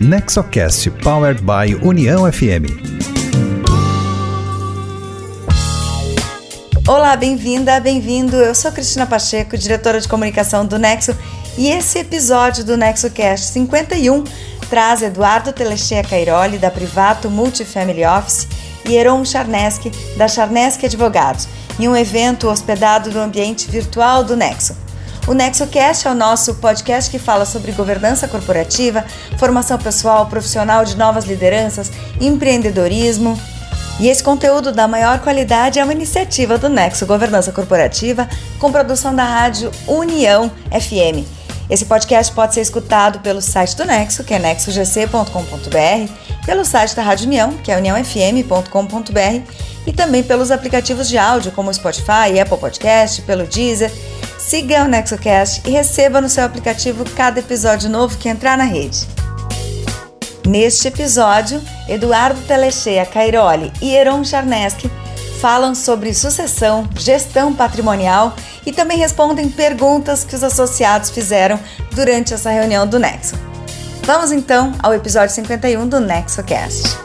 Nexocast 0.00 0.90
Powered 1.02 1.40
by 1.40 1.74
União 1.82 2.30
FM. 2.30 2.68
Olá, 6.86 7.16
bem-vinda, 7.16 7.80
bem-vindo. 7.80 8.36
Eu 8.36 8.54
sou 8.54 8.70
Cristina 8.70 9.06
Pacheco, 9.06 9.56
diretora 9.56 9.98
de 9.98 10.06
comunicação 10.06 10.66
do 10.66 10.78
Nexo, 10.78 11.16
e 11.56 11.68
esse 11.68 11.98
episódio 12.00 12.62
do 12.62 12.76
NexoCast 12.76 13.46
51 13.52 14.22
traz 14.68 15.00
Eduardo 15.00 15.50
Telechea 15.50 16.04
Cairoli, 16.04 16.58
da 16.58 16.70
Privato 16.70 17.30
Multifamily 17.30 18.04
Office, 18.04 18.46
e 18.84 18.94
Heron 18.94 19.24
Charneski, 19.24 19.90
da 20.18 20.28
Charneski 20.28 20.84
Advogados, 20.84 21.48
em 21.80 21.88
um 21.88 21.96
evento 21.96 22.48
hospedado 22.48 23.10
no 23.10 23.20
ambiente 23.20 23.66
virtual 23.70 24.22
do 24.22 24.36
Nexo. 24.36 24.76
O 25.26 25.34
NexoCast 25.34 26.06
é 26.06 26.10
o 26.10 26.14
nosso 26.14 26.54
podcast 26.54 27.10
que 27.10 27.18
fala 27.18 27.44
sobre 27.44 27.72
governança 27.72 28.28
corporativa, 28.28 29.04
formação 29.36 29.76
pessoal, 29.76 30.26
profissional 30.26 30.84
de 30.84 30.96
novas 30.96 31.24
lideranças, 31.24 31.90
empreendedorismo. 32.20 33.36
E 33.98 34.06
esse 34.08 34.22
conteúdo 34.22 34.70
da 34.70 34.86
maior 34.86 35.18
qualidade 35.18 35.80
é 35.80 35.84
uma 35.84 35.92
iniciativa 35.92 36.56
do 36.56 36.68
Nexo 36.68 37.04
Governança 37.06 37.50
Corporativa 37.50 38.28
com 38.60 38.70
produção 38.70 39.12
da 39.12 39.24
rádio 39.24 39.72
União 39.88 40.48
FM. 40.70 41.26
Esse 41.68 41.84
podcast 41.86 42.32
pode 42.32 42.54
ser 42.54 42.60
escutado 42.60 43.18
pelo 43.18 43.40
site 43.42 43.76
do 43.76 43.84
Nexo, 43.84 44.22
que 44.22 44.32
é 44.32 44.38
nexogc.com.br, 44.38 46.12
pelo 46.44 46.64
site 46.64 46.94
da 46.94 47.02
Rádio 47.02 47.26
União, 47.26 47.52
que 47.64 47.72
é 47.72 47.76
uniãofm.com.br, 47.76 49.52
e 49.84 49.92
também 49.92 50.22
pelos 50.22 50.52
aplicativos 50.52 51.08
de 51.08 51.18
áudio 51.18 51.50
como 51.50 51.68
o 51.68 51.74
Spotify, 51.74 52.38
Apple 52.40 52.58
Podcast, 52.58 53.22
pelo 53.22 53.44
Deezer 53.44 53.90
Siga 54.46 54.84
o 54.84 54.86
NexoCast 54.86 55.68
e 55.68 55.72
receba 55.72 56.20
no 56.20 56.28
seu 56.28 56.44
aplicativo 56.44 57.04
cada 57.16 57.40
episódio 57.40 57.90
novo 57.90 58.16
que 58.16 58.28
entrar 58.28 58.56
na 58.56 58.62
rede. 58.62 59.04
Neste 60.46 60.86
episódio, 60.86 61.60
Eduardo 61.88 62.40
Telechea 62.42 63.04
Cairoli 63.04 63.72
e 63.82 63.92
Heron 63.92 64.22
Charneski 64.22 64.88
falam 65.40 65.74
sobre 65.74 66.14
sucessão, 66.14 66.88
gestão 66.96 67.52
patrimonial 67.52 68.34
e 68.64 68.70
também 68.70 68.96
respondem 68.96 69.48
perguntas 69.48 70.22
que 70.22 70.36
os 70.36 70.44
associados 70.44 71.10
fizeram 71.10 71.58
durante 71.92 72.32
essa 72.32 72.48
reunião 72.48 72.86
do 72.86 73.00
Nexo. 73.00 73.34
Vamos 74.04 74.30
então 74.30 74.70
ao 74.80 74.94
episódio 74.94 75.34
51 75.34 75.88
do 75.88 75.98
NexoCast. 75.98 76.96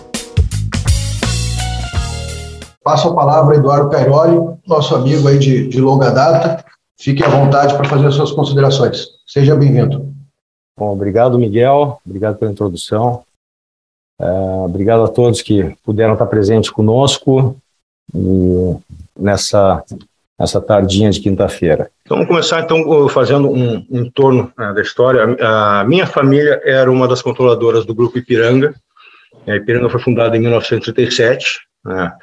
Passo 2.84 3.08
a 3.08 3.16
palavra 3.16 3.56
a 3.56 3.58
Eduardo 3.58 3.90
Cairoli, 3.90 4.58
nosso 4.68 4.94
amigo 4.94 5.28
aí 5.28 5.40
de, 5.40 5.68
de 5.68 5.82
longa 5.82 6.12
data, 6.12 6.64
Fique 7.02 7.24
à 7.24 7.28
vontade 7.28 7.74
para 7.76 7.90
fazer 7.90 8.06
as 8.06 8.14
suas 8.14 8.32
considerações. 8.32 9.08
Seja 9.26 9.56
bem-vindo. 9.56 10.14
Bom, 10.78 10.94
obrigado, 10.94 11.40
Miguel. 11.40 12.00
Obrigado 12.06 12.38
pela 12.38 12.52
introdução. 12.52 13.24
É, 14.20 14.26
obrigado 14.64 15.04
a 15.04 15.08
todos 15.08 15.42
que 15.42 15.76
puderam 15.84 16.14
estar 16.14 16.28
presentes 16.28 16.70
conosco 16.70 17.58
nessa, 19.20 19.84
nessa 20.40 20.62
tardinha 20.62 21.10
de 21.10 21.20
quinta-feira. 21.22 21.90
Então, 22.06 22.18
vamos 22.18 22.28
começar 22.28 22.62
então 22.62 23.10
fazendo 23.10 23.50
um, 23.50 23.84
um 23.90 24.08
torno 24.12 24.54
né, 24.56 24.72
da 24.72 24.82
história. 24.84 25.36
A, 25.42 25.84
minha 25.84 26.06
família 26.06 26.62
era 26.64 26.92
uma 26.92 27.08
das 27.08 27.24
controladoras 27.24 27.84
do 27.84 27.96
Grupo 27.96 28.20
Ipiranga. 28.20 28.76
A 29.48 29.56
Ipiranga 29.56 29.90
foi 29.90 30.00
fundada 30.00 30.38
em 30.38 30.42
1937. 30.42 31.62
Né. 31.84 32.14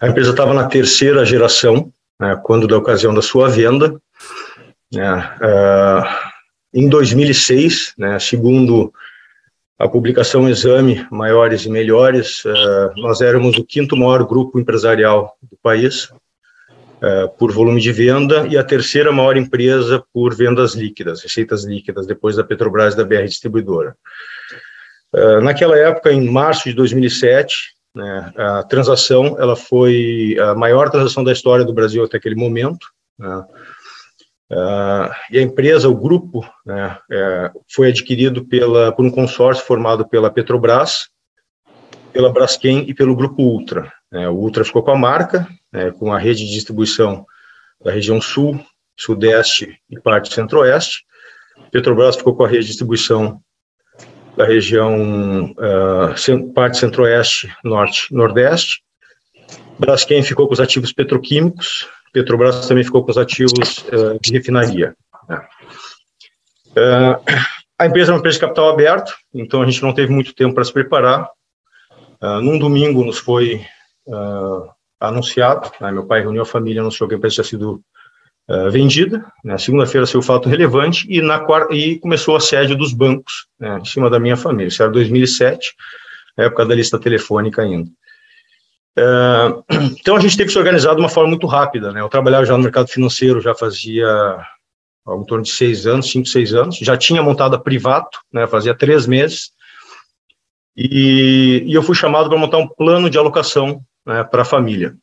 A 0.00 0.08
empresa 0.08 0.30
estava 0.30 0.54
na 0.54 0.66
terceira 0.66 1.26
geração, 1.26 1.92
né, 2.18 2.40
quando 2.42 2.66
da 2.66 2.78
ocasião 2.78 3.12
da 3.12 3.20
sua 3.20 3.50
venda. 3.50 4.00
Uh, 4.96 6.04
em 6.72 6.88
2006, 6.88 7.94
né, 7.98 8.18
segundo 8.18 8.92
a 9.78 9.88
publicação 9.88 10.48
Exame 10.48 11.06
Maiores 11.10 11.64
e 11.64 11.70
Melhores, 11.70 12.44
uh, 12.44 12.92
nós 12.96 13.20
éramos 13.20 13.58
o 13.58 13.64
quinto 13.64 13.96
maior 13.96 14.24
grupo 14.24 14.58
empresarial 14.58 15.36
do 15.42 15.56
país, 15.62 16.04
uh, 16.04 17.28
por 17.38 17.52
volume 17.52 17.80
de 17.80 17.92
venda, 17.92 18.46
e 18.46 18.56
a 18.56 18.64
terceira 18.64 19.10
maior 19.12 19.36
empresa 19.36 20.02
por 20.12 20.34
vendas 20.34 20.74
líquidas, 20.74 21.22
receitas 21.22 21.64
líquidas, 21.64 22.06
depois 22.06 22.36
da 22.36 22.44
Petrobras 22.44 22.94
e 22.94 22.96
da 22.96 23.04
BR 23.04 23.24
Distribuidora. 23.24 23.96
naquela 25.42 25.76
época, 25.76 26.12
em 26.12 26.28
março 26.28 26.68
de 26.68 26.74
2007, 26.74 27.74
né, 27.94 28.32
a 28.36 28.64
transação 28.64 29.36
ela 29.38 29.54
foi 29.54 30.36
a 30.40 30.54
maior 30.56 30.90
transação 30.90 31.22
da 31.22 31.32
história 31.32 31.64
do 31.64 31.72
Brasil 31.72 32.02
até 32.02 32.16
aquele 32.16 32.34
momento, 32.34 32.88
né, 33.16 33.44
Uh, 34.54 35.10
e 35.32 35.38
a 35.38 35.42
empresa, 35.42 35.88
o 35.88 35.96
grupo, 35.96 36.48
né, 36.64 36.96
é, 37.10 37.50
foi 37.68 37.88
adquirido 37.88 38.44
pela, 38.44 38.92
por 38.92 39.04
um 39.04 39.10
consórcio 39.10 39.64
formado 39.66 40.06
pela 40.06 40.30
Petrobras, 40.30 41.08
pela 42.12 42.32
Braskem 42.32 42.88
e 42.88 42.94
pelo 42.94 43.16
Grupo 43.16 43.42
Ultra. 43.42 43.92
Né, 44.12 44.28
o 44.28 44.34
Ultra 44.34 44.64
ficou 44.64 44.84
com 44.84 44.92
a 44.92 44.96
marca, 44.96 45.48
né, 45.72 45.90
com 45.90 46.12
a 46.12 46.18
rede 46.20 46.46
de 46.46 46.52
distribuição 46.52 47.26
da 47.84 47.90
região 47.90 48.20
sul, 48.20 48.64
sudeste 48.96 49.76
e 49.90 49.98
parte 49.98 50.32
centro-oeste. 50.32 51.04
Petrobras 51.72 52.14
ficou 52.14 52.36
com 52.36 52.44
a 52.44 52.48
rede 52.48 52.62
de 52.62 52.68
distribuição 52.68 53.40
da 54.36 54.44
região 54.44 55.52
uh, 55.52 56.52
parte 56.54 56.78
centro-oeste, 56.78 57.52
norte, 57.64 58.14
nordeste. 58.14 58.84
Braskem 59.80 60.22
ficou 60.22 60.46
com 60.46 60.54
os 60.54 60.60
ativos 60.60 60.92
petroquímicos 60.92 61.88
Petrobras 62.14 62.68
também 62.68 62.84
ficou 62.84 63.04
com 63.04 63.10
os 63.10 63.18
ativos 63.18 63.78
uh, 63.88 64.18
de 64.22 64.32
refinaria. 64.32 64.94
Uh, 66.70 67.18
a 67.76 67.86
empresa 67.86 68.12
é 68.12 68.14
uma 68.14 68.20
empresa 68.20 68.36
de 68.36 68.40
capital 68.40 68.68
aberto, 68.68 69.12
então 69.34 69.60
a 69.60 69.66
gente 69.66 69.82
não 69.82 69.92
teve 69.92 70.12
muito 70.12 70.32
tempo 70.32 70.54
para 70.54 70.62
se 70.62 70.72
preparar. 70.72 71.28
Uh, 72.22 72.40
num 72.40 72.56
domingo 72.56 73.04
nos 73.04 73.18
foi 73.18 73.66
anunciado, 75.00 75.72
né, 75.80 75.90
meu 75.90 76.06
pai 76.06 76.20
reuniu 76.20 76.42
a 76.42 76.46
família, 76.46 76.82
anunciou 76.82 77.08
que 77.08 77.14
a 77.14 77.18
empresa 77.18 77.36
tinha 77.36 77.44
sido 77.44 77.80
vendida. 78.70 79.24
Na 79.42 79.54
né, 79.54 79.58
segunda-feira 79.58 80.06
saiu 80.06 80.20
o 80.20 80.22
fato 80.22 80.46
relevante 80.46 81.06
e 81.08 81.22
na 81.22 81.40
quarta 81.40 81.74
e 81.74 81.98
começou 81.98 82.36
a 82.36 82.40
sede 82.40 82.74
dos 82.74 82.92
bancos 82.92 83.46
né, 83.58 83.78
em 83.80 83.84
cima 83.86 84.10
da 84.10 84.20
minha 84.20 84.36
família. 84.36 84.68
Isso 84.68 84.82
era 84.82 84.92
2007, 84.92 85.74
época 86.36 86.66
da 86.66 86.74
lista 86.74 86.98
telefônica 86.98 87.62
ainda. 87.62 87.90
Então 90.00 90.16
a 90.16 90.20
gente 90.20 90.36
teve 90.36 90.46
que 90.46 90.52
se 90.52 90.58
organizar 90.58 90.94
de 90.94 91.00
uma 91.00 91.08
forma 91.08 91.30
muito 91.30 91.46
rápida. 91.46 91.92
Né? 91.92 92.00
Eu 92.00 92.08
trabalhava 92.08 92.44
já 92.44 92.56
no 92.56 92.62
mercado 92.62 92.88
financeiro, 92.88 93.40
já 93.40 93.54
fazia 93.54 94.06
algo 95.04 95.22
em 95.22 95.26
torno 95.26 95.44
de 95.44 95.50
seis 95.50 95.86
anos, 95.86 96.10
cinco, 96.10 96.28
seis 96.28 96.54
anos. 96.54 96.76
Já 96.76 96.96
tinha 96.96 97.22
montado 97.22 97.56
a 97.56 97.58
Privato, 97.58 98.20
né? 98.32 98.46
fazia 98.46 98.74
três 98.74 99.06
meses. 99.06 99.50
E, 100.76 101.62
e 101.66 101.74
eu 101.74 101.82
fui 101.82 101.94
chamado 101.94 102.28
para 102.28 102.38
montar 102.38 102.58
um 102.58 102.68
plano 102.68 103.08
de 103.08 103.18
alocação 103.18 103.80
né, 104.04 104.24
para 104.24 104.42
a 104.42 104.44
família. 104.46 104.96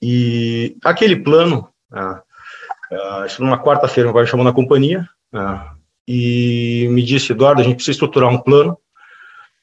E 0.00 0.76
aquele 0.82 1.16
plano, 1.16 1.68
uh, 1.92 3.26
isso 3.26 3.42
numa 3.42 3.62
quarta-feira, 3.62 4.06
meu 4.06 4.14
pai 4.14 4.22
me 4.22 4.28
chamou 4.28 4.44
na 4.44 4.52
companhia 4.52 5.06
né, 5.30 5.70
e 6.08 6.88
me 6.90 7.02
disse, 7.02 7.32
Eduardo, 7.32 7.60
a 7.60 7.64
gente 7.64 7.76
precisa 7.76 7.92
estruturar 7.92 8.30
um 8.30 8.38
plano 8.38 8.78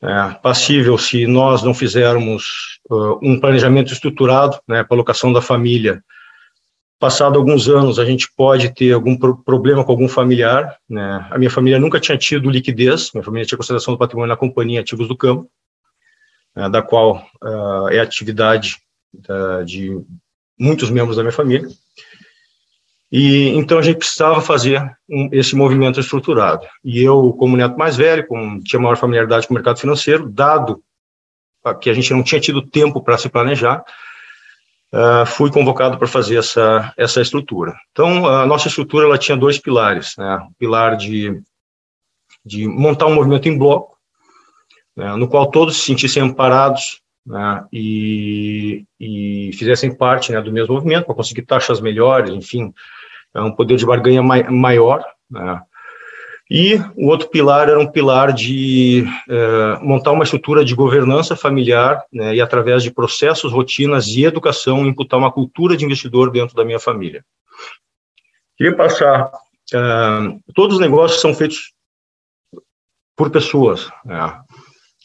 é, 0.02 0.36
passível 0.44 0.96
se 0.98 1.26
nós 1.26 1.64
não 1.64 1.74
fizermos 1.74 2.77
um 2.90 3.40
planejamento 3.40 3.92
estruturado 3.92 4.60
né, 4.68 4.84
para 4.84 4.96
a 4.96 4.98
alocação 4.98 5.34
da 5.34 5.42
família. 5.42 6.04
Passado 7.00 7.38
alguns 7.38 7.70
anos, 7.70 8.00
a 8.00 8.06
gente 8.06 8.28
pode 8.36 8.74
ter 8.74 8.94
algum 8.94 9.16
pro 9.16 9.38
problema 9.38 9.84
com 9.84 9.92
algum 9.92 10.08
familiar. 10.08 10.78
Né? 10.90 11.28
A 11.30 11.38
minha 11.38 11.52
família 11.52 11.80
nunca 11.80 12.00
tinha 12.00 12.18
tido 12.18 12.50
liquidez, 12.50 13.12
minha 13.14 13.24
família 13.24 13.46
tinha 13.46 13.58
consideração 13.58 13.94
do 13.94 13.98
patrimônio 13.98 14.30
na 14.30 14.38
companhia 14.38 14.82
Ativos 14.82 15.08
do 15.08 15.16
Campo, 15.16 15.50
né, 16.56 16.70
da 16.70 16.82
qual 16.82 17.24
uh, 17.44 17.90
é 17.90 18.00
atividade 18.00 18.78
de 19.66 20.00
muitos 20.60 20.90
membros 20.90 21.18
da 21.18 21.24
minha 21.24 21.32
família. 21.32 21.68
E 23.12 23.50
então 23.50 23.78
a 23.78 23.82
gente 23.82 24.00
precisava 24.00 24.42
fazer 24.42 24.82
um, 25.10 25.30
esse 25.32 25.56
movimento 25.56 26.00
estruturado. 26.00 26.66
E 26.84 27.02
eu, 27.02 27.32
como 27.34 27.56
neto 27.56 27.78
mais 27.78 27.96
velho, 27.96 28.28
com, 28.28 28.60
tinha 28.62 28.82
maior 28.82 28.98
familiaridade 28.98 29.48
com 29.48 29.54
o 29.54 29.56
mercado 29.56 29.80
financeiro, 29.80 30.30
dado 30.30 30.84
que 31.76 31.90
a 31.90 31.94
gente 31.94 32.14
não 32.14 32.24
tinha 32.24 32.42
tido 32.42 32.62
tempo 32.62 33.02
para 33.02 33.18
se 33.18 33.30
planejar, 33.30 33.84
uh, 34.94 35.26
fui 35.26 35.52
convocado 35.52 35.98
para 35.98 36.08
fazer 36.08 36.38
essa, 36.38 36.94
essa 36.98 37.22
estrutura. 37.22 37.76
Então, 37.92 38.26
a 38.28 38.46
nossa 38.46 38.68
estrutura 38.68 39.06
ela 39.06 39.18
tinha 39.18 39.38
dois 39.38 39.58
pilares, 39.58 40.16
né? 40.18 40.38
o 40.50 40.54
pilar 40.58 40.96
de, 40.98 41.42
de 42.46 42.68
montar 42.68 43.08
um 43.08 43.16
movimento 43.16 43.48
em 43.48 43.58
bloco, 43.58 43.98
né? 44.96 45.16
no 45.16 45.28
qual 45.28 45.50
todos 45.50 45.78
se 45.78 45.84
sentissem 45.84 46.24
amparados 46.24 47.02
né? 47.26 47.66
e, 47.72 48.86
e 49.00 49.52
fizessem 49.54 49.96
parte 49.96 50.32
né, 50.32 50.42
do 50.42 50.52
mesmo 50.52 50.74
movimento, 50.74 51.06
para 51.06 51.16
conseguir 51.16 51.44
taxas 51.44 51.82
melhores, 51.82 52.32
enfim, 52.32 52.74
é 53.34 53.42
um 53.42 53.52
poder 53.52 53.78
de 53.78 53.86
barganha 53.86 54.24
maior. 54.24 55.04
Né? 55.30 55.62
E 56.50 56.76
o 56.96 57.08
outro 57.08 57.28
pilar 57.30 57.68
era 57.68 57.80
um 57.80 57.92
pilar 57.92 58.32
de 58.32 59.06
é, 59.28 59.80
montar 59.82 60.12
uma 60.12 60.24
estrutura 60.24 60.64
de 60.64 60.74
governança 60.74 61.36
familiar 61.36 62.06
né, 62.12 62.36
e, 62.36 62.42
através 62.42 62.84
de 62.84 62.92
processos, 62.92 63.52
rotinas 63.52 64.08
e 64.08 64.24
educação, 64.24 64.86
imputar 64.86 65.20
uma 65.20 65.32
cultura 65.32 65.76
de 65.76 65.84
investidor 65.84 66.32
dentro 66.32 66.56
da 66.56 66.64
minha 66.64 66.80
família. 66.80 67.24
Queria 68.58 68.76
passar. 68.76 69.30
É, 69.74 69.78
todos 70.56 70.76
os 70.76 70.82
negócios 70.82 71.20
são 71.20 71.34
feitos 71.34 71.74
por 73.16 73.30
pessoas. 73.30 73.90
Né? 74.06 74.42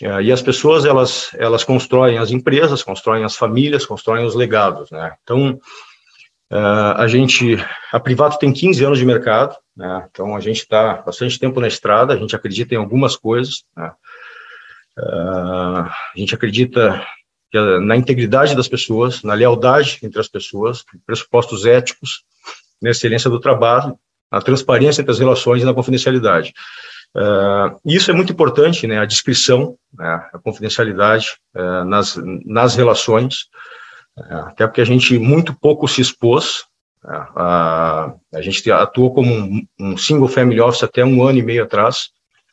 É, 0.03 0.23
e 0.23 0.31
as 0.31 0.43
pessoas, 0.43 0.85
elas, 0.85 1.31
elas 1.35 1.65
constroem 1.65 2.19
as 2.19 2.31
empresas, 2.31 2.83
constroem 2.83 3.25
as 3.25 3.37
famílias, 3.37 3.85
constroem 3.85 4.25
os 4.25 4.35
legados, 4.35 4.91
né? 4.91 5.15
Então, 5.23 5.59
uh, 6.53 6.95
a 6.97 7.09
gente, 7.09 7.57
a 7.91 7.99
Privato 7.99 8.39
tem 8.39 8.53
15 8.53 8.85
anos 8.85 8.99
de 8.99 9.07
mercado, 9.07 9.57
né? 9.77 10.07
Então, 10.11 10.37
a 10.37 10.41
gente 10.41 10.59
está 10.59 11.03
bastante 11.03 11.39
tempo 11.39 11.61
na 11.61 11.69
estrada, 11.69 12.13
a 12.13 12.17
gente 12.17 12.37
acredita 12.37 12.75
em 12.75 12.79
algumas 12.79 13.17
coisas, 13.17 13.65
né? 13.77 13.91
uh, 14.99 15.89
a 15.89 16.15
gente 16.15 16.35
acredita 16.35 17.05
na 17.83 17.97
integridade 17.97 18.57
das 18.57 18.67
pessoas, 18.67 19.23
na 19.23 19.35
lealdade 19.35 19.99
entre 20.03 20.19
as 20.19 20.29
pessoas, 20.29 20.85
pressupostos 21.05 21.67
éticos, 21.67 22.25
na 22.81 22.91
excelência 22.91 23.29
do 23.29 23.39
trabalho, 23.39 23.99
na 24.31 24.41
transparência 24.41 25.03
entre 25.03 25.13
as 25.13 25.19
relações 25.19 25.63
e 25.63 25.67
na 25.67 25.75
confidencialidade. 25.75 26.55
Uh, 27.15 27.79
isso 27.85 28.11
é 28.11 28.15
muito 28.15 28.33
importante, 28.33 28.87
né, 28.87 28.99
a 28.99 29.05
descrição, 29.05 29.77
né, 29.93 30.31
a 30.33 30.39
confidencialidade 30.39 31.37
uh, 31.55 31.85
nas, 31.85 32.19
nas 32.47 32.75
relações, 32.75 33.49
até 34.17 34.67
porque 34.67 34.81
a 34.81 34.87
gente 34.87 35.19
muito 35.19 35.55
pouco 35.55 35.89
se 35.89 36.01
expôs, 36.01 36.65
né, 37.03 37.27
a, 37.37 38.15
a 38.35 38.41
gente 38.41 38.71
atuou 38.71 39.13
como 39.15 39.33
um, 39.33 39.67
um, 39.81 39.97
single 39.97 40.29
family 40.29 40.61
office 40.61 40.85
até 40.85 41.05
um 41.05 41.23
ano 41.27 41.39
e 41.39 41.43
meio 41.43 41.65
atrás, 41.65 42.11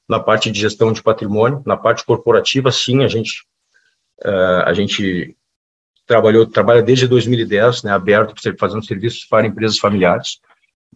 na 0.08 0.20
parte 0.20 0.50
de 0.52 0.60
gestão 0.60 0.92
de 0.92 1.04
patrimônio, 1.04 1.62
na 1.66 1.78
parte 1.78 2.04
corporativa, 2.04 2.72
sim, 2.72 3.04
a 3.04 3.08
gente, 3.08 3.44
a 4.66 4.74
gente 4.74 5.38
trabalhou, 6.08 6.48
trabalha 6.48 6.82
desde 6.82 7.08
2010, 7.08 7.84
né, 7.84 7.92
aberto, 7.92 8.34
fazendo 8.58 8.84
serviços 8.84 9.26
para 9.26 9.46
empresas 9.46 9.78
familiares, 9.78 10.40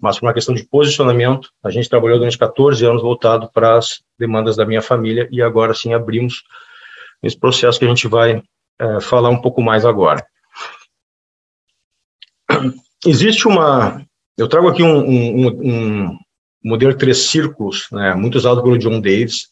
mas 0.01 0.19
por 0.19 0.25
uma 0.25 0.33
questão 0.33 0.55
de 0.55 0.65
posicionamento, 0.65 1.49
a 1.63 1.69
gente 1.69 1.87
trabalhou 1.87 2.17
durante 2.17 2.37
14 2.37 2.83
anos 2.83 3.03
voltado 3.03 3.49
para 3.53 3.77
as 3.77 4.01
demandas 4.17 4.55
da 4.55 4.65
minha 4.65 4.81
família 4.81 5.27
e 5.31 5.41
agora 5.41 5.73
sim 5.75 5.93
abrimos 5.93 6.43
esse 7.21 7.39
processo 7.39 7.77
que 7.77 7.85
a 7.85 7.87
gente 7.89 8.07
vai 8.07 8.41
é, 8.79 8.99
falar 8.99 9.29
um 9.29 9.39
pouco 9.39 9.61
mais 9.61 9.85
agora. 9.85 10.25
Existe 13.05 13.47
uma, 13.47 14.05
eu 14.37 14.47
trago 14.47 14.67
aqui 14.69 14.81
um, 14.81 14.97
um, 14.97 15.47
um 15.47 16.19
modelo 16.63 16.97
três 16.97 17.29
círculos, 17.29 17.87
né, 17.91 18.13
muito 18.15 18.37
usado 18.37 18.63
pelo 18.63 18.77
John 18.77 19.01
Davis, 19.01 19.49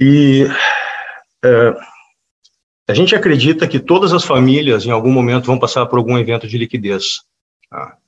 e 0.00 0.46
é, 1.44 1.74
a 2.88 2.94
gente 2.94 3.14
acredita 3.14 3.68
que 3.68 3.78
todas 3.78 4.12
as 4.12 4.24
famílias, 4.24 4.86
em 4.86 4.90
algum 4.90 5.12
momento, 5.12 5.46
vão 5.46 5.58
passar 5.58 5.84
por 5.86 5.98
algum 5.98 6.16
evento 6.16 6.46
de 6.46 6.56
liquidez. 6.56 7.20
Tá? 7.68 7.98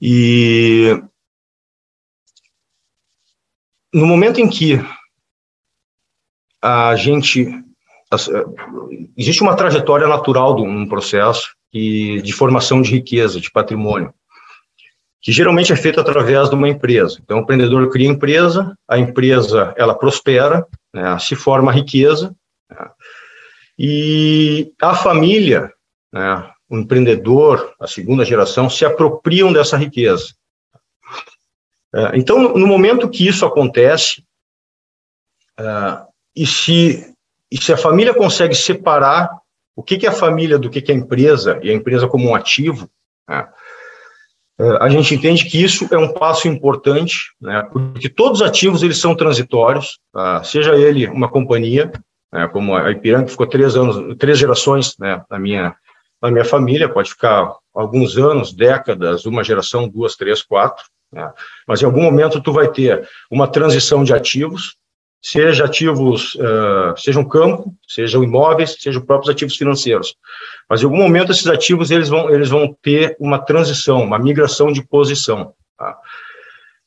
E 0.00 1.02
no 3.92 4.06
momento 4.06 4.40
em 4.40 4.48
que 4.48 4.78
a 6.62 6.94
gente 6.94 7.48
existe 9.16 9.42
uma 9.42 9.56
trajetória 9.56 10.06
natural 10.06 10.56
de 10.56 10.62
um 10.62 10.86
processo 10.86 11.55
e 11.76 12.22
de 12.22 12.32
formação 12.32 12.80
de 12.80 12.90
riqueza, 12.90 13.38
de 13.38 13.50
patrimônio, 13.50 14.14
que 15.20 15.30
geralmente 15.30 15.72
é 15.72 15.76
feito 15.76 16.00
através 16.00 16.48
de 16.48 16.54
uma 16.54 16.68
empresa. 16.68 17.18
Então, 17.22 17.38
o 17.38 17.40
empreendedor 17.42 17.90
cria 17.90 18.08
empresa, 18.08 18.74
a 18.88 18.98
empresa 18.98 19.74
ela 19.76 19.94
prospera, 19.94 20.66
né, 20.94 21.18
se 21.18 21.36
forma 21.36 21.70
riqueza, 21.70 22.34
né, 22.70 22.90
e 23.78 24.72
a 24.80 24.94
família, 24.94 25.70
né, 26.10 26.50
o 26.66 26.78
empreendedor, 26.78 27.74
a 27.78 27.86
segunda 27.86 28.24
geração, 28.24 28.70
se 28.70 28.86
apropriam 28.86 29.52
dessa 29.52 29.76
riqueza. 29.76 30.34
É, 31.94 32.16
então, 32.16 32.54
no 32.54 32.66
momento 32.66 33.10
que 33.10 33.28
isso 33.28 33.44
acontece, 33.44 34.24
é, 35.58 36.06
e, 36.34 36.46
se, 36.46 37.14
e 37.50 37.62
se 37.62 37.70
a 37.70 37.76
família 37.76 38.14
consegue 38.14 38.54
separar 38.54 39.28
o 39.76 39.82
que, 39.82 39.98
que 39.98 40.06
é 40.06 40.08
a 40.08 40.12
família 40.12 40.58
do 40.58 40.70
que, 40.70 40.80
que 40.80 40.90
é 40.90 40.94
a 40.94 40.98
empresa, 40.98 41.60
e 41.62 41.70
a 41.70 41.74
empresa 41.74 42.08
como 42.08 42.28
um 42.28 42.34
ativo, 42.34 42.88
né, 43.28 43.46
é, 44.58 44.78
a 44.80 44.88
gente 44.88 45.14
entende 45.14 45.44
que 45.44 45.62
isso 45.62 45.86
é 45.92 45.98
um 45.98 46.14
passo 46.14 46.48
importante, 46.48 47.34
né, 47.38 47.62
porque 47.70 48.08
todos 48.08 48.40
os 48.40 48.46
ativos 48.46 48.82
eles 48.82 48.98
são 48.98 49.14
transitórios, 49.14 49.98
tá? 50.10 50.42
seja 50.42 50.74
ele 50.74 51.06
uma 51.08 51.28
companhia, 51.28 51.92
né, 52.32 52.48
como 52.48 52.74
a 52.74 52.90
Ipiranga, 52.90 53.26
que 53.26 53.32
ficou 53.32 53.46
três 53.46 53.76
anos, 53.76 54.16
três 54.16 54.38
gerações 54.38 54.96
né, 54.98 55.22
na 55.30 55.38
minha 55.38 55.76
na 56.22 56.30
minha 56.30 56.46
família, 56.46 56.88
pode 56.88 57.10
ficar 57.10 57.54
alguns 57.74 58.16
anos, 58.16 58.50
décadas, 58.52 59.26
uma 59.26 59.44
geração, 59.44 59.86
duas, 59.86 60.16
três, 60.16 60.42
quatro, 60.42 60.82
né? 61.12 61.30
mas 61.68 61.82
em 61.82 61.84
algum 61.84 62.02
momento 62.02 62.40
tu 62.40 62.52
vai 62.52 62.68
ter 62.68 63.06
uma 63.30 63.46
transição 63.46 64.02
de 64.02 64.14
ativos, 64.14 64.76
seja 65.26 65.64
ativos, 65.64 66.36
uh, 66.36 66.96
seja 66.96 67.18
um 67.18 67.28
campo, 67.28 67.74
sejam 67.88 68.22
imóveis, 68.22 68.76
sejam 68.78 69.04
próprios 69.04 69.28
ativos 69.28 69.56
financeiros. 69.56 70.14
Mas 70.70 70.80
em 70.80 70.84
algum 70.84 70.98
momento 70.98 71.32
esses 71.32 71.48
ativos 71.48 71.90
eles 71.90 72.08
vão, 72.08 72.30
eles 72.30 72.48
vão 72.48 72.72
ter 72.80 73.16
uma 73.18 73.40
transição, 73.40 74.04
uma 74.04 74.20
migração 74.20 74.70
de 74.70 74.86
posição. 74.86 75.52
Tá? 75.76 75.98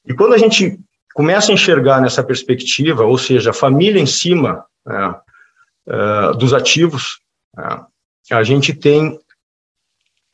E 0.06 0.14
quando 0.14 0.36
a 0.36 0.38
gente 0.38 0.80
começa 1.14 1.52
a 1.52 1.54
enxergar 1.54 2.00
nessa 2.00 2.24
perspectiva, 2.24 3.04
ou 3.04 3.18
seja, 3.18 3.50
a 3.50 3.54
família 3.54 4.00
em 4.00 4.06
cima 4.06 4.64
uh, 4.88 6.34
dos 6.38 6.54
ativos, 6.54 7.20
né, 7.54 7.86
a 8.32 8.42
gente 8.42 8.74
tem, 8.74 9.20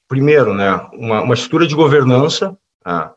primeiro, 0.07 0.53
né, 0.53 0.75
uma, 0.93 1.23
uma 1.23 1.33
estrutura 1.33 1.65
de 1.65 1.73
governança, 1.73 2.55
né, 2.85 3.09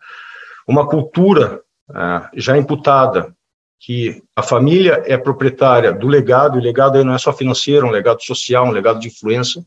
uma 0.66 0.88
cultura 0.88 1.60
né, 1.90 2.30
já 2.36 2.56
imputada, 2.56 3.36
que 3.80 4.22
a 4.34 4.42
família 4.42 5.02
é 5.06 5.16
proprietária 5.16 5.92
do 5.92 6.08
legado, 6.08 6.56
e 6.56 6.60
o 6.60 6.62
legado 6.62 7.02
não 7.04 7.14
é 7.14 7.18
só 7.18 7.32
financeiro, 7.32 7.86
é 7.86 7.88
um 7.88 7.92
legado 7.92 8.22
social, 8.22 8.66
um 8.66 8.72
legado 8.72 8.98
de 8.98 9.08
influência, 9.08 9.64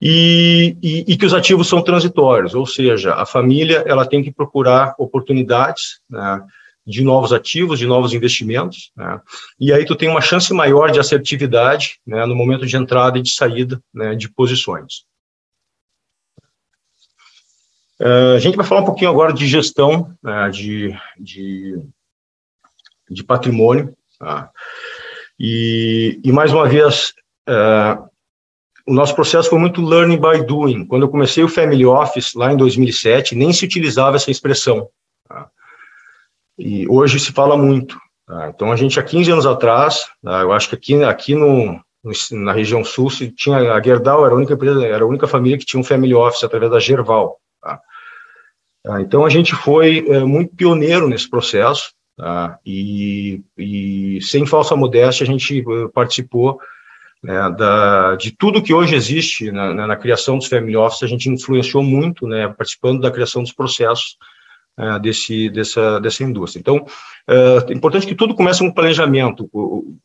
e, 0.00 0.76
e, 0.80 1.04
e, 1.08 1.16
que 1.16 1.26
os 1.26 1.34
ativos 1.34 1.68
são 1.68 1.82
transitórios, 1.82 2.54
ou 2.54 2.64
seja, 2.64 3.14
a 3.14 3.26
família 3.26 3.82
ela 3.84 4.06
tem 4.06 4.22
que 4.22 4.30
procurar 4.30 4.94
oportunidades 4.96 6.00
né, 6.08 6.40
de 6.86 7.02
novos 7.02 7.32
ativos, 7.32 7.78
de 7.78 7.86
novos 7.86 8.14
investimentos, 8.14 8.92
né? 8.96 9.20
e 9.58 9.72
aí 9.72 9.84
tu 9.84 9.96
tem 9.96 10.08
uma 10.08 10.20
chance 10.20 10.52
maior 10.54 10.90
de 10.92 11.00
assertividade 11.00 11.98
né, 12.06 12.24
no 12.26 12.36
momento 12.36 12.64
de 12.64 12.76
entrada 12.76 13.18
e 13.18 13.22
de 13.22 13.30
saída 13.30 13.82
né, 13.92 14.14
de 14.14 14.28
posições. 14.30 15.06
Uh, 18.00 18.36
a 18.36 18.38
gente 18.38 18.56
vai 18.56 18.64
falar 18.64 18.82
um 18.82 18.86
pouquinho 18.86 19.10
agora 19.10 19.32
de 19.32 19.46
gestão 19.48 20.16
né, 20.22 20.48
de, 20.50 20.96
de, 21.18 21.82
de, 23.10 23.24
patrimônio, 23.24 23.94
tá? 24.18 24.50
e, 25.38 26.20
e, 26.24 26.32
mais 26.32 26.52
uma 26.52 26.68
vez, 26.68 27.14
uh, 27.48 28.08
o 28.86 28.94
nosso 28.94 29.14
processo 29.14 29.50
foi 29.50 29.58
muito 29.58 29.82
learning 29.82 30.18
by 30.18 30.44
doing. 30.44 30.86
Quando 30.86 31.02
eu 31.02 31.08
comecei 31.08 31.44
o 31.44 31.48
Family 31.48 31.84
Office, 31.84 32.34
lá 32.34 32.52
em 32.52 32.56
2007, 32.56 33.34
nem 33.34 33.52
se 33.52 33.64
utilizava 33.64 34.16
essa 34.16 34.30
expressão. 34.30 34.88
Tá? 35.28 35.48
E 36.58 36.88
hoje 36.88 37.20
se 37.20 37.30
fala 37.32 37.56
muito. 37.56 37.98
Tá? 38.26 38.48
Então, 38.48 38.72
a 38.72 38.76
gente, 38.76 38.98
há 38.98 39.02
15 39.02 39.30
anos 39.30 39.46
atrás, 39.46 40.06
tá? 40.22 40.40
eu 40.40 40.52
acho 40.52 40.70
que 40.70 40.74
aqui, 40.74 41.04
aqui 41.04 41.34
no, 41.34 41.78
na 42.32 42.52
região 42.52 42.82
sul, 42.84 43.10
se 43.10 43.30
tinha 43.30 43.58
a 43.72 43.82
Gerdau, 43.82 44.24
era 44.24 44.34
a 44.34 44.36
única 44.36 44.54
empresa, 44.54 44.86
era 44.86 45.04
a 45.04 45.08
única 45.08 45.26
família 45.26 45.58
que 45.58 45.66
tinha 45.66 45.80
um 45.80 45.84
family 45.84 46.14
office 46.14 46.44
através 46.44 46.70
da 46.70 46.80
Gerval. 46.80 47.38
Tá? 47.60 47.80
tá? 48.82 49.00
Então, 49.02 49.24
a 49.24 49.28
gente 49.28 49.54
foi 49.54 50.06
é, 50.08 50.20
muito 50.20 50.56
pioneiro 50.56 51.08
nesse 51.08 51.28
processo, 51.28 51.92
tá? 52.18 52.58
e, 52.66 53.40
e, 53.56 54.18
sem 54.20 54.44
falsa 54.44 54.74
modéstia, 54.74 55.24
a 55.24 55.26
gente 55.26 55.60
eh, 55.60 55.88
participou 55.94 56.58
né, 57.22 57.50
da, 57.56 58.16
de 58.16 58.32
tudo 58.32 58.62
que 58.62 58.74
hoje 58.74 58.94
existe 58.94 59.50
na, 59.50 59.72
na, 59.72 59.86
na, 59.86 59.96
criação 59.96 60.36
dos 60.36 60.48
family 60.48 60.76
office, 60.76 61.02
a 61.02 61.06
gente 61.06 61.28
influenciou 61.28 61.82
muito, 61.82 62.26
né, 62.26 62.48
participando 62.48 63.00
da 63.00 63.10
criação 63.10 63.42
dos 63.42 63.52
processos 63.52 64.16
uh, 64.78 64.98
desse, 64.98 65.48
dessa, 65.48 66.00
dessa 66.00 66.22
indústria. 66.22 66.60
Então, 66.60 66.84
é 67.26 67.72
importante 67.72 68.06
que 68.06 68.14
tudo 68.14 68.34
comece 68.34 68.60
com 68.60 68.72
planejamento. 68.72 69.48
O, 69.52 69.96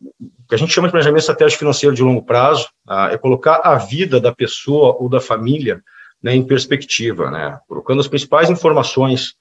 que 0.48 0.55
a 0.55 0.58
gente 0.58 0.74
chama 0.74 0.88
de 0.88 0.91
planejamento 0.91 1.22
estratégico 1.22 1.60
financeiro 1.60 1.96
de 1.96 2.03
longo 2.03 2.24
prazo 2.24 2.67
uh, 2.88 3.10
é 3.12 3.17
colocar 3.17 3.62
a 3.63 3.75
vida 3.75 4.20
da 4.20 4.34
pessoa 4.34 4.96
ou 5.00 5.10
da 5.10 5.20
família 5.20 5.82
né, 6.22 6.36
em 6.36 6.43
perspectiva, 6.43 7.29
né, 7.29 7.60
colocando 7.67 8.00
as 8.00 8.08
principais 8.08 8.50
informações, 8.50 9.36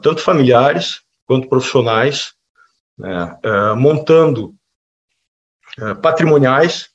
tanto 0.00 0.20
familiares 0.20 1.00
quanto 1.30 1.48
profissionais, 1.48 2.34
né, 2.98 3.38
uh, 3.46 3.76
montando 3.76 4.52
uh, 5.78 5.94
patrimoniais, 6.02 6.90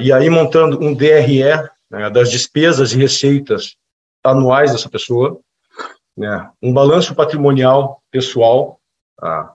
e 0.00 0.12
aí 0.12 0.28
montando 0.28 0.82
um 0.82 0.92
DRE 0.92 1.44
né, 1.88 2.10
das 2.10 2.28
despesas 2.28 2.92
e 2.92 2.96
receitas 2.96 3.76
anuais 4.24 4.72
dessa 4.72 4.88
pessoa, 4.88 5.38
né, 6.16 6.50
um 6.60 6.72
balanço 6.72 7.14
patrimonial 7.14 8.02
pessoal, 8.10 8.80
tá, 9.16 9.54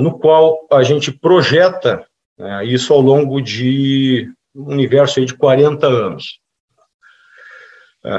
no 0.00 0.16
qual 0.20 0.64
a 0.70 0.84
gente 0.84 1.10
projeta 1.10 2.06
né, 2.38 2.66
isso 2.66 2.92
ao 2.92 3.00
longo 3.00 3.40
de 3.40 4.30
um 4.54 4.66
universo 4.66 5.24
de 5.24 5.34
40 5.34 5.86
anos. 5.86 6.38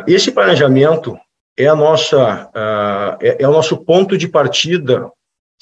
Esse 0.07 0.31
planejamento 0.31 1.17
é 1.57 1.67
a 1.67 1.75
nossa 1.75 2.45
uh, 2.49 3.17
é, 3.19 3.41
é, 3.41 3.47
o 3.47 3.51
nosso 3.51 3.77
ponto 3.77 4.15
de 4.15 4.27
partida, 4.27 5.11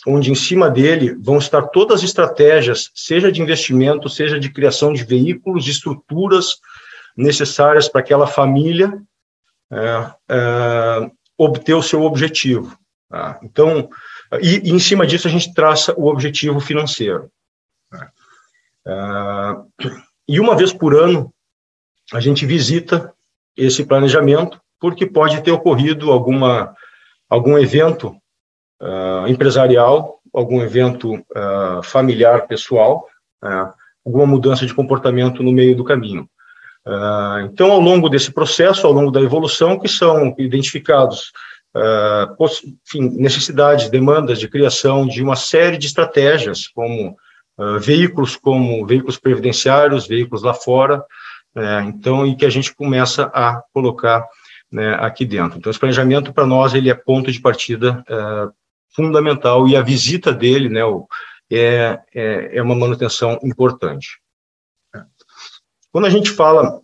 onde 0.06 0.30
em 0.30 0.36
cima 0.36 0.70
dele 0.70 1.16
vão 1.16 1.38
estar 1.38 1.62
todas 1.70 2.00
as 2.00 2.04
estratégias, 2.04 2.92
seja 2.94 3.32
de 3.32 3.42
investimento, 3.42 4.10
seja 4.10 4.38
de 4.38 4.52
criação 4.52 4.92
de 4.92 5.06
veículos, 5.06 5.64
de 5.64 5.72
estruturas 5.72 6.58
necessárias 7.16 7.88
para 7.88 8.02
aquela 8.02 8.28
família 8.28 8.90
uh, 9.72 11.06
uh, 11.08 11.12
obter 11.38 11.74
o 11.74 11.82
seu 11.82 12.04
objetivo. 12.04 12.78
Tá? 13.10 13.40
Então, 13.42 13.90
e, 14.42 14.70
e, 14.70 14.72
em 14.72 14.80
cima 14.80 15.08
disso 15.08 15.30
a 15.30 15.32
gente 15.32 15.54
traça 15.54 15.94
o 15.98 16.08
objetivo 16.08 16.60
financeiro. 16.60 17.32
Tá? 17.90 18.12
e 20.28 20.40
uma 20.40 20.56
vez 20.56 20.72
por 20.72 20.94
ano 20.94 21.34
a 22.14 22.20
gente 22.20 22.46
visita 22.46 23.12
esse 23.58 23.84
planejamento 23.84 24.62
porque 24.86 25.08
pode 25.08 25.42
ter 25.42 25.50
ocorrido 25.50 26.12
alguma, 26.12 26.76
algum 27.28 27.58
evento 27.58 28.16
uh, 28.80 29.28
empresarial, 29.28 30.20
algum 30.32 30.62
evento 30.62 31.16
uh, 31.16 31.82
familiar, 31.82 32.46
pessoal, 32.46 33.08
uh, 33.44 33.74
alguma 34.06 34.28
mudança 34.28 34.64
de 34.64 34.76
comportamento 34.76 35.42
no 35.42 35.52
meio 35.52 35.76
do 35.76 35.84
caminho. 35.84 36.30
então, 37.50 37.72
ao 37.72 37.80
longo 37.80 38.08
desse 38.10 38.32
processo, 38.32 38.86
ao 38.86 38.94
longo 38.94 39.10
da 39.10 39.22
evolução, 39.22 39.80
que 39.80 39.88
são 39.88 40.36
identificados 40.38 41.32
enfim, 42.86 43.10
necessidades, 43.20 43.90
demandas 43.90 44.38
de 44.40 44.48
criação 44.48 45.08
de 45.08 45.24
uma 45.24 45.36
série 45.36 45.80
de 45.80 45.88
estratégias, 45.88 46.68
como 46.68 47.18
veículos 47.80 48.36
como 48.36 48.86
veículos 48.86 49.18
previdenciários, 49.18 50.08
veículos 50.08 50.44
lá 50.44 50.54
fora, 50.54 51.04
então, 51.88 52.28
e 52.28 52.36
que 52.36 52.46
a 52.46 52.52
gente 52.52 52.74
começa 52.76 53.24
a 53.34 53.64
colocar 53.74 54.24
né, 54.72 54.96
aqui 54.96 55.26
dentro. 55.26 55.58
Então, 55.58 55.70
esse 55.70 55.80
planejamento, 55.80 56.34
para 56.34 56.46
nós, 56.46 56.74
ele 56.74 56.90
é 56.90 56.94
ponto 56.94 57.32
de 57.32 57.40
partida 57.40 58.04
é, 58.08 58.50
fundamental 58.90 59.68
e 59.68 59.76
a 59.76 59.82
visita 59.82 60.34
dele 60.34 60.70
né, 60.70 60.82
é, 61.52 62.00
é, 62.14 62.58
é 62.58 62.62
uma 62.62 62.76
manutenção 62.76 63.40
importante. 63.44 64.20
Quando 65.92 66.06
a 66.06 66.10
gente 66.10 66.32
fala 66.32 66.82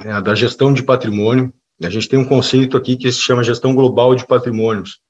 é, 0.00 0.20
da 0.22 0.34
gestão 0.34 0.72
de 0.72 0.82
patrimônio, 0.82 1.52
a 1.82 1.90
gente 1.90 2.08
tem 2.08 2.18
um 2.18 2.24
conceito 2.24 2.76
aqui 2.76 2.96
que 2.96 3.10
se 3.10 3.18
chama 3.18 3.42
gestão 3.42 3.74
global 3.74 4.14
de 4.14 4.26
patrimônios. 4.26 5.00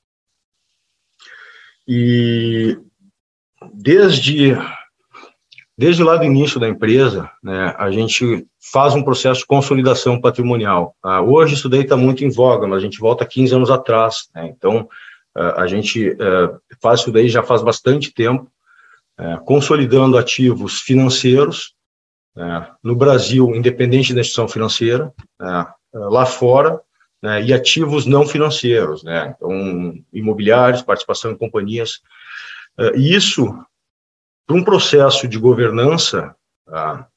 E 1.86 2.78
desde 3.72 4.56
Desde 5.82 6.04
lá 6.04 6.16
do 6.16 6.22
início 6.22 6.60
da 6.60 6.68
empresa, 6.68 7.28
né, 7.42 7.74
a 7.76 7.90
gente 7.90 8.46
faz 8.72 8.94
um 8.94 9.02
processo 9.02 9.40
de 9.40 9.46
consolidação 9.46 10.20
patrimonial. 10.20 10.94
Ah, 11.02 11.20
hoje 11.20 11.54
isso 11.54 11.68
daí 11.68 11.80
está 11.80 11.96
muito 11.96 12.24
em 12.24 12.30
voga, 12.30 12.68
mas 12.68 12.78
a 12.78 12.80
gente 12.80 13.00
volta 13.00 13.26
15 13.26 13.52
anos 13.56 13.68
atrás. 13.68 14.28
Né, 14.32 14.54
então, 14.56 14.88
ah, 15.34 15.62
a 15.62 15.66
gente 15.66 16.16
ah, 16.20 16.56
faz 16.80 17.00
isso 17.00 17.10
daí 17.10 17.28
já 17.28 17.42
faz 17.42 17.64
bastante 17.64 18.14
tempo, 18.14 18.48
é, 19.18 19.36
consolidando 19.44 20.16
ativos 20.16 20.80
financeiros, 20.80 21.74
né, 22.36 22.68
no 22.80 22.94
Brasil, 22.94 23.52
independente 23.52 24.14
da 24.14 24.20
instituição 24.20 24.46
financeira, 24.46 25.12
né, 25.40 25.66
lá 25.92 26.24
fora, 26.24 26.80
né, 27.20 27.42
e 27.42 27.52
ativos 27.52 28.06
não 28.06 28.24
financeiros, 28.24 29.02
né, 29.02 29.34
então, 29.36 29.94
imobiliários, 30.12 30.80
participação 30.80 31.32
em 31.32 31.36
companhias. 31.36 32.00
E 32.94 33.14
isso 33.16 33.52
para 34.52 34.60
um 34.60 34.64
processo 34.64 35.26
de 35.26 35.38
governança 35.38 36.36
tá, 36.66 37.08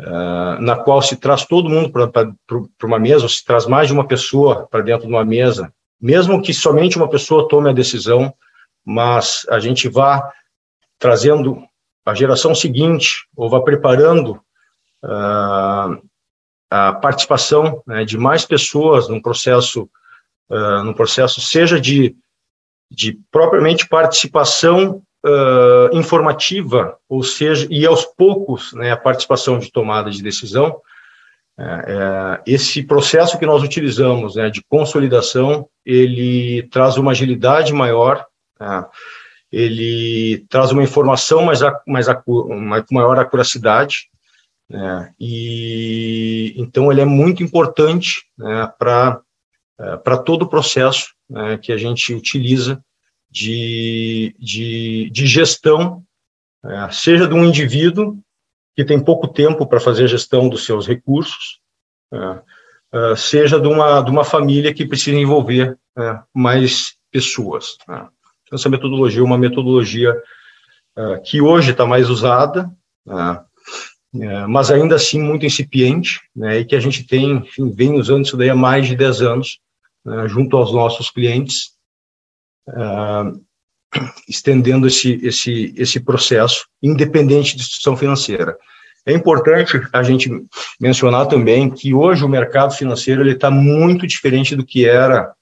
uh, 0.00 0.62
na 0.62 0.76
qual 0.76 1.02
se 1.02 1.16
traz 1.16 1.44
todo 1.44 1.68
mundo 1.68 1.90
para 1.90 2.86
uma 2.86 2.98
mesa, 2.98 3.24
ou 3.24 3.28
se 3.28 3.44
traz 3.44 3.66
mais 3.66 3.88
de 3.88 3.92
uma 3.92 4.06
pessoa 4.06 4.68
para 4.68 4.82
dentro 4.82 5.08
de 5.08 5.12
uma 5.12 5.24
mesa, 5.24 5.72
mesmo 6.00 6.40
que 6.40 6.54
somente 6.54 6.96
uma 6.96 7.08
pessoa 7.08 7.48
tome 7.48 7.68
a 7.68 7.74
decisão, 7.74 8.32
mas 8.84 9.44
a 9.50 9.58
gente 9.58 9.88
vá 9.88 10.32
trazendo 10.98 11.60
a 12.06 12.14
geração 12.14 12.54
seguinte, 12.54 13.26
ou 13.36 13.50
vá 13.50 13.60
preparando 13.60 14.40
uh, 15.04 16.08
a 16.70 16.92
participação 16.92 17.82
né, 17.84 18.04
de 18.04 18.16
mais 18.16 18.44
pessoas 18.44 19.08
num 19.08 19.20
processo, 19.20 19.90
uh, 20.48 20.84
num 20.84 20.94
processo 20.94 21.40
seja 21.40 21.80
de, 21.80 22.14
de 22.88 23.18
propriamente 23.30 23.88
participação 23.88 25.02
uh, 25.24 25.96
informativa, 25.96 26.96
ou 27.08 27.22
seja, 27.22 27.66
e 27.70 27.86
aos 27.86 28.04
poucos, 28.04 28.72
né, 28.72 28.90
a 28.90 28.96
participação 28.96 29.58
de 29.58 29.70
tomada 29.70 30.10
de 30.10 30.22
decisão, 30.22 30.80
é, 31.58 31.62
é, 31.62 32.42
esse 32.46 32.82
processo 32.82 33.38
que 33.38 33.44
nós 33.44 33.62
utilizamos 33.62 34.34
né, 34.34 34.48
de 34.48 34.62
consolidação, 34.66 35.68
ele 35.84 36.62
traz 36.70 36.96
uma 36.96 37.10
agilidade 37.10 37.72
maior, 37.72 38.24
né, 38.58 38.86
ele 39.52 40.46
traz 40.48 40.72
uma 40.72 40.82
informação 40.82 41.42
mais, 41.42 41.60
mais, 41.86 42.06
mais 42.48 42.84
maior 42.90 43.18
acuracidade, 43.18 44.08
né, 44.70 45.12
e 45.20 46.54
então 46.56 46.90
ele 46.90 47.02
é 47.02 47.04
muito 47.04 47.42
importante 47.42 48.22
né, 48.38 48.72
para 48.78 49.20
é, 49.78 50.16
todo 50.24 50.42
o 50.42 50.48
processo 50.48 51.08
né, 51.28 51.58
que 51.58 51.72
a 51.72 51.76
gente 51.76 52.14
utiliza 52.14 52.82
de, 53.30 54.34
de, 54.38 55.10
de 55.10 55.26
gestão, 55.26 56.02
é, 56.64 56.90
seja 56.90 57.26
de 57.26 57.34
um 57.34 57.44
indivíduo 57.44 58.18
que 58.74 58.84
tem 58.84 59.02
pouco 59.02 59.28
tempo 59.28 59.66
para 59.66 59.80
fazer 59.80 60.08
gestão 60.08 60.48
dos 60.48 60.64
seus 60.64 60.86
recursos, 60.86 61.60
é, 62.12 62.40
é, 62.92 63.16
seja 63.16 63.60
de 63.60 63.68
uma, 63.68 64.00
de 64.00 64.10
uma 64.10 64.24
família 64.24 64.74
que 64.74 64.86
precisa 64.86 65.16
envolver 65.16 65.78
é, 65.96 66.20
mais 66.34 66.94
pessoas. 67.10 67.76
Né? 67.86 68.08
Então, 68.42 68.56
essa 68.56 68.68
metodologia 68.68 69.20
é 69.20 69.24
uma 69.24 69.38
metodologia 69.38 70.14
é, 70.96 71.18
que 71.18 71.40
hoje 71.40 71.70
está 71.70 71.86
mais 71.86 72.10
usada, 72.10 72.70
né? 73.06 73.44
é, 74.16 74.46
mas 74.46 74.70
ainda 74.70 74.96
assim 74.96 75.20
muito 75.20 75.46
incipiente, 75.46 76.20
né, 76.34 76.58
e 76.58 76.64
que 76.64 76.74
a 76.74 76.80
gente 76.80 77.04
tem, 77.04 77.36
enfim, 77.36 77.70
vem 77.70 77.94
usando 77.94 78.24
isso 78.24 78.36
daí 78.36 78.50
há 78.50 78.56
mais 78.56 78.88
de 78.88 78.96
10 78.96 79.22
anos, 79.22 79.60
né, 80.04 80.26
junto 80.28 80.56
aos 80.56 80.72
nossos 80.72 81.10
clientes, 81.10 81.70
uh, 82.68 83.40
estendendo 84.28 84.86
esse, 84.86 85.18
esse, 85.24 85.74
esse 85.76 86.00
processo, 86.00 86.66
independente 86.82 87.56
de 87.56 87.62
instituição 87.62 87.96
financeira. 87.96 88.56
É 89.06 89.12
importante 89.12 89.80
a 89.92 90.02
gente 90.02 90.30
mencionar 90.80 91.26
também 91.26 91.70
que 91.70 91.94
hoje 91.94 92.24
o 92.24 92.28
mercado 92.28 92.74
financeiro 92.74 93.28
está 93.28 93.50
muito 93.50 94.06
diferente 94.06 94.54
do 94.54 94.64
que 94.64 94.86
era 94.86 95.32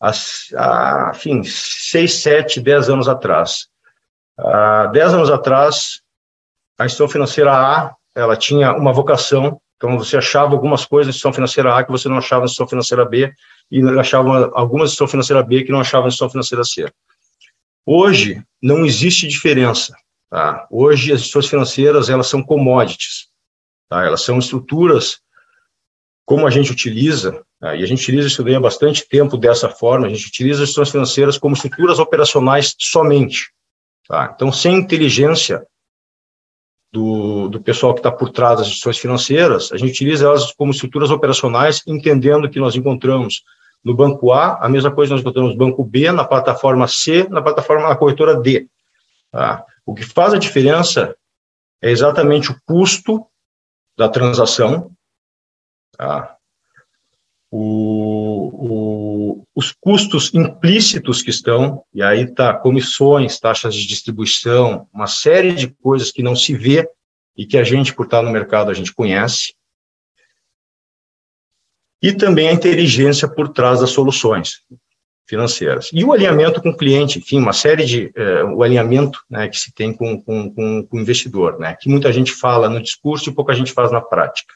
há, 0.00 0.10
há 0.56 1.12
enfim, 1.14 1.42
seis, 1.44 2.14
sete, 2.14 2.60
dez 2.60 2.88
anos 2.88 3.08
atrás. 3.08 3.68
Há 4.36 4.86
dez 4.86 5.14
anos 5.14 5.30
atrás, 5.30 6.00
a 6.78 6.86
instituição 6.86 7.08
financeira 7.08 7.52
A 7.52 7.94
ela 8.14 8.36
tinha 8.36 8.72
uma 8.72 8.92
vocação, 8.92 9.60
então 9.76 9.96
você 9.96 10.16
achava 10.16 10.52
algumas 10.52 10.84
coisas 10.84 11.06
na 11.06 11.10
instituição 11.10 11.32
financeira 11.32 11.76
A 11.76 11.84
que 11.84 11.90
você 11.92 12.08
não 12.08 12.18
achava 12.18 12.40
na 12.40 12.46
instituição 12.46 12.68
financeira 12.68 13.04
B, 13.04 13.32
e 13.70 13.82
achavam 13.98 14.50
algumas 14.54 14.90
instituição 14.90 15.08
financeira 15.08 15.42
B 15.42 15.64
que 15.64 15.72
não 15.72 15.80
achavam 15.80 16.08
instituição 16.08 16.30
financeira 16.30 16.64
C. 16.64 16.92
Hoje, 17.84 18.42
não 18.62 18.84
existe 18.84 19.26
diferença. 19.26 19.96
Tá? 20.30 20.66
Hoje, 20.70 21.12
as 21.12 21.20
instituições 21.20 21.48
financeiras 21.48 22.08
elas 22.10 22.26
são 22.26 22.42
commodities. 22.42 23.28
Tá? 23.88 24.04
Elas 24.04 24.22
são 24.22 24.38
estruturas, 24.38 25.20
como 26.24 26.46
a 26.46 26.50
gente 26.50 26.70
utiliza, 26.70 27.42
tá? 27.58 27.74
e 27.74 27.82
a 27.82 27.86
gente 27.86 28.02
utiliza 28.02 28.28
isso 28.28 28.46
há 28.46 28.60
bastante 28.60 29.08
tempo 29.08 29.36
dessa 29.36 29.70
forma, 29.70 30.06
a 30.06 30.10
gente 30.10 30.26
utiliza 30.26 30.62
as 30.62 30.68
instituições 30.68 30.92
financeiras 30.92 31.38
como 31.38 31.54
estruturas 31.54 31.98
operacionais 31.98 32.74
somente. 32.78 33.50
Tá? 34.06 34.32
Então, 34.34 34.52
sem 34.52 34.76
inteligência 34.76 35.66
do, 36.92 37.48
do 37.48 37.60
pessoal 37.60 37.94
que 37.94 38.00
está 38.00 38.10
por 38.10 38.30
trás 38.30 38.58
das 38.58 38.66
instituições 38.66 38.98
financeiras, 38.98 39.72
a 39.72 39.76
gente 39.76 39.92
utiliza 39.92 40.26
elas 40.26 40.52
como 40.52 40.72
estruturas 40.72 41.10
operacionais, 41.10 41.82
entendendo 41.86 42.48
que 42.50 42.60
nós 42.60 42.74
encontramos 42.74 43.42
no 43.88 43.94
banco 43.94 44.32
A, 44.32 44.58
a 44.62 44.68
mesma 44.68 44.90
coisa 44.90 45.14
nós 45.14 45.22
encontramos 45.22 45.52
no 45.52 45.58
banco 45.58 45.82
B, 45.82 46.12
na 46.12 46.22
plataforma 46.22 46.86
C, 46.86 47.26
na 47.30 47.40
plataforma 47.40 47.88
na 47.88 47.96
corretora 47.96 48.38
D. 48.38 48.68
Tá? 49.32 49.64
O 49.86 49.94
que 49.94 50.04
faz 50.04 50.34
a 50.34 50.38
diferença 50.38 51.16
é 51.80 51.90
exatamente 51.90 52.52
o 52.52 52.60
custo 52.66 53.26
da 53.96 54.06
transação, 54.06 54.90
tá? 55.96 56.36
o, 57.50 59.38
o, 59.38 59.44
os 59.54 59.72
custos 59.72 60.34
implícitos 60.34 61.22
que 61.22 61.30
estão, 61.30 61.82
e 61.94 62.02
aí 62.02 62.24
está 62.24 62.52
comissões, 62.52 63.40
taxas 63.40 63.74
de 63.74 63.86
distribuição, 63.86 64.86
uma 64.92 65.06
série 65.06 65.54
de 65.54 65.68
coisas 65.68 66.12
que 66.12 66.22
não 66.22 66.36
se 66.36 66.54
vê 66.54 66.86
e 67.34 67.46
que 67.46 67.56
a 67.56 67.64
gente, 67.64 67.94
por 67.94 68.04
estar 68.04 68.20
no 68.20 68.30
mercado, 68.30 68.70
a 68.70 68.74
gente 68.74 68.92
conhece, 68.92 69.54
e 72.02 72.12
também 72.12 72.48
a 72.48 72.52
inteligência 72.52 73.28
por 73.28 73.48
trás 73.48 73.80
das 73.80 73.90
soluções 73.90 74.60
financeiras. 75.28 75.90
E 75.92 76.02
o 76.04 76.12
alinhamento 76.12 76.62
com 76.62 76.70
o 76.70 76.76
cliente, 76.76 77.18
enfim, 77.18 77.38
uma 77.38 77.52
série 77.52 77.84
de, 77.84 78.10
eh, 78.16 78.44
o 78.44 78.62
alinhamento 78.62 79.20
né, 79.28 79.46
que 79.46 79.58
se 79.58 79.72
tem 79.74 79.92
com, 79.92 80.20
com, 80.22 80.50
com, 80.50 80.88
o 80.90 80.98
investidor, 80.98 81.58
né, 81.58 81.76
que 81.78 81.88
muita 81.88 82.10
gente 82.10 82.32
fala 82.32 82.68
no 82.68 82.80
discurso 82.80 83.28
e 83.28 83.34
pouca 83.34 83.54
gente 83.54 83.72
faz 83.72 83.92
na 83.92 84.00
prática. 84.00 84.54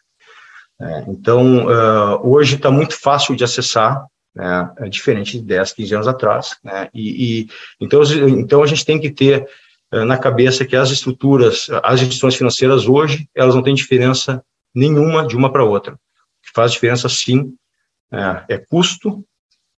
É, 0.80 1.04
então, 1.06 1.66
uh, 1.66 2.28
hoje 2.28 2.56
está 2.56 2.70
muito 2.70 2.98
fácil 2.98 3.36
de 3.36 3.44
acessar 3.44 4.04
né, 4.34 4.72
é 4.78 4.88
diferente 4.88 5.38
de 5.38 5.44
10, 5.44 5.72
15 5.74 5.94
anos 5.94 6.08
atrás. 6.08 6.56
Né, 6.64 6.88
e, 6.92 7.42
e 7.42 7.48
então, 7.80 8.02
então, 8.28 8.62
a 8.62 8.66
gente 8.66 8.84
tem 8.84 8.98
que 8.98 9.10
ter 9.10 9.46
uh, 9.92 10.04
na 10.04 10.16
cabeça 10.16 10.64
que 10.64 10.74
as 10.74 10.90
estruturas, 10.90 11.68
as 11.82 12.00
instituições 12.00 12.34
financeiras 12.34 12.88
hoje, 12.88 13.28
elas 13.34 13.54
não 13.54 13.62
têm 13.62 13.74
diferença 13.74 14.42
nenhuma 14.74 15.26
de 15.26 15.36
uma 15.36 15.52
para 15.52 15.64
outra. 15.64 15.96
Faz 16.54 16.72
diferença, 16.72 17.08
sim, 17.08 17.54
é, 18.12 18.54
é 18.54 18.58
custo, 18.58 19.24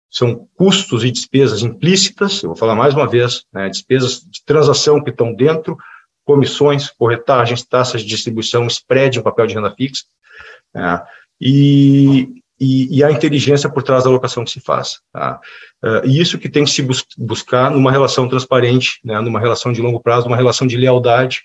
são 0.09 0.47
custos 0.55 1.03
e 1.03 1.11
despesas 1.11 1.61
implícitas, 1.61 2.43
eu 2.43 2.49
vou 2.49 2.55
falar 2.55 2.75
mais 2.75 2.93
uma 2.93 3.07
vez, 3.07 3.45
né, 3.51 3.69
despesas 3.69 4.19
de 4.19 4.43
transação 4.45 5.03
que 5.03 5.09
estão 5.09 5.33
dentro, 5.33 5.77
comissões, 6.23 6.89
corretagens, 6.89 7.63
taxas 7.63 8.01
de 8.01 8.07
distribuição, 8.07 8.67
spread 8.67 9.17
em 9.17 9.23
papel 9.23 9.47
de 9.47 9.55
renda 9.55 9.71
fixa, 9.71 10.03
é, 10.75 11.01
e, 11.41 12.29
e, 12.59 12.97
e, 12.97 13.03
a 13.03 13.11
inteligência 13.11 13.69
por 13.69 13.83
trás 13.83 14.03
da 14.03 14.09
alocação 14.09 14.45
que 14.45 14.51
se 14.51 14.61
faz. 14.61 14.99
Tá? 15.11 15.39
Uh, 15.83 16.07
e 16.07 16.21
isso 16.21 16.39
que 16.39 16.47
tem 16.47 16.63
que 16.63 16.71
se 16.71 16.81
bus 16.81 17.05
buscar 17.17 17.69
numa 17.69 17.91
relação 17.91 18.29
transparente, 18.29 18.99
né, 19.03 19.19
numa 19.19 19.39
relação 19.39 19.73
de 19.73 19.81
longo 19.81 19.99
prazo, 19.99 20.27
numa 20.27 20.37
relação 20.37 20.65
de 20.65 20.77
lealdade 20.77 21.41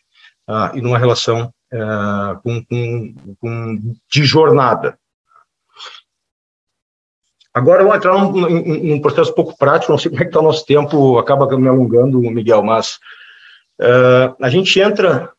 uh, 0.49 0.77
e 0.77 0.81
numa 0.81 0.99
relação 0.99 1.53
uh, 1.73 2.41
com, 2.43 2.65
com, 2.65 3.15
com, 3.41 3.97
de 4.11 4.25
jornada. 4.25 4.97
Agora, 7.59 7.83
eu 7.83 7.87
vou 7.87 7.97
entrar 7.97 8.13
num, 8.13 8.31
num, 8.33 8.85
num, 8.85 9.01
processo 9.01 9.35
pouco 9.35 9.57
prático, 9.59 9.91
não 9.91 9.99
sei 9.99 10.11
como 10.11 10.23
é 10.23 10.25
que 10.25 10.31
está 10.31 10.39
o 10.39 10.45
nosso 10.45 10.65
tempo, 10.65 11.19
acaba 11.19 11.47
me 11.59 11.69
alongando, 11.69 12.21
Miguel, 12.21 12.63
mas 12.63 13.01
a 14.41 14.49
gente 14.49 14.79
entra 14.81 15.33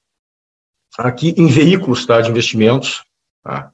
aqui 0.97 1.33
em 1.37 1.47
veículos 1.47 2.05
tá, 2.05 2.19
de 2.19 2.29
investimentos, 2.29 3.03
tá, 3.41 3.71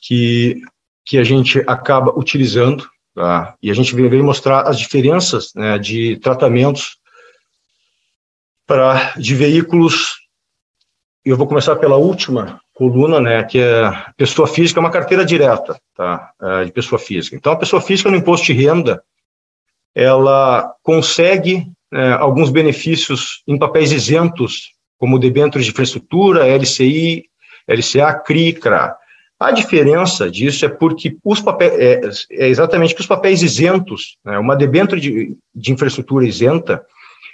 que 0.00 0.62
que 1.04 1.18
a 1.18 1.24
gente 1.24 1.58
acaba 1.66 2.16
utilizando, 2.16 2.88
tá? 3.14 3.56
e 3.60 3.70
a 3.70 3.74
gente 3.74 3.94
veio 3.94 4.24
mostrar 4.24 4.68
as 4.68 4.78
diferenças 4.78 5.52
né, 5.54 5.76
de 5.76 6.16
tratamentos 6.18 6.98
para 8.64 9.14
de 9.16 9.34
veículos. 9.34 10.20
Eu 11.24 11.36
vou 11.36 11.48
começar 11.48 11.74
pela 11.76 11.96
última 11.96 12.60
coluna, 12.80 13.20
né, 13.20 13.44
que 13.44 13.60
é 13.60 13.92
pessoa 14.16 14.48
física, 14.48 14.80
é 14.80 14.82
uma 14.82 14.90
carteira 14.90 15.22
direta, 15.22 15.78
tá, 15.94 16.30
é, 16.40 16.64
de 16.64 16.72
pessoa 16.72 16.98
física. 16.98 17.36
Então, 17.36 17.52
a 17.52 17.56
pessoa 17.56 17.82
física 17.82 18.10
no 18.10 18.16
imposto 18.16 18.46
de 18.46 18.54
renda, 18.54 19.02
ela 19.94 20.72
consegue 20.82 21.70
é, 21.92 22.12
alguns 22.12 22.48
benefícios 22.48 23.42
em 23.46 23.58
papéis 23.58 23.92
isentos, 23.92 24.70
como 24.96 25.18
debêntures 25.18 25.66
de 25.66 25.72
infraestrutura, 25.72 26.48
LCI, 26.48 27.24
LCA, 27.68 28.14
CRI, 28.14 28.54
CRA. 28.54 28.96
A 29.38 29.50
diferença 29.50 30.30
disso 30.30 30.64
é 30.64 30.68
porque 30.70 31.18
os 31.22 31.38
papéis, 31.38 31.74
é, 32.30 32.44
é 32.44 32.48
exatamente 32.48 32.94
que 32.94 33.02
os 33.02 33.06
papéis 33.06 33.42
isentos, 33.42 34.16
né, 34.24 34.38
uma 34.38 34.56
debênture 34.56 34.98
de, 34.98 35.36
de 35.54 35.70
infraestrutura 35.70 36.26
isenta, 36.26 36.82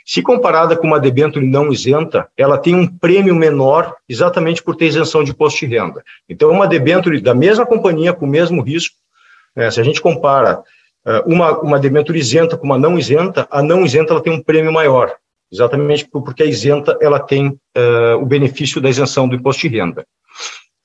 se 0.07 0.23
comparada 0.23 0.77
com 0.77 0.87
uma 0.87 1.01
debênture 1.01 1.45
não 1.45 1.73
isenta, 1.73 2.29
ela 2.37 2.57
tem 2.57 2.77
um 2.77 2.87
prêmio 2.87 3.35
menor 3.35 3.93
exatamente 4.09 4.63
por 4.63 4.77
ter 4.77 4.87
isenção 4.87 5.25
de 5.25 5.33
imposto 5.33 5.67
de 5.67 5.77
renda. 5.77 6.05
Então, 6.29 6.49
uma 6.49 6.69
debênture 6.69 7.21
da 7.21 7.35
mesma 7.35 7.67
companhia, 7.67 8.13
com 8.13 8.25
o 8.25 8.29
mesmo 8.29 8.63
risco, 8.63 8.95
né, 9.55 9.69
se 9.69 9.81
a 9.81 9.83
gente 9.83 10.01
compara 10.01 10.61
uh, 11.05 11.23
uma, 11.27 11.59
uma 11.59 11.79
debênture 11.81 12.17
isenta 12.17 12.57
com 12.57 12.65
uma 12.65 12.79
não 12.79 12.97
isenta, 12.97 13.49
a 13.51 13.61
não 13.61 13.85
isenta 13.85 14.13
ela 14.13 14.23
tem 14.23 14.33
um 14.33 14.41
prêmio 14.41 14.73
maior, 14.73 15.13
exatamente 15.51 16.07
porque 16.09 16.45
a 16.45 16.47
isenta 16.47 16.97
ela 17.01 17.19
tem 17.19 17.49
uh, 17.49 18.17
o 18.23 18.25
benefício 18.25 18.81
da 18.81 18.89
isenção 18.89 19.29
do 19.29 19.35
imposto 19.35 19.69
de 19.69 19.77
renda. 19.77 20.07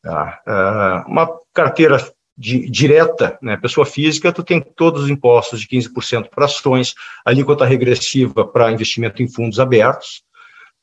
Tá? 0.01 0.39
Ah, 0.47 1.05
uma 1.07 1.29
carteira 1.53 2.03
de, 2.41 2.67
direta, 2.67 3.37
né, 3.39 3.55
pessoa 3.55 3.85
física, 3.85 4.33
tu 4.33 4.43
tem 4.43 4.59
todos 4.59 5.03
os 5.03 5.09
impostos 5.11 5.61
de 5.61 5.67
15% 5.67 6.27
para 6.27 6.45
ações, 6.45 6.95
a 7.23 7.29
alíquota 7.29 7.65
regressiva 7.65 8.43
para 8.47 8.71
investimento 8.71 9.21
em 9.21 9.31
fundos 9.31 9.59
abertos 9.59 10.23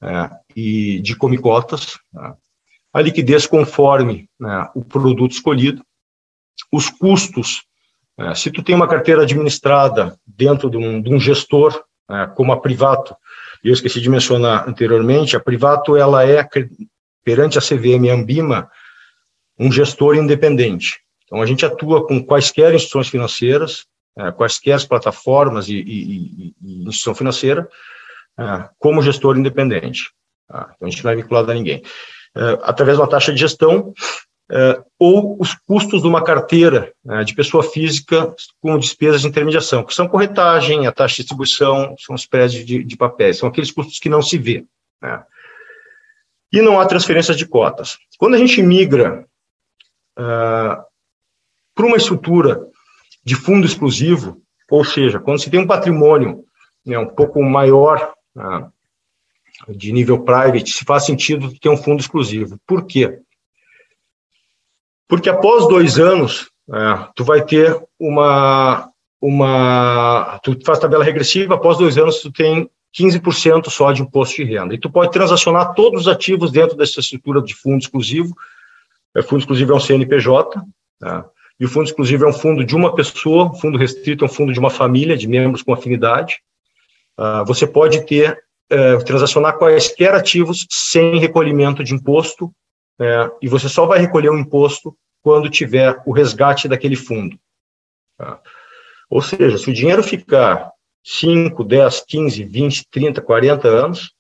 é, 0.00 0.30
e 0.54 1.00
de 1.00 1.16
comicotas, 1.16 1.99
tá? 2.12 2.36
a 2.94 3.00
liquidez 3.00 3.44
conforme 3.44 4.30
né, 4.38 4.68
o 4.73 4.84
produto 4.84 5.32
escolhido, 5.32 5.82
os 6.73 6.88
custos, 6.88 7.64
é, 8.16 8.34
se 8.36 8.52
tu 8.52 8.62
tem 8.62 8.76
uma 8.76 8.88
carteira 8.88 9.23
administrada 9.23 10.16
dentro 10.25 10.71
de 10.71 10.76
um, 10.76 11.02
de 11.02 11.12
um 11.12 11.18
gestor, 11.18 11.82
é, 12.08 12.26
como 12.36 12.52
a 12.52 12.60
Privato, 12.60 13.16
eu 13.64 13.73
esqueci 13.73 14.00
de 14.00 14.08
mencionar 14.08 14.68
anteriormente, 14.68 15.36
a 15.36 15.40
Privato 15.40 15.97
ela 15.97 16.25
é, 16.25 16.49
perante 17.25 17.58
a 17.58 17.60
CVM 17.60 18.04
e 18.04 18.10
a 18.10 18.14
Ambima, 18.14 18.71
um 19.58 19.73
gestor 19.73 20.14
independente. 20.14 21.00
Então, 21.28 21.43
a 21.43 21.47
gente 21.47 21.64
atua 21.64 22.06
com 22.06 22.25
quaisquer 22.25 22.75
instituições 22.75 23.08
financeiras, 23.08 23.86
é, 24.17 24.32
quaisquer 24.32 24.84
plataformas 24.88 25.69
e, 25.69 25.75
e, 25.75 26.54
e, 26.62 26.78
instituição 26.80 27.14
financeira, 27.14 27.69
é, 28.38 28.69
como 28.78 29.02
gestor 29.02 29.36
independente. 29.36 30.10
Tá? 30.49 30.73
Então, 30.75 30.88
a 30.88 30.91
gente 30.91 31.04
não 31.04 31.10
é 31.10 31.17
vinculado 31.17 31.50
a 31.50 31.54
ninguém. 31.54 31.82
É, 32.34 32.58
através 32.62 32.97
de 32.97 33.02
uma 33.02 33.08
taxa 33.08 33.32
de 33.32 33.38
gestão, 33.38 33.93
é, 34.50 34.82
ou 34.99 35.36
os 35.38 35.54
custos 35.54 36.00
de 36.00 36.08
uma 36.08 36.25
carteira 36.25 36.93
é, 37.06 37.23
de 37.23 37.34
pessoa 37.34 37.62
física 37.62 38.34
com 38.60 38.78
despesas 38.78 39.21
de 39.21 39.28
intermediação, 39.28 39.84
que 39.84 39.95
são 39.95 40.08
corretagem, 40.08 40.86
a 40.86 40.93
taxa 40.93 41.17
de 41.17 41.23
distribuição, 41.23 41.95
são 41.99 42.14
os 42.14 42.25
prédios 42.25 42.64
de, 42.64 42.82
de 42.82 42.97
papéis, 42.97 43.36
são 43.36 43.49
aqueles 43.50 43.71
custos 43.71 43.99
que 43.99 44.08
não 44.08 44.23
se 44.23 44.38
vê. 44.38 44.64
Né? 45.02 45.23
E 46.50 46.62
não 46.62 46.80
há 46.80 46.86
transferências 46.86 47.36
de 47.36 47.47
cotas. 47.47 47.99
Quando 48.17 48.34
a 48.34 48.38
gente 48.38 48.62
migra 48.62 49.26
uh, 50.19 50.87
para 51.78 51.86
uma 51.86 51.97
estrutura 51.97 52.60
de 53.25 53.36
fundo 53.36 53.64
exclusivo, 53.64 54.43
ou 54.69 54.84
seja, 54.84 55.21
quando 55.21 55.38
se 55.41 55.49
tem 55.49 55.60
um 55.60 55.67
patrimônio 55.67 56.45
né, 56.84 56.99
um 56.99 57.06
pouco 57.06 57.41
maior 57.41 58.12
uh, 58.36 59.73
de 59.73 59.93
nível 59.93 60.25
private, 60.25 60.73
se 60.73 60.84
faz 60.84 61.06
sentido 61.06 61.56
ter 61.60 61.69
um 61.69 61.76
fundo 61.76 62.00
exclusivo. 62.00 62.58
Por 62.67 62.84
quê? 62.84 63.21
Porque 65.06 65.30
após 65.30 65.69
dois 65.69 66.00
anos, 66.00 66.50
uh, 66.69 67.12
tu 67.14 67.23
vai 67.23 67.45
ter 67.45 67.80
uma, 67.97 68.91
uma, 69.21 70.41
tu 70.43 70.58
faz 70.67 70.80
tabela 70.80 71.04
regressiva, 71.04 71.54
após 71.54 71.78
dois 71.78 71.97
anos 71.97 72.21
tu 72.21 72.32
tem 72.32 72.69
15% 72.99 73.71
só 73.71 73.93
de 73.93 74.02
imposto 74.02 74.34
de 74.34 74.43
renda. 74.43 74.75
E 74.75 74.80
tu 74.80 74.91
pode 74.91 75.12
transacionar 75.12 75.75
todos 75.75 76.00
os 76.00 76.08
ativos 76.08 76.50
dentro 76.50 76.76
dessa 76.76 76.99
estrutura 76.99 77.41
de 77.41 77.54
fundo 77.54 77.78
exclusivo 77.78 78.34
o 79.14 79.21
é, 79.21 79.23
fundo 79.23 79.41
exclusivo 79.41 79.73
é 79.73 79.76
um 79.76 79.80
CNPJ, 79.80 80.60
tá? 80.99 81.25
E 81.60 81.64
o 81.64 81.68
fundo 81.68 81.86
exclusivo 81.86 82.25
é 82.25 82.28
um 82.28 82.32
fundo 82.32 82.64
de 82.64 82.76
uma 82.76 82.94
pessoa, 82.94 83.47
o 83.47 83.54
fundo 83.54 83.76
restrito 83.76 84.25
é 84.25 84.26
um 84.26 84.30
fundo 84.30 84.52
de 84.52 84.58
uma 84.58 84.71
família, 84.71 85.16
de 85.16 85.26
membros 85.26 85.62
com 85.62 85.73
afinidade. 85.73 86.36
Uh, 87.18 87.44
você 87.44 87.66
pode 87.66 88.06
ter, 88.06 88.38
uh, 88.73 89.04
transacionar 89.04 89.58
quaisquer 89.58 90.14
ativos 90.14 90.66
sem 90.71 91.18
recolhimento 91.18 91.82
de 91.82 91.94
imposto, 91.94 92.47
uh, 93.00 93.36
e 93.42 93.49
você 93.49 93.68
só 93.68 93.86
vai 93.86 93.99
recolher 93.99 94.30
o 94.30 94.38
imposto 94.38 94.97
quando 95.21 95.50
tiver 95.50 96.00
o 96.06 96.12
resgate 96.12 96.68
daquele 96.68 96.94
fundo. 96.94 97.36
Tá? 98.16 98.40
Ou 99.10 99.21
seja, 99.21 99.58
se 99.58 99.68
o 99.68 99.75
dinheiro 99.75 100.02
ficar 100.02 100.71
5, 101.04 101.64
10, 101.64 102.04
15, 102.06 102.44
20, 102.44 102.86
30, 102.90 103.21
40 103.21 103.66
anos, 103.68 104.12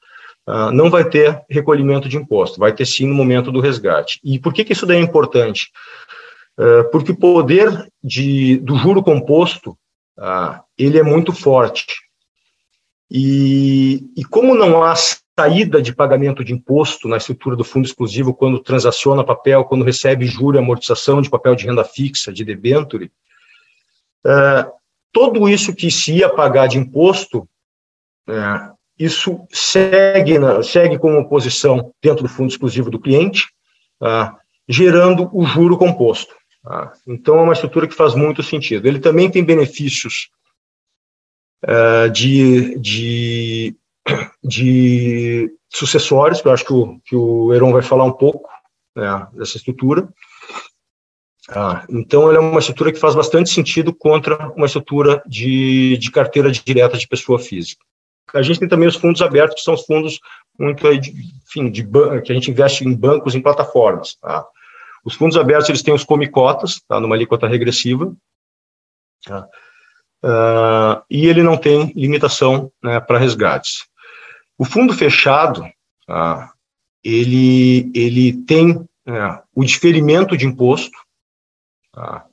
uh, 0.48 0.72
não 0.72 0.90
vai 0.90 1.08
ter 1.08 1.40
recolhimento 1.48 2.08
de 2.08 2.16
imposto, 2.16 2.58
vai 2.58 2.72
ter 2.72 2.86
sim 2.86 3.06
no 3.06 3.14
momento 3.14 3.52
do 3.52 3.60
resgate. 3.60 4.18
E 4.24 4.38
por 4.38 4.52
que, 4.52 4.64
que 4.64 4.72
isso 4.72 4.86
daí 4.86 4.96
é 4.96 5.00
importante? 5.00 5.70
Uh, 6.58 6.90
porque 6.90 7.12
o 7.12 7.16
poder 7.16 7.88
de, 8.02 8.56
do 8.58 8.76
juro 8.76 9.02
composto, 9.02 9.78
uh, 10.18 10.60
ele 10.76 10.98
é 10.98 11.02
muito 11.02 11.32
forte. 11.32 11.86
E, 13.10 14.04
e 14.16 14.24
como 14.24 14.54
não 14.54 14.82
há 14.82 14.94
saída 14.96 15.80
de 15.80 15.94
pagamento 15.94 16.44
de 16.44 16.52
imposto 16.52 17.06
na 17.06 17.16
estrutura 17.16 17.54
do 17.54 17.62
fundo 17.62 17.86
exclusivo 17.86 18.34
quando 18.34 18.58
transaciona 18.58 19.22
papel, 19.22 19.64
quando 19.64 19.84
recebe 19.84 20.26
juro 20.26 20.56
e 20.56 20.58
amortização 20.58 21.22
de 21.22 21.30
papel 21.30 21.54
de 21.54 21.64
renda 21.64 21.84
fixa, 21.84 22.32
de 22.32 22.44
debenture, 22.44 23.12
uh, 24.26 24.70
todo 25.12 25.48
isso 25.48 25.72
que 25.72 25.90
se 25.92 26.16
ia 26.16 26.28
pagar 26.28 26.66
de 26.66 26.76
imposto, 26.76 27.48
uh, 28.28 28.76
isso 28.98 29.46
segue, 29.52 30.38
na, 30.38 30.62
segue 30.62 30.98
como 30.98 31.28
posição 31.28 31.94
dentro 32.02 32.24
do 32.24 32.28
fundo 32.28 32.50
exclusivo 32.50 32.90
do 32.90 32.98
cliente, 32.98 33.46
ah, 34.00 34.36
gerando 34.68 35.30
o 35.32 35.44
juro 35.46 35.78
composto. 35.78 36.34
Ah, 36.70 36.92
então, 37.06 37.38
é 37.38 37.42
uma 37.42 37.54
estrutura 37.54 37.88
que 37.88 37.94
faz 37.94 38.14
muito 38.14 38.42
sentido. 38.42 38.86
Ele 38.86 39.00
também 39.00 39.30
tem 39.30 39.42
benefícios 39.42 40.28
ah, 41.66 42.08
de, 42.08 42.78
de, 42.78 43.76
de 44.44 45.50
sucessórios, 45.70 46.42
que 46.42 46.48
eu 46.48 46.52
acho 46.52 46.66
que 46.66 46.72
o, 46.74 47.00
que 47.00 47.16
o 47.16 47.54
Heron 47.54 47.72
vai 47.72 47.80
falar 47.80 48.04
um 48.04 48.12
pouco 48.12 48.50
né, 48.94 49.26
dessa 49.32 49.56
estrutura. 49.56 50.06
Ah, 51.48 51.86
então, 51.88 52.28
ela 52.28 52.36
é 52.36 52.40
uma 52.40 52.60
estrutura 52.60 52.92
que 52.92 52.98
faz 53.00 53.14
bastante 53.14 53.48
sentido 53.48 53.94
contra 53.94 54.52
uma 54.54 54.66
estrutura 54.66 55.22
de, 55.26 55.96
de 55.96 56.10
carteira 56.10 56.50
direta 56.50 56.98
de 56.98 57.08
pessoa 57.08 57.38
física. 57.38 57.82
A 58.34 58.42
gente 58.42 58.60
tem 58.60 58.68
também 58.68 58.86
os 58.86 58.96
fundos 58.96 59.22
abertos, 59.22 59.54
que 59.54 59.62
são 59.62 59.72
os 59.72 59.86
fundos 59.86 60.20
muito, 60.58 60.86
enfim, 60.86 61.70
de, 61.70 61.82
que 62.22 62.30
a 62.30 62.34
gente 62.34 62.50
investe 62.50 62.84
em 62.84 62.94
bancos, 62.94 63.34
em 63.34 63.40
plataformas. 63.40 64.16
Tá? 64.16 64.46
Os 65.08 65.14
fundos 65.14 65.36
abertos, 65.36 65.68
eles 65.68 65.82
têm 65.82 65.94
os 65.94 66.04
comicotas, 66.04 66.80
tá, 66.86 67.00
numa 67.00 67.14
alíquota 67.14 67.48
regressiva. 67.48 68.14
Tá? 69.24 69.48
uh, 70.22 71.02
e 71.10 71.26
ele 71.26 71.42
não 71.42 71.56
tem 71.56 71.92
limitação 71.94 72.72
né, 72.82 73.00
para 73.00 73.18
resgates. 73.18 73.86
O 74.56 74.64
fundo 74.64 74.92
fechado, 74.92 75.62
uh, 76.08 76.48
ele, 77.02 77.90
ele 77.94 78.32
tem 78.44 78.72
uh, 78.72 79.42
o 79.54 79.64
diferimento 79.64 80.36
de 80.36 80.46
imposto, 80.46 80.98
tá? 81.92 82.26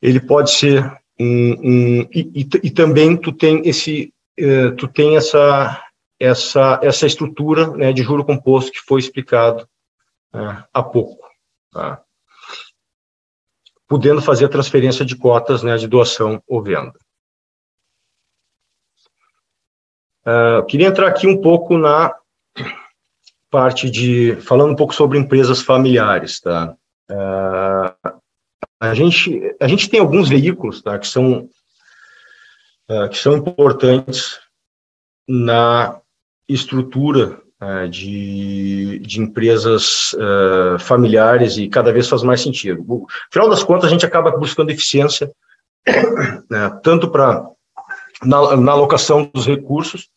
ele 0.00 0.20
pode 0.20 0.50
ser 0.50 0.84
um, 1.18 1.26
um 1.26 2.00
e, 2.12 2.42
e, 2.42 2.48
e, 2.64 2.70
também 2.70 3.16
tu 3.16 3.32
tem 3.32 3.66
esse, 3.66 4.12
uh, 4.40 4.74
tu 4.76 4.88
tem 4.88 5.16
essa, 5.16 5.82
essa, 6.18 6.80
essa 6.82 7.06
estrutura 7.06 7.68
né, 7.76 7.92
de 7.92 8.02
juro 8.02 8.24
composto 8.24 8.72
que 8.72 8.80
foi 8.86 9.00
explicado 9.00 9.68
uh, 10.34 10.64
há 10.72 10.82
pouco. 10.82 11.25
Tá? 11.76 12.02
podendo 13.88 14.20
fazer 14.20 14.46
a 14.46 14.48
transferência 14.48 15.04
de 15.04 15.16
cotas 15.16 15.62
né, 15.62 15.76
de 15.76 15.86
doação 15.86 16.42
ou 16.46 16.62
venda. 16.62 16.92
Uh, 20.26 20.64
queria 20.66 20.88
entrar 20.88 21.08
aqui 21.08 21.26
um 21.26 21.40
pouco 21.40 21.78
na 21.78 22.12
parte 23.48 23.88
de 23.88 24.34
falando 24.40 24.72
um 24.72 24.76
pouco 24.76 24.92
sobre 24.92 25.18
empresas 25.18 25.62
familiares, 25.62 26.40
tá? 26.40 26.76
Uh, 27.08 28.20
a 28.80 28.92
gente 28.92 29.54
a 29.60 29.68
gente 29.68 29.88
tem 29.88 30.00
alguns 30.00 30.28
veículos, 30.28 30.82
tá, 30.82 30.98
que 30.98 31.06
são 31.06 31.48
uh, 32.90 33.08
que 33.08 33.16
são 33.16 33.36
importantes 33.36 34.40
na 35.28 36.00
estrutura 36.48 37.40
de, 37.90 38.98
de 38.98 39.20
empresas 39.20 40.14
familiares 40.80 41.56
e 41.56 41.68
cada 41.68 41.92
vez 41.92 42.08
faz 42.08 42.22
mais 42.22 42.40
sentido. 42.40 42.84
No 42.86 43.06
final 43.32 43.48
das 43.48 43.62
contas, 43.62 43.86
a 43.86 43.88
gente 43.88 44.04
acaba 44.04 44.30
buscando 44.36 44.70
eficiência 44.70 45.30
né, 46.50 46.80
tanto 46.82 47.10
para 47.10 47.46
na, 48.22 48.56
na, 48.56 48.72
alocação 48.72 49.30
dos 49.32 49.46
recursos 49.46 50.08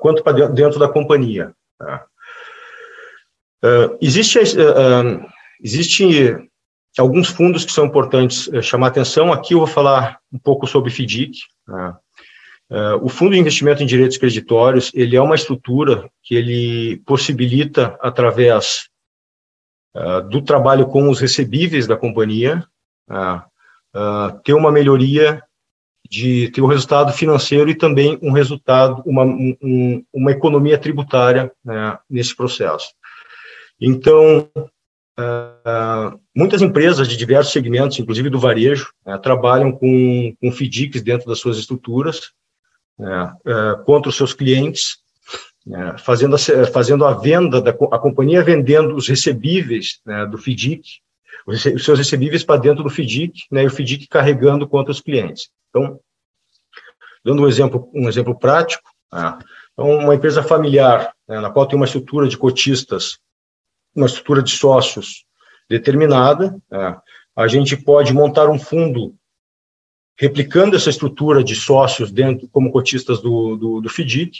quanto 0.00 0.22
para 0.22 0.48
dentro 0.48 0.78
da 0.78 0.88
companhia. 0.88 1.52
Tá? 1.78 2.04
Uh, 3.64 3.98
existe, 4.00 4.38
existe 5.62 6.48
alguns 6.98 7.28
fundos 7.28 7.64
que 7.64 7.72
são 7.72 7.86
importantes 7.86 8.48
chamar 8.62 8.88
atenção. 8.88 9.32
Aqui 9.32 9.54
eu 9.54 9.58
vou 9.58 9.66
falar 9.66 10.18
um 10.32 10.38
pouco 10.38 10.66
sobre 10.66 10.90
FDIC. 10.90 11.38
Tá? 11.66 11.98
O 13.02 13.08
Fundo 13.08 13.32
de 13.32 13.38
Investimento 13.38 13.82
em 13.82 13.86
Direitos 13.86 14.18
Creditórios, 14.18 14.90
ele 14.94 15.16
é 15.16 15.22
uma 15.22 15.34
estrutura 15.34 16.10
que 16.22 16.34
ele 16.34 17.02
possibilita, 17.06 17.96
através 18.00 18.88
do 20.30 20.42
trabalho 20.42 20.86
com 20.86 21.08
os 21.08 21.18
recebíveis 21.18 21.86
da 21.86 21.96
companhia, 21.96 22.62
ter 24.44 24.52
uma 24.52 24.70
melhoria 24.70 25.42
de 26.08 26.50
ter 26.50 26.62
um 26.62 26.66
resultado 26.66 27.12
financeiro 27.12 27.68
e 27.68 27.74
também 27.74 28.18
um 28.22 28.32
resultado, 28.32 29.02
uma, 29.04 29.24
um, 29.24 30.04
uma 30.12 30.32
economia 30.32 30.78
tributária 30.78 31.52
né, 31.64 31.98
nesse 32.08 32.34
processo. 32.34 32.88
Então, 33.80 34.50
uh, 34.56 36.18
muitas 36.34 36.62
empresas 36.62 37.06
de 37.06 37.16
diversos 37.16 37.52
segmentos, 37.52 37.98
inclusive 37.98 38.30
do 38.30 38.40
varejo, 38.40 38.90
uh, 39.06 39.18
trabalham 39.18 39.70
com, 39.70 40.34
com 40.40 40.50
FDICs 40.50 41.02
dentro 41.02 41.28
das 41.28 41.38
suas 41.38 41.58
estruturas, 41.58 42.32
uh, 42.98 43.84
contra 43.84 44.08
os 44.08 44.16
seus 44.16 44.32
clientes, 44.32 44.98
né, 45.66 45.96
fazendo, 45.98 46.34
a, 46.34 46.38
fazendo 46.72 47.04
a 47.04 47.14
venda, 47.14 47.60
da, 47.60 47.70
a 47.70 47.98
companhia 47.98 48.42
vendendo 48.42 48.94
os 48.94 49.08
recebíveis 49.08 50.00
né, 50.04 50.26
do 50.26 50.38
FDIC, 50.38 50.82
os, 51.46 51.62
seus 51.62 51.98
recebíveis 51.98 52.44
para 52.44 52.60
dentro 52.60 52.82
do 52.82 52.90
FDIC, 52.90 53.44
né, 53.50 53.62
e 53.62 53.66
o 53.66 53.70
FDIC 53.70 54.06
carregando 54.08 54.66
contra 54.66 54.92
os 54.92 55.00
clientes. 55.00 55.50
Então, 55.70 55.98
dando 57.24 57.42
um 57.42 57.48
exemplo, 57.48 57.90
um 57.94 58.08
exemplo 58.08 58.38
prático, 58.38 58.88
né, 59.12 59.38
então, 59.72 59.90
uma 59.90 60.14
empresa 60.14 60.42
familiar, 60.42 61.12
né, 61.28 61.40
na 61.40 61.50
qual 61.50 61.66
tem 61.66 61.76
uma 61.76 61.86
estrutura 61.86 62.28
de 62.28 62.36
cotistas 62.36 63.18
uma 63.98 64.06
estrutura 64.06 64.42
de 64.42 64.50
sócios 64.50 65.24
determinada, 65.68 66.56
é, 66.72 66.96
a 67.36 67.48
gente 67.48 67.76
pode 67.76 68.12
montar 68.12 68.48
um 68.48 68.58
fundo 68.58 69.14
replicando 70.18 70.76
essa 70.76 70.90
estrutura 70.90 71.44
de 71.44 71.54
sócios 71.54 72.10
dentro 72.10 72.48
como 72.48 72.72
cotistas 72.72 73.20
do, 73.20 73.56
do, 73.56 73.80
do 73.80 73.88
FDIC, 73.88 74.32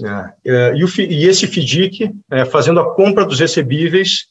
é, 0.00 0.32
é, 0.44 0.74
e, 0.74 0.84
o, 0.84 0.88
e, 1.00 1.26
esse 1.26 1.46
FDIC 1.46 2.12
é, 2.30 2.44
fazendo 2.44 2.80
a 2.80 2.94
compra 2.94 3.24
dos 3.24 3.40
recebíveis 3.40 4.26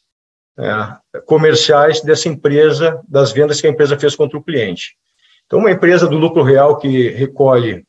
é, 0.57 1.19
comerciais 1.25 2.01
dessa 2.01 2.27
empresa, 2.27 3.01
das 3.07 3.31
vendas 3.31 3.61
que 3.61 3.67
a 3.67 3.69
empresa 3.69 3.97
fez 3.97 4.15
contra 4.15 4.37
o 4.37 4.43
cliente. 4.43 4.95
Então, 5.51 5.59
uma 5.59 5.71
empresa 5.71 6.07
do 6.07 6.17
lucro 6.17 6.43
real 6.43 6.77
que 6.77 7.09
recolhe, 7.09 7.85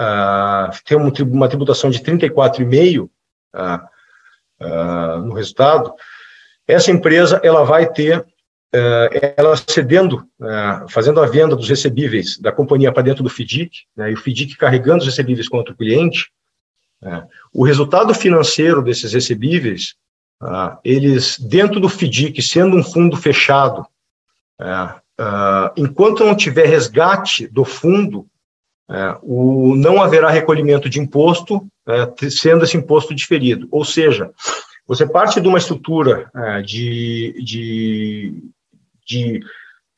uh, 0.00 0.72
tem 0.86 0.96
uma 0.96 1.46
tributação 1.46 1.90
de 1.90 2.00
34,5%, 2.00 3.02
uh, 3.02 3.08
uh, 4.64 5.18
no 5.18 5.34
resultado, 5.34 5.92
essa 6.66 6.90
empresa 6.90 7.38
ela 7.44 7.64
vai 7.64 7.86
ter, 7.92 8.24
ela 9.36 9.54
cedendo, 9.56 10.26
uh, 10.40 10.88
fazendo 10.88 11.20
a 11.20 11.26
venda 11.26 11.54
dos 11.54 11.68
recebíveis 11.68 12.38
da 12.38 12.50
companhia 12.50 12.90
para 12.90 13.02
dentro 13.02 13.22
do 13.22 13.28
FDIC, 13.28 13.82
né, 13.94 14.10
e 14.10 14.14
o 14.14 14.16
FDIC 14.16 14.56
carregando 14.56 15.00
os 15.00 15.06
recebíveis 15.06 15.48
contra 15.48 15.74
o 15.74 15.76
cliente, 15.76 16.30
né, 17.00 17.26
o 17.52 17.64
resultado 17.64 18.14
financeiro 18.14 18.82
desses 18.82 19.12
recebíveis, 19.12 19.94
eles, 20.82 21.38
dentro 21.38 21.78
do 21.78 21.88
FDIC, 21.88 22.42
sendo 22.42 22.76
um 22.76 22.82
fundo 22.82 23.16
fechado, 23.16 23.86
enquanto 25.76 26.24
não 26.24 26.34
tiver 26.34 26.66
resgate 26.66 27.46
do 27.46 27.64
fundo, 27.64 28.26
o, 29.22 29.76
não 29.76 30.02
haverá 30.02 30.30
recolhimento 30.30 30.88
de 30.88 30.98
imposto, 30.98 31.64
sendo 32.28 32.64
esse 32.64 32.76
imposto 32.76 33.14
diferido. 33.14 33.68
Ou 33.70 33.84
seja, 33.84 34.32
você 34.84 35.06
parte 35.06 35.40
de 35.40 35.46
uma 35.46 35.58
estrutura 35.58 36.28
de, 36.64 37.40
de, 37.44 38.34
de, 39.06 39.40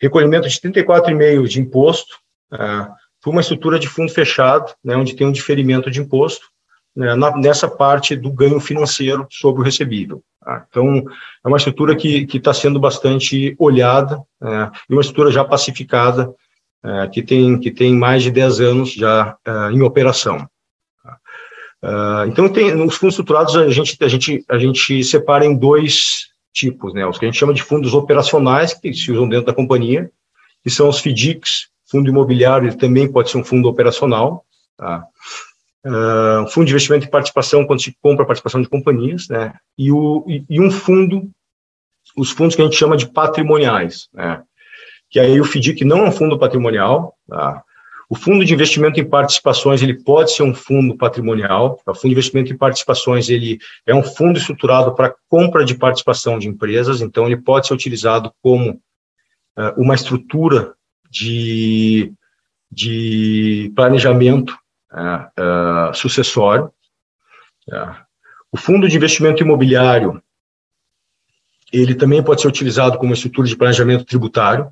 recolhimento 0.01 0.49
de 0.49 0.61
34,5% 0.61 1.49
de 1.49 1.61
imposto 1.61 2.19
é, 2.53 2.57
para 2.59 3.31
uma 3.31 3.41
estrutura 3.41 3.79
de 3.79 3.89
fundo 3.89 4.13
fechado, 4.13 4.73
né, 4.85 4.97
onde 4.97 5.17
tem 5.17 5.27
um 5.27 5.33
diferimento 5.33 5.91
de 5.91 6.01
imposto, 6.01 6.47
né, 6.95 7.15
na, 7.15 7.37
nessa 7.37 7.69
parte 7.69 8.15
do 8.15 8.31
ganho 8.31 8.61
financeiro 8.61 9.27
sobre 9.31 9.63
o 9.63 9.65
recebível. 9.65 10.23
Tá? 10.41 10.67
Então, 10.69 11.05
é 11.45 11.49
uma 11.49 11.57
estrutura 11.57 11.97
que 11.97 12.29
está 12.33 12.53
sendo 12.53 12.79
bastante 12.79 13.57
olhada, 13.59 14.21
é, 14.43 14.71
e 14.89 14.93
uma 14.93 15.01
estrutura 15.01 15.31
já 15.31 15.45
pacificada 15.45 16.33
é, 16.85 17.09
que, 17.09 17.23
tem, 17.23 17.59
que 17.59 17.71
tem 17.71 17.95
mais 17.95 18.23
de 18.23 18.31
10 18.31 18.61
anos 18.61 18.93
já 18.93 19.37
em 19.73 19.81
operação. 19.81 20.47
Uh, 21.83 22.25
então, 22.29 22.49
tem, 22.49 22.71
fundos 22.71 23.13
estruturados, 23.13 23.55
a 23.55 23.69
gente, 23.69 24.03
a, 24.03 24.09
gente, 24.09 24.43
a 24.49 24.57
gente 24.57 25.05
separa 25.05 25.45
em 25.45 25.55
dois 25.55 26.29
tipos, 26.55 26.95
né? 26.95 27.05
Os 27.07 27.19
que 27.19 27.25
a 27.25 27.29
gente 27.29 27.39
chama 27.39 27.53
de 27.53 27.63
fundos 27.63 27.93
operacionais, 27.93 28.73
que 28.73 28.95
se 28.95 29.11
usam 29.11 29.29
dentro 29.29 29.47
da 29.47 29.53
companhia, 29.53 30.11
que 30.63 30.71
são 30.71 30.89
os 30.89 31.01
FDICs, 31.01 31.69
fundo 31.85 32.09
imobiliário, 32.09 32.69
ele 32.69 32.77
também 32.77 33.11
pode 33.11 33.31
ser 33.31 33.39
um 33.39 33.45
fundo 33.45 33.69
operacional, 33.69 34.45
tá? 34.77 35.05
Uh, 35.85 36.49
fundo 36.49 36.65
de 36.65 36.73
investimento 36.73 37.07
em 37.07 37.11
participação, 37.11 37.67
quando 37.67 37.83
se 37.83 37.95
compra 38.01 38.25
participação 38.25 38.63
de 38.63 38.69
companhias, 38.69 39.29
né? 39.29 39.53
E, 39.77 39.93
o, 39.93 40.25
e, 40.27 40.43
e 40.49 40.61
um 40.61 40.71
fundo, 40.71 41.29
os 42.17 42.31
fundos 42.31 42.57
que 42.57 42.63
a 42.63 42.65
gente 42.65 42.77
chama 42.77 42.97
de 42.97 43.07
patrimoniais, 43.07 44.09
né? 44.15 44.43
que 45.15 45.21
aí 45.21 45.41
o 45.41 45.45
FDIC 45.45 45.85
não 45.85 45.99
é 45.99 46.09
um 46.09 46.13
fundo 46.13 46.37
patrimonial, 46.37 47.17
tá? 47.29 47.63
O 48.09 48.15
fundo 48.15 48.45
de 48.45 48.53
investimento 48.53 49.01
em 49.01 49.09
participações, 49.09 49.83
ele 49.83 50.03
pode 50.03 50.33
ser 50.33 50.43
um 50.43 50.55
fundo 50.55 50.97
patrimonial. 50.97 51.81
O 51.87 51.95
fundo 51.95 52.09
de 52.09 52.13
investimento 52.13 52.53
em 52.53 52.57
participações, 52.57 53.29
ele 53.29 53.59
é 53.87 53.95
um 53.95 54.03
fundo 54.03 54.39
estruturado 54.39 54.95
para 54.95 55.15
compra 55.29 55.65
de 55.65 55.75
participação 55.75 56.39
de 56.39 56.49
empresas, 56.49 57.01
então 57.01 57.27
ele 57.27 57.37
pode 57.37 57.67
ser 57.67 57.75
utilizado 57.75 58.33
como 58.43 58.73
uh, 58.73 59.81
uma 59.81 59.95
estrutura 59.95 60.75
de, 61.11 62.13
de 62.71 63.73
planejamento 63.75 64.57
uh, 64.93 65.91
uh, 65.91 65.95
sucessório. 65.95 66.71
O 68.53 68.59
fundo 68.59 68.89
de 68.89 68.97
investimento 68.97 69.43
imobiliário, 69.43 70.23
ele 71.73 71.95
também 71.95 72.23
pode 72.23 72.43
ser 72.43 72.49
utilizado 72.49 72.99
como 72.99 73.15
estrutura 73.15 73.49
de 73.49 73.57
planejamento 73.57 74.05
tributário. 74.05 74.71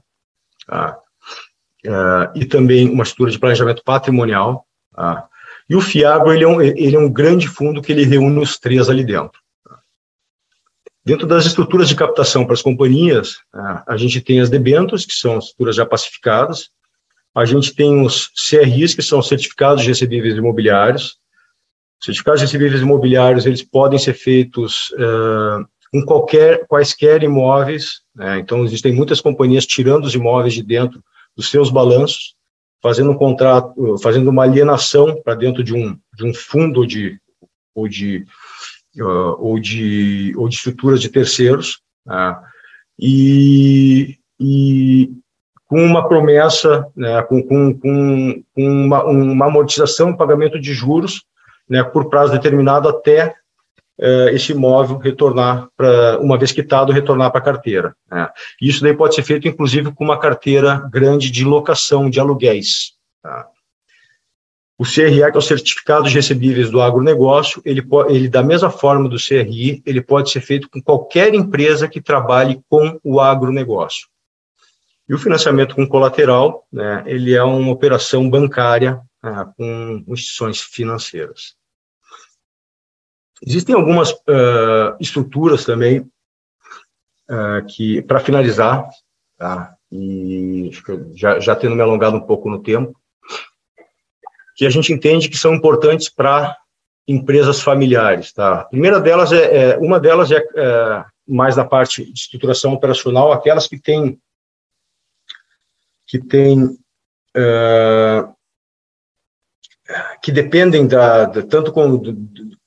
Ah, 1.87 2.33
e 2.35 2.45
também 2.45 2.88
uma 2.88 3.03
estrutura 3.03 3.31
de 3.31 3.38
planejamento 3.38 3.83
patrimonial. 3.85 4.64
Ah, 4.97 5.27
e 5.68 5.75
o 5.75 5.81
Fiagro 5.81 6.33
ele 6.33 6.45
é, 6.45 6.49
um, 6.49 6.61
ele 6.61 6.97
é 6.97 6.99
um 6.99 7.11
grande 7.11 7.49
fundo 7.49 7.83
que 7.83 7.92
ele 7.92 8.05
reúne 8.05 8.40
os 8.40 8.59
três 8.59 8.88
ali 8.88 9.05
dentro. 9.05 9.40
Dentro 11.05 11.27
das 11.27 11.47
estruturas 11.47 11.88
de 11.88 11.97
captação 11.97 12.45
para 12.45 12.55
as 12.55 12.62
companhias, 12.62 13.38
ah, 13.53 13.83
a 13.88 13.97
gente 13.97 14.21
tem 14.21 14.40
as 14.40 14.49
debêntures, 14.49 15.05
que 15.05 15.14
são 15.14 15.38
estruturas 15.38 15.75
já 15.75 15.85
pacificadas, 15.85 16.71
a 17.35 17.45
gente 17.45 17.75
tem 17.75 18.05
os 18.05 18.31
CRIs, 18.49 18.95
que 18.95 19.03
são 19.03 19.23
certificados 19.23 19.83
de 19.83 19.88
recebíveis 19.88 20.37
imobiliários. 20.37 21.16
Certificados 22.01 22.40
de 22.40 22.47
recebíveis 22.47 22.83
imobiliários, 22.83 23.47
eles 23.47 23.62
podem 23.62 23.99
ser 23.99 24.12
feitos 24.12 24.90
uh, 24.90 25.66
com 25.90 26.05
qualquer, 26.05 26.66
quaisquer 26.66 27.23
imóveis, 27.23 28.03
né? 28.14 28.38
então 28.38 28.64
existem 28.64 28.92
muitas 28.92 29.21
companhias 29.21 29.64
tirando 29.64 30.05
os 30.05 30.14
imóveis 30.14 30.53
de 30.53 30.62
dentro 30.62 31.03
dos 31.37 31.51
seus 31.51 31.71
balanços, 31.71 32.35
fazendo 32.83 33.11
um 33.11 33.16
contrato, 33.16 33.97
fazendo 34.03 34.29
uma 34.29 34.42
alienação 34.42 35.21
para 35.23 35.35
dentro 35.35 35.62
de 35.62 35.75
um, 35.75 35.97
de 36.14 36.25
um 36.25 36.35
fundo 36.35 36.87
de, 36.87 37.18
ou, 37.75 37.88
de, 37.88 38.25
uh, 39.01 39.37
ou, 39.38 39.59
de, 39.59 40.35
ou 40.37 40.49
de 40.49 40.57
estruturas 40.57 41.01
de 41.01 41.09
terceiros, 41.09 41.81
né? 42.05 42.37
e, 42.99 44.18
e 44.40 45.11
com 45.66 45.83
uma 45.83 46.07
promessa, 46.07 46.87
né, 46.95 47.23
com, 47.23 47.42
com, 47.42 47.73
com 47.81 48.45
uma, 48.57 49.05
uma 49.05 49.47
amortização 49.47 50.14
pagamento 50.14 50.61
de 50.61 50.75
juros 50.75 51.25
né, 51.68 51.83
por 51.83 52.11
prazo 52.11 52.33
determinado 52.33 52.88
até 52.88 53.35
esse 54.33 54.53
imóvel 54.53 54.99
retornar 54.99 55.69
para, 55.77 56.19
uma 56.19 56.37
vez 56.37 56.51
quitado, 56.53 56.93
retornar 56.93 57.31
para 57.31 57.41
a 57.41 57.45
carteira. 57.45 57.95
Né. 58.11 58.29
Isso 58.61 58.83
daí 58.83 58.95
pode 58.95 59.15
ser 59.15 59.23
feito, 59.23 59.47
inclusive, 59.47 59.93
com 59.93 60.05
uma 60.05 60.19
carteira 60.19 60.88
grande 60.91 61.31
de 61.31 61.45
locação 61.45 62.11
de 62.11 62.19
aluguéis. 62.19 62.95
Tá. 63.23 63.47
O 64.79 64.85
CRE, 64.85 65.31
que 65.31 65.37
é 65.37 65.38
o 65.38 65.41
Certificado 65.41 66.09
de 66.09 66.15
Recebíveis 66.15 66.69
do 66.69 66.81
Agronegócio, 66.81 67.62
ele, 67.65 67.87
ele, 68.09 68.29
da 68.29 68.43
mesma 68.43 68.69
forma 68.69 69.09
do 69.09 69.17
CRI, 69.17 69.81
ele 69.87 70.01
pode 70.01 70.31
ser 70.31 70.41
feito 70.41 70.69
com 70.69 70.83
qualquer 70.83 71.35
empresa 71.35 71.87
que 71.87 72.01
trabalhe 72.01 72.61
com 72.69 72.99
o 73.05 73.21
agronegócio. 73.21 74.09
E 75.09 75.15
o 75.15 75.19
financiamento 75.19 75.77
com 75.77 75.87
colateral, 75.87 76.67
né, 76.73 77.05
ele 77.07 77.35
é 77.35 77.43
uma 77.45 77.71
operação 77.71 78.29
bancária 78.29 79.01
né, 79.23 79.47
com 79.57 80.03
instituições 80.09 80.61
financeiras. 80.61 81.55
Existem 83.44 83.74
algumas 83.74 84.12
uh, 84.12 84.96
estruturas 85.00 85.64
também 85.64 86.00
uh, 87.28 87.66
que, 87.68 88.00
para 88.02 88.20
finalizar, 88.20 88.88
tá, 89.37 89.74
e 89.90 90.70
já, 91.14 91.40
já 91.40 91.57
tendo 91.57 91.74
me 91.74 91.83
alongado 91.83 92.16
um 92.16 92.20
pouco 92.20 92.48
no 92.48 92.62
tempo, 92.62 92.96
que 94.55 94.64
a 94.64 94.70
gente 94.70 94.92
entende 94.92 95.28
que 95.28 95.37
são 95.37 95.55
importantes 95.55 96.09
para 96.09 96.57
empresas 97.07 97.61
familiares. 97.61 98.33
Tá? 98.33 98.61
A 98.61 98.64
primeira 98.64 99.00
delas 99.00 99.33
é, 99.33 99.70
é 99.70 99.76
uma 99.76 99.98
delas 99.98 100.31
é, 100.31 100.37
é, 100.37 101.05
mais 101.26 101.57
na 101.57 101.64
parte 101.64 102.05
de 102.05 102.12
estruturação 102.12 102.72
operacional, 102.72 103.33
aquelas 103.33 103.66
que 103.66 103.78
têm 103.78 104.20
que 106.07 106.18
têm 106.18 106.78
que 110.20 110.31
dependem 110.31 110.87
da, 110.87 111.24
da 111.24 111.42
tanto 111.42 111.72
com 111.72 111.98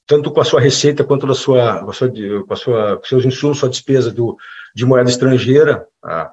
tanto 0.07 0.31
com 0.31 0.39
a 0.39 0.45
sua 0.45 0.61
receita 0.61 1.03
quanto 1.03 1.25
da 1.25 1.33
sua, 1.33 1.83
com 1.83 1.89
a 1.89 1.93
sua, 1.93 2.09
com 2.45 2.53
a 2.53 2.55
sua 2.55 2.97
com 2.97 3.05
seus 3.05 3.25
insumos, 3.25 3.59
sua 3.59 3.69
despesa 3.69 4.11
do, 4.11 4.37
de 4.73 4.85
moeda 4.85 5.09
estrangeira, 5.09 5.87
tá? 6.01 6.31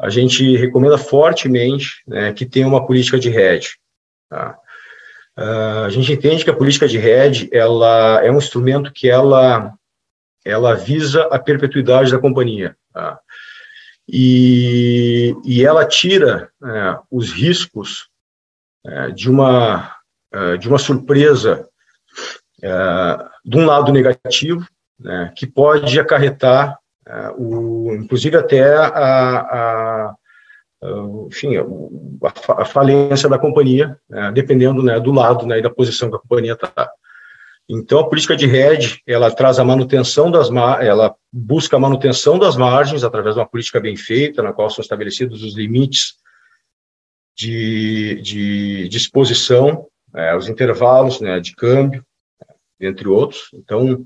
a 0.00 0.08
gente 0.08 0.56
recomenda 0.56 0.96
fortemente 0.96 2.02
né, 2.06 2.32
que 2.32 2.46
tenha 2.46 2.66
uma 2.66 2.86
política 2.86 3.18
de 3.18 3.28
hedge. 3.28 3.78
Tá? 4.28 4.56
Uh, 5.36 5.84
a 5.86 5.90
gente 5.90 6.12
entende 6.12 6.44
que 6.44 6.50
a 6.50 6.56
política 6.56 6.86
de 6.86 6.98
hedge 6.98 7.48
ela 7.52 8.20
é 8.24 8.30
um 8.30 8.38
instrumento 8.38 8.92
que 8.92 9.08
ela, 9.08 9.74
ela 10.44 10.74
visa 10.74 11.22
a 11.30 11.38
perpetuidade 11.38 12.12
da 12.12 12.18
companhia. 12.18 12.76
Tá? 12.92 13.18
E, 14.08 15.34
e 15.44 15.64
ela 15.64 15.84
tira 15.84 16.50
é, 16.64 16.98
os 17.10 17.30
riscos 17.30 18.08
é, 18.84 19.10
de, 19.10 19.30
uma, 19.30 19.94
é, 20.32 20.56
de 20.56 20.68
uma 20.68 20.78
surpresa 20.78 21.68
de 23.44 23.58
um 23.58 23.64
lado 23.64 23.92
negativo, 23.92 24.66
né, 24.98 25.32
que 25.34 25.46
pode 25.46 25.98
acarretar, 25.98 26.78
é, 27.06 27.30
o, 27.36 27.94
inclusive 27.94 28.36
até 28.36 28.76
a, 28.76 28.86
a, 28.86 30.14
enfim, 31.26 31.54
a, 31.56 32.64
falência 32.64 33.28
da 33.28 33.38
companhia, 33.38 33.98
né, 34.08 34.30
dependendo 34.32 34.82
né, 34.82 35.00
do 35.00 35.10
lado 35.10 35.46
né, 35.46 35.58
e 35.58 35.62
da 35.62 35.70
posição 35.70 36.10
que 36.10 36.16
a 36.16 36.20
companhia 36.20 36.52
está. 36.52 36.90
Então, 37.72 38.00
a 38.00 38.08
política 38.08 38.36
de 38.36 38.46
hedge, 38.46 39.00
ela 39.06 39.30
traz 39.30 39.60
a 39.60 39.64
manutenção 39.64 40.28
das, 40.28 40.50
ela 40.80 41.14
busca 41.32 41.76
a 41.76 41.80
manutenção 41.80 42.36
das 42.36 42.56
margens 42.56 43.04
através 43.04 43.36
de 43.36 43.40
uma 43.40 43.46
política 43.46 43.78
bem 43.78 43.96
feita, 43.96 44.42
na 44.42 44.52
qual 44.52 44.68
são 44.68 44.82
estabelecidos 44.82 45.44
os 45.44 45.56
limites 45.56 46.14
de, 47.36 48.20
de, 48.22 48.88
de 48.88 48.96
exposição, 48.96 49.86
é, 50.12 50.36
os 50.36 50.48
intervalos 50.48 51.20
né, 51.20 51.38
de 51.38 51.54
câmbio, 51.54 52.04
entre 52.80 53.08
outros. 53.08 53.50
Então, 53.54 54.04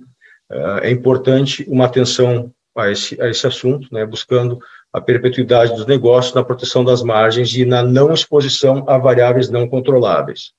é, 0.50 0.88
é 0.88 0.90
importante 0.90 1.64
uma 1.68 1.86
atenção 1.86 2.52
a 2.76 2.90
esse, 2.90 3.20
a 3.20 3.28
esse 3.28 3.46
assunto, 3.46 3.88
né, 3.92 4.04
buscando 4.04 4.58
a 4.92 5.00
perpetuidade 5.00 5.74
dos 5.74 5.86
negócios 5.86 6.34
na 6.34 6.44
proteção 6.44 6.84
das 6.84 7.02
margens 7.02 7.54
e 7.54 7.64
na 7.64 7.82
não 7.82 8.12
exposição 8.12 8.84
a 8.88 8.98
variáveis 8.98 9.50
não 9.50 9.68
controláveis. 9.68 10.52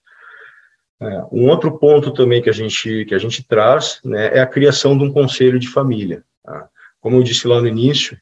É, 1.01 1.23
um 1.31 1.49
outro 1.49 1.77
ponto 1.77 2.11
também 2.11 2.41
que 2.41 2.49
a 2.49 2.53
gente, 2.53 3.05
que 3.05 3.13
a 3.13 3.17
gente 3.17 3.43
traz 3.43 3.99
né, 4.03 4.37
é 4.37 4.39
a 4.39 4.47
criação 4.47 4.97
de 4.97 5.03
um 5.03 5.11
conselho 5.11 5.59
de 5.59 5.67
família. 5.67 6.23
Tá? 6.43 6.69
Como 7.01 7.17
eu 7.17 7.23
disse 7.23 7.47
lá 7.47 7.61
no 7.61 7.67
início, 7.67 8.17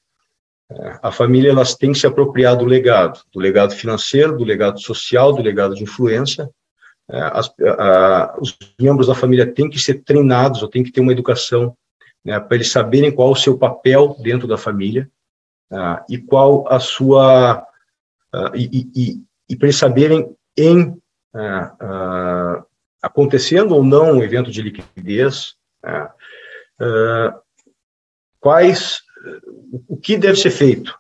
é, 0.72 1.00
a 1.02 1.12
família 1.12 1.52
elas 1.52 1.76
tem 1.76 1.92
que 1.92 2.00
se 2.00 2.08
apropriar 2.08 2.56
do 2.56 2.66
legado, 2.66 3.22
do 3.32 3.40
legado 3.40 3.76
financeiro, 3.76 4.38
do 4.38 4.44
legado 4.44 4.80
social, 4.80 5.34
do 5.34 5.42
legado 5.42 5.76
de 5.76 5.84
influência, 5.84 6.50
as, 7.10 7.54
a, 7.80 8.36
os 8.40 8.58
membros 8.80 9.08
da 9.08 9.16
família 9.16 9.46
têm 9.46 9.70
que 9.70 9.80
ser 9.80 10.04
treinados, 10.04 10.62
ou 10.64 10.70
têm 10.70 10.84
que 10.84 10.92
ter 10.92 11.02
uma 11.02 11.12
educação 11.12 11.76
né, 12.24 12.40
para 12.40 12.56
eles 12.56 12.72
saberem 12.72 13.12
qual 13.12 13.32
o 13.32 13.36
seu 13.36 13.58
papel 13.58 14.16
dentro 14.20 14.48
da 14.48 14.58
família 14.58 15.10
uh, 15.72 16.04
e 16.10 16.18
qual 16.18 16.72
a 16.72 16.80
sua 16.80 17.68
uh, 18.34 18.56
e, 18.56 18.90
e, 18.96 19.24
e 19.50 19.56
para 19.56 19.68
eles 19.68 19.78
saberem 19.78 20.36
em 20.56 20.90
uh, 20.90 22.66
acontecendo 23.02 23.76
ou 23.76 23.84
não 23.84 24.14
um 24.14 24.24
evento 24.24 24.50
de 24.50 24.62
liquidez 24.62 25.56
quais 28.40 29.02
o 29.90 29.98
que 29.98 30.18
deve 30.18 30.38
ser 30.38 30.52
feito 30.52 30.98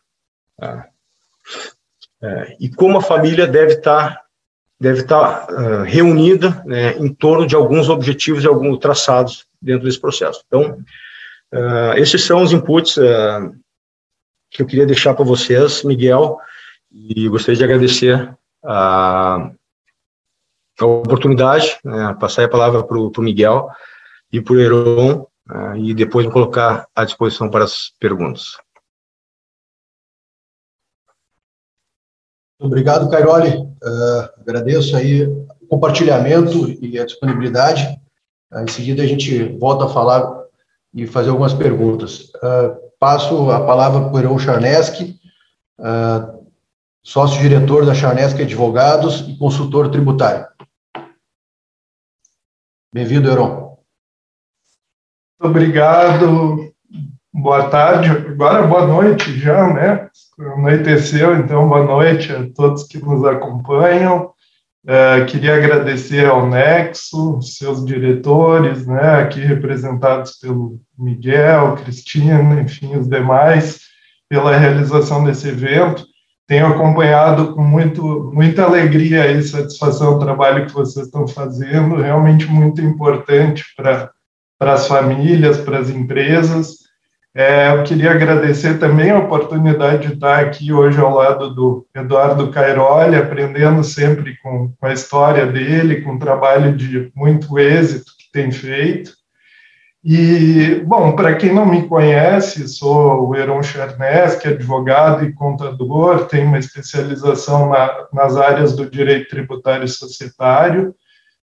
e 2.59 2.69
como 2.69 2.97
a 2.97 3.01
família 3.01 3.47
deve 3.47 3.75
estar 3.75 4.22
deve 4.83 4.99
estar 4.99 5.47
uh, 5.49 5.83
reunida 5.83 6.61
né, 6.65 6.97
em 6.97 7.07
torno 7.13 7.47
de 7.47 7.55
alguns 7.55 7.87
objetivos 7.87 8.43
e 8.43 8.47
alguns 8.47 8.77
traçados 8.79 9.45
dentro 9.61 9.85
desse 9.85 9.99
processo. 9.99 10.43
Então, 10.45 10.77
uh, 11.53 11.93
esses 11.95 12.21
são 12.21 12.43
os 12.43 12.51
inputs 12.51 12.97
uh, 12.97 13.55
que 14.51 14.61
eu 14.61 14.65
queria 14.65 14.85
deixar 14.85 15.13
para 15.13 15.23
vocês, 15.23 15.83
Miguel, 15.83 16.37
e 16.91 17.29
gostaria 17.29 17.55
de 17.55 17.63
agradecer 17.63 18.35
a, 18.61 19.49
a 20.77 20.85
oportunidade, 20.85 21.77
né, 21.81 22.15
passar 22.19 22.43
a 22.43 22.49
palavra 22.49 22.83
para 22.83 22.97
o 22.97 23.11
Miguel 23.19 23.69
e 24.33 24.41
para 24.41 24.53
o 24.53 24.59
Heron, 24.59 25.27
e 25.77 25.93
depois 25.93 26.25
me 26.25 26.31
colocar 26.31 26.87
à 26.95 27.05
disposição 27.05 27.49
para 27.49 27.63
as 27.63 27.91
perguntas. 27.99 28.57
Obrigado, 32.63 33.09
Cairoli. 33.09 33.57
Uh, 33.57 34.29
agradeço 34.39 34.95
aí 34.95 35.25
o 35.25 35.67
compartilhamento 35.67 36.69
e 36.81 36.97
a 36.97 37.05
disponibilidade. 37.05 37.83
Uh, 38.49 38.59
em 38.59 38.67
seguida, 38.69 39.03
a 39.03 39.05
gente 39.05 39.43
volta 39.59 39.83
a 39.83 39.89
falar 39.89 40.45
e 40.93 41.05
fazer 41.05 41.29
algumas 41.29 41.53
perguntas. 41.53 42.31
Uh, 42.35 42.79
passo 42.97 43.51
a 43.51 43.65
palavra 43.65 44.09
para 44.09 44.13
o 44.13 44.17
Heron 44.17 44.39
Charneski, 44.39 45.19
sócio-diretor 47.03 47.85
da 47.85 47.93
Charneski 47.93 48.43
Advogados 48.43 49.27
e 49.27 49.37
consultor 49.37 49.91
tributário. 49.91 50.47
Bem-vindo, 52.93 53.29
Heron. 53.29 53.77
Obrigado, 55.37 56.72
Boa 57.35 57.67
tarde, 57.67 58.11
agora 58.11 58.67
boa 58.67 58.85
noite 58.85 59.39
já, 59.39 59.73
né? 59.73 60.07
Anoiteceu, 60.39 61.35
então 61.35 61.67
boa 61.67 61.83
noite 61.83 62.31
a 62.31 62.47
todos 62.53 62.83
que 62.83 63.03
nos 63.03 63.25
acompanham. 63.25 64.29
É, 64.85 65.25
queria 65.25 65.55
agradecer 65.55 66.27
ao 66.27 66.47
Nexo, 66.47 67.41
seus 67.41 67.83
diretores, 67.83 68.85
né, 68.85 69.21
aqui 69.21 69.39
representados 69.39 70.33
pelo 70.33 70.79
Miguel, 70.95 71.75
Cristina, 71.77 72.61
enfim, 72.61 72.95
os 72.95 73.09
demais, 73.09 73.79
pela 74.29 74.55
realização 74.55 75.23
desse 75.23 75.47
evento. 75.47 76.05
Tenho 76.45 76.67
acompanhado 76.67 77.55
com 77.55 77.63
muito, 77.63 78.31
muita 78.31 78.63
alegria 78.65 79.31
e 79.31 79.41
satisfação 79.41 80.17
o 80.17 80.19
trabalho 80.19 80.67
que 80.67 80.73
vocês 80.73 81.07
estão 81.07 81.27
fazendo, 81.27 81.95
realmente 81.95 82.45
muito 82.45 82.79
importante 82.79 83.65
para 83.75 84.11
as 84.59 84.87
famílias, 84.87 85.57
para 85.57 85.79
as 85.79 85.89
empresas. 85.89 86.82
É, 87.35 87.71
eu 87.71 87.83
queria 87.83 88.11
agradecer 88.11 88.77
também 88.77 89.09
a 89.09 89.17
oportunidade 89.17 90.07
de 90.07 90.13
estar 90.13 90.39
aqui 90.39 90.71
hoje 90.71 90.99
ao 90.99 91.15
lado 91.15 91.49
do 91.49 91.87
Eduardo 91.95 92.51
Cairoli, 92.51 93.15
aprendendo 93.15 93.83
sempre 93.83 94.37
com, 94.37 94.71
com 94.79 94.85
a 94.85 94.93
história 94.93 95.47
dele, 95.47 96.01
com 96.01 96.13
o 96.13 96.19
trabalho 96.19 96.77
de 96.77 97.11
muito 97.15 97.57
êxito 97.57 98.11
que 98.19 98.31
tem 98.31 98.51
feito. 98.51 99.13
E, 100.05 100.83
bom, 100.85 101.15
para 101.15 101.35
quem 101.35 101.51
não 101.51 101.65
me 101.65 101.87
conhece, 101.87 102.67
sou 102.67 103.29
o 103.29 103.35
Heron 103.35 103.63
Charneski, 103.63 104.49
advogado 104.49 105.25
e 105.25 105.33
contador, 105.33 106.25
tenho 106.25 106.47
uma 106.47 106.59
especialização 106.59 107.69
na, 107.69 108.07
nas 108.13 108.35
áreas 108.37 108.75
do 108.75 108.87
direito 108.87 109.29
tributário 109.29 109.85
e 109.85 109.87
societário. 109.87 110.93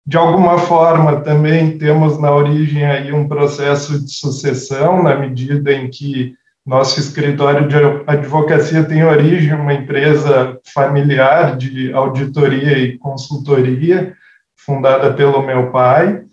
De 0.07 0.17
alguma 0.17 0.59
forma, 0.59 1.21
também 1.21 1.77
temos 1.79 2.19
na 2.19 2.31
origem 2.31 2.85
aí 2.85 3.11
um 3.11 3.27
processo 3.27 3.99
de 3.99 4.11
sucessão, 4.11 5.01
na 5.01 5.15
medida 5.15 5.73
em 5.73 5.89
que 5.89 6.35
nosso 6.65 6.99
escritório 6.99 7.67
de 7.67 7.75
advocacia 8.07 8.83
tem 8.83 9.03
origem 9.03 9.53
uma 9.53 9.73
empresa 9.73 10.59
familiar 10.73 11.55
de 11.57 11.93
auditoria 11.93 12.77
e 12.77 12.97
consultoria, 12.97 14.13
fundada 14.55 15.13
pelo 15.13 15.43
meu 15.43 15.71
pai. 15.71 16.23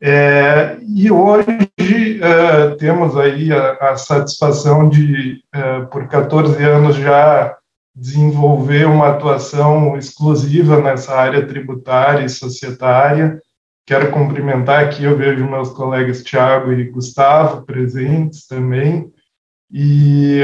É, 0.00 0.76
e 0.80 1.10
hoje 1.10 2.20
é, 2.20 2.70
temos 2.76 3.16
aí 3.16 3.52
a, 3.52 3.72
a 3.80 3.96
satisfação 3.96 4.88
de, 4.88 5.42
é, 5.52 5.80
por 5.82 6.06
14 6.06 6.62
anos 6.62 6.94
já, 6.94 7.57
desenvolver 7.98 8.86
uma 8.86 9.08
atuação 9.08 9.96
exclusiva 9.96 10.80
nessa 10.80 11.14
área 11.14 11.44
tributária 11.46 12.24
e 12.24 12.28
societária. 12.28 13.40
Quero 13.84 14.12
cumprimentar 14.12 14.84
aqui, 14.84 15.02
eu 15.02 15.16
vejo 15.16 15.48
meus 15.48 15.70
colegas 15.70 16.22
Tiago 16.22 16.72
e 16.72 16.90
Gustavo 16.90 17.64
presentes 17.66 18.46
também. 18.46 19.12
E 19.70 20.40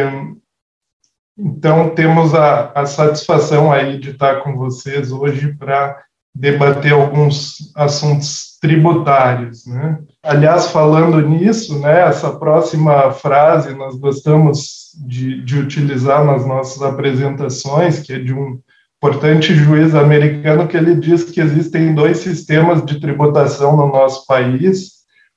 então 1.38 1.94
temos 1.94 2.34
a, 2.34 2.72
a 2.72 2.86
satisfação 2.86 3.72
aí 3.72 3.98
de 3.98 4.10
estar 4.10 4.42
com 4.42 4.56
vocês 4.56 5.12
hoje 5.12 5.54
para 5.54 6.02
debater 6.34 6.92
alguns 6.92 7.72
assuntos 7.76 8.58
tributários, 8.60 9.66
né? 9.66 9.98
Aliás, 10.24 10.68
falando 10.70 11.20
nisso, 11.20 11.78
né, 11.80 12.08
essa 12.08 12.30
próxima 12.30 13.10
frase 13.12 13.74
nós 13.74 13.94
gostamos 13.94 14.90
de, 15.06 15.42
de 15.42 15.58
utilizar 15.58 16.24
nas 16.24 16.46
nossas 16.46 16.80
apresentações, 16.82 18.00
que 18.00 18.14
é 18.14 18.18
de 18.18 18.32
um 18.32 18.58
importante 18.96 19.54
juiz 19.54 19.94
americano 19.94 20.66
que 20.66 20.78
ele 20.78 20.94
diz 20.94 21.24
que 21.24 21.42
existem 21.42 21.94
dois 21.94 22.18
sistemas 22.18 22.82
de 22.86 22.98
tributação 22.98 23.76
no 23.76 23.86
nosso 23.88 24.26
país, 24.26 24.94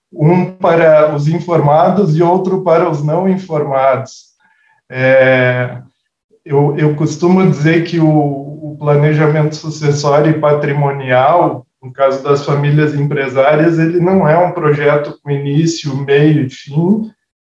um 0.09 0.53
para 0.53 1.13
os 1.13 1.27
informados 1.27 2.15
e 2.15 2.23
outro 2.23 2.63
para 2.63 2.89
os 2.89 3.03
não 3.03 3.27
informados. 3.27 4.27
É, 4.89 5.81
eu, 6.45 6.77
eu 6.77 6.95
costumo 6.95 7.45
dizer 7.45 7.83
que 7.83 7.99
o, 7.99 8.07
o 8.07 8.77
planejamento 8.79 9.53
sucessório 9.53 10.31
e 10.31 10.39
patrimonial, 10.39 11.66
no 11.81 11.91
caso 11.91 12.23
das 12.23 12.45
famílias 12.45 12.95
empresárias, 12.95 13.77
ele 13.77 13.99
não 13.99 14.27
é 14.27 14.37
um 14.37 14.51
projeto 14.51 15.19
com 15.21 15.31
início, 15.31 15.95
meio 15.95 16.45
e 16.45 16.49
fim, 16.49 17.11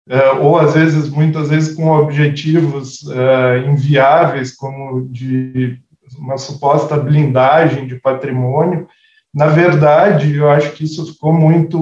é, 0.09 0.31
ou 0.33 0.59
às 0.59 0.75
vezes, 0.75 1.09
muitas 1.09 1.49
vezes, 1.49 1.75
com 1.75 1.91
objetivos 1.91 3.09
é, 3.11 3.59
inviáveis, 3.69 4.55
como 4.55 5.09
de 5.09 5.79
uma 6.19 6.37
suposta 6.37 6.97
blindagem 6.97 7.87
de 7.87 7.97
patrimônio. 7.97 8.87
Na 9.35 9.47
verdade, 9.47 10.37
eu 10.37 10.51
acho 10.51 10.73
que 10.73 10.85
isso 10.85 11.13
ficou 11.13 11.33
muito, 11.33 11.79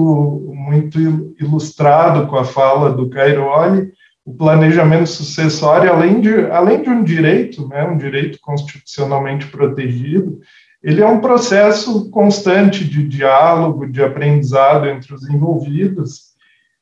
muito 0.53 1.35
ilustrado 1.39 2.27
com 2.27 2.37
a 2.37 2.45
fala 2.45 2.91
do 2.91 3.09
Cairoli, 3.09 3.91
o 4.23 4.33
planejamento 4.33 5.07
sucessório, 5.07 5.91
além 5.91 6.21
de, 6.21 6.45
além 6.51 6.83
de 6.83 6.89
um 6.89 7.03
direito, 7.03 7.67
né, 7.67 7.83
um 7.83 7.97
direito 7.97 8.39
constitucionalmente 8.39 9.47
protegido, 9.47 10.39
ele 10.83 11.01
é 11.01 11.07
um 11.07 11.19
processo 11.19 12.09
constante 12.09 12.83
de 12.83 13.07
diálogo, 13.07 13.85
de 13.85 14.03
aprendizado 14.03 14.87
entre 14.87 15.13
os 15.13 15.29
envolvidos. 15.29 16.31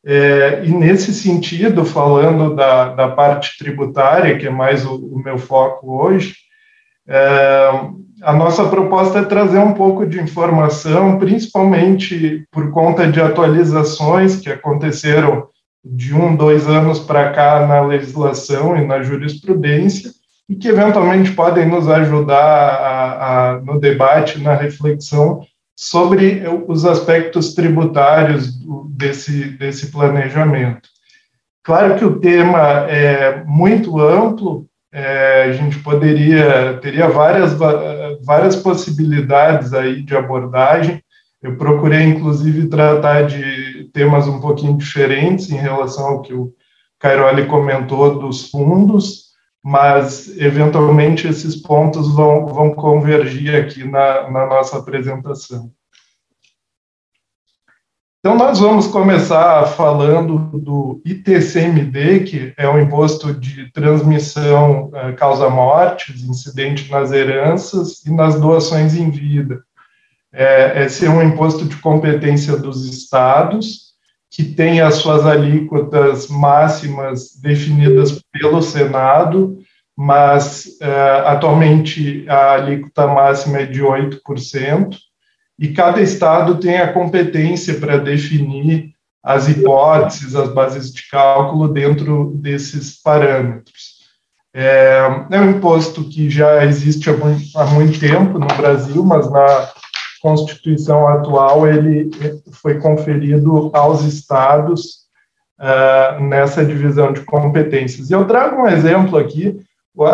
É, 0.06 0.64
e 0.64 0.72
nesse 0.72 1.14
sentido, 1.14 1.84
falando 1.84 2.56
da, 2.56 2.94
da 2.94 3.10
parte 3.10 3.58
tributária, 3.58 4.38
que 4.38 4.48
é 4.48 4.50
mais 4.50 4.86
o, 4.86 4.96
o 4.96 5.20
meu 5.22 5.38
foco 5.38 6.02
hoje, 6.02 6.36
é, 7.08 7.70
a 8.22 8.34
nossa 8.34 8.68
proposta 8.68 9.20
é 9.20 9.26
trazer 9.26 9.60
um 9.60 9.74
pouco 9.74 10.06
de 10.06 10.20
informação, 10.20 11.18
principalmente 11.18 12.46
por 12.52 12.72
conta 12.72 13.10
de 13.10 13.20
atualizações 13.20 14.38
que 14.38 14.50
aconteceram 14.50 15.48
de 15.84 16.14
um, 16.14 16.36
dois 16.36 16.68
anos 16.68 17.00
para 17.00 17.32
cá 17.32 17.66
na 17.66 17.82
legislação 17.82 18.76
e 18.78 18.86
na 18.86 19.02
jurisprudência, 19.02 20.12
e 20.50 20.56
que 20.56 20.68
eventualmente 20.68 21.32
podem 21.32 21.68
nos 21.68 21.88
ajudar 21.88 22.36
a, 22.36 23.52
a, 23.52 23.62
no 23.62 23.80
debate, 23.80 24.42
na 24.42 24.56
reflexão 24.56 25.42
sobre 25.76 26.44
os 26.68 26.86
aspectos 26.86 27.54
tributários 27.54 28.50
desse, 28.90 29.52
desse 29.52 29.92
planejamento. 29.92 30.90
Claro 31.64 31.96
que 31.96 32.04
o 32.04 32.20
tema 32.20 32.90
é 32.90 33.44
muito 33.46 34.00
amplo, 34.00 34.66
é, 34.92 35.44
a 35.44 35.52
gente 35.54 35.78
poderia, 35.80 36.80
teria 36.82 37.08
várias, 37.08 37.54
várias 38.26 38.56
possibilidades 38.56 39.72
aí 39.74 40.02
de 40.02 40.16
abordagem, 40.18 41.02
eu 41.42 41.56
procurei, 41.56 42.04
inclusive, 42.04 42.68
tratar 42.68 43.22
de 43.24 43.90
temas 43.94 44.28
um 44.28 44.42
pouquinho 44.42 44.78
diferentes 44.78 45.50
em 45.50 45.56
relação 45.56 46.06
ao 46.06 46.22
que 46.22 46.34
o 46.34 46.54
Cairoli 47.00 47.46
comentou 47.46 48.20
dos 48.20 48.50
fundos, 48.50 49.29
mas, 49.64 50.30
eventualmente, 50.38 51.28
esses 51.28 51.56
pontos 51.56 52.14
vão, 52.14 52.48
vão 52.48 52.74
convergir 52.74 53.56
aqui 53.56 53.84
na, 53.84 54.30
na 54.30 54.46
nossa 54.46 54.78
apresentação. 54.78 55.72
Então, 58.20 58.36
nós 58.36 58.60
vamos 58.60 58.88
começar 58.88 59.66
falando 59.66 60.58
do 60.60 61.02
ITCMD, 61.06 62.20
que 62.22 62.54
é 62.58 62.68
o 62.68 62.80
Imposto 62.80 63.34
de 63.34 63.72
Transmissão 63.72 64.92
eh, 64.94 65.14
Causa-Mortes, 65.14 66.22
incidente 66.24 66.92
nas 66.92 67.14
heranças 67.14 68.06
e 68.06 68.12
nas 68.12 68.40
doações 68.40 68.94
em 68.96 69.10
vida 69.10 69.64
é, 70.32 70.86
esse 70.86 71.06
é 71.06 71.10
um 71.10 71.22
imposto 71.22 71.66
de 71.66 71.76
competência 71.78 72.56
dos 72.56 72.86
estados, 72.86 73.89
que 74.32 74.44
tem 74.44 74.80
as 74.80 74.96
suas 74.96 75.26
alíquotas 75.26 76.28
máximas 76.28 77.36
definidas 77.42 78.22
pelo 78.32 78.62
Senado, 78.62 79.58
mas 79.98 80.78
é, 80.82 81.24
atualmente 81.26 82.26
a 82.30 82.54
alíquota 82.54 83.08
máxima 83.08 83.60
é 83.60 83.66
de 83.66 83.82
8%, 83.82 84.96
e 85.58 85.70
cada 85.70 86.02
estado 86.02 86.56
tem 86.56 86.78
a 86.78 86.94
competência 86.94 87.74
para 87.76 87.98
definir 87.98 88.94
as 89.22 89.50
hipóteses, 89.50 90.36
as 90.36 90.54
bases 90.54 90.94
de 90.94 91.08
cálculo 91.10 91.68
dentro 91.68 92.32
desses 92.36 93.02
parâmetros. 93.02 94.00
É, 94.54 95.26
é 95.32 95.40
um 95.40 95.52
imposto 95.52 96.04
que 96.06 96.30
já 96.30 96.64
existe 96.66 97.10
há 97.10 97.14
muito, 97.14 97.58
há 97.58 97.66
muito 97.66 98.00
tempo 98.00 98.40
no 98.40 98.48
Brasil, 98.48 99.04
mas 99.04 99.30
na 99.30 99.70
Constituição 100.22 101.08
atual 101.08 101.68
ele 101.68 102.10
foi 102.52 102.80
conferido 102.80 103.72
aos 103.74 104.04
estados 104.04 105.00
uh, 105.60 106.24
nessa 106.24 106.66
divisão 106.66 107.14
de 107.14 107.22
competências. 107.22 108.12
Eu 108.12 108.26
trago 108.26 108.62
um 108.62 108.68
exemplo 108.68 109.18
aqui. 109.18 109.60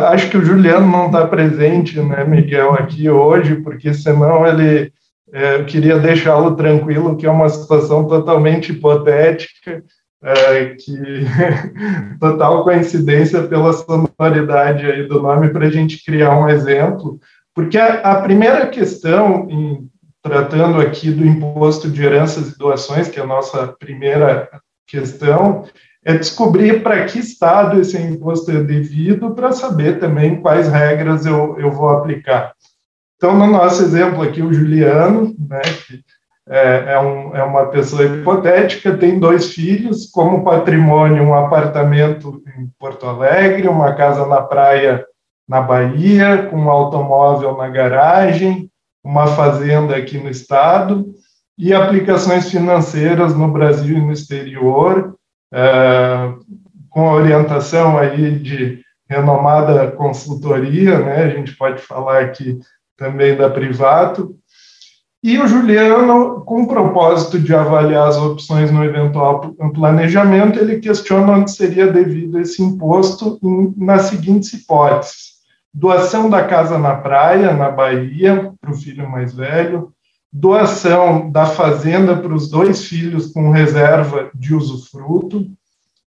Acho 0.09 0.29
que 0.29 0.37
o 0.37 0.43
Juliano 0.45 0.87
não 0.87 1.07
está 1.07 1.27
presente, 1.27 1.99
né, 2.01 2.23
Miguel, 2.23 2.73
aqui 2.73 3.09
hoje, 3.09 3.57
porque 3.57 3.93
senão 3.93 4.45
ele 4.45 4.91
é, 5.35 5.55
eu 5.55 5.65
queria 5.65 5.99
deixá-lo 5.99 6.55
tranquilo, 6.55 7.17
que 7.17 7.25
é 7.25 7.29
uma 7.29 7.49
situação 7.49 8.07
totalmente 8.07 8.71
hipotética, 8.71 9.83
é, 10.23 10.65
que 10.75 11.25
total 12.19 12.63
coincidência 12.63 13.43
pela 13.43 13.73
sonoridade 13.73 14.85
aí 14.85 15.07
do 15.07 15.21
nome 15.21 15.49
para 15.49 15.67
a 15.67 15.69
gente 15.69 16.03
criar 16.05 16.37
um 16.37 16.47
exemplo, 16.47 17.19
porque 17.53 17.77
a, 17.77 17.95
a 17.95 18.21
primeira 18.21 18.67
questão 18.67 19.47
em 19.49 19.89
tratando 20.25 20.81
aqui 20.81 21.11
do 21.11 21.23
imposto 21.23 21.87
de 21.87 22.03
heranças 22.03 22.49
e 22.49 22.57
doações, 22.57 23.07
que 23.07 23.19
é 23.19 23.23
a 23.23 23.27
nossa 23.27 23.67
primeira 23.67 24.49
questão, 24.87 25.65
é 26.03 26.17
descobrir 26.17 26.81
para 26.81 27.05
que 27.05 27.19
estado 27.19 27.79
esse 27.79 27.95
imposto 27.95 28.49
é 28.49 28.63
devido, 28.63 29.35
para 29.35 29.51
saber 29.51 29.99
também 29.99 30.41
quais 30.41 30.67
regras 30.67 31.27
eu, 31.27 31.59
eu 31.59 31.69
vou 31.69 31.89
aplicar. 31.89 32.53
Então, 33.15 33.37
no 33.37 33.45
nosso 33.45 33.83
exemplo 33.83 34.23
aqui, 34.23 34.41
o 34.41 34.51
Juliano, 34.51 35.35
né, 35.37 35.61
que 35.61 36.01
é, 36.49 36.93
é, 36.93 36.99
um, 36.99 37.35
é 37.35 37.43
uma 37.43 37.67
pessoa 37.67 38.03
hipotética, 38.03 38.97
tem 38.97 39.19
dois 39.19 39.51
filhos, 39.53 40.09
como 40.09 40.43
patrimônio, 40.43 41.21
um 41.21 41.35
apartamento 41.35 42.41
em 42.57 42.67
Porto 42.79 43.05
Alegre, 43.05 43.67
uma 43.67 43.93
casa 43.93 44.25
na 44.25 44.41
praia 44.41 45.05
na 45.47 45.61
Bahia, 45.61 46.47
com 46.49 46.57
um 46.57 46.69
automóvel 46.71 47.55
na 47.55 47.69
garagem, 47.69 48.71
uma 49.05 49.27
fazenda 49.27 49.95
aqui 49.95 50.17
no 50.17 50.29
estado 50.29 51.13
e 51.55 51.71
aplicações 51.73 52.49
financeiras 52.49 53.35
no 53.35 53.47
Brasil 53.47 53.99
e 53.99 54.01
no 54.01 54.11
exterior, 54.11 55.15
é, 55.53 56.33
com 56.89 57.11
orientação 57.11 57.99
aí 57.99 58.31
de 58.39 58.81
renomada 59.07 59.91
consultoria, 59.91 60.97
né? 60.99 61.23
A 61.23 61.29
gente 61.29 61.55
pode 61.55 61.81
falar 61.81 62.21
aqui 62.21 62.59
também 62.97 63.37
da 63.37 63.47
Privato. 63.47 64.35
e 65.23 65.37
o 65.37 65.47
Juliano, 65.47 66.41
com 66.41 66.63
o 66.63 66.67
propósito 66.67 67.39
de 67.39 67.53
avaliar 67.53 68.07
as 68.07 68.17
opções 68.17 68.71
no 68.71 68.83
eventual 68.83 69.53
planejamento, 69.73 70.59
ele 70.59 70.79
questiona 70.79 71.33
onde 71.33 71.51
seria 71.51 71.91
devido 71.91 72.39
esse 72.39 72.61
imposto 72.61 73.39
nas 73.77 74.03
seguintes 74.03 74.51
hipóteses: 74.53 75.34
doação 75.75 76.29
da 76.29 76.41
casa 76.45 76.79
na 76.79 76.95
praia, 76.95 77.51
na 77.51 77.69
Bahia, 77.69 78.53
para 78.61 78.71
o 78.71 78.77
filho 78.77 79.09
mais 79.09 79.33
velho, 79.33 79.91
doação 80.31 81.29
da 81.29 81.45
fazenda 81.45 82.15
para 82.15 82.33
os 82.33 82.49
dois 82.49 82.85
filhos 82.85 83.33
com 83.33 83.51
reserva 83.51 84.29
de 84.33 84.55
usufruto, 84.55 85.45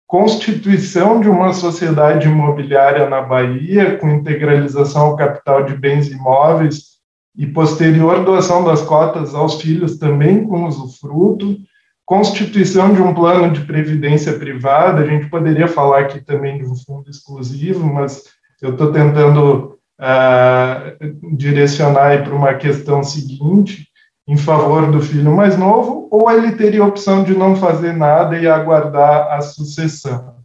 constituição 0.05 1.21
de 1.21 1.29
uma 1.29 1.53
sociedade 1.53 2.27
imobiliária 2.27 3.09
na 3.09 3.21
Bahia, 3.21 3.97
com 3.97 4.09
integralização 4.09 5.07
ao 5.07 5.15
capital 5.15 5.63
de 5.63 5.77
bens 5.77 6.11
imóveis. 6.11 6.93
E 7.35 7.47
posterior 7.47 8.23
doação 8.23 8.63
das 8.63 8.81
cotas 8.81 9.33
aos 9.33 9.59
filhos 9.59 9.97
também 9.97 10.45
com 10.45 10.67
usufruto, 10.67 11.57
constituição 12.05 12.93
de 12.93 13.01
um 13.01 13.11
plano 13.11 13.51
de 13.51 13.61
previdência 13.61 14.37
privada, 14.37 15.01
a 15.01 15.07
gente 15.07 15.27
poderia 15.29 15.67
falar 15.67 16.01
aqui 16.01 16.21
também 16.21 16.59
de 16.59 16.65
um 16.65 16.75
fundo 16.75 17.09
exclusivo, 17.09 17.91
mas 17.91 18.23
eu 18.63 18.71
estou 18.71 18.93
tentando 18.93 19.77
uh, 19.99 21.35
direcionar 21.35 22.23
para 22.23 22.33
uma 22.33 22.53
questão 22.53 23.03
seguinte, 23.03 23.87
em 24.25 24.37
favor 24.37 24.89
do 24.89 25.01
filho 25.01 25.35
mais 25.35 25.57
novo, 25.57 26.07
ou 26.09 26.31
ele 26.31 26.53
teria 26.53 26.81
a 26.81 26.87
opção 26.87 27.25
de 27.25 27.35
não 27.35 27.57
fazer 27.57 27.91
nada 27.91 28.37
e 28.37 28.47
aguardar 28.47 29.33
a 29.33 29.41
sucessão. 29.41 30.35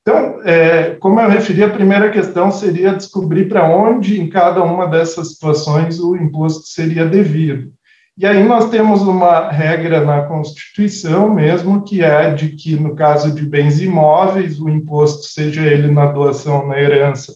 Então, 0.00 0.40
é, 0.44 0.94
como 0.94 1.20
eu 1.20 1.28
referi, 1.28 1.62
a 1.62 1.68
primeira 1.68 2.10
questão 2.10 2.50
seria 2.50 2.94
descobrir 2.94 3.48
para 3.48 3.68
onde, 3.68 4.20
em 4.20 4.30
cada 4.30 4.62
uma 4.62 4.86
dessas 4.86 5.32
situações, 5.32 6.00
o 6.00 6.16
imposto 6.16 6.66
seria 6.68 7.04
devido. 7.04 7.72
E 8.18 8.24
aí 8.24 8.42
nós 8.42 8.70
temos 8.70 9.02
uma 9.02 9.50
regra 9.50 10.02
na 10.02 10.22
Constituição 10.22 11.34
mesmo, 11.34 11.84
que 11.84 12.02
é 12.02 12.32
de 12.32 12.50
que, 12.50 12.74
no 12.74 12.94
caso 12.94 13.34
de 13.34 13.42
bens 13.44 13.80
imóveis, 13.80 14.58
o 14.58 14.70
imposto, 14.70 15.24
seja 15.24 15.60
ele 15.62 15.90
na 15.90 16.06
doação 16.06 16.60
ou 16.60 16.66
na 16.66 16.80
herança, 16.80 17.34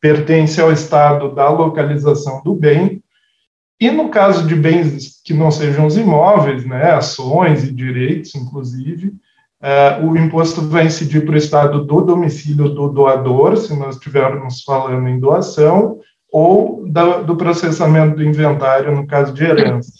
pertence 0.00 0.60
ao 0.60 0.72
Estado 0.72 1.34
da 1.34 1.48
localização 1.48 2.42
do 2.44 2.54
bem, 2.54 3.02
e 3.80 3.90
no 3.90 4.08
caso 4.08 4.46
de 4.46 4.54
bens 4.54 5.20
que 5.24 5.34
não 5.34 5.50
sejam 5.50 5.86
os 5.86 5.96
imóveis, 5.96 6.64
né, 6.64 6.92
ações 6.92 7.64
e 7.64 7.72
direitos, 7.72 8.34
inclusive, 8.34 9.14
Uh, 9.62 10.06
o 10.06 10.16
imposto 10.16 10.62
vai 10.62 10.86
incidir 10.86 11.22
para 11.22 11.34
o 11.34 11.36
estado 11.36 11.84
do 11.84 12.00
domicílio 12.00 12.70
do 12.70 12.88
doador, 12.88 13.58
se 13.58 13.78
nós 13.78 13.96
estivermos 13.96 14.62
falando 14.62 15.06
em 15.06 15.20
doação, 15.20 15.98
ou 16.32 16.88
da, 16.88 17.18
do 17.18 17.36
processamento 17.36 18.16
do 18.16 18.24
inventário, 18.24 18.96
no 18.96 19.06
caso 19.06 19.34
de 19.34 19.44
herança. 19.44 19.92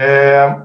É, 0.00 0.62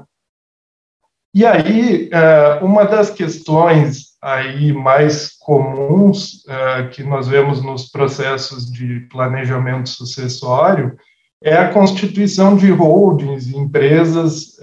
e 1.34 1.44
aí, 1.44 2.08
uh, 2.08 2.64
uma 2.64 2.84
das 2.84 3.10
questões 3.10 4.10
aí 4.22 4.72
mais 4.72 5.30
comuns 5.40 6.44
uh, 6.44 6.88
que 6.92 7.02
nós 7.02 7.26
vemos 7.26 7.60
nos 7.60 7.90
processos 7.90 8.70
de 8.70 9.00
planejamento 9.10 9.88
sucessório 9.88 10.96
é 11.42 11.56
a 11.56 11.72
constituição 11.72 12.56
de 12.56 12.70
holdings, 12.70 13.48
empresas 13.48 14.56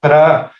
para 0.00 0.50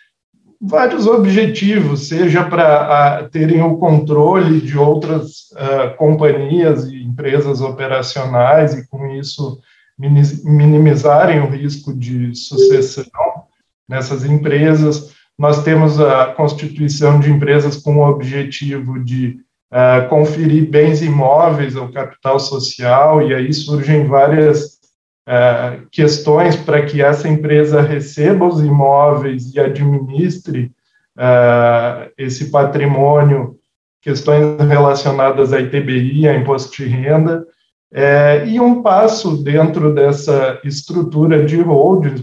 vários 0.61 1.07
objetivos, 1.07 2.07
seja 2.07 2.45
para 2.45 3.27
terem 3.33 3.61
o 3.61 3.75
controle 3.75 4.61
de 4.61 4.77
outras 4.77 5.49
companhias 5.97 6.85
e 6.85 7.03
empresas 7.03 7.59
operacionais 7.59 8.75
e, 8.75 8.87
com 8.87 9.07
isso, 9.07 9.59
minimizarem 9.97 11.39
o 11.39 11.49
risco 11.49 11.93
de 11.93 12.35
sucessão 12.35 13.45
nessas 13.87 14.25
empresas. 14.25 15.13
Nós 15.37 15.63
temos 15.63 15.99
a 15.99 16.27
constituição 16.27 17.19
de 17.19 17.31
empresas 17.31 17.77
com 17.77 17.97
o 17.97 18.09
objetivo 18.09 19.03
de 19.03 19.37
uh, 19.71 20.07
conferir 20.09 20.69
bens 20.69 21.01
imóveis 21.01 21.75
ao 21.75 21.91
capital 21.91 22.39
social, 22.39 23.21
e 23.21 23.33
aí 23.33 23.53
surgem 23.53 24.05
várias 24.07 24.75
é, 25.27 25.79
questões 25.91 26.55
para 26.55 26.85
que 26.85 27.01
essa 27.01 27.27
empresa 27.27 27.81
receba 27.81 28.45
os 28.45 28.59
imóveis 28.59 29.53
e 29.55 29.59
administre 29.59 30.71
é, 31.17 32.11
esse 32.17 32.51
patrimônio, 32.51 33.57
questões 34.01 34.59
relacionadas 34.67 35.51
à 35.51 35.59
ITBI, 35.59 36.27
a 36.27 36.35
imposto 36.35 36.77
de 36.77 36.87
renda, 36.87 37.45
é, 37.97 38.45
e 38.45 38.59
um 38.59 38.81
passo 38.81 39.41
dentro 39.41 39.93
dessa 39.93 40.59
estrutura 40.65 41.45
de 41.45 41.61
holdings, 41.61 42.21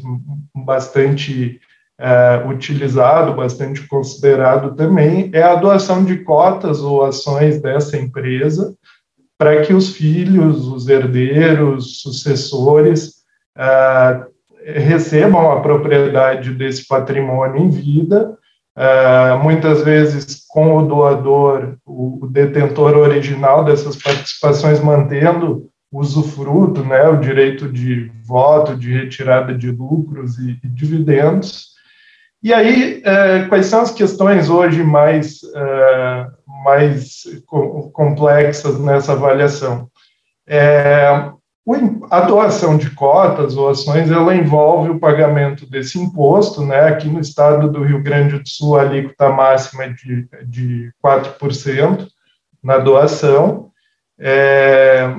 bastante 0.55 1.59
é, 1.99 2.45
utilizado, 2.47 3.33
bastante 3.33 3.89
considerado 3.89 4.75
também, 4.75 5.31
é 5.33 5.43
a 5.43 5.55
doação 5.55 6.05
de 6.05 6.18
cotas 6.18 6.81
ou 6.81 7.03
ações 7.03 7.62
dessa 7.62 7.97
empresa 7.97 8.77
para 9.39 9.62
que 9.62 9.73
os 9.73 9.97
filhos, 9.97 10.68
os 10.68 10.89
herdeiros, 10.89 12.03
sucessores, 12.03 13.23
uh, 13.59 14.31
recebam 14.64 15.51
a 15.51 15.61
propriedade 15.61 16.53
desse 16.55 16.87
patrimônio 16.87 17.61
em 17.61 17.68
vida, 17.68 18.39
uh, 18.77 19.43
muitas 19.43 19.83
vezes 19.83 20.45
com 20.49 20.77
o 20.77 20.87
doador, 20.87 21.77
o, 21.85 22.25
o, 22.25 22.27
detentor 22.29 22.97
original 22.97 23.64
dessas 23.64 23.97
participações, 23.97 24.81
mantendo 24.81 25.68
usufruto, 25.91 26.83
né, 26.83 27.07
o 27.09 27.18
direito 27.20 27.68
de 27.68 28.11
voto, 28.25 28.75
de 28.77 28.93
retirada 28.93 29.55
de 29.55 29.70
lucros 29.70 30.39
e, 30.39 30.59
e 30.64 30.68
dividendos. 30.68 31.73
E 32.43 32.53
aí, 32.53 33.03
uh, 33.03 33.49
quais 33.49 33.66
são 33.66 33.83
as 33.83 33.93
questões 33.93 34.49
hoje 34.49 34.83
mais 34.83 35.41
mais 36.64 37.25
complexas 37.93 38.79
nessa 38.79 39.12
avaliação. 39.12 39.89
É, 40.47 41.31
a 42.11 42.21
doação 42.23 42.77
de 42.77 42.91
cotas 42.91 43.57
ou 43.57 43.69
ações, 43.69 44.11
ela 44.11 44.35
envolve 44.35 44.91
o 44.91 44.99
pagamento 44.99 45.65
desse 45.65 45.99
imposto, 45.99 46.65
né? 46.65 46.81
Aqui 46.81 47.07
no 47.09 47.21
estado 47.21 47.71
do 47.71 47.85
Rio 47.85 48.03
Grande 48.03 48.39
do 48.39 48.49
Sul, 48.49 48.77
a 48.77 48.83
alíquota 48.83 49.29
máxima 49.31 49.85
é 49.85 49.89
de, 49.91 50.29
de 50.45 50.93
4% 51.05 52.09
na 52.63 52.79
doação. 52.79 53.71
É, 54.19 55.15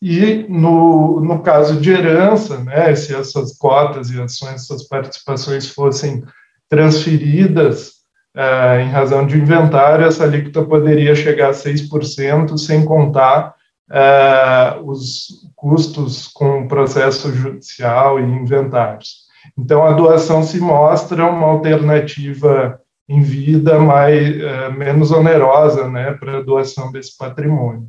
e 0.00 0.46
no, 0.48 1.20
no 1.20 1.42
caso 1.42 1.80
de 1.80 1.90
herança, 1.90 2.62
né, 2.64 2.94
se 2.94 3.14
essas 3.14 3.58
cotas 3.58 4.10
e 4.10 4.20
ações, 4.20 4.62
essas 4.62 4.84
participações 4.84 5.68
fossem 5.68 6.24
transferidas 6.68 8.00
é, 8.34 8.82
em 8.82 8.88
razão 8.88 9.26
de 9.26 9.36
inventário, 9.36 10.06
essa 10.06 10.22
alíquota 10.24 10.64
poderia 10.64 11.14
chegar 11.14 11.50
a 11.50 11.52
6%, 11.52 12.56
sem 12.56 12.84
contar 12.84 13.54
é, 13.90 14.78
os 14.84 15.50
custos 15.56 16.28
com 16.28 16.68
processo 16.68 17.32
judicial 17.32 18.20
e 18.20 18.22
inventários. 18.22 19.28
Então, 19.58 19.84
a 19.84 19.92
doação 19.92 20.42
se 20.42 20.60
mostra 20.60 21.26
uma 21.26 21.46
alternativa 21.46 22.80
em 23.08 23.22
vida 23.22 23.78
mais, 23.78 24.40
é, 24.40 24.68
menos 24.70 25.10
onerosa 25.10 25.88
né, 25.88 26.12
para 26.12 26.38
a 26.38 26.42
doação 26.42 26.92
desse 26.92 27.16
patrimônio, 27.16 27.88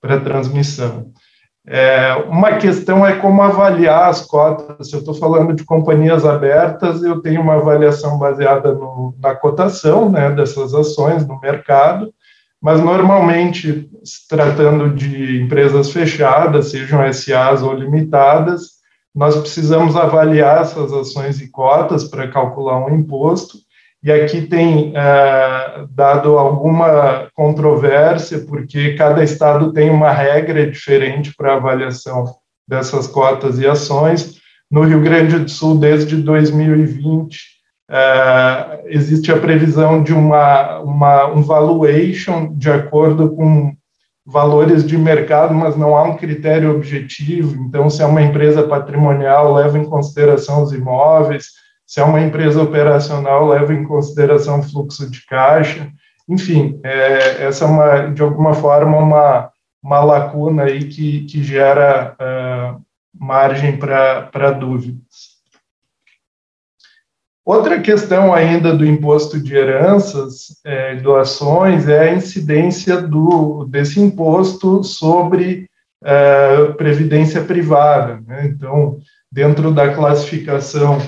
para 0.00 0.14
a 0.14 0.20
transmissão. 0.20 1.12
É, 1.66 2.14
uma 2.28 2.56
questão 2.56 3.06
é 3.06 3.16
como 3.18 3.40
avaliar 3.42 4.08
as 4.08 4.22
cotas. 4.22 4.88
Se 4.88 4.96
eu 4.96 5.00
estou 5.00 5.14
falando 5.14 5.52
de 5.52 5.64
companhias 5.64 6.24
abertas, 6.24 7.02
eu 7.02 7.20
tenho 7.20 7.40
uma 7.40 7.54
avaliação 7.54 8.18
baseada 8.18 8.72
no, 8.72 9.14
na 9.20 9.34
cotação 9.34 10.08
né, 10.08 10.30
dessas 10.30 10.74
ações 10.74 11.26
no 11.26 11.38
mercado, 11.38 12.12
mas 12.62 12.80
normalmente, 12.80 13.90
se 14.04 14.28
tratando 14.28 14.94
de 14.94 15.42
empresas 15.42 15.90
fechadas, 15.90 16.70
sejam 16.70 17.12
SAs 17.12 17.62
ou 17.62 17.74
limitadas, 17.74 18.80
nós 19.14 19.36
precisamos 19.36 19.96
avaliar 19.96 20.62
essas 20.62 20.92
ações 20.92 21.40
e 21.40 21.50
cotas 21.50 22.04
para 22.04 22.28
calcular 22.28 22.86
um 22.86 22.94
imposto 22.94 23.58
e 24.02 24.10
aqui 24.10 24.42
tem 24.42 24.92
é, 24.96 25.86
dado 25.90 26.36
alguma 26.36 27.28
controvérsia, 27.34 28.40
porque 28.40 28.94
cada 28.94 29.22
estado 29.22 29.72
tem 29.72 29.90
uma 29.90 30.10
regra 30.10 30.68
diferente 30.68 31.32
para 31.36 31.54
avaliação 31.54 32.24
dessas 32.66 33.06
cotas 33.06 33.60
e 33.60 33.66
ações. 33.66 34.40
No 34.68 34.82
Rio 34.82 35.00
Grande 35.00 35.38
do 35.38 35.48
Sul, 35.48 35.78
desde 35.78 36.16
2020, 36.16 37.38
é, 37.90 38.84
existe 38.86 39.30
a 39.30 39.38
previsão 39.38 40.02
de 40.02 40.12
uma, 40.12 40.78
uma, 40.80 41.26
um 41.26 41.42
valuation 41.42 42.54
de 42.54 42.70
acordo 42.70 43.30
com 43.34 43.72
valores 44.24 44.86
de 44.86 44.96
mercado, 44.96 45.52
mas 45.52 45.76
não 45.76 45.96
há 45.96 46.04
um 46.04 46.16
critério 46.16 46.74
objetivo. 46.74 47.60
Então, 47.64 47.90
se 47.90 48.02
é 48.02 48.06
uma 48.06 48.22
empresa 48.22 48.62
patrimonial, 48.62 49.52
leva 49.52 49.78
em 49.78 49.84
consideração 49.84 50.62
os 50.62 50.72
imóveis, 50.72 51.46
se 51.86 52.00
é 52.00 52.04
uma 52.04 52.20
empresa 52.20 52.62
operacional, 52.62 53.48
leva 53.48 53.74
em 53.74 53.84
consideração 53.84 54.60
o 54.60 54.62
fluxo 54.62 55.10
de 55.10 55.26
caixa. 55.26 55.90
Enfim, 56.28 56.80
é, 56.84 57.44
essa 57.44 57.64
é, 57.64 57.68
uma, 57.68 57.98
de 58.06 58.22
alguma 58.22 58.54
forma, 58.54 58.96
uma, 58.96 59.50
uma 59.82 60.00
lacuna 60.00 60.64
aí 60.64 60.84
que, 60.84 61.24
que 61.24 61.42
gera 61.42 62.16
uh, 62.18 62.80
margem 63.14 63.76
para 63.76 64.52
dúvidas. 64.52 65.31
Outra 67.44 67.80
questão 67.80 68.32
ainda 68.32 68.74
do 68.74 68.86
imposto 68.86 69.40
de 69.40 69.56
heranças 69.56 70.60
é, 70.64 70.94
doações 70.96 71.88
é 71.88 72.10
a 72.10 72.14
incidência 72.14 73.02
do, 73.02 73.64
desse 73.64 74.00
imposto 74.00 74.84
sobre 74.84 75.68
é, 76.04 76.66
previdência 76.76 77.42
privada. 77.42 78.20
Né? 78.26 78.46
Então, 78.46 78.98
dentro 79.30 79.72
da 79.72 79.92
classificação 79.92 80.98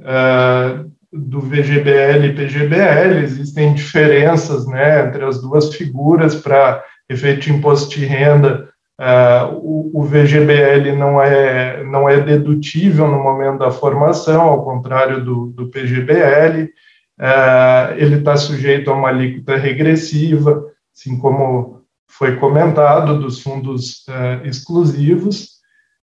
é, 0.00 0.84
do 1.12 1.40
VGBL 1.40 2.24
e 2.24 2.34
PGBL, 2.34 3.22
existem 3.22 3.74
diferenças 3.74 4.66
né, 4.66 5.06
entre 5.06 5.24
as 5.24 5.42
duas 5.42 5.74
figuras 5.74 6.34
para 6.34 6.82
efeito 7.06 7.40
de 7.42 7.52
imposto 7.52 7.90
de 7.90 8.06
renda. 8.06 8.71
Uh, 9.02 9.56
o, 9.56 9.90
o, 9.94 10.02
VGBL 10.04 10.92
não 10.96 11.20
é, 11.20 11.82
não 11.82 12.08
é 12.08 12.20
dedutível 12.20 13.08
no 13.08 13.20
momento 13.20 13.58
da 13.58 13.72
formação, 13.72 14.42
ao 14.42 14.64
contrário 14.64 15.24
do, 15.24 15.46
do 15.46 15.68
PGBL. 15.68 16.70
Uh, 17.18 17.94
ele 17.96 18.18
está 18.18 18.36
sujeito 18.36 18.92
a 18.92 18.94
uma 18.94 19.08
alíquota 19.08 19.56
regressiva, 19.56 20.64
assim 20.94 21.18
como 21.18 21.82
foi 22.06 22.36
comentado, 22.36 23.18
dos 23.18 23.42
fundos 23.42 24.06
uh, 24.06 24.46
exclusivos. 24.46 25.50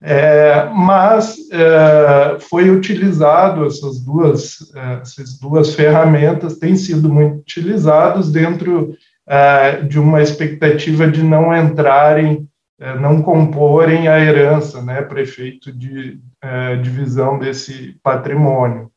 É, 0.02 0.68
mas 0.74 1.36
é, 1.50 2.38
foi 2.38 2.68
utilizado 2.68 3.64
essas 3.64 3.98
duas 4.04 4.58
é, 4.74 5.00
essas 5.00 5.38
duas 5.38 5.74
ferramentas 5.74 6.58
têm 6.58 6.76
sido 6.76 7.08
muito 7.08 7.38
utilizados 7.38 8.30
dentro 8.30 8.94
é, 9.26 9.80
de 9.80 9.98
uma 9.98 10.20
expectativa 10.20 11.08
de 11.08 11.22
não 11.22 11.56
entrarem 11.56 12.46
é, 12.46 12.55
não 13.00 13.22
comporem 13.22 14.06
a 14.06 14.20
herança 14.20 14.82
né 14.82 15.00
para 15.02 15.22
efeito 15.22 15.72
de 15.72 16.20
é, 16.42 16.76
divisão 16.76 17.38
desse 17.38 17.98
patrimônio 18.02 18.90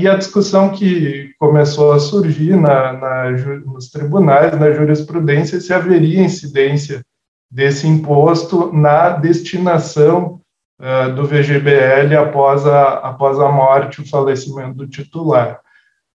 e 0.00 0.08
a 0.08 0.16
discussão 0.16 0.70
que 0.70 1.32
começou 1.38 1.92
a 1.92 2.00
surgir 2.00 2.56
na, 2.56 2.92
na, 2.92 3.30
nos 3.64 3.88
tribunais 3.88 4.58
na 4.58 4.72
jurisprudência 4.72 5.60
se 5.60 5.72
haveria 5.72 6.24
incidência 6.24 7.04
desse 7.50 7.86
imposto 7.86 8.72
na 8.72 9.10
destinação 9.10 10.40
uh, 10.78 11.14
do 11.14 11.26
VGBL 11.26 12.14
após 12.16 12.66
a, 12.66 12.94
após 12.94 13.38
a 13.38 13.48
morte, 13.48 14.00
o 14.00 14.08
falecimento 14.08 14.74
do 14.74 14.86
titular. 14.86 15.60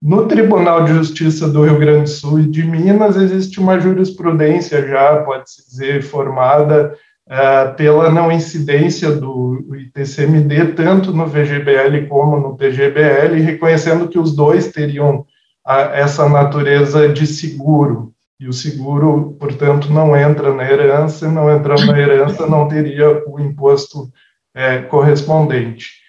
No 0.04 0.28
Tribunal 0.28 0.84
de 0.84 0.96
Justiça 0.96 1.48
do 1.48 1.64
Rio 1.64 1.80
Grande 1.80 2.04
do 2.04 2.10
Sul 2.10 2.42
e 2.42 2.46
de 2.46 2.62
Minas, 2.62 3.16
existe 3.16 3.62
uma 3.62 3.80
jurisprudência 3.80 4.86
já, 4.86 5.24
pode-se 5.24 5.66
dizer, 5.66 6.04
formada 6.04 6.94
uh, 7.26 7.74
pela 7.78 8.12
não 8.12 8.30
incidência 8.30 9.12
do 9.12 9.66
ITCMD, 9.74 10.74
tanto 10.74 11.14
no 11.14 11.26
VGBL 11.26 12.06
como 12.10 12.38
no 12.38 12.58
PGBL, 12.58 13.40
reconhecendo 13.46 14.10
que 14.10 14.20
os 14.20 14.36
dois 14.36 14.74
teriam 14.74 15.20
uh, 15.66 15.94
essa 15.94 16.28
natureza 16.28 17.08
de 17.08 17.26
seguro, 17.26 18.12
e 18.38 18.50
o 18.50 18.52
seguro, 18.52 19.38
portanto, 19.40 19.90
não 19.90 20.18
entra 20.18 20.54
na 20.54 20.70
herança, 20.70 21.32
não 21.32 21.50
entrando 21.50 21.86
na 21.86 21.98
herança, 21.98 22.46
não 22.46 22.68
teria 22.68 23.24
o 23.26 23.40
imposto 23.40 24.12
é, 24.54 24.80
correspondente. 24.80 26.03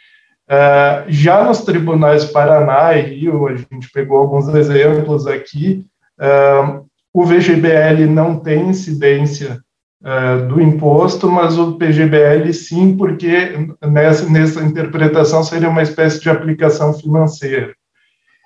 Uh, 0.50 1.04
já 1.08 1.42
nos 1.42 1.62
tribunais 1.62 2.26
Paraná 2.26 2.94
e 2.94 3.00
Rio, 3.00 3.48
a 3.48 3.56
gente 3.56 3.90
pegou 3.92 4.18
alguns 4.18 4.46
exemplos 4.54 5.26
aqui, 5.26 5.86
uh, 6.20 6.84
o 7.14 7.24
VGBL 7.24 8.06
não 8.10 8.38
tem 8.38 8.68
incidência 8.68 9.58
uh, 10.02 10.46
do 10.46 10.60
imposto, 10.60 11.30
mas 11.30 11.56
o 11.56 11.76
PGBL 11.78 12.52
sim, 12.52 12.94
porque 12.94 13.52
nessa, 13.82 14.28
nessa 14.28 14.62
interpretação 14.62 15.42
seria 15.42 15.70
uma 15.70 15.82
espécie 15.82 16.20
de 16.20 16.28
aplicação 16.28 16.92
financeira. 16.92 17.72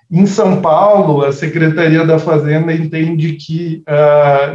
Em 0.09 0.25
São 0.25 0.61
Paulo, 0.61 1.25
a 1.25 1.33
Secretaria 1.33 2.05
da 2.05 2.17
Fazenda 2.17 2.73
entende 2.73 3.33
que 3.33 3.83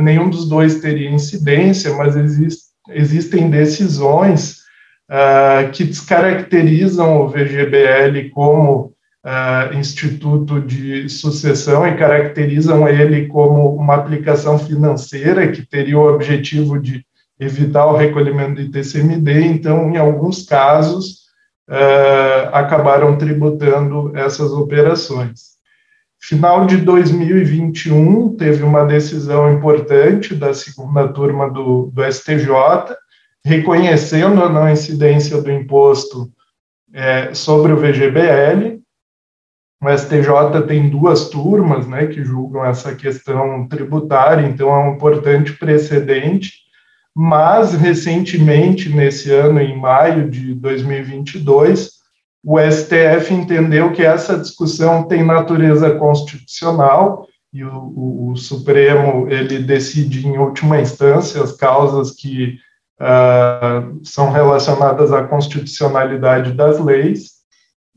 nenhum 0.01 0.28
dos 0.28 0.49
dois 0.49 0.80
teria 0.80 1.09
incidência, 1.09 1.95
mas 1.95 2.16
exist, 2.16 2.59
existem 2.88 3.49
decisões 3.49 4.64
uh, 5.11 5.70
que 5.70 5.84
descaracterizam 5.84 7.22
o 7.22 7.28
VGBL 7.28 8.30
como 8.30 8.94
uh, 9.24 9.74
instituto 9.74 10.61
de 10.61 11.09
sucessão 11.09 11.86
e 11.86 11.96
caracterizam 11.96 12.88
ele 12.88 13.26
como 13.26 13.74
uma 13.74 13.94
aplicação 13.94 14.59
financeira 14.59 15.50
que 15.50 15.66
teria 15.66 15.98
o 15.98 16.12
objetivo 16.12 16.78
de 16.78 17.05
evitar 17.38 17.86
o 17.86 17.96
recolhimento 17.96 18.55
do 18.55 18.62
ITCMD. 18.62 19.40
Então, 19.46 19.90
em 19.90 19.96
alguns 19.96 20.44
casos, 20.46 21.24
uh, 21.68 22.48
acabaram 22.52 23.16
tributando 23.16 24.12
essas 24.14 24.52
operações. 24.52 25.55
Final 26.20 26.64
de 26.64 26.78
2021, 26.78 28.34
teve 28.36 28.62
uma 28.62 28.84
decisão 28.86 29.52
importante 29.52 30.34
da 30.34 30.55
segunda 30.55 31.07
turma 31.09 31.50
do, 31.50 31.90
do 31.92 32.02
STJ, 32.02 32.48
reconhecendo 33.45 34.42
a 34.42 34.49
não 34.49 34.68
incidência 34.68 35.40
do 35.40 35.51
imposto 35.51 36.30
é, 36.92 37.34
sobre 37.34 37.72
o 37.72 37.76
VGBL. 37.76 38.80
O 39.82 39.90
STJ 39.90 40.66
tem 40.66 40.88
duas 40.88 41.28
turmas 41.28 41.86
né, 41.86 42.07
que 42.07 42.24
julgam 42.24 42.64
essa 42.64 42.95
questão 42.95 43.68
tributária, 43.68 44.47
então 44.47 44.70
é 44.70 44.78
um 44.78 44.95
importante 44.95 45.53
precedente 45.53 46.64
mas 47.14 47.74
recentemente, 47.74 48.88
nesse 48.88 49.30
ano, 49.30 49.61
em 49.61 49.78
maio 49.78 50.28
de 50.28 50.53
2022, 50.55 51.92
o 52.42 52.59
STF 52.59 53.32
entendeu 53.32 53.92
que 53.92 54.03
essa 54.03 54.36
discussão 54.36 55.05
tem 55.05 55.24
natureza 55.24 55.95
constitucional 55.95 57.28
e 57.53 57.64
o, 57.64 57.72
o, 57.72 58.32
o 58.32 58.36
Supremo 58.36 59.30
ele 59.30 59.61
decide 59.61 60.26
em 60.26 60.36
última 60.36 60.80
instância 60.80 61.40
as 61.40 61.53
causas 61.53 62.11
que 62.11 62.59
uh, 63.01 64.01
são 64.05 64.30
relacionadas 64.30 65.12
à 65.12 65.24
constitucionalidade 65.24 66.53
das 66.53 66.78
leis. 66.78 67.34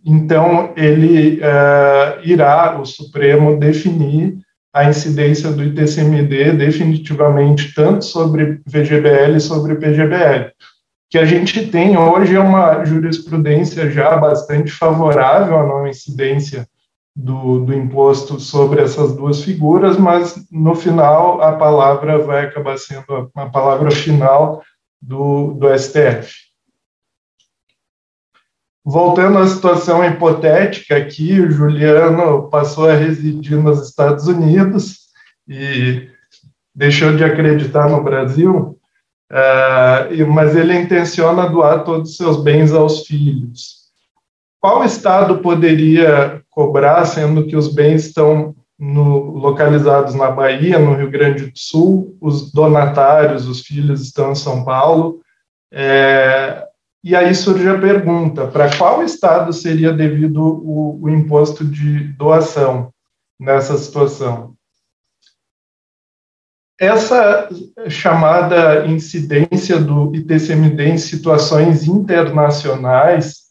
Então 0.05 0.73
ele 0.75 1.39
uh, 1.39 2.21
irá 2.23 2.79
o 2.79 2.85
Supremo 2.85 3.59
definir 3.59 4.37
a 4.73 4.85
incidência 4.85 5.51
do 5.51 5.63
ITCMD 5.63 6.53
definitivamente 6.53 7.73
tanto 7.73 8.05
sobre 8.05 8.61
VGBL 8.65 9.39
sobre 9.39 9.75
PGBL. 9.75 10.49
O 10.49 11.09
que 11.09 11.17
a 11.17 11.25
gente 11.25 11.67
tem 11.67 11.97
hoje 11.97 12.35
é 12.35 12.39
uma 12.39 12.83
jurisprudência 12.85 13.89
já 13.89 14.15
bastante 14.17 14.71
favorável 14.71 15.57
à 15.57 15.65
não 15.65 15.87
incidência 15.87 16.67
do, 17.15 17.61
do 17.61 17.73
imposto 17.73 18.39
sobre 18.39 18.81
essas 18.81 19.15
duas 19.15 19.41
figuras, 19.41 19.97
mas 19.97 20.35
no 20.51 20.75
final 20.75 21.41
a 21.41 21.53
palavra 21.53 22.19
vai 22.19 22.45
acabar 22.45 22.77
sendo 22.77 23.31
a, 23.35 23.47
palavra 23.47 23.89
final 23.89 24.61
do, 25.01 25.53
do 25.53 25.77
STF. 25.77 26.47
Voltando 28.85 29.37
à 29.37 29.47
situação 29.47 30.03
hipotética 30.05 30.95
aqui, 30.95 31.41
o 31.41 31.51
Juliano 31.51 32.49
passou 32.49 32.89
a 32.89 32.95
residir 32.95 33.57
nos 33.57 33.85
Estados 33.85 34.27
Unidos 34.27 35.07
e 35.47 36.09
deixou 36.73 37.15
de 37.15 37.23
acreditar 37.23 37.89
no 37.89 38.01
Brasil, 38.01 38.79
uh, 39.31 40.27
mas 40.27 40.55
ele 40.55 40.73
intenciona 40.73 41.49
doar 41.49 41.83
todos 41.83 42.11
os 42.11 42.17
seus 42.17 42.41
bens 42.41 42.71
aos 42.71 43.05
filhos. 43.05 43.87
Qual 44.59 44.83
estado 44.85 45.39
poderia 45.39 46.41
cobrar, 46.49 47.03
sendo 47.05 47.45
que 47.45 47.55
os 47.55 47.73
bens 47.73 48.05
estão 48.05 48.55
no, 48.79 49.31
localizados 49.37 50.13
na 50.13 50.29
Bahia, 50.29 50.77
no 50.77 50.93
Rio 50.93 51.09
Grande 51.09 51.47
do 51.47 51.57
Sul, 51.57 52.17
os 52.21 52.51
donatários, 52.51 53.47
os 53.47 53.61
filhos 53.61 54.01
estão 54.01 54.31
em 54.31 54.35
São 54.35 54.63
Paulo? 54.63 55.21
É, 55.71 56.65
e 57.03 57.15
aí 57.15 57.33
surge 57.33 57.67
a 57.67 57.79
pergunta: 57.79 58.47
para 58.47 58.75
qual 58.77 59.03
estado 59.03 59.51
seria 59.51 59.91
devido 59.91 60.41
o, 60.41 60.99
o 61.01 61.09
imposto 61.09 61.65
de 61.65 61.99
doação 62.13 62.93
nessa 63.39 63.77
situação? 63.77 64.53
Essa 66.79 67.49
chamada 67.89 68.85
incidência 68.85 69.79
do 69.79 70.13
ITCMD 70.15 70.89
em 70.89 70.97
situações 70.99 71.87
internacionais 71.87 73.47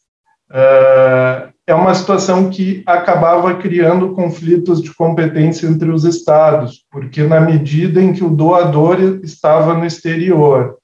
uh, 0.49 1.51
é 1.67 1.75
uma 1.75 1.93
situação 1.93 2.49
que 2.49 2.81
acabava 2.85 3.53
criando 3.55 4.13
conflitos 4.13 4.81
de 4.81 4.93
competência 4.93 5.67
entre 5.67 5.91
os 5.91 6.05
estados, 6.05 6.85
porque 6.89 7.21
na 7.23 7.41
medida 7.41 8.01
em 8.01 8.13
que 8.13 8.23
o 8.23 8.29
doador 8.29 9.19
estava 9.21 9.73
no 9.73 9.85
exterior 9.85 10.77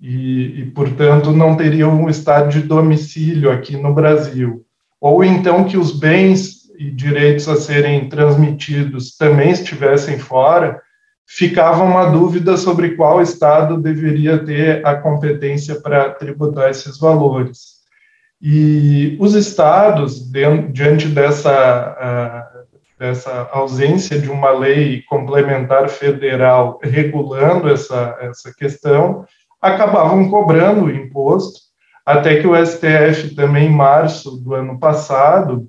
e, 0.00 0.62
e, 0.62 0.64
portanto, 0.72 1.30
não 1.30 1.56
teriam 1.56 1.94
um 1.94 2.10
estado 2.10 2.48
de 2.50 2.62
domicílio 2.62 3.48
aqui 3.48 3.76
no 3.76 3.94
Brasil. 3.94 4.66
Ou 5.00 5.22
então 5.22 5.64
que 5.64 5.76
os 5.76 5.96
bens 5.96 6.64
e 6.76 6.90
direitos 6.90 7.48
a 7.48 7.54
serem 7.54 8.08
transmitidos 8.08 9.16
também 9.16 9.52
estivessem 9.52 10.18
fora, 10.18 10.80
ficava 11.24 11.84
uma 11.84 12.06
dúvida 12.06 12.56
sobre 12.56 12.96
qual 12.96 13.22
estado 13.22 13.80
deveria 13.80 14.44
ter 14.44 14.84
a 14.84 14.96
competência 14.96 15.80
para 15.80 16.10
tributar 16.10 16.70
esses 16.70 16.98
valores. 16.98 17.73
E 18.40 19.16
os 19.20 19.34
estados, 19.34 20.30
diante 20.72 21.08
dessa, 21.08 22.46
dessa 22.98 23.48
ausência 23.52 24.18
de 24.18 24.30
uma 24.30 24.50
lei 24.50 25.02
complementar 25.08 25.88
federal 25.88 26.78
regulando 26.82 27.68
essa, 27.70 28.16
essa 28.20 28.52
questão, 28.54 29.24
acabavam 29.60 30.28
cobrando 30.28 30.84
o 30.84 30.90
imposto, 30.90 31.60
até 32.04 32.40
que 32.40 32.46
o 32.46 32.54
STF, 32.54 33.34
também 33.34 33.68
em 33.68 33.74
março 33.74 34.36
do 34.36 34.54
ano 34.54 34.78
passado, 34.78 35.66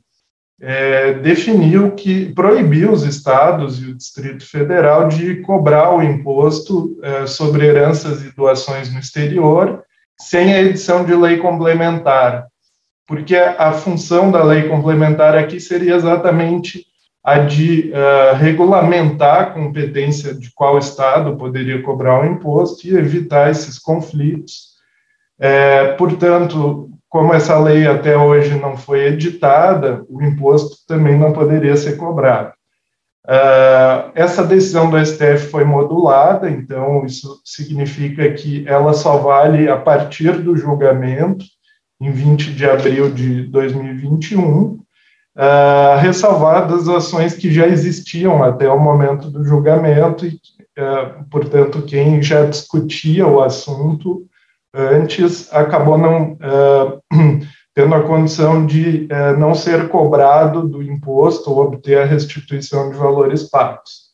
é, 0.62 1.14
definiu 1.14 1.92
que 1.92 2.34
proibiu 2.34 2.92
os 2.92 3.04
estados 3.04 3.82
e 3.82 3.92
o 3.92 3.96
Distrito 3.96 4.50
Federal 4.50 5.08
de 5.08 5.42
cobrar 5.42 5.94
o 5.94 6.02
imposto 6.02 6.98
é, 7.04 7.28
sobre 7.28 7.66
heranças 7.66 8.24
e 8.24 8.34
doações 8.36 8.94
no 8.94 9.00
exterior 9.00 9.84
sem 10.20 10.54
a 10.54 10.62
edição 10.62 11.04
de 11.04 11.14
lei 11.14 11.38
complementar, 11.38 12.48
porque 13.08 13.36
a, 13.36 13.72
função 13.72 14.32
da 14.32 14.44
lei 14.44 14.68
complementar 14.68 15.36
aqui 15.36 15.60
seria 15.60 15.96
exatamente 15.96 16.86
a 17.24 17.40
de 17.40 17.92
uh, 17.92 18.36
regulamentar 18.36 19.42
a 19.42 19.46
competência 19.48 20.34
de 20.34 20.52
qual 20.54 20.78
estado 20.78 21.36
poderia 21.38 21.82
cobrar 21.82 22.22
o 22.22 22.26
imposto 22.26 22.88
e 22.88 22.96
evitar 22.96 23.50
esses 23.50 23.80
conflitos. 23.80 24.76
É, 25.40 25.94
portanto, 25.94 26.90
como 27.10 27.34
essa 27.34 27.58
lei 27.58 27.88
até 27.88 28.16
hoje 28.18 28.60
não 28.60 28.78
foi 28.78 29.06
editada, 29.06 30.06
o 30.10 30.22
imposto 30.22 30.78
também 30.88 31.18
não 31.18 31.34
poderia 31.34 31.76
ser 31.76 31.98
cobrado. 31.98 32.54
Uh, 33.26 34.12
essa 34.14 34.46
decisão 34.46 34.88
do 34.88 35.04
STF 35.04 35.48
foi 35.50 35.64
modulada, 35.64 36.48
então 36.48 37.04
isso 37.06 37.42
significa 37.44 38.32
que 38.34 38.64
ela 38.68 38.94
só 38.94 39.18
vale 39.18 39.68
a 39.68 39.78
partir 39.78 40.44
do 40.44 40.56
julgamento, 40.56 41.44
em 42.00 42.12
20 42.12 42.54
de 42.54 42.66
abril 42.66 43.12
de 43.12 43.44
2021, 43.44 44.50
uh, 44.52 44.80
ah, 45.36 45.98
ressalvadas 46.00 46.88
ações 46.88 47.34
que 47.36 47.52
já 47.52 47.68
existiam 47.68 48.44
até 48.44 48.70
o 48.70 48.80
momento 48.80 49.30
do 49.30 49.44
julgamento, 49.44 50.26
e, 50.26 50.40
uh, 50.78 51.24
portanto, 51.30 51.82
quem 51.84 52.22
já 52.22 52.46
discutia 52.46 53.26
o 53.26 53.42
assunto 53.42 54.26
antes 54.74 55.54
acabou 55.54 55.98
não 55.98 56.34
uh, 56.34 57.02
tendo 57.74 57.96
a 57.96 58.04
condição 58.04 58.66
de 58.66 59.06
não 59.38 59.54
ser 59.54 59.90
cobrado 59.90 60.66
do 60.66 60.82
imposto 60.82 61.52
ou 61.52 61.60
obter 61.60 61.98
a 61.98 62.06
restituição 62.06 62.90
de 62.90 62.96
valores 62.96 63.44
pagos. 63.50 64.05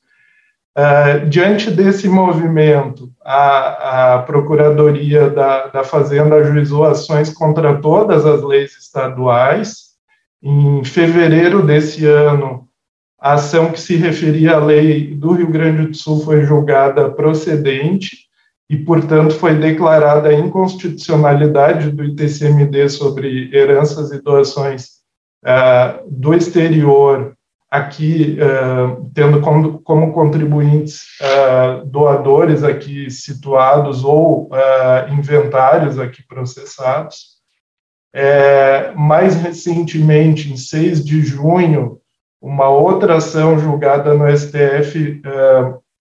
Uh, 0.77 1.27
diante 1.27 1.69
desse 1.69 2.07
movimento, 2.07 3.11
a, 3.25 4.13
a 4.13 4.19
Procuradoria 4.19 5.29
da, 5.29 5.67
da, 5.67 5.83
Fazenda 5.83 6.35
ajuizou 6.35 6.85
ações 6.85 7.29
contra 7.29 7.81
todas 7.81 8.25
as 8.25 8.41
leis 8.41 8.77
estaduais. 8.77 9.91
Em 10.41 10.81
fevereiro 10.85 11.61
desse 11.65 12.05
ano, 12.05 12.69
a 13.19 13.33
ação 13.33 13.71
que 13.71 13.81
se 13.81 13.97
referia 13.97 14.53
à 14.53 14.59
lei 14.59 15.13
do 15.13 15.33
Rio 15.33 15.51
Grande 15.51 15.87
do 15.87 15.93
Sul 15.93 16.23
foi 16.23 16.43
julgada 16.45 17.11
procedente 17.11 18.31
e, 18.69 18.77
portanto, 18.77 19.33
foi 19.33 19.53
declarada 19.55 20.29
a 20.29 20.33
inconstitucionalidade 20.33 21.91
do 21.91 22.05
ITCMD 22.05 22.87
sobre 22.87 23.53
heranças 23.53 24.11
e 24.13 24.21
doações 24.21 25.01
uh, 25.45 26.01
do 26.09 26.33
exterior, 26.33 27.35
aqui 27.71 28.37
uh, 28.37 29.09
tendo 29.13 29.39
como, 29.39 29.79
como 29.79 30.11
contribuintes 30.11 31.03
uh, 31.21 31.85
doadores 31.85 32.65
aqui 32.65 33.09
situados 33.09 34.03
ou 34.03 34.49
inventários 35.09 35.97
aqui 35.97 36.21
processados. 36.27 37.31
É, 38.13 38.91
mais 38.93 39.35
recentemente, 39.35 40.51
em 40.51 40.57
6 40.57 41.05
de 41.05 41.21
junho, 41.21 41.97
uma 42.41 42.67
outra 42.67 43.15
ação 43.15 43.57
julgada 43.57 44.13
no 44.13 44.29
STF 44.37 45.21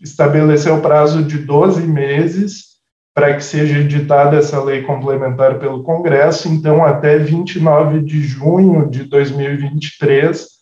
estabeleceu 0.01 0.81
prazo 0.81 1.23
de 1.23 1.39
12 1.39 1.87
meses 1.87 2.71
para 3.14 3.37
que 3.37 3.45
seja 3.45 3.79
editada 3.79 4.39
essa 4.39 4.61
lei 4.61 4.83
complementar 4.83 5.61
pelo 5.61 5.85
Congresso, 5.85 6.49
então 6.49 6.85
até 6.85 7.16
29 7.18 8.03
de 8.03 8.23
junho 8.23 8.91
de 8.91 9.05
2023 9.05 10.60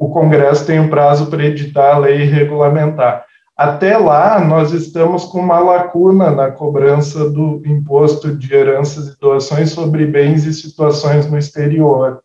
o 0.00 0.08
Congresso 0.08 0.66
tem 0.66 0.80
um 0.80 0.88
prazo 0.88 1.26
para 1.26 1.44
editar 1.44 1.94
a 1.94 1.98
lei 1.98 2.24
regulamentar. 2.24 3.26
Até 3.54 3.98
lá, 3.98 4.42
nós 4.42 4.72
estamos 4.72 5.26
com 5.26 5.40
uma 5.40 5.58
lacuna 5.58 6.30
na 6.30 6.50
cobrança 6.50 7.28
do 7.28 7.60
imposto 7.66 8.34
de 8.34 8.54
heranças 8.54 9.08
e 9.08 9.20
doações 9.20 9.72
sobre 9.72 10.06
bens 10.06 10.46
e 10.46 10.54
situações 10.54 11.30
no 11.30 11.36
exterior. 11.36 12.22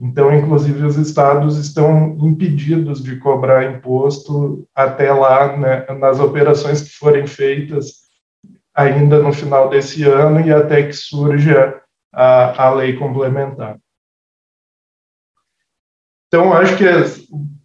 Então, 0.00 0.34
inclusive, 0.34 0.84
os 0.84 0.96
estados 0.96 1.56
estão 1.56 2.16
impedidos 2.20 3.00
de 3.00 3.14
cobrar 3.20 3.72
imposto 3.72 4.66
até 4.74 5.12
lá, 5.12 5.56
né, 5.56 5.86
nas 6.00 6.18
operações 6.18 6.82
que 6.82 6.90
forem 6.96 7.28
feitas 7.28 8.02
ainda 8.74 9.22
no 9.22 9.32
final 9.32 9.68
desse 9.68 10.02
ano 10.02 10.40
e 10.40 10.52
até 10.52 10.82
que 10.82 10.92
surja 10.92 11.80
a, 12.12 12.64
a 12.64 12.74
lei 12.74 12.94
complementar. 12.94 13.78
Então, 16.32 16.50
acho 16.54 16.78
que 16.78 16.86
é 16.86 17.04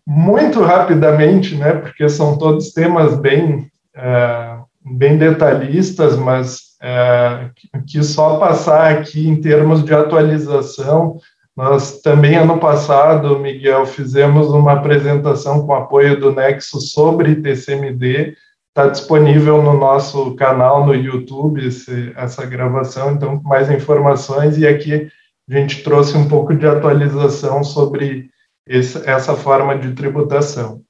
muito 0.05 0.61
rapidamente, 0.61 1.55
né, 1.55 1.71
porque 1.71 2.09
são 2.09 2.37
todos 2.37 2.73
temas 2.73 3.17
bem, 3.17 3.71
é, 3.95 4.57
bem 4.83 5.17
detalhistas, 5.17 6.17
mas 6.17 6.75
é, 6.81 7.49
que 7.87 8.03
só 8.03 8.37
passar 8.37 8.91
aqui 8.91 9.25
em 9.25 9.39
termos 9.39 9.85
de 9.85 9.93
atualização 9.93 11.17
nós 11.55 12.01
também, 12.01 12.35
ano 12.35 12.59
passado, 12.59 13.39
Miguel, 13.39 13.85
fizemos 13.85 14.49
uma 14.49 14.73
apresentação 14.73 15.65
com 15.65 15.73
apoio 15.73 16.19
do 16.19 16.31
Nexo 16.31 16.79
sobre 16.79 17.37
TCMD. 17.37 18.35
Está 18.69 18.87
disponível 18.89 19.63
no 19.63 19.75
nosso 19.75 20.35
canal 20.35 20.85
no 20.85 20.93
YouTube 20.93 21.65
esse, 21.65 22.13
essa 22.15 22.45
gravação, 22.45 23.13
então, 23.13 23.41
mais 23.43 23.71
informações. 23.71 24.55
E 24.59 24.67
aqui 24.67 25.09
a 25.49 25.57
gente 25.57 25.81
trouxe 25.81 26.15
um 26.15 26.27
pouco 26.27 26.53
de 26.53 26.67
atualização 26.67 27.63
sobre 27.63 28.29
esse, 28.67 28.97
essa 29.09 29.35
forma 29.35 29.77
de 29.77 29.93
tributação. 29.93 30.81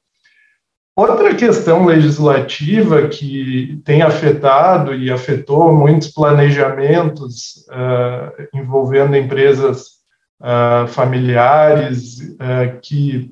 Outra 0.95 1.36
questão 1.36 1.86
legislativa 1.86 3.07
que 3.07 3.80
tem 3.86 4.01
afetado 4.01 4.95
e 4.95 5.11
afetou 5.11 5.71
muitos 5.71 6.07
planejamentos 6.07 7.67
uh, 7.69 8.47
envolvendo 8.51 9.15
empresas 9.15 9.89
uh, 10.41 10.88
familiares 10.88 12.17
uh, 12.17 12.80
que 12.82 13.32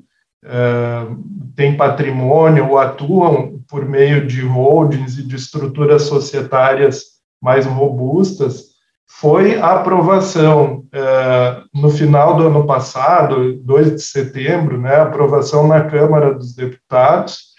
têm 1.56 1.76
patrimônio 1.76 2.68
ou 2.68 2.78
atuam 2.78 3.58
por 3.68 3.84
meio 3.84 4.24
de 4.24 4.42
holdings 4.42 5.18
e 5.18 5.24
de 5.24 5.34
estruturas 5.34 6.02
societárias 6.02 7.16
mais 7.42 7.66
robustas, 7.66 8.65
foi 9.08 9.58
a 9.58 9.72
aprovação 9.72 10.84
no 11.74 11.90
final 11.90 12.36
do 12.36 12.46
ano 12.48 12.66
passado, 12.66 13.54
2 13.54 13.94
de 13.94 14.02
setembro, 14.02 14.78
né, 14.78 14.96
aprovação 14.96 15.66
na 15.66 15.84
Câmara 15.84 16.34
dos 16.34 16.54
Deputados 16.54 17.56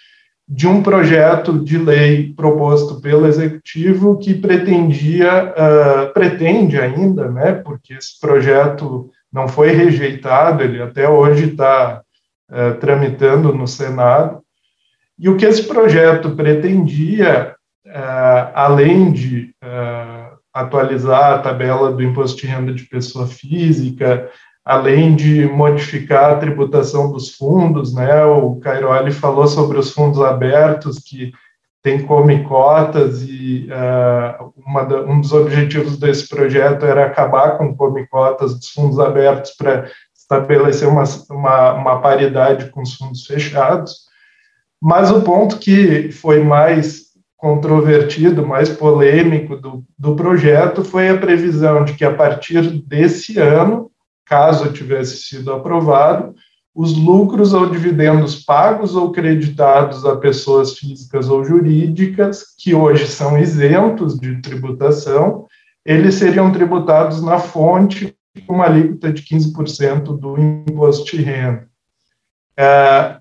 de 0.48 0.66
um 0.66 0.82
projeto 0.82 1.60
de 1.60 1.78
lei 1.78 2.34
proposto 2.34 3.02
pelo 3.02 3.28
Executivo 3.28 4.18
que 4.18 4.34
pretendia, 4.34 5.54
uh, 5.54 6.14
pretende 6.14 6.80
ainda, 6.80 7.30
né, 7.30 7.52
porque 7.52 7.94
esse 7.94 8.18
projeto 8.20 9.10
não 9.32 9.48
foi 9.48 9.72
rejeitado, 9.72 10.64
ele 10.64 10.82
até 10.82 11.10
hoje 11.10 11.52
está 11.52 12.02
é, 12.50 12.72
tramitando 12.72 13.54
no 13.54 13.68
Senado. 13.68 14.42
E 15.20 15.28
o 15.28 15.36
que 15.36 15.46
esse 15.46 15.64
projeto 15.64 16.32
pretendia, 16.32 17.54
é, 17.86 18.52
além 18.56 19.12
de 19.12 19.54
é, 19.62 20.17
atualizar 20.60 21.34
a 21.34 21.40
tabela 21.40 21.92
do 21.92 22.04
imposto 22.04 22.42
de 22.42 22.48
renda 22.48 22.74
de 22.74 22.84
pessoa 22.84 23.28
física, 23.28 24.30
além 24.66 25.16
de 25.16 25.46
modificar 25.46 26.32
a 26.32 26.38
tributação 26.38 27.12
dos 27.12 27.36
fundos, 27.36 27.94
né? 27.94 28.26
O 28.26 28.56
Cairoli 28.58 29.12
falou 29.12 29.48
sobre 29.48 29.78
os 29.78 29.92
fundos 29.92 30.20
abertos 30.22 31.00
que 31.00 31.32
tem 31.84 32.04
come 32.04 32.44
cotas 32.44 33.22
e 33.22 33.70
uh, 33.72 34.88
da, 34.88 35.04
um 35.04 35.22
dos 35.22 35.32
objetivos 35.32 35.98
desse 35.98 36.28
projeto 36.28 36.86
era 36.86 37.06
acabar 37.06 37.58
com 37.58 37.76
come 37.76 38.06
cotas 38.08 38.56
dos 38.56 38.70
fundos 38.72 39.00
abertos 39.00 39.52
para 39.52 39.90
estabelecer 40.14 40.88
uma, 40.88 41.04
uma, 41.30 41.74
uma, 41.74 42.02
paridade 42.02 42.70
com 42.72 42.82
os 42.82 42.96
fundos 42.96 43.26
fechados. 43.26 44.08
Mas 44.82 45.10
o 45.12 45.22
ponto 45.22 45.60
que 45.60 46.12
foi 46.12 46.44
mais 46.44 47.07
controvertido, 47.38 48.46
mais 48.46 48.68
polêmico 48.68 49.56
do, 49.56 49.84
do 49.98 50.16
projeto 50.16 50.84
foi 50.84 51.08
a 51.10 51.18
previsão 51.18 51.86
de 51.86 51.94
que 51.94 52.04
a 52.04 52.14
partir 52.14 52.64
desse 52.82 53.40
ano, 53.40 53.92
caso 54.26 54.74
tivesse 54.74 55.18
sido 55.18 55.54
aprovado, 55.54 56.36
os 56.74 56.96
lucros 56.96 57.54
ou 57.54 57.70
dividendos 57.70 58.44
pagos 58.44 58.96
ou 58.96 59.12
creditados 59.12 60.06
a 60.06 60.16
pessoas 60.16 60.78
físicas 60.78 61.30
ou 61.30 61.44
jurídicas, 61.44 62.44
que 62.58 62.74
hoje 62.74 63.08
são 63.08 63.38
isentos 63.38 64.20
de 64.20 64.42
tributação, 64.42 65.48
eles 65.86 66.16
seriam 66.16 66.52
tributados 66.52 67.22
na 67.22 67.40
fonte 67.40 68.16
uma 68.48 68.66
alíquota 68.66 69.12
de 69.12 69.24
15% 69.24 70.20
do 70.20 70.38
imposto 70.40 71.16
de 71.16 71.24
renda. 71.24 71.68
É, 72.56 73.18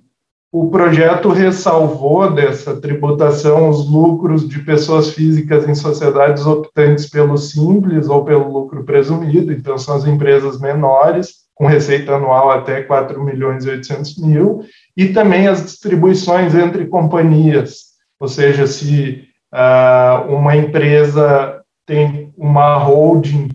o 0.59 0.70
projeto 0.70 1.28
ressalvou 1.28 2.32
dessa 2.32 2.80
tributação 2.80 3.68
os 3.68 3.86
lucros 3.90 4.48
de 4.48 4.61
pessoas 4.61 5.11
físicas 5.11 5.68
em 5.68 5.74
sociedades 5.74 6.46
optantes 6.46 7.11
pelo 7.11 7.36
simples 7.36 8.09
ou 8.09 8.24
pelo 8.24 8.50
lucro 8.50 8.82
presumido, 8.82 9.52
então 9.52 9.76
são 9.76 9.94
as 9.94 10.07
empresas 10.07 10.59
menores, 10.59 11.44
com 11.54 11.66
receita 11.66 12.14
anual 12.14 12.50
até 12.50 12.80
4 12.80 13.22
milhões 13.22 13.66
e 13.66 13.68
800 13.68 14.16
mil, 14.16 14.62
e 14.96 15.09
também 15.09 15.46
as 15.46 15.62
distribuições 15.62 16.54
entre 16.54 16.86
companhias, 16.86 17.88
ou 18.18 18.26
seja, 18.26 18.66
se 18.66 19.24
uh, 19.52 20.32
uma 20.34 20.57
empresa 20.57 21.61
tem 21.84 22.32
uma 22.34 22.78
holding 22.78 23.48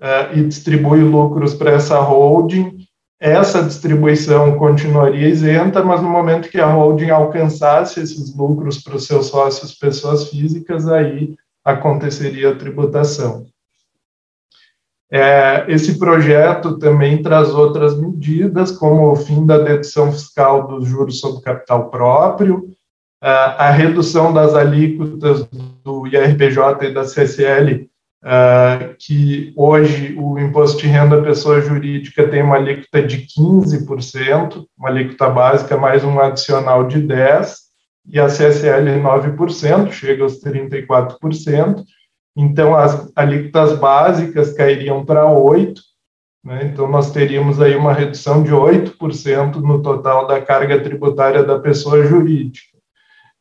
uh, 0.00 0.38
e 0.38 0.44
distribui 0.44 1.00
lucros 1.00 1.52
para 1.52 1.72
essa 1.72 1.98
holding, 1.98 2.83
essa 3.20 3.62
distribuição 3.62 4.58
continuaria 4.58 5.28
isenta, 5.28 5.82
mas 5.82 6.02
no 6.02 6.08
momento 6.08 6.48
que 6.48 6.60
a 6.60 6.66
holding 6.66 7.10
alcançasse 7.10 8.00
esses 8.00 8.34
lucros 8.36 8.82
para 8.82 8.96
os 8.96 9.06
seus 9.06 9.26
sócios, 9.26 9.74
pessoas 9.74 10.28
físicas, 10.28 10.88
aí 10.88 11.34
aconteceria 11.64 12.50
a 12.50 12.56
tributação. 12.56 13.46
É, 15.10 15.64
esse 15.68 15.98
projeto 15.98 16.78
também 16.78 17.22
traz 17.22 17.50
outras 17.50 17.96
medidas, 17.96 18.72
como 18.72 19.12
o 19.12 19.16
fim 19.16 19.46
da 19.46 19.58
dedução 19.58 20.10
fiscal 20.12 20.66
dos 20.66 20.88
juros 20.88 21.20
sobre 21.20 21.42
capital 21.42 21.88
próprio, 21.88 22.68
a 23.26 23.70
redução 23.70 24.34
das 24.34 24.54
alíquotas 24.54 25.48
do 25.82 26.06
IRPJ 26.06 26.88
e 26.88 26.92
da 26.92 27.04
CSL 27.04 27.88
uh, 28.24 28.94
que 28.98 29.52
hoje 29.54 30.16
o 30.18 30.38
imposto 30.38 30.78
de 30.78 30.86
renda 30.86 31.22
pessoa 31.22 31.60
jurídica 31.60 32.26
tem 32.26 32.42
uma 32.42 32.56
alíquota 32.56 33.02
de 33.02 33.26
15%, 33.26 34.64
uma 34.76 34.88
alíquota 34.88 35.28
básica 35.28 35.76
mais 35.76 36.02
um 36.02 36.18
adicional 36.18 36.86
de 36.88 37.02
10%, 37.02 37.64
e 38.06 38.20
a 38.20 38.26
CSL 38.26 39.00
9%, 39.00 39.90
chega 39.90 40.24
aos 40.24 40.38
34%. 40.42 41.82
Então, 42.36 42.76
as 42.76 43.10
alíquotas 43.16 43.78
básicas 43.78 44.52
cairiam 44.52 45.04
para 45.04 45.24
8%, 45.24 45.76
né? 46.44 46.68
então 46.70 46.86
nós 46.86 47.10
teríamos 47.10 47.62
aí 47.62 47.74
uma 47.74 47.94
redução 47.94 48.42
de 48.42 48.50
8% 48.50 49.54
no 49.56 49.80
total 49.80 50.26
da 50.26 50.42
carga 50.42 50.78
tributária 50.82 51.42
da 51.42 51.58
pessoa 51.58 52.04
jurídica. 52.04 52.76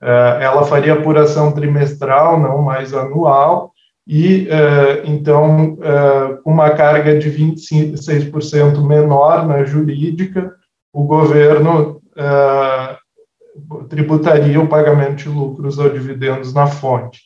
Uh, 0.01 0.39
ela 0.39 0.63
faria 0.63 0.93
apuração 0.93 1.51
trimestral, 1.51 2.39
não 2.39 2.61
mais 2.61 2.93
anual, 2.93 3.72
e 4.05 4.47
uh, 4.49 5.05
então 5.05 5.73
uh, 5.73 6.41
uma 6.45 6.71
carga 6.71 7.17
de 7.17 7.31
26% 7.31 8.81
menor 8.85 9.47
na 9.47 9.63
jurídica, 9.63 10.53
o 10.91 11.03
governo 11.03 12.01
uh, 12.17 13.87
tributaria 13.87 14.59
o 14.59 14.67
pagamento 14.67 15.23
de 15.23 15.29
lucros 15.29 15.77
ou 15.77 15.89
dividendos 15.89 16.53
na 16.53 16.67
fonte. 16.67 17.21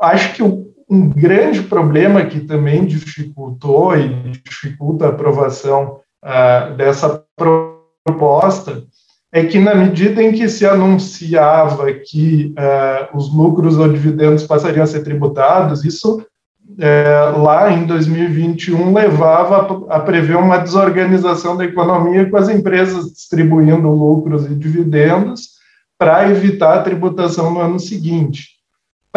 Acho 0.00 0.34
que 0.34 0.42
um 0.42 1.10
grande 1.10 1.62
problema 1.62 2.24
que 2.24 2.40
também 2.40 2.86
dificultou 2.86 3.96
e 3.96 4.30
dificulta 4.44 5.06
a 5.06 5.08
aprovação 5.10 6.00
dessa 6.76 7.24
proposta 8.04 8.82
é 9.30 9.44
que, 9.44 9.58
na 9.58 9.74
medida 9.74 10.22
em 10.22 10.32
que 10.32 10.48
se 10.48 10.66
anunciava 10.66 11.92
que 11.92 12.54
uh, 12.58 13.16
os 13.16 13.32
lucros 13.32 13.76
ou 13.76 13.88
dividendos 13.88 14.44
passariam 14.44 14.84
a 14.84 14.86
ser 14.86 15.02
tributados, 15.02 15.84
isso 15.84 16.18
uh, 16.18 17.42
lá 17.42 17.70
em 17.70 17.84
2021 17.84 18.92
levava 18.92 19.86
a 19.90 20.00
prever 20.00 20.36
uma 20.36 20.56
desorganização 20.56 21.56
da 21.56 21.64
economia 21.64 22.28
com 22.28 22.36
as 22.38 22.48
empresas 22.48 23.12
distribuindo 23.12 23.90
lucros 23.90 24.46
e 24.46 24.54
dividendos 24.54 25.58
para 25.98 26.30
evitar 26.30 26.78
a 26.78 26.82
tributação 26.82 27.52
no 27.52 27.60
ano 27.60 27.78
seguinte. 27.78 28.57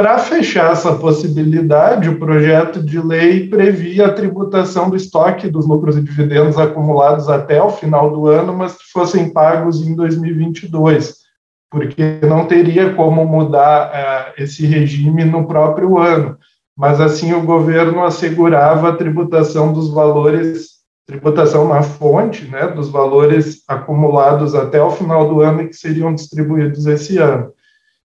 Para 0.01 0.17
fechar 0.17 0.71
essa 0.71 0.95
possibilidade, 0.95 2.09
o 2.09 2.17
projeto 2.17 2.81
de 2.81 2.99
lei 2.99 3.47
previa 3.47 4.07
a 4.07 4.11
tributação 4.11 4.89
do 4.89 4.95
estoque 4.95 5.47
dos 5.47 5.67
lucros 5.67 5.95
e 5.95 6.01
dividendos 6.01 6.57
acumulados 6.57 7.29
até 7.29 7.61
o 7.61 7.69
final 7.69 8.09
do 8.09 8.25
ano, 8.25 8.51
mas 8.51 8.73
que 8.73 8.91
fossem 8.91 9.31
pagos 9.31 9.79
em 9.87 9.95
2022, 9.95 11.17
porque 11.69 12.17
não 12.27 12.47
teria 12.47 12.95
como 12.95 13.23
mudar 13.27 13.91
uh, 13.91 14.41
esse 14.41 14.65
regime 14.65 15.23
no 15.23 15.45
próprio 15.45 15.99
ano. 15.99 16.35
Mas 16.75 16.99
assim 16.99 17.33
o 17.33 17.43
governo 17.43 18.03
assegurava 18.03 18.89
a 18.89 18.95
tributação 18.95 19.71
dos 19.71 19.93
valores, 19.93 20.79
tributação 21.05 21.67
na 21.67 21.83
fonte, 21.83 22.45
né, 22.45 22.65
dos 22.65 22.89
valores 22.89 23.61
acumulados 23.67 24.55
até 24.55 24.81
o 24.81 24.89
final 24.89 25.29
do 25.29 25.41
ano 25.41 25.61
e 25.61 25.67
que 25.67 25.75
seriam 25.75 26.11
distribuídos 26.11 26.87
esse 26.87 27.19
ano 27.19 27.53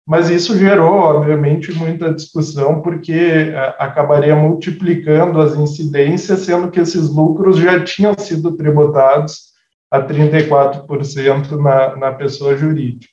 mas 0.07 0.31
isso 0.31 0.57
gerou, 0.57 0.95
obviamente, 0.95 1.73
muita 1.73 2.15
discussão, 2.15 2.81
porque 2.81 3.13
é, 3.13 3.75
acabaria 3.77 4.37
multiplicando 4.37 5.41
as 5.41 5.57
incidências, 5.57 6.41
sendo 6.41 6.71
que 6.71 6.79
esses 6.79 7.11
lucros 7.11 7.59
já 7.59 7.83
tinham 7.83 8.15
sido 8.17 8.57
tributados 8.57 9.47
a 9.91 10.01
34% 10.01 11.51
na, 11.61 11.97
na 11.97 12.13
pessoa 12.13 12.57
jurídica. 12.57 13.13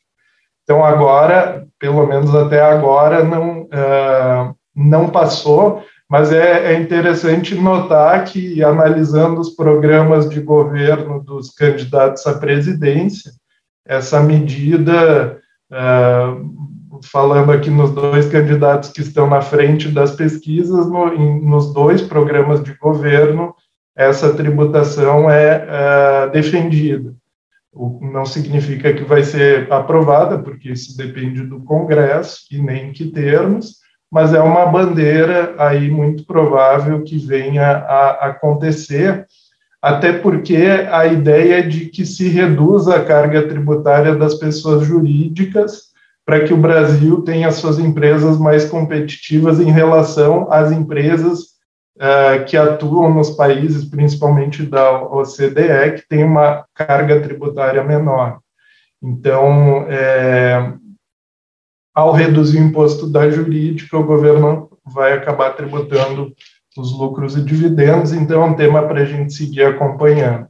Então, 0.64 0.86
agora, 0.86 1.68
pelo 1.80 2.06
menos 2.06 2.34
até 2.36 2.62
agora, 2.62 3.24
não, 3.24 3.64
uh, 3.64 4.56
não 4.76 5.10
passou, 5.10 5.84
mas 6.10 6.32
é, 6.32 6.74
é 6.74 6.80
interessante 6.80 7.56
notar 7.56 8.24
que, 8.24 8.64
analisando 8.64 9.42
os 9.42 9.50
programas 9.50 10.30
de 10.30 10.40
governo 10.40 11.22
dos 11.22 11.50
candidatos 11.50 12.26
à 12.28 12.36
presidência, 12.36 13.32
essa 13.86 14.22
medida 14.22 15.40
uh, 15.72 16.63
falando 17.08 17.52
aqui 17.52 17.70
nos 17.70 17.92
dois 17.92 18.28
candidatos 18.28 18.92
que 18.92 19.02
estão 19.02 19.28
na 19.28 19.42
frente 19.42 19.90
das 19.90 20.12
pesquisas, 20.12 20.90
no, 20.90 21.14
em, 21.14 21.44
nos 21.46 21.74
dois 21.74 22.02
programas 22.02 22.64
de 22.64 22.74
governo, 22.76 23.54
essa 23.96 24.34
tributação 24.34 25.30
é, 25.30 25.68
é 25.68 26.30
defendida. 26.30 27.14
O, 27.72 28.00
não 28.02 28.26
significa 28.26 28.94
que 28.94 29.04
vai 29.04 29.24
ser 29.24 29.72
aprovada, 29.72 30.40
porque 30.40 30.72
isso 30.72 30.96
depende 30.98 31.44
do 31.44 31.62
Congresso 31.62 32.42
e 32.52 32.62
nem 32.62 32.92
que 32.92 33.08
termos, 33.08 33.78
mas 34.12 34.34
é 34.34 34.40
uma 34.40 34.66
bandeira 34.68 35.56
aí 35.58 35.90
muito 35.90 36.26
provável 36.26 37.02
que 37.04 37.18
venha 37.18 37.66
a 37.66 38.28
acontecer, 38.28 39.26
até 39.82 40.14
porque 40.14 40.56
a 40.92 41.06
ideia 41.08 41.60
é 41.60 41.62
de 41.62 41.88
que 41.88 42.06
se 42.06 42.28
reduza 42.30 42.96
a 42.96 43.04
carga 43.04 43.48
tributária 43.48 44.16
das 44.16 44.36
pessoas 44.36 44.86
jurídicas 44.86 45.93
para 46.26 46.44
que 46.46 46.54
o 46.54 46.58
Brasil 46.58 47.22
tenha 47.22 47.52
suas 47.52 47.80
empresas 47.80 48.38
mais 48.38 48.66
competitivas 48.66 49.60
em 49.60 49.70
relação 49.70 50.52
às 50.52 50.72
empresas 50.72 51.54
uh, 51.98 52.46
que 52.48 52.56
atuam 52.56 53.14
nos 53.14 53.32
países, 53.32 53.86
principalmente 53.86 54.64
da 54.64 55.04
OCDE, 55.04 55.96
que 55.96 56.08
tem 56.08 56.24
uma 56.24 56.66
carga 56.74 57.20
tributária 57.22 57.84
menor. 57.84 58.40
Então, 59.02 59.86
é, 59.90 60.74
ao 61.94 62.14
reduzir 62.14 62.60
o 62.60 62.64
imposto 62.64 63.06
da 63.06 63.30
jurídica, 63.30 63.98
o 63.98 64.06
governo 64.06 64.70
vai 64.86 65.14
acabar 65.14 65.52
tributando 65.52 66.34
os 66.78 66.98
lucros 66.98 67.36
e 67.36 67.42
dividendos, 67.44 68.14
então 68.14 68.42
é 68.42 68.46
um 68.46 68.56
tema 68.56 68.88
para 68.88 69.02
a 69.02 69.06
gente 69.06 69.34
seguir 69.34 69.64
acompanhando. 69.66 70.48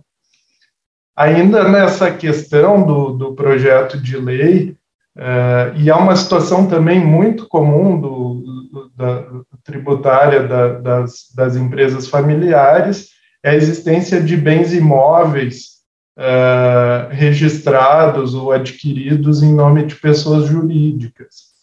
Ainda 1.16 1.68
nessa 1.68 2.12
questão 2.12 2.86
do, 2.86 3.10
do 3.14 3.36
projeto 3.36 4.00
de 4.00 4.18
lei, 4.18 4.76
Uh, 5.16 5.78
e 5.78 5.92
há 5.92 5.98
uma 5.98 6.16
situação 6.16 6.66
também 6.66 7.00
muito 7.00 7.48
comum 7.48 8.02
do, 8.02 8.34
do 8.72 8.92
da 8.96 9.26
tributária 9.64 10.48
da, 10.48 10.80
das, 10.80 11.32
das 11.36 11.56
empresas 11.56 12.08
familiares, 12.08 13.10
é 13.44 13.52
a 13.52 13.56
existência 13.56 14.22
de 14.22 14.36
bens 14.38 14.74
imóveis 14.74 15.74
uh, 16.18 17.10
registrados 17.12 18.34
ou 18.34 18.52
adquiridos 18.52 19.44
em 19.44 19.54
nome 19.54 19.86
de 19.86 19.96
pessoas 19.96 20.48
jurídicas. 20.48 21.54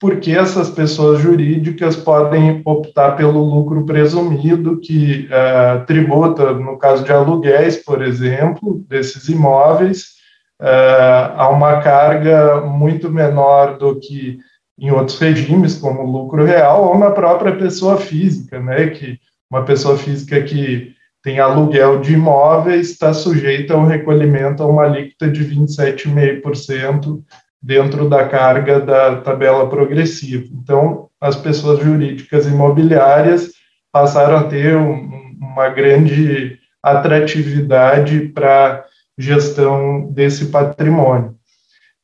Porque 0.00 0.30
essas 0.32 0.70
pessoas 0.70 1.20
jurídicas 1.20 1.94
podem 1.94 2.62
optar 2.64 3.16
pelo 3.16 3.42
lucro 3.42 3.84
presumido, 3.84 4.78
que 4.78 5.26
uh, 5.26 5.84
tributa, 5.84 6.54
no 6.54 6.78
caso 6.78 7.04
de 7.04 7.12
aluguéis, 7.12 7.76
por 7.76 8.02
exemplo, 8.02 8.82
desses 8.88 9.28
imóveis, 9.28 10.19
a 10.60 11.48
uma 11.48 11.80
carga 11.80 12.60
muito 12.60 13.10
menor 13.10 13.78
do 13.78 13.98
que 13.98 14.38
em 14.78 14.90
outros 14.90 15.18
regimes, 15.18 15.76
como 15.76 16.02
lucro 16.02 16.44
real, 16.44 16.88
ou 16.88 16.98
na 16.98 17.10
própria 17.10 17.54
pessoa 17.54 17.98
física, 17.98 18.58
né, 18.58 18.88
que 18.88 19.18
uma 19.50 19.64
pessoa 19.64 19.98
física 19.98 20.40
que 20.42 20.94
tem 21.22 21.38
aluguel 21.38 22.00
de 22.00 22.14
imóveis 22.14 22.90
está 22.90 23.12
sujeita 23.12 23.74
ao 23.74 23.84
recolhimento 23.84 24.62
a 24.62 24.66
uma 24.66 24.84
alíquota 24.84 25.28
de 25.28 25.44
27,5% 25.44 27.22
dentro 27.62 28.08
da 28.08 28.26
carga 28.26 28.80
da 28.80 29.16
tabela 29.16 29.68
progressiva. 29.68 30.46
Então, 30.50 31.08
as 31.20 31.36
pessoas 31.36 31.80
jurídicas 31.80 32.46
imobiliárias 32.46 33.50
passaram 33.92 34.38
a 34.38 34.44
ter 34.44 34.76
um, 34.76 35.10
uma 35.38 35.68
grande 35.68 36.58
atratividade 36.82 38.30
para 38.34 38.84
gestão 39.18 40.10
desse 40.12 40.46
patrimônio. 40.46 41.36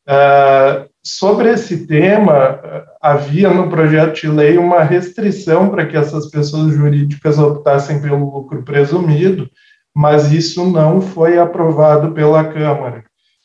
Uh, 0.09 0.89
sobre 1.03 1.51
esse 1.51 1.87
tema, 1.87 2.61
havia 3.01 3.49
no 3.49 3.71
projeto 3.71 4.21
de 4.21 4.29
lei 4.29 4.59
uma 4.59 4.83
restrição 4.83 5.69
para 5.69 5.87
que 5.87 5.97
essas 5.97 6.29
pessoas 6.31 6.75
jurídicas 6.75 7.39
optassem 7.39 8.01
pelo 8.01 8.29
lucro 8.29 8.63
presumido, 8.65 9.49
mas 9.95 10.33
isso 10.33 10.69
não 10.69 11.01
foi 11.01 11.39
aprovado 11.39 12.13
pela 12.13 12.45
Câmara. 12.45 13.05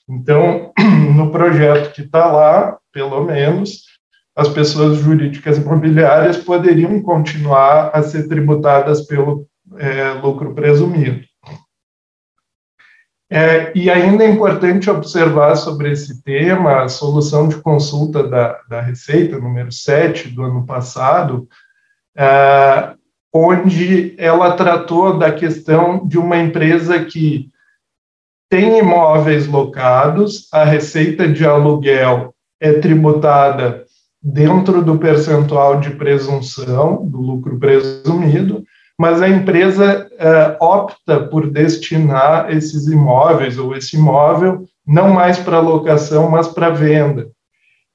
Então, 0.09 0.71
no 1.15 1.31
projeto 1.31 1.93
que 1.93 2.01
está 2.01 2.25
lá, 2.25 2.77
pelo 2.91 3.23
menos, 3.23 3.83
as 4.35 4.49
pessoas 4.49 4.97
jurídicas 4.97 5.57
imobiliárias 5.57 6.37
poderiam 6.37 7.01
continuar 7.01 7.91
a 7.93 8.01
ser 8.01 8.27
tributadas 8.27 9.05
pelo 9.05 9.45
é, 9.77 10.13
lucro 10.13 10.53
presumido. 10.53 11.21
É, 13.33 13.71
e 13.73 13.89
ainda 13.89 14.25
é 14.25 14.29
importante 14.29 14.89
observar 14.89 15.55
sobre 15.55 15.89
esse 15.89 16.21
tema 16.21 16.83
a 16.83 16.89
solução 16.89 17.47
de 17.47 17.55
consulta 17.55 18.27
da, 18.27 18.59
da 18.67 18.81
Receita, 18.81 19.39
número 19.39 19.71
7 19.71 20.27
do 20.27 20.43
ano 20.43 20.65
passado, 20.65 21.47
é, 22.13 22.93
onde 23.33 24.13
ela 24.17 24.51
tratou 24.57 25.17
da 25.17 25.31
questão 25.31 26.05
de 26.05 26.17
uma 26.17 26.37
empresa 26.37 27.05
que 27.05 27.49
tem 28.49 28.79
imóveis 28.79 29.47
locados, 29.47 30.49
a 30.51 30.65
receita 30.65 31.25
de 31.25 31.45
aluguel 31.45 32.35
é 32.59 32.73
tributada 32.73 33.85
dentro 34.21 34.83
do 34.83 34.97
percentual 34.97 35.79
de 35.79 35.91
presunção 35.91 37.07
do 37.07 37.21
lucro 37.21 37.57
presumido, 37.57 38.65
mas 39.01 39.19
a 39.19 39.27
empresa 39.27 40.07
é, 40.19 40.57
opta 40.59 41.21
por 41.21 41.49
destinar 41.49 42.55
esses 42.55 42.85
imóveis 42.85 43.57
ou 43.57 43.75
esse 43.75 43.95
imóvel 43.95 44.67
não 44.85 45.09
mais 45.09 45.39
para 45.39 45.59
locação, 45.59 46.29
mas 46.29 46.47
para 46.47 46.69
venda. 46.69 47.27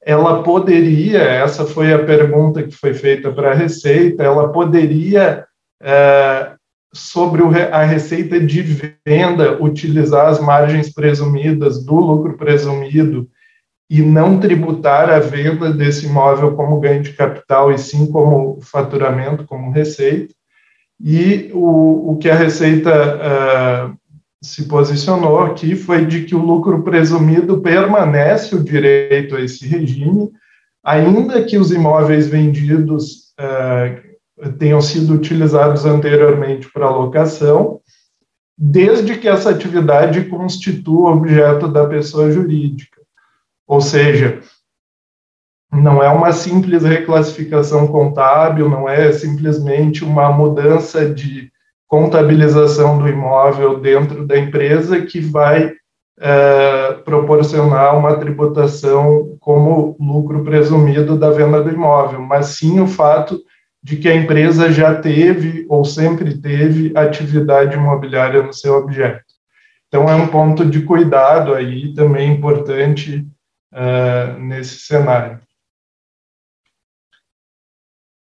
Ela 0.05 0.43
poderia, 0.43 1.23
essa 1.23 1.65
foi 1.65 1.93
a 1.93 2.05
pergunta 2.05 2.61
que 2.65 2.75
foi 2.75 2.93
feita 2.93 3.31
para 3.31 3.53
a 3.53 3.55
Receita, 3.55 4.25
ela 4.25 4.49
poderia, 4.49 5.45
é, 5.81 6.55
sobre 6.93 7.43
a 7.71 7.85
receita 7.85 8.41
de 8.41 8.63
venda, 9.07 9.63
utilizar 9.63 10.27
as 10.27 10.41
margens 10.41 10.93
presumidas 10.93 11.85
do 11.85 11.95
lucro 11.95 12.37
presumido 12.37 13.29
e 13.89 14.03
não 14.03 14.41
tributar 14.41 15.09
a 15.09 15.21
venda 15.21 15.73
desse 15.73 16.07
imóvel 16.07 16.57
como 16.57 16.81
ganho 16.81 17.05
de 17.05 17.13
capital 17.13 17.71
e 17.71 17.79
sim 17.79 18.11
como 18.11 18.59
faturamento, 18.61 19.45
como 19.45 19.71
receita. 19.71 20.35
E 21.01 21.51
o, 21.53 22.13
o 22.13 22.17
que 22.17 22.29
a 22.29 22.35
Receita 22.35 22.91
uh, 22.91 23.97
se 24.43 24.65
posicionou 24.65 25.41
aqui 25.41 25.77
foi 25.77 26.07
de 26.07 26.25
que 26.25 26.35
o 26.35 26.45
lucro 26.45 26.83
presumido 26.83 27.61
permanece 27.61 28.55
o 28.55 28.63
direito 28.63 29.37
a 29.37 29.41
esse 29.41 29.67
regime, 29.67 30.31
ainda 30.85 31.43
que 31.45 31.59
os 31.59 31.71
imóveis 31.71 32.29
vendidos 32.29 33.35
uh, 33.39 34.53
tenham 34.59 34.81
sido 34.81 35.15
utilizados 35.15 35.85
anteriormente 35.85 36.71
para 36.73 36.91
locação, 36.91 37.81
desde 38.59 39.19
que 39.19 39.29
essa 39.29 39.51
atividade 39.51 40.25
constitua 40.25 41.11
objeto 41.11 41.69
da 41.69 41.87
pessoa 41.87 42.31
jurídica. 42.31 43.03
Ou 43.67 43.81
seja, 43.81 44.41
não 45.73 46.03
é 46.03 46.09
uma 46.09 46.33
simples 46.33 46.83
reclassificação 46.83 47.87
contábil, 47.87 48.69
não 48.69 48.89
é 48.89 49.13
simplesmente 49.13 50.05
uma 50.05 50.31
mudança 50.31 51.09
de 51.09 51.51
contabilização 51.87 52.99
do 52.99 53.09
imóvel 53.09 53.79
dentro 53.81 54.27
da 54.27 54.39
empresa 54.39 55.01
que 55.03 55.21
vai 55.21 55.73
é, 56.19 56.93
proporcionar 57.05 57.97
uma 57.97 58.17
tributação 58.17 59.37
como 59.41 59.97
lucro 60.01 60.43
presumido 60.43 61.17
da 61.19 61.31
venda 61.31 61.63
do 61.63 61.71
imóvel, 61.71 62.21
mas 62.23 62.47
sim 62.47 62.81
o 62.81 62.87
fato 62.87 63.39
de 63.83 63.97
que 63.97 64.09
a 64.09 64.15
empresa 64.15 64.73
já 64.73 64.95
teve 64.95 65.65
ou 65.69 65.85
sempre 65.85 66.41
teve 66.41 66.93
atividade 66.97 67.77
imobiliária 67.77 68.43
no 68.43 68.53
seu 68.53 68.75
objeto. 68.75 69.23
Então, 69.87 70.09
é 70.09 70.15
um 70.17 70.27
ponto 70.27 70.65
de 70.65 70.83
cuidado 70.83 71.55
aí 71.55 71.95
também 71.95 72.33
importante 72.33 73.25
uh, 73.73 74.41
nesse 74.41 74.81
cenário. 74.81 75.39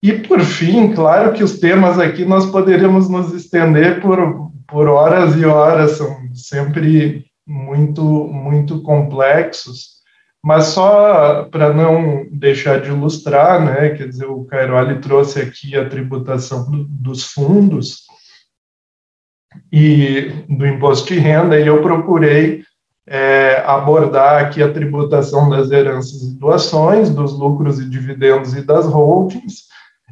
E, 0.02 0.14
por 0.14 0.40
fim, 0.40 0.92
claro 0.94 1.32
que 1.32 1.44
os 1.44 1.58
temas 1.58 1.98
aqui 1.98 2.24
nós 2.24 2.46
poderíamos 2.46 3.08
nos 3.08 3.34
estender 3.34 4.00
por, 4.00 4.50
por 4.66 4.88
horas 4.88 5.36
e 5.36 5.44
horas, 5.44 5.92
são 5.92 6.16
sempre 6.32 7.26
muito, 7.46 8.02
muito 8.02 8.82
complexos, 8.82 10.00
mas 10.42 10.66
só 10.66 11.44
para 11.50 11.72
não 11.74 12.26
deixar 12.30 12.80
de 12.80 12.88
ilustrar, 12.88 13.62
né, 13.62 13.90
quer 13.90 14.08
dizer, 14.08 14.24
o 14.24 14.44
Cairoli 14.44 15.00
trouxe 15.00 15.40
aqui 15.40 15.76
a 15.76 15.86
tributação 15.86 16.70
do, 16.70 16.84
dos 16.84 17.24
fundos 17.24 18.06
e 19.70 20.32
do 20.48 20.66
imposto 20.66 21.12
de 21.12 21.20
renda, 21.20 21.60
e 21.60 21.66
eu 21.66 21.82
procurei 21.82 22.62
é, 23.06 23.62
abordar 23.66 24.44
aqui 24.44 24.62
a 24.62 24.72
tributação 24.72 25.50
das 25.50 25.70
heranças 25.70 26.22
e 26.22 26.38
doações, 26.38 27.10
dos 27.10 27.32
lucros 27.32 27.78
e 27.80 27.88
dividendos 27.88 28.54
e 28.54 28.62
das 28.62 28.86
holdings, 28.86 29.69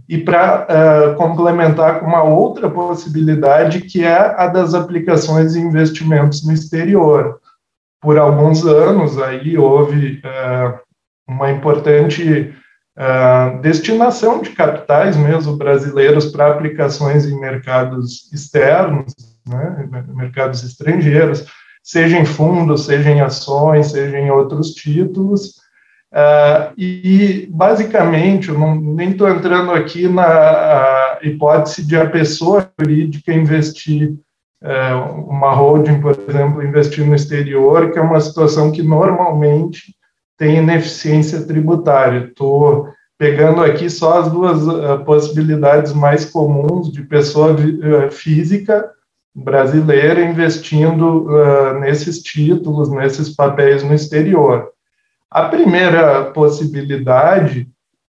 e 0.09 0.17
para 0.17 0.67
uh, 0.67 1.17
complementar 1.17 2.01
com 2.01 2.07
uma 2.07 2.23
outra 2.23 2.71
possibilidade, 2.71 3.83
que 3.83 4.03
é 4.03 4.35
a 4.39 4.47
das 4.47 4.73
aplicações 4.73 5.55
e 5.55 5.61
investimentos 5.61 6.45
no 6.47 6.53
exterior. 6.53 7.39
Por 8.01 8.17
alguns 8.17 8.65
anos 8.65 9.21
aí 9.21 9.59
houve 9.59 10.23
uh, 10.25 10.79
uma 11.29 11.51
importante 11.51 12.55
uh, 12.97 13.61
destinação 13.61 14.41
de 14.41 14.51
capitais 14.51 15.15
mesmo 15.15 15.57
brasileiros 15.57 16.27
para 16.27 16.53
aplicações 16.53 17.27
em 17.27 17.39
mercados 17.39 18.33
externos, 18.33 19.13
né, 19.47 19.89
mercados 20.09 20.65
estrangeiros, 20.65 21.45
seja 21.83 22.19
em 22.19 22.25
fundos, 22.25 22.87
seja 22.87 23.11
em 23.11 23.21
ações, 23.21 23.89
seja 23.89 24.19
em 24.19 24.31
outros 24.31 24.73
títulos, 24.73 25.58
Uh, 26.11 26.73
e, 26.79 27.49
basicamente, 27.51 28.51
não, 28.51 28.75
nem 28.75 29.11
estou 29.11 29.29
entrando 29.29 29.73
aqui 29.73 30.09
na 30.09 31.19
hipótese 31.23 31.87
de 31.87 31.97
a 31.97 32.09
pessoa 32.09 32.71
jurídica 32.81 33.33
investir, 33.33 34.15
uh, 34.63 35.21
uma 35.29 35.53
holding, 35.53 36.01
por 36.01 36.19
exemplo, 36.27 36.65
investir 36.65 37.07
no 37.07 37.15
exterior, 37.15 37.93
que 37.93 37.99
é 37.99 38.03
uma 38.03 38.21
situação 38.21 38.73
que 38.73 38.83
normalmente 38.83 39.95
tem 40.39 40.57
ineficiência 40.57 41.45
tributária. 41.45 42.25
Estou 42.25 42.89
pegando 43.19 43.61
aqui 43.63 43.91
só 43.91 44.21
as 44.21 44.33
duas 44.33 44.67
uh, 44.67 45.05
possibilidades 45.05 45.93
mais 45.93 46.25
comuns 46.25 46.91
de 46.91 47.03
pessoa 47.03 47.55
física 48.11 48.91
brasileira 49.35 50.25
investindo 50.25 51.29
nesses 51.79 52.21
títulos, 52.23 52.89
nesses 52.91 53.37
papéis 53.37 53.85
no 53.85 53.95
exterior. 53.95 54.73
A 55.31 55.49
primeira 55.49 56.25
possibilidade 56.31 57.69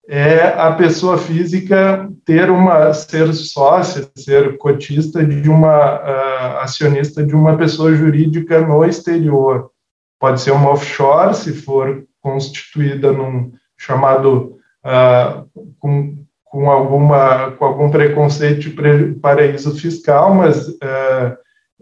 é 0.08 0.48
a 0.48 0.72
pessoa 0.72 1.16
física 1.16 2.10
ter 2.24 2.50
uma 2.50 2.92
ser 2.92 3.32
sócia, 3.32 4.08
ser 4.16 4.58
cotista 4.58 5.24
de 5.24 5.48
uma 5.48 5.94
uh, 5.94 6.58
acionista 6.58 7.24
de 7.24 7.34
uma 7.34 7.56
pessoa 7.56 7.94
jurídica 7.94 8.60
no 8.60 8.84
exterior. 8.84 9.70
Pode 10.18 10.40
ser 10.40 10.50
uma 10.50 10.70
offshore, 10.70 11.34
se 11.34 11.52
for 11.52 12.04
constituída 12.20 13.12
num 13.12 13.52
chamado 13.76 14.58
uh, 14.84 15.48
com, 15.78 16.16
com 16.44 16.70
alguma 16.70 17.52
com 17.52 17.64
algum 17.64 17.90
preconceito 17.90 18.70
de 18.70 19.14
paraíso 19.20 19.78
fiscal, 19.78 20.34
mas 20.34 20.68
uh, 20.68 21.36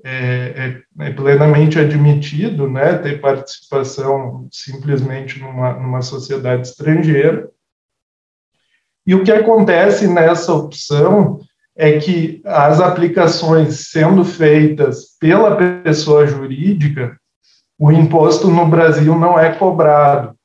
é, 0.05 0.82
é, 0.98 1.07
é, 1.07 1.12
plenamente 1.12 1.78
admitido, 1.78 2.68
né, 2.68 2.98
ter 2.98 3.20
participação 3.20 4.48
simplesmente 4.50 5.40
numa, 5.40 5.74
numa 5.74 6.03
sociedade 6.03 6.66
estrangeira. 6.66 7.48
E 9.07 9.14
o 9.14 9.22
que 9.22 9.30
acontece 9.30 10.09
nessa 10.09 10.53
opção 10.53 11.40
é 11.76 11.98
que 11.98 12.42
as 12.44 12.80
aplicações 12.80 13.90
sendo 13.90 14.24
feitas 14.24 15.16
pela 15.20 15.57
pessoa 15.57 16.26
jurídica, 16.26 17.16
o 17.78 17.90
imposto 17.90 18.48
no 18.48 18.66
Brasil 18.66 19.18
não 19.18 19.38
é 19.38 19.53
cobrado. 19.55 20.36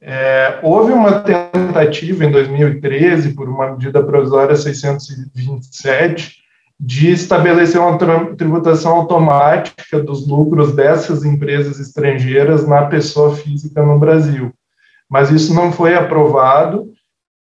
É, 0.00 0.58
houve 0.62 0.92
uma 0.92 1.20
tentativa 1.20 2.24
em 2.24 2.30
2013, 2.30 3.34
por 3.34 3.48
uma 3.48 3.72
medida 3.72 4.02
provisória 4.02 4.56
627, 4.56 6.41
de 6.84 7.12
estabelecer 7.12 7.80
uma 7.80 7.96
tributação 8.34 8.96
automática 8.96 10.00
dos 10.00 10.26
lucros 10.26 10.74
dessas 10.74 11.24
empresas 11.24 11.78
estrangeiras 11.78 12.66
na 12.66 12.86
pessoa 12.86 13.36
física 13.36 13.80
no 13.86 14.00
Brasil. 14.00 14.52
Mas 15.08 15.30
isso 15.30 15.54
não 15.54 15.70
foi 15.70 15.94
aprovado 15.94 16.90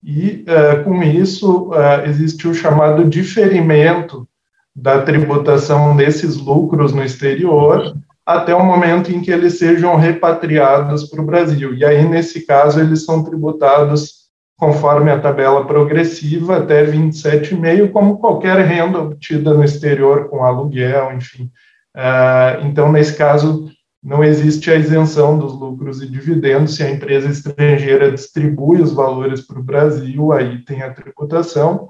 e, 0.03 0.45
uh, 0.47 0.83
com 0.83 1.01
isso, 1.01 1.69
uh, 1.69 2.05
existe 2.05 2.47
o 2.47 2.53
chamado 2.53 3.03
diferimento 3.03 4.27
da 4.75 5.01
tributação 5.01 5.95
desses 5.95 6.37
lucros 6.37 6.93
no 6.93 7.03
exterior 7.03 7.97
até 8.23 8.53
o 8.53 8.63
momento 8.63 9.11
em 9.11 9.21
que 9.21 9.31
eles 9.31 9.57
sejam 9.57 9.95
repatriados 9.95 11.05
para 11.05 11.19
o 11.19 11.25
Brasil. 11.25 11.73
E 11.73 11.83
aí, 11.83 12.07
nesse 12.07 12.45
caso, 12.45 12.79
eles 12.79 13.05
são 13.05 13.23
tributados 13.23 14.20
conforme 14.61 15.09
a 15.09 15.19
tabela 15.19 15.65
progressiva 15.65 16.57
até 16.57 16.85
27,5, 16.85 17.91
como 17.91 18.19
qualquer 18.19 18.59
renda 18.59 18.99
obtida 18.99 19.55
no 19.55 19.63
exterior 19.63 20.29
com 20.29 20.43
aluguel, 20.43 21.13
enfim. 21.13 21.49
Uh, 21.97 22.63
então, 22.67 22.91
nesse 22.91 23.17
caso, 23.17 23.71
não 24.03 24.23
existe 24.23 24.69
a 24.69 24.75
isenção 24.75 25.39
dos 25.39 25.59
lucros 25.59 26.03
e 26.03 26.07
dividendos 26.07 26.75
se 26.75 26.83
a 26.83 26.91
empresa 26.91 27.27
estrangeira 27.27 28.11
distribui 28.11 28.79
os 28.79 28.93
valores 28.93 29.41
para 29.41 29.59
o 29.59 29.63
Brasil, 29.63 30.31
aí 30.31 30.63
tem 30.63 30.83
a 30.83 30.93
tributação. 30.93 31.89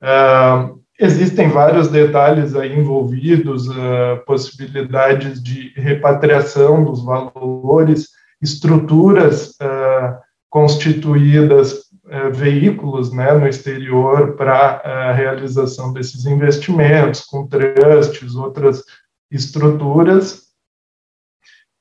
Uh, 0.00 0.80
Existem 0.98 1.48
vários 1.48 1.88
detalhes 1.88 2.54
aí 2.54 2.72
envolvidos, 2.72 3.68
uh, 3.68 4.24
possibilidades 4.24 5.42
de 5.42 5.70
repatriação 5.76 6.84
dos 6.84 7.04
valores, 7.04 8.08
estruturas 8.40 9.54
constituídas, 10.56 11.84
veículos 12.32 13.12
né, 13.12 13.32
no 13.32 13.48
exterior 13.48 14.36
para 14.36 14.76
a 14.84 15.12
realização 15.12 15.92
desses 15.92 16.24
investimentos, 16.26 17.22
com 17.22 17.46
trusts, 17.46 18.34
outras 18.34 18.82
estruturas, 19.30 20.46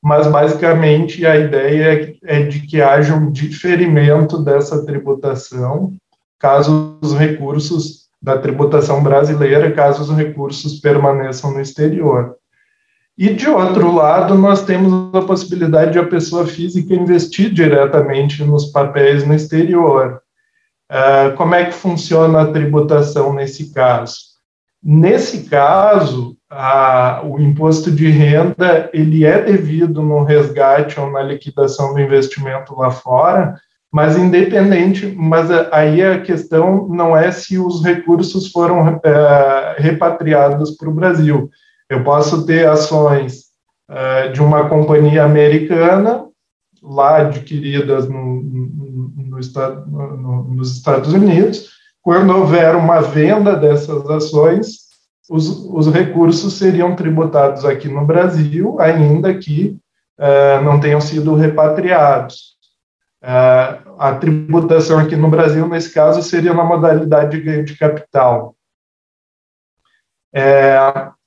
mas 0.04 0.28
basicamente 0.28 1.26
a 1.26 1.36
ideia 1.36 2.16
é 2.24 2.44
de 2.44 2.62
que 2.62 2.82
haja 2.82 3.16
um 3.16 3.32
diferimento 3.32 4.44
dessa 4.44 4.86
tributação 4.86 5.96
caso 6.40 7.00
os 7.02 7.14
recursos 7.14 8.06
da 8.22 8.38
tributação 8.38 9.02
brasileira, 9.02 9.72
caso 9.72 10.04
os 10.04 10.16
recursos 10.16 10.80
permaneçam 10.80 11.52
no 11.52 11.62
exterior. 11.62 12.36
E, 13.18 13.34
de 13.34 13.48
outro 13.48 13.94
lado, 13.94 14.36
nós 14.36 14.64
temos 14.64 15.14
a 15.16 15.22
possibilidade 15.22 15.94
de 15.94 16.00
a 16.00 16.06
pessoa 16.06 16.46
física 16.46 16.94
investir 16.94 17.50
diretamente 17.50 18.44
nos 18.44 18.66
papéis 18.66 19.26
no 19.26 19.34
exterior. 19.34 20.22
Uh, 20.92 21.36
como 21.38 21.56
é 21.56 21.66
que 21.66 21.74
funciona 21.74 22.42
a 22.42 22.52
tributação 22.52 23.34
nesse 23.34 23.74
caso? 23.74 24.36
Nesse 24.84 25.46
caso, 25.50 26.38
a, 26.50 27.22
o 27.24 27.40
imposto 27.40 27.90
de 27.90 28.08
renda 28.10 28.90
ele 28.94 29.26
é 29.26 29.42
devido 29.42 30.02
no 30.02 30.24
resgate 30.24 31.00
ou 31.00 31.10
na 31.10 31.24
liquidação 31.24 31.94
do 31.94 32.00
investimento 32.00 32.76
lá 32.76 32.92
fora, 32.92 33.56
mas 33.92 34.18
independente, 34.18 35.08
mas 35.18 35.50
aí 35.72 36.04
a 36.04 36.22
questão 36.22 36.88
não 36.90 37.16
é 37.16 37.32
se 37.32 37.58
os 37.58 37.84
recursos 37.84 38.52
foram 38.52 39.00
é, 39.04 39.76
repatriados 39.80 40.72
para 40.72 40.90
o 40.90 40.94
Brasil. 40.94 41.50
Eu 41.90 42.04
posso 42.04 42.46
ter 42.46 42.68
ações 42.68 43.46
é, 43.90 44.30
de 44.30 44.42
uma 44.42 44.68
companhia 44.68 45.24
americana, 45.24 46.26
lá 46.82 47.18
adquiridas 47.18 48.08
no, 48.08 48.42
no, 48.42 49.10
no, 49.38 50.44
nos 50.56 50.76
Estados 50.76 51.14
Unidos, 51.14 51.70
quando 52.02 52.36
houver 52.36 52.76
uma 52.76 53.02
venda 53.02 53.56
dessas 53.56 54.08
ações, 54.10 54.86
os, 55.30 55.48
os 55.66 55.92
recursos 55.92 56.54
seriam 56.54 56.96
tributados 56.96 57.66
aqui 57.66 57.88
no 57.88 58.06
Brasil, 58.06 58.80
ainda 58.80 59.34
que 59.34 59.78
é, 60.18 60.62
não 60.62 60.80
tenham 60.80 61.02
sido 61.02 61.34
repatriados. 61.36 62.56
É, 63.24 63.80
a 63.98 64.14
tributação 64.20 65.00
aqui 65.00 65.16
no 65.16 65.30
Brasil, 65.30 65.68
nesse 65.68 65.94
caso, 65.94 66.22
seria 66.22 66.54
na 66.54 66.64
modalidade 66.64 67.32
de 67.32 67.44
ganho 67.44 67.66
de 67.66 67.76
capital. 67.78 68.55
É, 70.38 70.76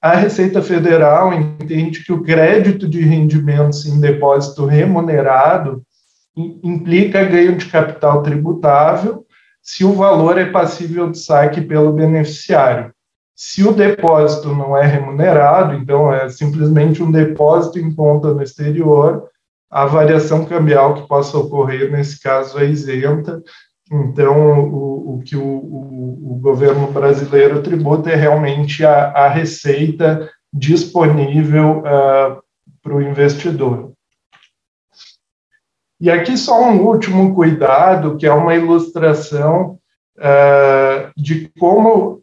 a 0.03 0.17
Receita 0.17 0.61
Federal 0.61 1.33
entende 1.33 2.05
que 2.05 2.13
o 2.13 2.23
crédito 2.23 2.87
de 2.87 3.01
rendimentos 3.01 3.87
em 3.87 3.99
depósito 3.99 4.67
remunerado 4.67 5.83
implica 6.37 7.25
ganho 7.25 7.57
de 7.57 7.67
capital 7.67 8.23
tributável 8.23 9.25
se 9.63 9.83
o 9.83 9.95
valor 9.95 10.37
é 10.37 10.45
passível 10.45 11.11
de 11.11 11.19
saque 11.19 11.63
pelo 11.63 11.93
beneficiário. 11.93 12.93
Se 13.35 13.67
o 13.67 13.73
depósito 13.73 14.55
não 14.55 14.77
é 14.77 14.85
remunerado, 14.85 15.75
então 15.75 16.13
é 16.13 16.29
simplesmente 16.29 17.03
um 17.03 17.11
depósito 17.11 17.79
em 17.79 17.95
conta 17.95 18.35
no 18.35 18.43
exterior, 18.43 19.29
a 19.71 19.87
variação 19.87 20.45
cambial 20.45 20.95
que 20.95 21.09
possa 21.09 21.39
ocorrer 21.39 21.91
nesse 21.91 22.21
caso 22.21 22.59
é 22.59 22.67
isenta. 22.67 23.43
Então, 23.91 24.69
o, 24.69 25.15
o 25.15 25.23
que 25.23 25.37
o, 25.37 25.43
o, 25.43 26.33
o, 26.33 26.39
governo 26.41 26.93
brasileiro 26.93 27.63
tributa 27.63 28.11
é 28.11 28.15
realmente 28.15 28.85
a, 28.85 29.11
a 29.11 29.29
receita 29.29 30.31
disponível 30.53 31.79
uh, 31.79 32.43
para 32.83 32.95
o 32.95 33.01
investidor. 33.03 33.93
E 36.01 36.11
aqui 36.11 36.37
só 36.37 36.63
um 36.63 36.87
último 36.87 37.35
cuidado, 37.35 38.17
que 38.17 38.27
é 38.27 38.33
uma 38.33 38.55
ilustração 38.55 39.79
uh, 40.19 41.11
de 41.17 41.51
como 41.59 42.23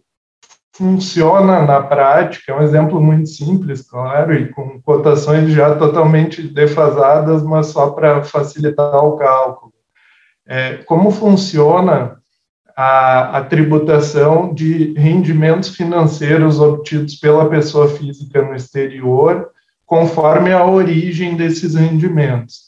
funciona 0.75 1.61
na 1.61 1.81
prática, 1.81 2.51
é 2.51 2.55
um 2.55 2.61
exemplo 2.61 3.01
muito 3.01 3.29
simples, 3.29 3.81
claro, 3.89 4.33
e 4.33 4.51
com 4.51 4.81
cotações 4.81 5.51
já 5.51 5.75
totalmente 5.75 6.41
defasadas, 6.47 7.43
mas 7.43 7.67
só 7.67 7.91
para 7.91 8.23
facilitar 8.23 9.03
o 9.03 9.15
cálculo. 9.15 9.74
É, 10.47 10.77
como 10.85 11.09
funciona 11.09 12.17
a, 12.75 13.37
a, 13.37 13.43
tributação 13.43 14.53
de 14.53 14.93
rendimentos 14.93 15.69
financeiros 15.69 16.59
obtidos 16.59 17.15
pela 17.15 17.49
pessoa 17.49 17.87
física 17.89 18.41
no 18.41 18.53
exterior, 18.53 19.49
conforme 19.85 20.51
a 20.51 20.65
origem 20.65 21.35
desses 21.35 21.75
rendimentos. 21.75 22.65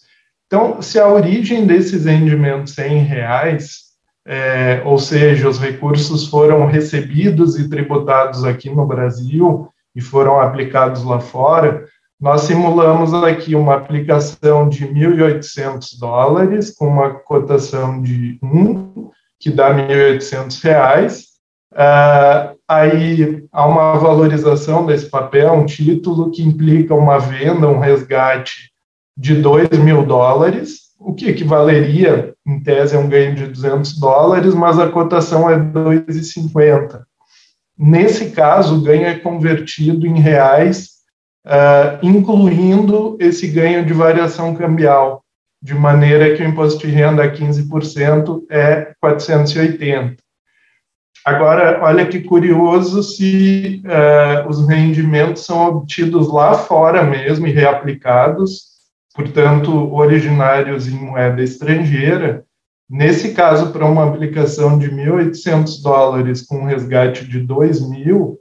Então, 0.47 0.81
se 0.81 0.97
a 0.97 1.07
origem 1.07 1.67
desses 1.67 2.05
rendimentos 2.05 2.77
é 2.77 2.87
em 2.87 2.99
reais, 2.99 3.87
é, 4.25 4.81
ou 4.85 4.97
seja, 4.97 5.47
os 5.47 5.59
recursos 5.59 6.27
foram 6.27 6.65
recebidos 6.65 7.59
e 7.59 7.69
tributados 7.69 8.43
aqui 8.43 8.69
no 8.69 8.85
Brasil 8.85 9.69
e 9.95 10.01
foram 10.01 10.39
aplicados 10.39 11.03
lá 11.03 11.19
fora, 11.19 11.85
nós 12.19 12.41
simulamos 12.41 13.13
aqui 13.13 13.55
uma 13.55 13.75
aplicação 13.75 14.67
de 14.67 14.87
1.800 14.87 15.99
dólares, 15.99 16.71
com 16.75 16.87
uma 16.87 17.11
cotação 17.11 18.01
de 18.01 18.39
1, 18.41 19.11
que 19.39 19.51
dá 19.51 19.71
1.800 19.71 20.63
reais. 20.63 21.27
Uh, 21.71 22.57
aí 22.67 23.45
há 23.51 23.67
uma 23.67 23.99
valorização 23.99 24.83
desse 24.85 25.05
papel, 25.11 25.53
um 25.53 25.65
título 25.65 26.31
que 26.31 26.41
implica 26.41 26.95
uma 26.95 27.19
venda, 27.19 27.67
um 27.67 27.79
resgate 27.79 28.71
de 29.15 29.35
2 29.35 29.69
mil 29.77 30.03
dólares, 30.03 30.87
o 30.99 31.13
que 31.13 31.29
equivaleria, 31.29 32.33
em 32.45 32.59
tese, 32.63 32.95
a 32.95 32.99
um 32.99 33.07
ganho 33.07 33.35
de 33.35 33.45
200 33.45 33.99
dólares, 33.99 34.55
mas 34.55 34.79
a 34.79 34.89
cotação 34.89 35.47
é 35.47 35.59
2,50. 35.59 37.03
Nesse 37.77 38.31
caso, 38.31 38.75
o 38.75 38.81
ganho 38.81 39.05
é 39.05 39.19
convertido 39.19 40.07
em 40.07 40.19
reais, 40.19 40.96
uh, 41.47 42.05
incluindo 42.05 43.17
esse 43.19 43.47
ganho 43.47 43.85
de 43.85 43.93
variação 43.93 44.53
cambial, 44.53 45.23
de 45.61 45.73
maneira 45.73 46.35
que 46.35 46.43
o 46.43 46.47
imposto 46.47 46.85
de 46.85 46.93
renda 46.93 47.23
a 47.23 47.31
15% 47.31 48.43
é 48.49 48.93
480. 48.99 50.17
Agora, 51.25 51.79
olha 51.83 52.05
que 52.05 52.21
curioso 52.21 53.01
se 53.01 53.81
uh, 53.85 54.47
os 54.47 54.65
rendimentos 54.67 55.45
são 55.45 55.67
obtidos 55.67 56.31
lá 56.31 56.53
fora 56.53 57.03
mesmo 57.03 57.47
e 57.47 57.51
reaplicados, 57.51 58.67
portanto, 59.15 59.93
originários 59.93 60.87
em 60.87 60.95
moeda 60.95 61.41
estrangeira. 61.41 62.45
Nesse 62.89 63.33
caso, 63.33 63.73
para 63.73 63.85
uma 63.85 64.07
aplicação 64.07 64.77
de 64.77 64.89
1.800 64.89 65.81
dólares 65.81 66.41
com 66.43 66.63
resgate 66.63 67.25
de 67.25 67.41
2.000, 67.41 68.37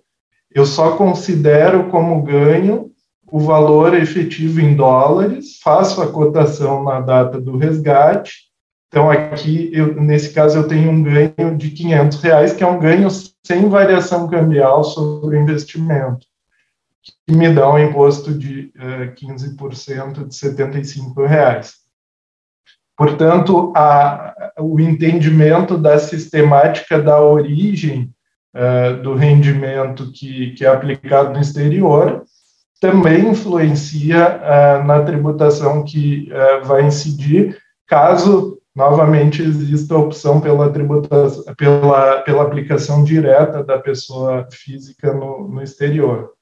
eu 0.54 0.64
só 0.64 0.96
considero 0.96 1.88
como 1.88 2.22
ganho 2.22 2.92
o 3.30 3.40
valor 3.40 3.94
efetivo 3.94 4.60
em 4.60 4.74
dólares, 4.74 5.58
faço 5.62 6.00
a 6.00 6.10
cotação 6.10 6.84
na 6.84 7.00
data 7.00 7.40
do 7.40 7.56
resgate. 7.56 8.46
Então, 8.88 9.10
aqui, 9.10 9.70
eu, 9.72 10.00
nesse 10.00 10.32
caso, 10.32 10.58
eu 10.58 10.68
tenho 10.68 10.90
um 10.90 11.02
ganho 11.02 11.56
de 11.56 11.70
500 11.70 12.20
reais, 12.20 12.52
que 12.52 12.62
é 12.62 12.66
um 12.66 12.78
ganho 12.78 13.08
sem 13.44 13.68
variação 13.68 14.28
cambial 14.28 14.84
sobre 14.84 15.36
o 15.36 15.40
investimento 15.40 16.26
que 17.26 17.34
me 17.34 17.52
dá 17.52 17.70
um 17.72 17.78
imposto 17.78 18.32
de 18.32 18.72
uh, 18.76 19.14
15% 19.14 20.28
de 20.28 20.34
75 20.34 21.24
reais. 21.24 21.74
Portanto, 22.96 23.72
a, 23.76 24.52
o 24.58 24.80
entendimento 24.80 25.76
da 25.76 25.98
sistemática 25.98 27.00
da 27.00 27.20
origem 27.20 28.10
uh, 28.54 29.02
do 29.02 29.14
rendimento 29.14 30.10
que, 30.12 30.52
que 30.52 30.64
é 30.64 30.68
aplicado 30.68 31.32
no 31.32 31.40
exterior 31.40 32.24
também 32.80 33.28
influencia 33.30 34.40
uh, 34.40 34.84
na 34.86 35.02
tributação 35.02 35.82
que 35.82 36.30
uh, 36.30 36.64
vai 36.64 36.84
incidir, 36.84 37.58
caso 37.86 38.58
novamente 38.74 39.42
existe 39.42 39.90
a 39.92 39.96
opção 39.96 40.38
pela 40.38 40.70
tributação, 40.70 41.54
pela, 41.56 42.20
pela 42.20 42.42
aplicação 42.42 43.02
direta 43.02 43.64
da 43.64 43.78
pessoa 43.78 44.46
física 44.52 45.14
no, 45.14 45.48
no 45.48 45.62
exterior. 45.62 46.32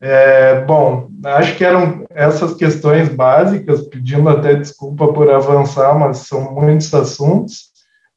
É, 0.00 0.64
bom, 0.64 1.08
acho 1.24 1.56
que 1.56 1.64
eram 1.64 2.04
essas 2.10 2.54
questões 2.54 3.08
básicas, 3.08 3.88
pedindo 3.88 4.28
até 4.28 4.54
desculpa 4.54 5.12
por 5.12 5.28
avançar, 5.30 5.98
mas 5.98 6.18
são 6.18 6.52
muitos 6.52 6.92
assuntos, 6.94 7.68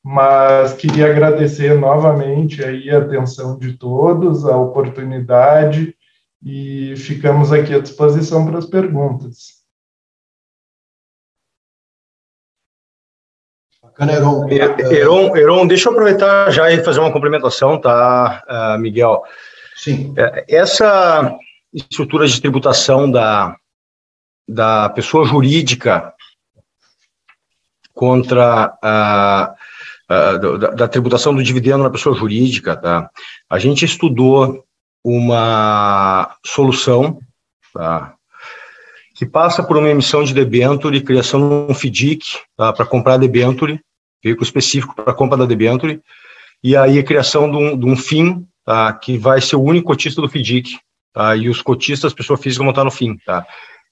mas 0.04 0.74
queria 0.74 1.10
agradecer 1.10 1.74
novamente 1.80 2.64
aí 2.64 2.90
a 2.92 3.00
atenção 3.00 3.58
de 3.58 3.74
todos, 3.74 4.46
a 4.46 4.58
oportunidade, 4.58 5.96
e 6.44 6.96
ficamos 6.98 7.52
aqui 7.52 7.74
à 7.74 7.80
disposição 7.80 8.46
para 8.46 8.58
as 8.58 8.66
perguntas. 8.66 9.62
Bacana, 13.82 14.14
Heron. 14.14 14.50
Heron, 14.50 15.36
Heron, 15.36 15.68
deixa 15.68 15.90
eu 15.90 15.92
aproveitar 15.92 16.50
já 16.52 16.72
e 16.72 16.84
fazer 16.84 17.00
uma 17.00 17.12
complementação, 17.12 17.80
tá, 17.80 18.44
uh, 18.50 18.80
Miguel? 18.80 19.24
Sim. 19.76 20.14
É, 20.18 20.46
essa 20.48 21.38
estrutura 21.74 22.28
de 22.28 22.40
tributação 22.40 23.10
da, 23.10 23.56
da 24.48 24.90
pessoa 24.90 25.26
jurídica 25.26 26.14
contra 27.94 28.78
a, 28.82 29.56
a 30.10 30.38
da, 30.38 30.72
da, 30.72 30.88
tributação 30.88 31.34
do 31.34 31.44
dividendo 31.44 31.84
na 31.84 31.90
pessoa 31.90 32.16
jurídica, 32.16 32.76
tá? 32.76 33.10
A 33.50 33.60
gente 33.60 33.86
estudou 33.86 34.66
uma 35.04 36.36
solução, 36.46 37.20
tá? 37.74 38.16
que 39.22 39.26
passa 39.28 39.62
por 39.62 39.78
uma 39.78 39.88
emissão 39.88 40.24
de 40.24 40.34
debenture, 40.34 41.00
criação 41.02 41.40
de 41.48 41.72
um 41.72 41.76
FDIC 41.76 42.40
tá, 42.58 42.74
para 42.74 42.88
comprar 42.88 43.18
debenture, 43.18 43.80
veículo 44.24 44.44
específico 44.44 44.96
para 44.96 45.14
compra 45.14 45.38
da 45.38 45.46
debenture, 45.46 46.02
e 46.64 46.76
aí 46.76 46.98
a 46.98 47.04
criação 47.04 47.50
de 47.50 47.56
um, 47.56 47.78
de 47.78 47.86
um 47.86 47.96
FIM, 47.96 48.44
tá, 48.66 48.92
que 48.94 49.20
vai 49.20 49.40
ser 49.40 49.58
o 49.58 49.62
único 49.62 49.88
cotista 49.88 50.22
do 50.22 50.28
FDIC, 50.28 50.80
tá, 51.14 51.36
e 51.36 51.50
os 51.50 51.62
cotistas, 51.62 52.16
pessoa 52.16 52.36
física, 52.36 52.64
vão 52.64 52.72
estar 52.72 52.84
no 52.84 52.90
FIM. 52.90 53.16
Tá. 53.26 53.46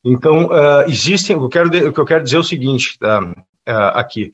Então, 0.03 0.47
uh, 0.47 0.87
existem, 0.87 1.35
eu 1.35 1.47
quero, 1.47 1.67
o 1.89 1.93
que 1.93 1.99
eu 1.99 2.05
quero 2.05 2.23
dizer 2.23 2.37
é 2.37 2.39
o 2.39 2.43
seguinte, 2.43 2.97
tá, 2.97 3.21
uh, 3.21 3.33
aqui, 3.93 4.31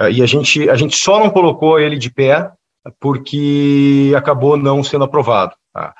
uh, 0.00 0.08
e 0.08 0.22
a 0.22 0.26
gente, 0.26 0.70
a 0.70 0.76
gente 0.76 0.96
só 0.96 1.18
não 1.18 1.28
colocou 1.28 1.78
ele 1.78 1.98
de 1.98 2.10
pé 2.10 2.50
porque 3.00 4.12
acabou 4.16 4.56
não 4.56 4.82
sendo 4.82 5.04
aprovado. 5.04 5.54
Tá. 5.72 5.94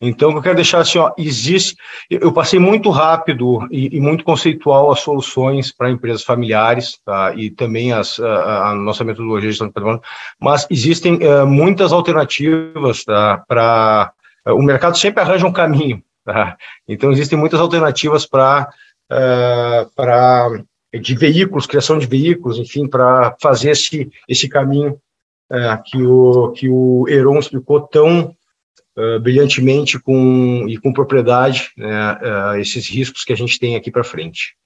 Então, 0.00 0.30
eu 0.30 0.40
quero 0.40 0.54
deixar 0.54 0.78
assim, 0.78 0.98
ó, 0.98 1.12
existe, 1.18 1.76
eu 2.08 2.32
passei 2.32 2.60
muito 2.60 2.88
rápido 2.88 3.66
e, 3.68 3.96
e 3.96 4.00
muito 4.00 4.22
conceitual 4.22 4.92
as 4.92 5.00
soluções 5.00 5.72
para 5.72 5.90
empresas 5.90 6.22
familiares, 6.22 7.00
tá, 7.04 7.34
e 7.34 7.50
também 7.50 7.92
as, 7.92 8.20
a, 8.20 8.70
a 8.70 8.74
nossa 8.76 9.02
metodologia 9.02 9.48
de 9.48 9.52
gestão 9.52 9.66
de 9.66 9.72
patrimônio, 9.72 10.02
mas 10.40 10.68
existem 10.70 11.14
uh, 11.16 11.44
muitas 11.44 11.92
alternativas 11.92 13.04
tá, 13.04 13.42
para, 13.48 14.12
uh, 14.46 14.54
o 14.54 14.62
mercado 14.62 14.96
sempre 14.96 15.20
arranja 15.20 15.46
um 15.48 15.52
caminho, 15.52 16.00
tá, 16.24 16.56
então 16.86 17.10
existem 17.10 17.36
muitas 17.36 17.58
alternativas 17.58 18.24
para, 18.24 18.70
uh, 19.10 19.90
para 19.96 20.62
de 20.94 21.16
veículos, 21.16 21.66
criação 21.66 21.98
de 21.98 22.06
veículos, 22.06 22.56
enfim, 22.56 22.86
para 22.86 23.34
fazer 23.42 23.70
esse, 23.70 24.08
esse 24.28 24.48
caminho 24.48 24.96
uh, 25.50 25.82
que, 25.84 26.02
o, 26.02 26.52
que 26.52 26.68
o 26.68 27.06
Heron 27.08 27.38
explicou 27.38 27.80
tão 27.80 28.34
uh, 28.96 29.20
brilhantemente 29.20 29.98
com, 29.98 30.66
e 30.68 30.78
com 30.78 30.92
propriedade 30.92 31.70
né, 31.76 32.12
uh, 32.12 32.56
esses 32.56 32.88
riscos 32.88 33.24
que 33.24 33.32
a 33.32 33.36
gente 33.36 33.58
tem 33.58 33.76
aqui 33.76 33.90
para 33.90 34.04
frente. 34.04 34.56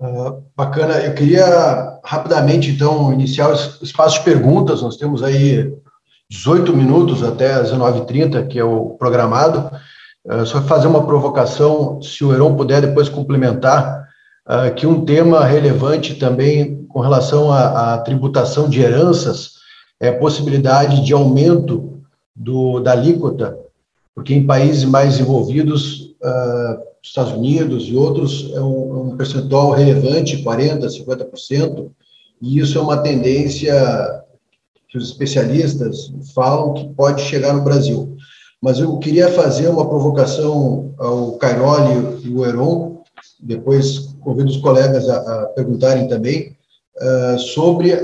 Uh, 0.00 0.44
bacana. 0.56 0.94
Eu 0.98 1.12
queria 1.12 1.98
rapidamente, 2.04 2.70
então, 2.70 3.12
iniciar 3.12 3.50
o 3.50 3.54
espaço 3.82 4.18
de 4.18 4.24
perguntas. 4.24 4.80
Nós 4.80 4.96
temos 4.96 5.24
aí 5.24 5.72
18 6.30 6.76
minutos 6.76 7.24
até 7.24 7.54
as 7.54 7.72
19h30, 7.72 8.46
que 8.46 8.58
é 8.60 8.64
o 8.64 8.90
programado. 8.90 9.70
Uh, 10.24 10.46
só 10.46 10.62
fazer 10.62 10.86
uma 10.86 11.04
provocação, 11.04 12.00
se 12.00 12.24
o 12.24 12.32
Heron 12.32 12.54
puder 12.54 12.80
depois 12.80 13.08
complementar, 13.08 14.06
uh, 14.46 14.72
que 14.72 14.86
um 14.86 15.04
tema 15.04 15.44
relevante 15.44 16.14
também 16.14 16.77
com 16.88 17.00
relação 17.00 17.52
à, 17.52 17.94
à 17.94 17.98
tributação 17.98 18.68
de 18.68 18.80
heranças 18.80 19.58
é 20.00 20.08
a 20.08 20.18
possibilidade 20.18 21.04
de 21.04 21.12
aumento 21.12 22.00
do, 22.34 22.80
da 22.80 22.92
alíquota, 22.92 23.58
porque 24.14 24.34
em 24.34 24.46
países 24.46 24.84
mais 24.84 25.12
desenvolvidos, 25.12 26.14
uh, 26.22 26.88
Estados 27.02 27.32
Unidos 27.32 27.84
e 27.84 27.96
outros, 27.96 28.50
é 28.54 28.60
um, 28.60 29.12
um 29.12 29.16
percentual 29.16 29.70
relevante, 29.70 30.42
40%, 30.42 30.86
50%, 31.04 31.90
e 32.40 32.58
isso 32.58 32.78
é 32.78 32.80
uma 32.80 32.98
tendência 32.98 33.74
que 34.88 34.96
os 34.96 35.08
especialistas 35.08 36.12
falam 36.34 36.74
que 36.74 36.88
pode 36.94 37.22
chegar 37.22 37.52
no 37.52 37.62
Brasil. 37.62 38.16
Mas 38.60 38.78
eu 38.78 38.98
queria 38.98 39.30
fazer 39.30 39.68
uma 39.68 39.88
provocação 39.88 40.94
ao 40.98 41.32
Cairoli 41.32 42.24
e 42.24 42.30
o 42.30 42.44
Heron, 42.44 43.02
depois 43.40 44.14
convido 44.20 44.50
os 44.50 44.56
colegas 44.56 45.08
a, 45.08 45.16
a 45.16 45.46
perguntarem 45.46 46.08
também, 46.08 46.56
uh, 47.00 47.38
sobre 47.38 47.94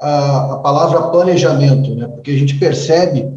a, 0.00 0.54
a, 0.54 0.56
palavra 0.58 1.10
planejamento, 1.10 1.94
né? 1.94 2.08
porque 2.08 2.30
a 2.30 2.38
gente 2.38 2.56
percebe 2.56 3.28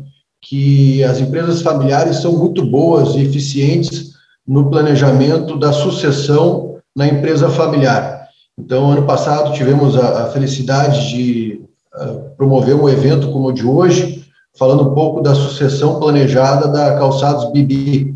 que 0.41 1.03
as 1.03 1.19
empresas 1.19 1.61
familiares 1.61 2.17
são 2.17 2.33
muito 2.33 2.65
boas 2.65 3.15
e 3.15 3.21
eficientes 3.21 4.13
no 4.47 4.69
planejamento 4.69 5.57
da 5.57 5.73
sucessão 5.73 6.79
na 6.95 7.07
empresa 7.07 7.49
familiar. 7.49 8.27
Então, 8.57 8.91
ano 8.91 9.05
passado 9.05 9.53
tivemos 9.53 9.95
a, 9.95 10.23
a 10.23 10.29
felicidade 10.29 11.09
de 11.09 11.61
uh, 11.95 12.35
promover 12.35 12.75
um 12.75 12.89
evento 12.89 13.31
como 13.31 13.49
o 13.49 13.53
de 13.53 13.65
hoje, 13.65 14.25
falando 14.57 14.89
um 14.89 14.93
pouco 14.95 15.21
da 15.21 15.35
sucessão 15.35 15.99
planejada 15.99 16.67
da 16.67 16.97
Calçados 16.97 17.51
Bibi, 17.51 18.15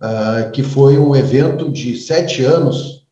uh, 0.00 0.50
que 0.52 0.62
foi 0.62 0.98
um 0.98 1.14
evento 1.14 1.70
de 1.70 1.96
sete 1.96 2.42
anos, 2.42 3.03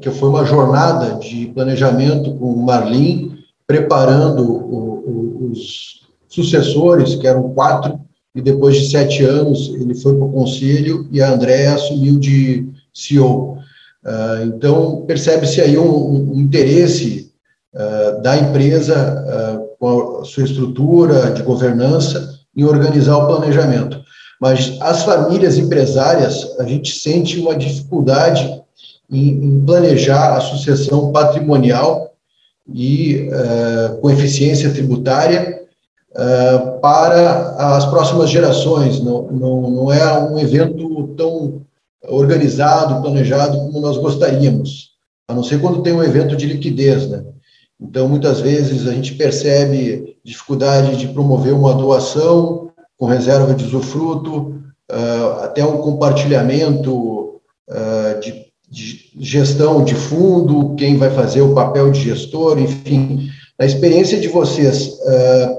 que 0.00 0.10
foi 0.10 0.28
uma 0.28 0.44
jornada 0.44 1.18
de 1.18 1.46
planejamento 1.48 2.34
com 2.34 2.52
o 2.52 2.64
Marlin, 2.64 3.38
preparando 3.66 4.42
o, 4.42 5.46
o, 5.46 5.50
os 5.50 6.02
sucessores, 6.28 7.14
que 7.14 7.26
eram 7.26 7.50
quatro, 7.54 8.00
e 8.34 8.42
depois 8.42 8.76
de 8.76 8.90
sete 8.90 9.22
anos 9.22 9.68
ele 9.74 9.94
foi 9.94 10.16
para 10.16 10.26
o 10.26 10.32
conselho 10.32 11.06
e 11.12 11.22
a 11.22 11.32
Andréa 11.32 11.74
assumiu 11.74 12.18
de 12.18 12.68
CEO. 12.92 13.58
Uh, 14.04 14.46
então, 14.46 15.04
percebe-se 15.06 15.60
aí 15.60 15.78
um, 15.78 16.32
um 16.32 16.40
interesse 16.40 17.32
uh, 17.74 18.20
da 18.22 18.36
empresa, 18.36 19.24
uh, 19.56 19.76
com 19.78 20.20
a 20.20 20.24
sua 20.24 20.44
estrutura 20.44 21.30
de 21.30 21.42
governança, 21.42 22.38
em 22.56 22.64
organizar 22.64 23.16
o 23.18 23.26
planejamento. 23.26 24.02
Mas 24.40 24.76
as 24.80 25.04
famílias 25.04 25.56
empresárias, 25.56 26.58
a 26.58 26.64
gente 26.64 26.98
sente 26.98 27.38
uma 27.38 27.56
dificuldade 27.56 28.62
em, 29.10 29.28
em 29.28 29.64
planejar 29.64 30.36
a 30.36 30.40
sucessão 30.40 31.12
patrimonial 31.12 32.12
e 32.72 33.28
com 34.00 34.10
eficiência 34.10 34.72
tributária 34.72 35.64
uh, 36.14 36.80
para 36.80 37.76
as 37.76 37.84
próximas 37.86 38.30
gerações. 38.30 39.00
Não, 39.00 39.22
não, 39.30 39.70
não 39.70 39.92
é 39.92 40.18
um 40.18 40.38
evento 40.38 41.08
tão 41.16 41.62
organizado, 42.06 43.00
planejado 43.02 43.58
como 43.58 43.80
nós 43.80 43.96
gostaríamos, 43.96 44.90
a 45.28 45.34
não 45.34 45.42
ser 45.42 45.60
quando 45.60 45.82
tem 45.82 45.92
um 45.92 46.02
evento 46.02 46.36
de 46.36 46.46
liquidez, 46.46 47.08
né? 47.08 47.24
Então, 47.80 48.08
muitas 48.08 48.40
vezes 48.40 48.86
a 48.86 48.92
gente 48.92 49.14
percebe 49.14 50.16
dificuldade 50.24 50.96
de 50.96 51.08
promover 51.08 51.52
uma 51.52 51.74
doação 51.74 52.70
com 52.96 53.06
reserva 53.06 53.52
de 53.52 53.64
usufruto, 53.64 54.62
uh, 54.90 55.42
até 55.42 55.64
um 55.64 55.78
compartilhamento 55.78 57.40
uh, 57.68 58.13
de, 58.74 59.08
gestão 59.20 59.84
de 59.84 59.94
fundo, 59.94 60.74
quem 60.74 60.98
vai 60.98 61.10
fazer 61.10 61.40
o 61.42 61.54
papel 61.54 61.92
de 61.92 62.00
gestor, 62.00 62.58
enfim. 62.58 63.30
A 63.58 63.64
experiência 63.64 64.18
de 64.18 64.26
vocês, 64.26 64.88
uh, 64.88 65.58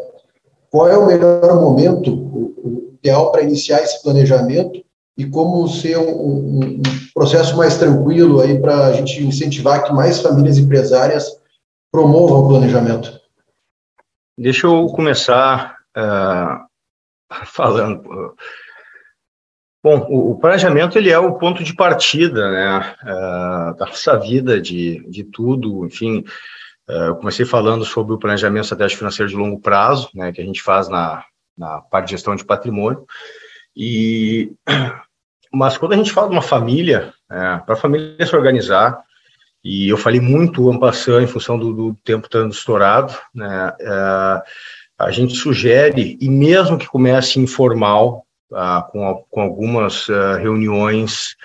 qual 0.69 0.89
é 0.89 0.97
o 0.97 1.07
melhor 1.07 1.55
momento, 1.55 2.13
o, 2.13 2.95
ideal 2.99 3.31
para 3.31 3.43
iniciar 3.43 3.81
esse 3.81 4.01
planejamento 4.03 4.83
e 5.17 5.25
como 5.25 5.67
ser 5.69 5.97
um, 5.97 6.59
um 6.59 6.81
processo 7.13 7.55
mais 7.55 7.77
tranquilo 7.77 8.41
aí 8.41 8.59
para 8.59 8.87
a 8.87 8.93
gente 8.93 9.23
incentivar 9.23 9.83
que 9.83 9.93
mais 9.93 10.19
famílias 10.19 10.57
empresárias 10.57 11.39
promovam 11.91 12.39
o 12.39 12.49
planejamento? 12.49 13.17
Deixa 14.37 14.67
eu 14.67 14.87
começar 14.87 15.77
uh, 15.95 16.65
falando. 17.45 18.35
Bom, 19.85 19.99
o, 20.09 20.35
planejamento 20.35 20.97
ele 20.97 21.11
é 21.11 21.19
o 21.19 21.35
ponto 21.35 21.63
de 21.63 21.75
partida, 21.75 22.49
né, 22.49 22.95
uh, 23.03 23.77
da 23.77 23.85
nossa 23.85 24.17
vida, 24.17 24.59
de, 24.59 25.07
de 25.07 25.23
tudo, 25.23 25.85
enfim, 25.85 26.23
é, 26.89 27.09
eu 27.09 27.15
comecei 27.17 27.45
falando 27.45 27.85
sobre 27.85 28.11
o 28.11 28.17
planejamento 28.17 28.63
estratégico 28.63 28.97
financeiro 28.97 29.29
de 29.29 29.37
longo 29.37 29.61
prazo, 29.61 30.09
né, 30.15 30.31
que 30.31 30.41
a 30.41 30.43
gente 30.43 30.59
faz 30.59 30.89
na, 30.89 31.23
na 31.55 31.81
parte 31.81 32.07
de 32.07 32.11
gestão 32.13 32.35
de 32.35 32.43
patrimônio. 32.43 33.05
E, 33.77 34.53
mas 35.53 35.77
quando 35.77 35.93
a 35.93 35.97
gente 35.97 36.11
fala 36.11 36.29
de 36.29 36.33
uma 36.33 36.41
família, 36.41 37.13
é, 37.29 37.59
para 37.59 37.75
a 37.75 37.77
família 37.77 38.25
se 38.25 38.35
organizar 38.35 38.99
e 39.63 39.87
eu 39.87 39.97
falei 39.97 40.19
muito 40.19 40.67
ampassando 40.67 41.21
em 41.21 41.27
função 41.27 41.59
do, 41.59 41.71
do 41.71 41.95
tempo 42.03 42.25
estando 42.25 42.51
estourado, 42.51 43.13
né? 43.35 43.71
É, 43.79 44.41
a 44.97 45.11
gente 45.11 45.35
sugere, 45.35 46.17
e 46.19 46.27
mesmo 46.27 46.75
que 46.75 46.87
comece 46.87 47.39
informal, 47.39 48.24
com, 48.91 49.25
com 49.29 49.41
algumas 49.41 50.07
uh, 50.07 50.37
reuniões, 50.39 51.35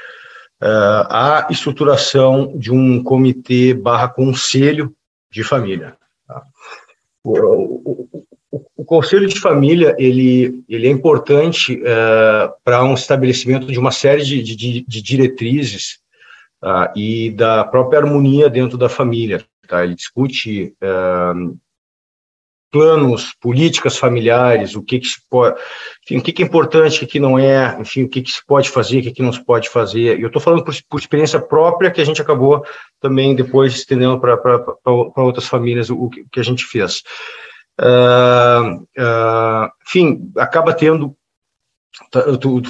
uh, 0.63 1.07
a 1.09 1.47
estruturação 1.51 2.57
de 2.57 2.73
um 2.73 3.03
comitê 3.03 3.75
barra 3.75 4.09
conselho 4.09 4.95
de 5.31 5.43
família. 5.43 5.97
Tá? 6.27 6.43
O, 7.25 8.09
o, 8.53 8.69
o, 8.77 8.85
conselho 8.85 9.29
de 9.29 9.39
família 9.39 9.95
ele, 9.99 10.65
ele 10.69 10.87
é 10.87 10.91
importante 10.91 11.81
uh, 11.81 12.53
para 12.65 12.83
um 12.83 12.95
estabelecimento 12.95 13.67
de 13.67 13.79
uma 13.79 13.91
série 13.91 14.25
de, 14.25 14.43
de, 14.43 14.85
de 14.87 15.03
diretrizes 15.03 15.99
e 16.95 17.31
da 17.31 17.65
própria 17.65 18.01
harmonia 18.01 18.51
dentro 18.51 18.77
da 18.77 18.89
família. 18.89 19.43
Tá? 19.67 19.83
Ele 19.83 19.95
discute 19.95 20.75
planos, 22.71 23.35
políticas 23.41 23.97
familiares, 23.97 24.77
o 24.77 24.83
que, 24.83 25.01
que 25.01 25.09
se 25.09 25.21
pode, 25.29 25.61
enfim, 26.05 26.19
o 26.19 26.23
que, 26.23 26.33
que 26.33 26.43
é 26.43 26.47
importante, 26.47 27.05
o 27.05 27.07
que, 27.07 27.19
não 27.19 27.39
é, 27.39 27.77
enfim, 27.81 28.05
o 28.05 28.09
que, 28.09 28.23
que 28.23 28.31
se 28.31 28.45
pode 28.47 28.71
fazer, 28.71 29.01
o 29.01 29.13
que, 29.13 29.23
não 29.23 29.33
se 29.33 29.45
pode 29.45 29.69
fazer. 29.69 30.19
E 30.19 30.23
eu 30.23 30.29
estou 30.29 30.41
falando 30.41 30.65
por, 30.65 30.75
por, 30.89 31.01
experiência 31.01 31.41
própria 31.41 31.91
que 31.91 32.01
a 32.01 32.05
gente 32.05 32.23
acabou 32.23 32.65
também 33.01 33.35
depois 33.35 33.75
estendendo 33.75 34.21
para 34.21 34.73
outras 35.17 35.47
famílias 35.47 35.91
o, 35.91 35.97
o, 35.97 36.11
que 36.11 36.39
a 36.39 36.45
gente 36.45 36.65
fez. 36.65 37.03
Uh, 37.81 38.83
uh, 38.99 39.71
enfim, 39.87 40.31
acaba 40.37 40.73
tendo, 40.73 41.17
tá, 42.11 42.23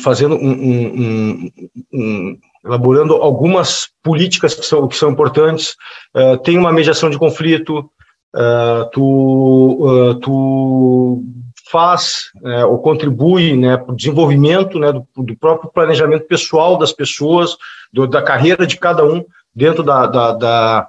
fazendo 0.03 0.37
um, 0.37 0.51
um, 0.51 0.87
um, 1.03 1.51
um 1.93 2.39
elaborando 2.65 3.15
algumas 3.15 3.89
políticas 4.03 4.55
que 4.55 4.65
são, 4.65 4.87
que 4.87 4.97
são 4.97 5.11
importantes, 5.11 5.75
uh, 6.15 6.39
tem 6.39 6.57
uma 6.57 6.73
mediação 6.73 7.11
de 7.11 7.19
conflito, 7.19 7.91
uh, 8.35 8.89
tu, 8.91 9.79
uh, 9.81 10.15
tu 10.17 11.23
faz 11.71 12.31
uh, 12.43 12.67
ou 12.67 12.79
contribui 12.79 13.57
né, 13.57 13.77
para 13.77 13.93
o 13.93 13.97
desenvolvimento 13.97 14.79
né, 14.79 14.93
do, 14.93 15.07
do, 15.17 15.37
próprio 15.37 15.71
planejamento 15.71 16.27
pessoal 16.27 16.77
das 16.77 16.93
pessoas, 16.93 17.57
do, 17.93 18.07
da 18.07 18.23
carreira 18.23 18.67
de 18.67 18.77
cada 18.77 19.05
um 19.05 19.25
dentro 19.55 19.83
da, 19.83 20.07
da, 20.07 20.33
da 20.33 20.89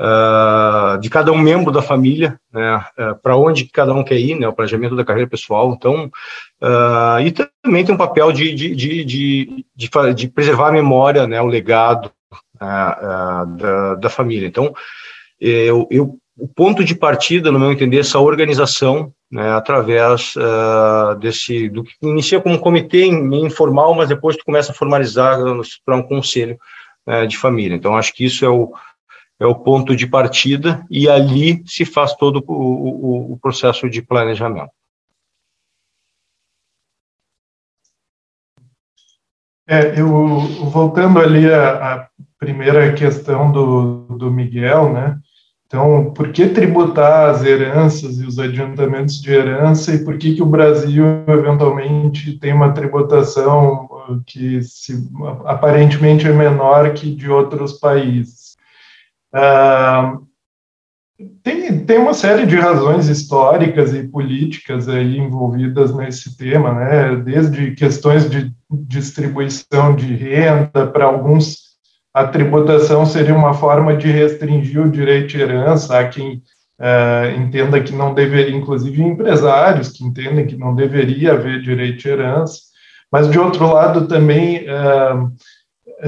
uh, 0.00 0.98
de 1.00 1.10
cada 1.10 1.32
um 1.32 1.38
membro 1.38 1.72
da 1.72 1.82
família, 1.82 2.38
né, 2.52 2.84
para 3.22 3.36
onde 3.36 3.66
cada 3.66 3.92
um 3.92 4.04
quer 4.04 4.18
ir, 4.18 4.38
né, 4.38 4.48
o 4.48 4.52
planejamento 4.52 4.96
da 4.96 5.04
carreira 5.04 5.28
pessoal. 5.28 5.72
Então, 5.72 6.10
e 7.22 7.30
também 7.30 7.84
tem 7.84 7.94
um 7.94 7.98
papel 7.98 8.32
de, 8.32 8.54
de, 8.54 8.74
de, 8.74 9.04
de, 9.04 9.66
de, 9.76 10.14
de 10.14 10.28
preservar 10.28 10.68
a 10.68 10.72
memória, 10.72 11.26
né, 11.26 11.40
o 11.40 11.46
legado 11.46 12.10
da, 12.58 13.94
da 13.94 14.08
família. 14.08 14.46
Então, 14.46 14.74
eu, 15.40 15.86
eu 15.90 16.18
o 16.36 16.48
ponto 16.48 16.84
de 16.84 16.94
partida, 16.94 17.52
no 17.52 17.58
meu 17.58 17.70
entender, 17.70 18.00
essa 18.00 18.18
organização, 18.18 19.12
né, 19.30 19.52
através 19.52 20.34
uh, 20.36 21.14
desse, 21.18 21.68
do 21.68 21.84
que 21.84 21.94
inicia 22.02 22.40
como 22.40 22.58
comitê 22.58 23.06
informal, 23.06 23.94
mas 23.94 24.08
depois 24.08 24.36
tu 24.36 24.44
começa 24.44 24.72
a 24.72 24.74
formalizar 24.74 25.38
para 25.84 25.96
um 25.96 26.02
conselho 26.02 26.58
uh, 27.06 27.26
de 27.26 27.36
família. 27.36 27.74
Então, 27.74 27.96
acho 27.96 28.12
que 28.12 28.24
isso 28.24 28.44
é 28.44 28.48
o, 28.48 28.72
é 29.38 29.46
o 29.46 29.54
ponto 29.54 29.94
de 29.94 30.06
partida 30.06 30.84
e 30.90 31.08
ali 31.08 31.62
se 31.66 31.84
faz 31.84 32.14
todo 32.14 32.42
o, 32.46 32.52
o, 32.52 33.32
o 33.32 33.38
processo 33.38 33.88
de 33.88 34.02
planejamento. 34.02 34.72
É, 39.66 39.98
eu 39.98 40.06
voltando 40.70 41.18
ali 41.18 41.50
à, 41.50 42.08
primeira 42.38 42.92
questão 42.92 43.50
do, 43.50 44.18
do 44.18 44.30
Miguel, 44.30 44.92
né? 44.92 45.18
Então, 45.66 46.12
por 46.12 46.30
que 46.30 46.48
tributar 46.48 47.30
as 47.30 47.42
heranças 47.42 48.18
e 48.18 48.26
os 48.26 48.38
adiantamentos 48.38 49.20
de 49.20 49.32
herança 49.32 49.94
e 49.94 50.04
por 50.04 50.18
que, 50.18 50.34
que 50.34 50.42
o 50.42 50.46
Brasil, 50.46 51.04
eventualmente, 51.26 52.38
tem 52.38 52.52
uma 52.52 52.72
tributação 52.72 53.86
uh, 53.86 54.22
que 54.26 54.62
se, 54.62 55.08
aparentemente 55.44 56.28
é 56.28 56.32
menor 56.32 56.92
que 56.92 57.14
de 57.14 57.30
outros 57.30 57.72
países? 57.74 58.56
Ah, 59.32 60.18
tem, 61.42 61.84
tem 61.84 61.98
uma 61.98 62.14
série 62.14 62.46
de 62.46 62.56
razões 62.56 63.08
históricas 63.08 63.94
e 63.94 64.06
políticas 64.06 64.88
aí 64.88 65.18
envolvidas 65.18 65.94
nesse 65.94 66.36
tema, 66.36 66.72
né? 66.72 67.16
desde 67.16 67.72
questões 67.72 68.28
de 68.28 68.52
distribuição 68.70 69.94
de 69.94 70.14
renda 70.14 70.86
para 70.92 71.04
alguns 71.04 71.73
a 72.14 72.24
tributação 72.28 73.04
seria 73.04 73.34
uma 73.34 73.52
forma 73.52 73.96
de 73.96 74.06
restringir 74.06 74.80
o 74.80 74.90
direito 74.90 75.26
de 75.26 75.40
herança 75.40 75.98
a 75.98 76.08
quem 76.08 76.40
uh, 76.78 77.40
entenda 77.40 77.80
que 77.80 77.92
não 77.92 78.14
deveria, 78.14 78.56
inclusive 78.56 79.02
empresários 79.02 79.88
que 79.88 80.04
entendem 80.04 80.46
que 80.46 80.56
não 80.56 80.76
deveria 80.76 81.32
haver 81.32 81.60
direito 81.60 81.98
de 81.98 82.08
herança, 82.08 82.60
mas 83.10 83.28
de 83.28 83.36
outro 83.36 83.66
lado 83.66 84.06
também 84.06 84.64
uh, 84.64 85.32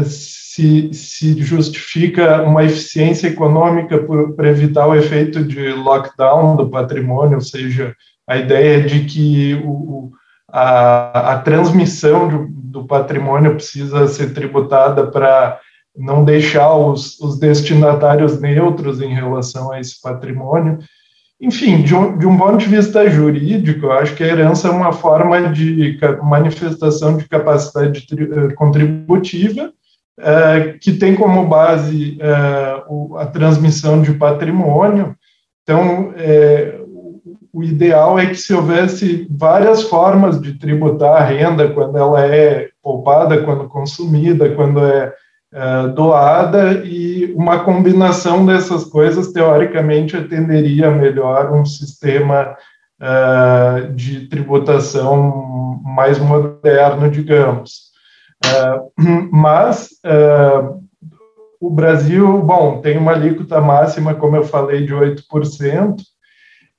se, 0.05 0.95
se 0.95 1.43
justifica 1.43 2.41
uma 2.43 2.63
eficiência 2.63 3.27
econômica 3.27 3.99
para 4.37 4.49
evitar 4.49 4.87
o 4.87 4.95
efeito 4.95 5.43
de 5.43 5.73
lockdown 5.73 6.55
do 6.55 6.71
patrimônio, 6.71 7.35
ou 7.35 7.41
seja, 7.41 7.95
a 8.29 8.37
ideia 8.37 8.81
de 8.81 9.05
que 9.07 9.61
o, 9.65 10.13
a, 10.49 11.33
a 11.33 11.39
transmissão 11.41 12.29
do, 12.29 12.47
do 12.49 12.87
patrimônio 12.87 13.55
precisa 13.55 14.07
ser 14.07 14.33
tributada 14.33 15.07
para 15.09 15.61
não 15.97 16.25
deixar 16.25 16.75
os, 16.75 17.19
os 17.21 17.39
destinatários 17.39 18.41
neutros 18.41 19.01
em 19.01 19.13
relação 19.15 19.73
a 19.73 19.81
esse 19.81 20.01
patrimônio. 20.01 20.79
Enfim, 21.41 21.83
de 21.83 21.95
um, 21.95 22.17
de 22.17 22.27
um 22.27 22.37
ponto 22.37 22.59
de 22.59 22.67
vista 22.67 23.09
jurídico, 23.09 23.87
eu 23.87 23.93
acho 23.93 24.15
que 24.15 24.25
a 24.25 24.27
herança 24.27 24.69
é 24.69 24.71
uma 24.71 24.93
forma 24.93 25.51
de 25.53 25.99
manifestação 26.23 27.17
de 27.17 27.29
capacidade 27.29 28.07
eh, 28.11 28.55
contributiva 28.55 29.71
é, 30.19 30.79
que 30.81 30.95
tem 30.95 31.15
como 31.15 31.47
base 31.47 32.19
o, 32.89 33.19
a 33.19 33.27
transmissão 33.27 34.01
de 34.01 34.15
patrimônio. 34.15 35.15
Então, 35.63 36.15
é, 36.17 36.81
o 37.53 37.63
ideal 37.63 38.19
é 38.19 38.27
que 38.27 38.37
se 38.37 38.55
houvesse 38.55 39.27
várias 39.31 39.83
formas 39.83 40.41
de 40.41 40.59
tributar 40.59 41.23
a 41.23 41.25
renda 41.25 41.69
quando 41.71 41.99
ela 41.99 42.25
é 42.25 42.69
poupada, 42.83 43.43
quando 43.43 43.69
consumida, 43.69 44.55
quando 44.55 44.85
é 44.85 45.13
é, 45.57 45.89
doada 45.89 46.85
e 46.85 47.33
uma 47.35 47.61
combinação 47.61 48.45
dessas 48.45 48.85
coisas, 48.85 49.33
teoricamente, 49.33 50.15
atenderia 50.15 50.91
melhor 50.91 51.51
um 51.51 51.65
sistema 51.65 52.55
uh, 53.01 53.91
de 53.95 54.29
tributação 54.29 55.81
mais 55.83 56.19
moderno, 56.19 57.11
digamos. 57.11 57.87
Uh, 58.45 59.31
mas 59.33 59.89
o 61.59 61.71
Brasil, 61.71 62.43
bom, 62.43 62.83
tem 62.83 62.99
uma 62.99 63.13
alíquota 63.13 63.59
máxima, 63.59 64.15
como 64.15 64.37
eu 64.37 64.45
falei, 64.45 64.85
de 64.85 64.93
8%, 64.93 65.97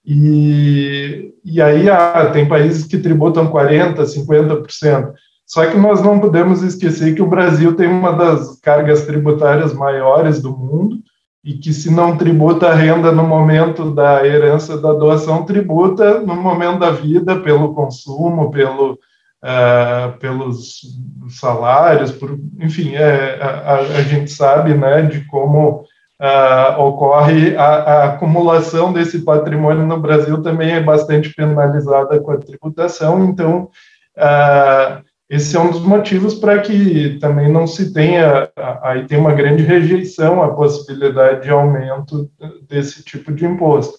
e, 0.06 1.34
e 1.44 1.60
aí 1.60 1.90
ah, 1.90 2.30
tem 2.32 2.48
países 2.48 2.86
que 2.86 3.00
tributam 3.00 3.52
40%, 3.52 4.04
50%. 4.04 5.14
Só 5.48 5.66
que 5.66 5.78
nós 5.78 6.02
não 6.02 6.20
podemos 6.20 6.62
esquecer 6.62 7.16
que 7.16 7.22
o 7.22 7.28
Brasil 7.28 7.74
tem 7.74 7.88
uma 7.88 8.12
das 8.12 8.60
cargas 8.60 9.06
tributárias 9.06 9.74
maiores 9.74 10.42
do 10.42 10.52
mundo 10.52 10.98
e 11.42 11.54
que 11.54 11.72
se 11.72 11.90
não 11.90 12.18
tributa 12.18 12.68
a 12.68 12.74
renda 12.74 13.14
no 13.14 13.24
momento 13.24 13.90
da 13.92 14.28
herança 14.28 14.78
da 14.78 14.92
doação, 14.92 15.46
tributa 15.46 16.20
no 16.20 16.36
momento 16.36 16.80
da 16.80 16.92
vida 16.92 17.40
pelo 17.40 17.74
consumo, 17.74 18.52
pelo, 18.52 19.00
uh, 19.42 20.18
pelos 20.20 20.82
salários, 21.30 22.12
por, 22.12 22.38
enfim, 22.60 22.96
é, 22.96 23.40
a, 23.42 23.76
a, 23.76 24.02
gente 24.02 24.30
sabe 24.30 24.74
né, 24.74 25.04
de 25.04 25.24
como 25.28 25.86
uh, 26.22 26.82
ocorre 26.82 27.56
a, 27.56 27.64
a, 27.64 28.04
acumulação 28.10 28.92
desse 28.92 29.20
patrimônio 29.20 29.86
no 29.86 29.98
Brasil 30.02 30.42
também 30.42 30.72
é 30.72 30.84
bastante 30.84 31.34
penalizada 31.34 32.20
com 32.20 32.32
a 32.32 32.38
tributação, 32.38 33.24
então 33.24 33.70
uh, 34.18 35.07
esse 35.30 35.58
é 35.58 35.60
um 35.60 35.72
dos 35.72 35.82
motivos 35.82 36.36
para 36.36 36.60
que 36.62 37.18
também 37.20 37.52
não 37.52 37.68
se 37.68 37.94
tenha, 37.94 38.50
aí 38.82 39.06
tem 39.06 39.20
uma 39.20 39.34
grande 39.34 39.62
rejeição 39.62 40.42
à 40.42 40.54
possibilidade 40.54 41.44
de 41.44 41.50
aumento 41.50 42.30
desse 42.70 43.04
tipo 43.04 43.34
de 43.34 43.46
imposto. 43.46 43.98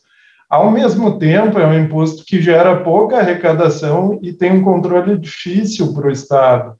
Ao 0.48 0.70
mesmo 0.70 1.18
tempo, 1.18 1.58
é 1.58 1.66
um 1.66 1.78
imposto 1.78 2.24
que 2.24 2.40
gera 2.40 2.80
pouca 2.82 3.18
arrecadação 3.18 4.18
e 4.22 4.32
tem 4.32 4.52
um 4.52 4.64
controle 4.64 5.18
difícil 5.18 5.92
para 5.92 6.06
o 6.06 6.10
Estado, 6.10 6.74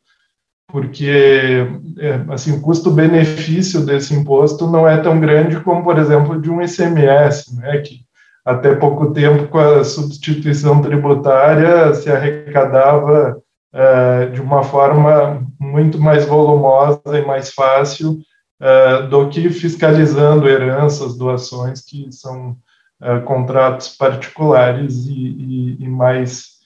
porque 0.67 1.67
é, 1.99 2.21
assim, 2.31 2.57
o 2.57 2.63
custo-benefício 2.63 3.85
desse 3.85 4.15
imposto 4.15 4.67
não 4.67 4.89
é 4.89 4.97
tão 4.97 5.21
grande 5.21 5.61
como, 5.61 5.85
por 5.85 5.99
exemplo, 5.99 6.41
de 6.41 6.51
um 6.51 6.63
ICMS, 6.63 7.55
né, 7.57 7.79
que 7.79 8.01
até 8.43 8.75
pouco 8.75 9.13
tempo, 9.13 9.47
com 9.49 9.59
a 9.59 9.85
substituição 9.85 10.81
tributária, 10.81 11.93
se 11.93 12.11
arrecadava 12.11 13.37
uh, 13.79 14.31
de 14.33 14.41
uma 14.41 14.63
forma 14.65 15.47
muito 15.59 15.99
mais 16.01 16.27
volumosa 16.27 17.01
e 17.15 17.25
mais 17.25 17.53
fácil 17.53 18.19
uh, 18.61 19.07
do 19.09 19.29
que 19.29 19.49
fiscalizando 19.51 20.49
heranças, 20.49 21.17
doações, 21.17 21.81
que 21.83 22.11
são 22.11 22.57
uh, 23.01 23.23
contratos 23.25 23.97
particulares 23.97 25.07
e, 25.07 25.13
e, 25.13 25.77
e 25.85 25.89
mais 25.89 26.59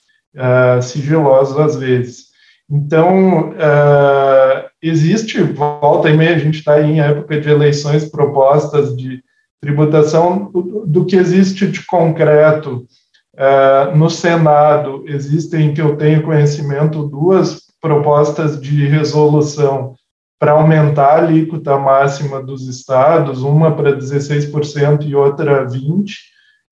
sigilosos 0.81 1.59
às 1.59 1.75
vezes. 1.75 2.29
Então, 2.67 3.53
existe, 4.81 5.43
volta 5.43 6.09
e 6.09 6.17
meia, 6.17 6.35
a 6.35 6.39
gente 6.39 6.57
está 6.57 6.81
em 6.81 6.99
época 6.99 7.39
de 7.39 7.51
eleições 7.51 8.09
propostas 8.09 8.97
de 8.97 9.23
tributação, 9.61 10.49
do, 10.51 10.87
do 10.87 11.05
que 11.05 11.15
existe 11.15 11.67
de 11.67 11.85
concreto 11.85 12.87
Uh, 13.35 13.95
no 13.97 14.09
Senado, 14.09 15.03
existem, 15.07 15.73
que 15.73 15.81
eu 15.81 15.97
tenho 15.97 16.23
conhecimento, 16.23 17.07
duas 17.07 17.61
propostas 17.81 18.61
de 18.61 18.87
resolução 18.87 19.95
para 20.39 20.51
aumentar 20.51 21.07
a 21.07 21.17
alíquota 21.19 21.77
máxima 21.77 22.41
dos 22.43 22.67
estados, 22.67 23.41
uma 23.41 23.75
para 23.75 23.97
16% 23.97 25.05
e 25.05 25.15
outra 25.15 25.65
20%, 25.65 26.05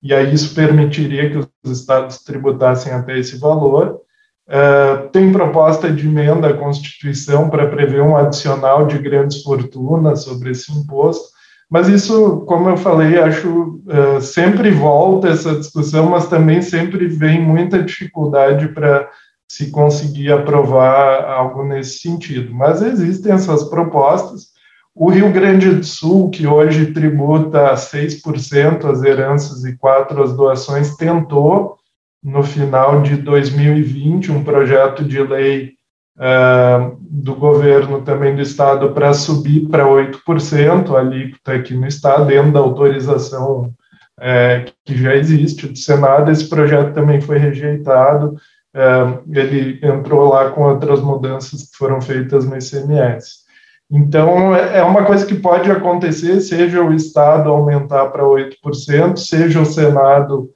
e 0.02 0.12
aí 0.12 0.32
isso 0.34 0.54
permitiria 0.54 1.30
que 1.30 1.38
os 1.38 1.80
estados 1.80 2.18
tributassem 2.18 2.92
até 2.92 3.18
esse 3.18 3.38
valor. 3.38 4.00
Uh, 4.48 5.08
tem 5.10 5.32
proposta 5.32 5.90
de 5.90 6.06
emenda 6.06 6.48
à 6.48 6.54
Constituição 6.54 7.48
para 7.48 7.68
prever 7.68 8.02
um 8.02 8.16
adicional 8.16 8.86
de 8.86 8.98
grandes 8.98 9.42
fortunas 9.42 10.24
sobre 10.24 10.50
esse 10.50 10.70
imposto, 10.72 11.28
mas 11.72 11.88
isso, 11.88 12.40
como 12.40 12.68
eu 12.68 12.76
falei, 12.76 13.18
acho 13.18 13.80
uh, 13.86 14.20
sempre 14.20 14.70
volta 14.70 15.28
essa 15.28 15.54
discussão, 15.54 16.10
mas 16.10 16.28
também 16.28 16.60
sempre 16.60 17.06
vem 17.06 17.40
muita 17.40 17.82
dificuldade 17.82 18.68
para 18.68 19.08
se 19.48 19.70
conseguir 19.70 20.30
aprovar 20.30 21.24
algo 21.24 21.64
nesse 21.64 22.00
sentido. 22.00 22.52
Mas 22.52 22.82
existem 22.82 23.32
essas 23.32 23.64
propostas. 23.64 24.48
O 24.94 25.08
Rio 25.08 25.32
Grande 25.32 25.70
do 25.70 25.82
Sul, 25.82 26.28
que 26.28 26.46
hoje 26.46 26.92
tributa 26.92 27.72
6% 27.72 28.84
as 28.84 29.02
heranças 29.02 29.64
e 29.64 29.74
4% 29.74 30.22
as 30.22 30.36
doações, 30.36 30.94
tentou, 30.94 31.78
no 32.22 32.42
final 32.42 33.00
de 33.00 33.16
2020, 33.16 34.30
um 34.30 34.44
projeto 34.44 35.02
de 35.02 35.22
lei 35.22 35.72
uh, 36.16 36.96
do 37.00 37.34
governo 37.34 38.02
também 38.02 38.34
do 38.34 38.42
Estado 38.42 38.92
para 38.92 39.12
subir 39.12 39.68
para 39.68 39.86
8%, 39.86 40.94
a 40.94 40.98
alíquota 40.98 41.52
aqui 41.52 41.74
no 41.74 41.86
Estado, 41.86 42.26
dentro 42.26 42.52
da 42.52 42.60
autorização 42.60 43.72
é, 44.20 44.66
que 44.84 44.96
já 44.96 45.14
existe 45.14 45.66
do 45.66 45.76
Senado. 45.76 46.30
Esse 46.30 46.48
projeto 46.48 46.94
também 46.94 47.20
foi 47.20 47.38
rejeitado, 47.38 48.36
é, 48.74 49.18
ele 49.30 49.78
entrou 49.82 50.28
lá 50.28 50.50
com 50.50 50.62
outras 50.62 51.00
mudanças 51.00 51.64
que 51.64 51.76
foram 51.76 52.00
feitas 52.00 52.44
no 52.44 52.56
ICMS. 52.56 53.42
Então, 53.90 54.54
é, 54.54 54.78
é 54.78 54.82
uma 54.82 55.04
coisa 55.04 55.26
que 55.26 55.34
pode 55.34 55.70
acontecer, 55.70 56.40
seja 56.40 56.82
o 56.82 56.94
Estado 56.94 57.50
aumentar 57.50 58.06
para 58.06 58.22
8%, 58.22 59.18
seja 59.18 59.60
o 59.60 59.66
Senado 59.66 60.50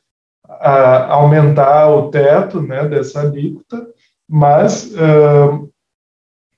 a, 0.48 1.12
aumentar 1.14 1.90
o 1.90 2.10
teto 2.10 2.62
né, 2.62 2.88
dessa 2.88 3.20
alíquota, 3.20 3.86
mas 4.28 4.92
uh, 4.92 5.70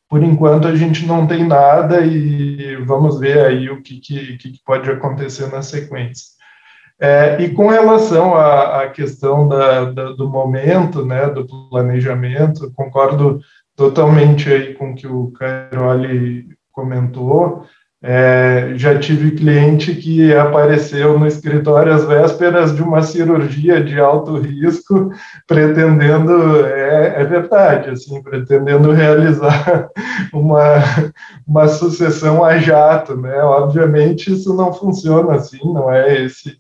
por 0.08 0.22
enquanto 0.22 0.66
a 0.66 0.74
gente 0.74 1.06
não 1.06 1.26
tem 1.26 1.46
nada 1.46 2.00
e 2.00 2.76
vamos 2.84 3.20
ver 3.20 3.44
aí 3.44 3.68
o 3.68 3.82
que, 3.82 4.00
que, 4.00 4.38
que 4.38 4.60
pode 4.64 4.90
acontecer 4.90 5.50
na 5.52 5.62
sequência. 5.62 6.38
É, 7.00 7.40
e 7.40 7.54
com 7.54 7.68
relação 7.68 8.34
à, 8.34 8.82
à 8.82 8.90
questão 8.90 9.46
da, 9.46 9.84
da, 9.92 10.12
do 10.12 10.28
momento, 10.28 11.04
né, 11.04 11.28
do 11.28 11.46
planejamento, 11.68 12.72
concordo 12.74 13.40
totalmente 13.76 14.52
aí 14.52 14.74
com 14.74 14.90
o 14.90 14.94
que 14.94 15.06
o 15.06 15.30
Cairoli 15.30 16.48
comentou. 16.72 17.64
É, 18.00 18.74
já 18.76 18.96
tive 18.96 19.32
cliente 19.32 19.92
que 19.92 20.32
apareceu 20.32 21.18
no 21.18 21.26
escritório 21.26 21.92
às 21.92 22.04
vésperas 22.04 22.74
de 22.74 22.80
uma 22.80 23.02
cirurgia 23.02 23.82
de 23.82 23.98
alto 23.98 24.36
risco, 24.36 25.10
pretendendo, 25.48 26.64
é, 26.64 27.20
é 27.22 27.24
verdade, 27.24 27.90
assim, 27.90 28.22
pretendendo 28.22 28.92
realizar 28.92 29.90
uma, 30.32 30.76
uma 31.44 31.66
sucessão 31.66 32.44
a 32.44 32.56
jato, 32.58 33.16
né? 33.16 33.42
Obviamente 33.42 34.32
isso 34.32 34.54
não 34.54 34.72
funciona 34.72 35.34
assim, 35.34 35.58
não 35.64 35.90
é 35.92 36.22
esse 36.22 36.50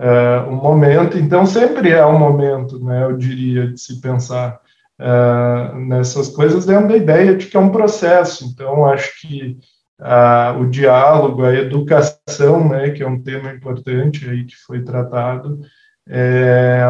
uh, 0.00 0.50
o 0.50 0.56
momento. 0.56 1.18
Então 1.18 1.44
sempre 1.46 1.90
é 1.90 2.04
um 2.04 2.18
momento, 2.18 2.82
né? 2.84 3.04
Eu 3.04 3.16
diria 3.16 3.68
de 3.68 3.78
se 3.78 4.00
pensar 4.00 4.58
uh, 4.98 5.78
nessas 5.78 6.28
coisas 6.28 6.66
dentro 6.66 6.88
da 6.88 6.96
ideia 6.96 7.36
de 7.36 7.46
que 7.46 7.56
é 7.56 7.60
um 7.60 7.70
processo. 7.70 8.44
Então 8.46 8.86
acho 8.86 9.20
que 9.20 9.58
a, 10.00 10.56
o 10.58 10.68
diálogo, 10.68 11.44
a 11.44 11.54
educação, 11.54 12.68
né, 12.68 12.90
que 12.90 13.02
é 13.02 13.06
um 13.06 13.22
tema 13.22 13.50
importante 13.52 14.28
aí 14.28 14.44
que 14.44 14.56
foi 14.56 14.82
tratado, 14.82 15.60
é, 16.08 16.82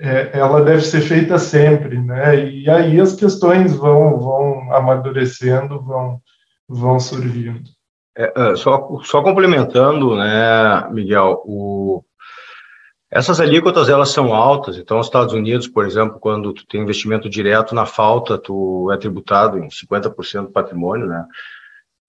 é, 0.00 0.30
ela 0.38 0.62
deve 0.62 0.82
ser 0.82 1.00
feita 1.00 1.38
sempre, 1.38 2.00
né, 2.00 2.44
e 2.48 2.68
aí 2.68 3.00
as 3.00 3.14
questões 3.14 3.74
vão, 3.74 4.18
vão 4.18 4.72
amadurecendo, 4.74 5.80
vão, 5.80 6.20
vão 6.68 6.98
surgindo. 6.98 7.62
É, 8.16 8.32
é 8.36 8.56
só, 8.56 9.00
só 9.02 9.22
complementando, 9.22 10.16
né, 10.16 10.88
Miguel, 10.90 11.42
o, 11.44 12.04
essas 13.14 13.38
alíquotas 13.38 13.88
elas 13.88 14.08
são 14.08 14.34
altas, 14.34 14.76
então 14.76 14.98
os 14.98 15.06
Estados 15.06 15.32
Unidos, 15.32 15.68
por 15.68 15.86
exemplo, 15.86 16.18
quando 16.18 16.52
tu 16.52 16.66
tem 16.66 16.82
investimento 16.82 17.30
direto 17.30 17.72
na 17.72 17.86
falta, 17.86 18.36
tu 18.36 18.90
é 18.92 18.96
tributado 18.96 19.56
em 19.56 19.68
50% 19.68 20.46
do 20.46 20.50
patrimônio, 20.50 21.06
né? 21.06 21.24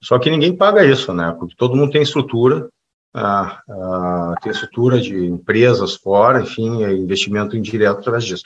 Só 0.05 0.19
que 0.19 0.29
ninguém 0.29 0.55
paga 0.55 0.85
isso, 0.85 1.11
né? 1.11 1.35
Porque 1.39 1.55
todo 1.57 1.75
mundo 1.75 1.91
tem 1.91 2.03
estrutura, 2.03 2.69
ah, 3.11 3.59
ah, 3.67 4.35
tem 4.39 4.51
estrutura 4.51 5.01
de 5.01 5.25
empresas 5.25 5.95
fora, 5.95 6.41
enfim, 6.41 6.83
é 6.83 6.93
investimento 6.93 7.57
indireto 7.57 8.01
através 8.01 8.23
disso. 8.23 8.43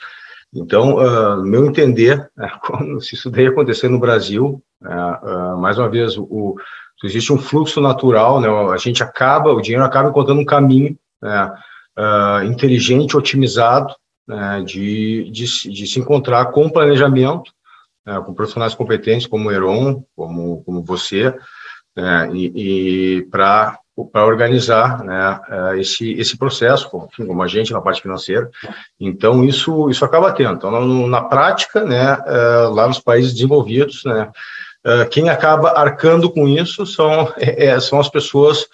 Então, 0.54 0.98
ah, 0.98 1.36
no 1.36 1.42
meu 1.44 1.66
entender, 1.66 2.30
né, 2.34 2.50
se 3.00 3.14
isso 3.14 3.30
daí 3.30 3.46
acontecer 3.46 3.90
no 3.90 3.98
Brasil, 3.98 4.62
né, 4.80 5.20
mais 5.58 5.78
uma 5.78 5.90
vez, 5.90 6.16
o, 6.16 6.56
existe 7.04 7.30
um 7.30 7.38
fluxo 7.38 7.78
natural, 7.78 8.40
né? 8.40 8.48
A 8.48 8.78
gente 8.78 9.02
acaba, 9.02 9.52
o 9.52 9.60
dinheiro 9.60 9.84
acaba 9.84 10.08
encontrando 10.08 10.40
um 10.40 10.46
caminho 10.46 10.96
né, 11.20 11.52
inteligente, 12.46 13.18
otimizado, 13.18 13.94
de, 14.64 15.30
de, 15.30 15.44
de 15.70 15.86
se 15.86 15.98
encontrar 15.98 16.46
com 16.46 16.70
planejamento 16.70 17.52
é, 18.10 18.20
com 18.20 18.34
profissionais 18.34 18.74
competentes 18.74 19.26
como 19.26 19.48
o 19.48 19.52
Heron, 19.52 20.02
como, 20.16 20.64
como 20.64 20.82
você, 20.82 21.32
né, 21.96 22.28
e, 22.32 23.18
e 23.18 23.22
para 23.30 23.78
organizar 24.14 25.04
né, 25.04 25.40
é, 25.48 25.78
esse, 25.78 26.12
esse 26.14 26.36
processo, 26.36 26.90
enfim, 27.12 27.26
como 27.26 27.40
a 27.40 27.46
gente 27.46 27.72
na 27.72 27.80
parte 27.80 28.02
financeira. 28.02 28.50
Então, 28.98 29.44
isso, 29.44 29.88
isso 29.88 30.04
acaba 30.04 30.32
tendo. 30.32 30.54
Então, 30.54 31.06
na, 31.06 31.22
prática, 31.22 31.84
né, 31.84 32.18
é, 32.26 32.68
lá 32.72 32.88
nos 32.88 32.98
países 32.98 33.32
desenvolvidos, 33.32 34.02
né, 34.04 34.30
quem 35.10 35.28
acaba 35.28 35.78
arcando 35.78 36.30
com 36.30 36.48
isso 36.48 36.84
são, 36.86 37.32
é, 37.38 37.78
são 37.78 38.00
as 38.00 38.08
pessoas 38.08 38.66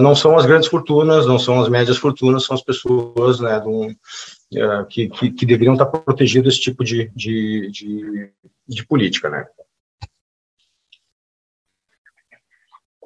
não 0.00 0.14
são 0.14 0.38
as 0.38 0.46
grandes 0.46 0.70
fortunas, 0.70 1.26
não 1.26 1.38
são 1.38 1.60
as 1.60 1.68
médias 1.68 1.98
fortunas, 1.98 2.46
são 2.46 2.56
as 2.56 2.62
pessoas 2.62 3.40
né, 3.40 3.60
um, 3.66 3.94
uh, 4.56 4.86
que, 4.86 5.08
que, 5.08 5.30
que, 5.30 5.46
deveriam 5.46 5.74
estar 5.74 5.86
protegidas 5.86 6.54
desse 6.54 6.62
tipo 6.62 6.84
de, 6.84 7.10
de, 7.14 7.70
de, 7.70 8.30
de, 8.68 8.86
política. 8.86 9.28
Né? 9.28 9.44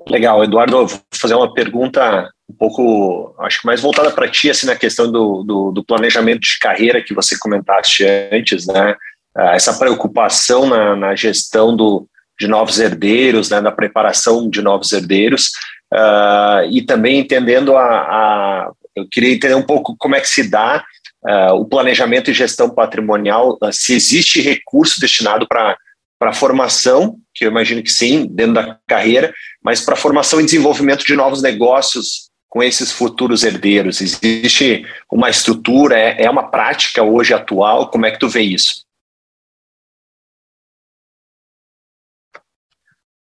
Legal, 0.07 0.43
Eduardo, 0.45 0.87
vou 0.87 1.01
fazer 1.13 1.35
uma 1.35 1.53
pergunta 1.53 2.31
um 2.49 2.55
pouco, 2.55 3.35
acho 3.41 3.61
que 3.61 3.67
mais 3.67 3.81
voltada 3.81 4.11
para 4.11 4.29
ti, 4.29 4.49
assim, 4.49 4.67
na 4.67 4.77
questão 4.77 5.11
do, 5.11 5.43
do, 5.43 5.73
do, 5.73 5.85
planejamento 5.85 6.41
de 6.41 6.59
carreira 6.59 7.03
que 7.03 7.13
você 7.13 7.39
comentaste 7.39 8.05
antes, 8.33 8.67
né? 8.67 8.97
Uh, 9.37 9.51
essa 9.51 9.79
preocupação 9.79 10.67
na, 10.67 10.97
na 10.97 11.15
gestão 11.15 11.77
do, 11.77 12.09
de 12.39 12.47
novos 12.47 12.79
herdeiros, 12.79 13.51
né, 13.51 13.61
na 13.61 13.73
preparação 13.73 14.49
de 14.49 14.63
novos 14.63 14.93
herdeiros, 14.93 15.51
uh, 15.93 16.71
e 16.71 16.83
também 16.83 17.19
entendendo 17.19 17.77
a, 17.77 17.83
a, 17.83 18.71
Eu 18.95 19.09
queria 19.11 19.35
entender 19.35 19.55
um 19.55 19.67
pouco 19.67 19.97
como 19.99 20.15
é 20.15 20.21
que 20.21 20.29
se 20.29 20.49
dá 20.49 20.85
uh, 21.25 21.55
o 21.55 21.65
planejamento 21.65 22.31
e 22.31 22.35
gestão 22.35 22.71
patrimonial, 22.71 23.59
uh, 23.63 23.73
se 23.73 23.95
existe 23.95 24.41
recurso 24.41 25.01
destinado 25.01 25.47
para 25.47 25.77
para 26.21 26.33
formação, 26.33 27.17
que 27.33 27.45
eu 27.45 27.49
imagino 27.49 27.81
que 27.81 27.93
sim, 27.93 28.27
dentro 28.27 28.55
da 28.55 28.77
carreira, 28.89 29.33
mas 29.63 29.81
para 29.81 29.95
formação 29.95 30.41
e 30.41 30.45
desenvolvimento 30.45 31.05
de 31.05 31.15
novos 31.15 31.41
negócios 31.41 32.29
com 32.49 32.61
esses 32.61 32.91
futuros 32.91 33.45
herdeiros. 33.45 34.01
Existe 34.01 34.85
uma 35.13 35.31
estrutura, 35.31 35.97
é, 35.97 36.25
é 36.25 36.29
uma 36.29 36.51
prática 36.51 37.05
hoje 37.05 37.33
atual? 37.33 37.89
Como 37.89 38.05
é 38.05 38.11
que 38.11 38.19
tu 38.19 38.29
vê 38.29 38.41
isso? 38.41 38.85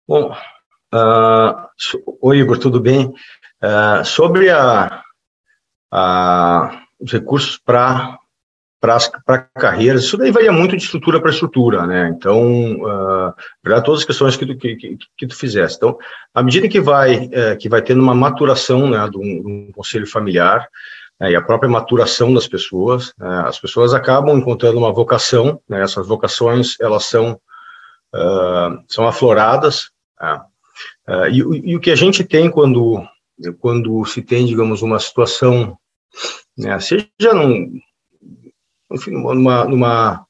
Bom, 0.07 0.33
Uh, 0.95 1.67
oi, 2.23 2.39
Igor, 2.39 2.57
tudo 2.57 2.79
bem? 2.79 3.13
Uh, 3.61 4.05
sobre 4.05 4.49
a, 4.49 5.03
a, 5.93 6.84
os 7.05 7.13
recursos 7.13 7.59
para 7.59 8.19
para 9.25 9.39
carreiras, 9.59 10.05
isso 10.05 10.19
daí 10.19 10.31
varia 10.31 10.53
muito 10.53 10.77
de 10.77 10.83
estrutura 10.83 11.19
para 11.19 11.31
estrutura, 11.31 11.87
né? 11.87 12.13
Então, 12.15 12.75
uh, 12.75 13.35
todas 13.83 14.01
as 14.01 14.05
questões 14.05 14.37
que 14.37 14.45
tu, 14.45 14.59
que, 14.59 14.77
que, 14.77 14.99
que 15.17 15.27
tu 15.27 15.35
fizesse. 15.35 15.77
Então, 15.77 15.97
à 16.35 16.43
medida 16.43 16.69
que 16.69 16.83
vai, 16.83 17.31
é, 17.33 17.57
que 17.57 17.67
vai 17.67 17.81
tendo 17.81 18.03
uma 18.03 18.15
maturação 18.15 18.87
né, 18.91 19.09
de, 19.09 19.17
um, 19.17 19.23
de 19.23 19.47
um 19.47 19.73
conselho 19.73 20.07
familiar, 20.07 20.69
né, 21.19 21.33
e 21.33 21.37
a 21.37 21.41
própria 21.41 21.71
maturação 21.71 22.35
das 22.35 22.47
pessoas, 22.47 23.15
né, 23.19 23.45
as 23.47 23.59
pessoas 23.59 23.95
acabam 23.95 24.37
encontrando 24.37 24.77
uma 24.77 24.93
vocação, 24.93 25.59
né, 25.67 25.83
essas 25.83 26.07
vocações, 26.07 26.77
elas 26.79 27.07
são, 27.07 27.41
uh, 28.15 28.85
são 28.87 29.09
afloradas, 29.09 29.91
uh, 30.21 31.27
e, 31.31 31.71
e, 31.71 31.75
o 31.75 31.81
que 31.81 31.91
a 31.91 31.97
gente 31.97 32.23
tem 32.23 32.51
quando, 32.51 33.03
quando 33.61 34.05
se 34.05 34.21
tem, 34.21 34.45
digamos, 34.45 34.83
uma 34.83 34.99
situação, 34.99 35.79
né, 36.57 36.79
seja 36.81 37.35
num, 37.35 37.79
enfim, 38.93 39.11
numa, 39.13 39.65
numa 39.65 40.27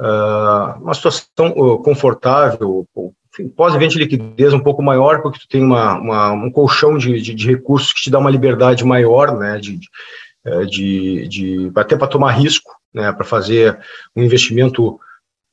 uh, 0.00 0.82
uma 0.82 0.94
situação 0.94 1.52
confortável, 1.82 2.86
pós-evento 3.56 3.92
de 3.92 4.00
liquidez 4.00 4.52
um 4.52 4.60
pouco 4.60 4.82
maior, 4.82 5.22
porque 5.22 5.38
tu 5.38 5.48
tem 5.48 5.62
uma, 5.62 5.94
uma 5.98 6.32
um 6.32 6.50
colchão 6.50 6.98
de, 6.98 7.20
de, 7.20 7.34
de, 7.34 7.46
recursos 7.46 7.92
que 7.92 8.02
te 8.02 8.10
dá 8.10 8.18
uma 8.18 8.30
liberdade 8.30 8.84
maior, 8.84 9.38
né, 9.38 9.58
de, 9.58 9.78
de, 10.68 11.28
de 11.28 11.72
até 11.76 11.96
para 11.96 12.08
tomar 12.08 12.32
risco, 12.32 12.70
né, 12.92 13.12
para 13.12 13.24
fazer 13.24 13.78
um 14.16 14.22
investimento, 14.22 14.98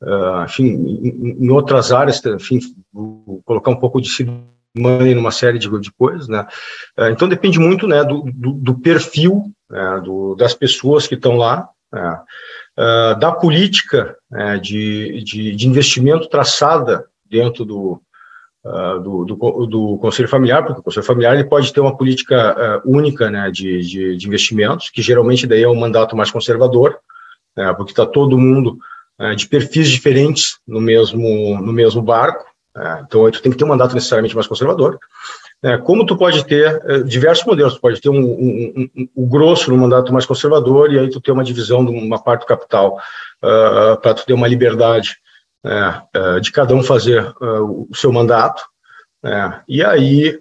uh, 0.02 0.44
enfim, 0.46 0.66
em, 0.66 1.46
em, 1.46 1.50
outras 1.52 1.92
áreas, 1.92 2.24
enfim, 2.26 2.60
colocar 3.46 3.72
um 3.72 3.80
pouco 3.80 4.02
de 4.02 4.10
money 4.78 5.14
numa 5.16 5.32
série 5.32 5.60
de, 5.60 5.70
de 5.80 5.92
coisas, 5.92 6.28
né, 6.28 6.46
uh, 6.98 7.06
então 7.06 7.28
depende 7.28 7.60
muito, 7.60 7.88
né, 7.88 8.04
do, 8.04 8.24
do, 8.34 8.54
do 8.54 8.80
perfil, 8.80 9.52
né, 9.70 10.02
do, 10.04 10.36
das 10.36 10.54
pessoas 10.54 11.08
que 11.08 11.16
estão 11.16 11.36
lá, 11.36 11.70
né, 11.92 12.22
uh, 12.78 13.20
da 13.20 13.32
política 13.32 14.16
né, 14.30 14.58
de, 14.58 15.24
de, 15.24 15.56
de, 15.56 15.68
investimento 15.68 16.30
traçada 16.30 17.06
dentro 17.30 17.66
do, 17.66 18.02
uh, 18.66 19.00
do, 19.00 19.26
do, 19.26 19.66
do, 19.66 19.98
Conselho 19.98 20.28
Familiar, 20.28 20.66
porque 20.66 20.80
o 20.80 20.84
Conselho 20.84 21.06
Familiar 21.06 21.34
ele 21.34 21.50
pode 21.50 21.72
ter 21.74 21.80
uma 21.80 21.96
política 21.96 22.82
única 22.86 23.30
né, 23.30 23.50
de, 23.52 23.82
de, 23.82 24.18
de, 24.18 24.28
investimentos, 24.28 24.90
que 24.90 25.02
geralmente 25.02 25.48
daí 25.48 25.64
é 25.64 25.70
um 25.70 25.80
mandato 25.80 26.16
mais 26.16 26.32
conservador, 26.32 27.00
né, 27.56 27.74
porque 27.74 27.92
está 27.92 28.06
todo 28.06 28.38
mundo 28.38 28.78
de 29.36 29.48
perfis 29.48 29.90
diferentes 29.90 30.60
no 30.68 30.80
mesmo, 30.80 31.60
no 31.60 31.74
mesmo 31.74 32.04
barco, 32.04 32.46
então 33.06 33.30
tu 33.32 33.42
tem 33.42 33.52
que 33.52 33.58
ter 33.58 33.64
um 33.64 33.70
mandato 33.70 33.96
necessariamente 33.96 34.36
mais 34.36 34.48
conservador, 34.48 35.00
é, 35.64 35.76
como 35.78 36.06
tu 36.06 36.16
pode 36.16 36.46
ter 36.46 36.82
é, 36.86 37.00
diversos 37.00 37.44
modelos, 37.46 37.76
tu 37.76 37.82
pode 37.82 38.00
ter 38.00 38.10
um, 38.10 38.20
um, 38.20 38.90
um, 38.96 39.10
um, 39.18 39.28
grosso 39.28 39.72
no 39.72 39.78
mandato 39.78 40.14
mais 40.14 40.26
conservador 40.26 40.94
e 40.94 41.00
aí 41.00 41.10
tu 41.10 41.20
ter 41.20 41.32
uma 41.32 41.44
divisão 41.44 41.84
de 41.84 41.92
uma 41.92 42.22
parte 42.22 42.42
do 42.42 42.48
capital 42.48 42.98
uh, 43.42 43.94
ah, 43.94 43.98
para 44.00 44.14
tu 44.14 44.26
ter 44.26 44.34
uma 44.34 44.48
liberdade 44.48 45.18
uh, 45.66 46.40
de 46.40 46.52
cada 46.52 46.76
um 46.76 46.84
fazer 46.84 47.24
uh, 47.42 47.88
o 47.90 47.96
seu 47.96 48.12
mandato 48.12 48.64
e 49.68 49.84
aí 49.84 50.40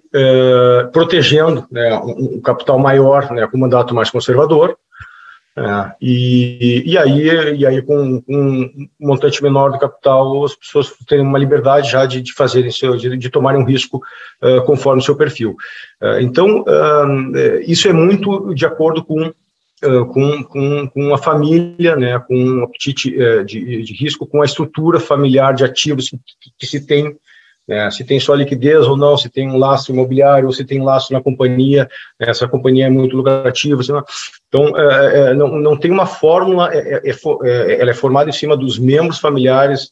protegendo 0.93 1.67
né, 1.69 1.97
um, 1.97 2.39
capital 2.39 2.79
maior 2.79 3.29
né, 3.31 3.45
com 3.47 3.57
um 3.57 3.59
mandato 3.59 3.93
mais 3.93 4.09
conservador 4.09 4.77
é, 5.57 5.91
e, 5.99 6.83
e, 6.85 6.97
aí, 6.99 7.57
e 7.57 7.65
aí, 7.65 7.81
com 7.81 8.21
um 8.27 8.87
montante 8.99 9.41
menor 9.41 9.71
do 9.71 9.79
capital, 9.79 10.45
as 10.45 10.55
pessoas 10.55 10.93
têm 11.07 11.19
uma 11.19 11.39
liberdade 11.39 11.89
já 11.89 12.05
de, 12.05 12.21
de 12.21 12.31
fazerem 12.31 12.69
seu, 12.69 12.95
de, 12.95 13.17
de 13.17 13.29
tomarem 13.31 13.59
um 13.59 13.65
risco 13.65 13.99
uh, 14.43 14.63
conforme 14.65 15.01
o 15.01 15.03
seu 15.03 15.15
perfil. 15.15 15.55
Uh, 15.99 16.19
então, 16.21 16.61
uh, 16.61 17.59
isso 17.65 17.87
é 17.87 17.93
muito 17.93 18.53
de 18.53 18.67
acordo 18.67 19.03
com, 19.03 19.33
com, 20.13 20.43
com, 20.43 20.87
com, 20.89 21.13
a 21.13 21.17
família, 21.17 21.95
né, 21.95 22.19
com 22.19 22.35
um 22.35 22.63
apetite 22.63 23.11
de, 23.45 23.81
de 23.81 23.93
risco, 23.93 24.27
com 24.27 24.43
a 24.43 24.45
estrutura 24.45 24.99
familiar 24.99 25.55
de 25.55 25.63
ativos 25.63 26.09
que, 26.09 26.17
que 26.59 26.67
se 26.67 26.85
tem 26.85 27.15
né, 27.67 27.91
se 27.91 28.03
tem 28.03 28.19
só 28.19 28.33
liquidez 28.33 28.87
ou 28.87 28.95
não, 28.95 29.17
se 29.17 29.29
tem 29.29 29.49
um 29.49 29.57
laço 29.57 29.91
imobiliário 29.91 30.47
ou 30.47 30.53
se 30.53 30.63
tem 30.63 30.79
um 30.79 30.85
laço 30.85 31.11
na 31.11 31.21
companhia, 31.21 31.89
né, 32.19 32.29
essa 32.29 32.47
companhia 32.47 32.85
é 32.85 32.89
muito 32.89 33.15
lucrativa. 33.15 33.81
Então, 34.47 34.77
é, 34.77 35.31
é, 35.31 35.33
não, 35.33 35.49
não 35.59 35.77
tem 35.77 35.91
uma 35.91 36.05
fórmula, 36.05 36.73
é, 36.73 36.77
é, 36.77 37.09
é, 37.09 37.11
é 37.11 37.81
ela 37.81 37.91
é 37.91 37.93
formada 37.93 38.29
em 38.29 38.33
cima 38.33 38.55
dos 38.55 38.79
membros 38.79 39.19
familiares 39.19 39.91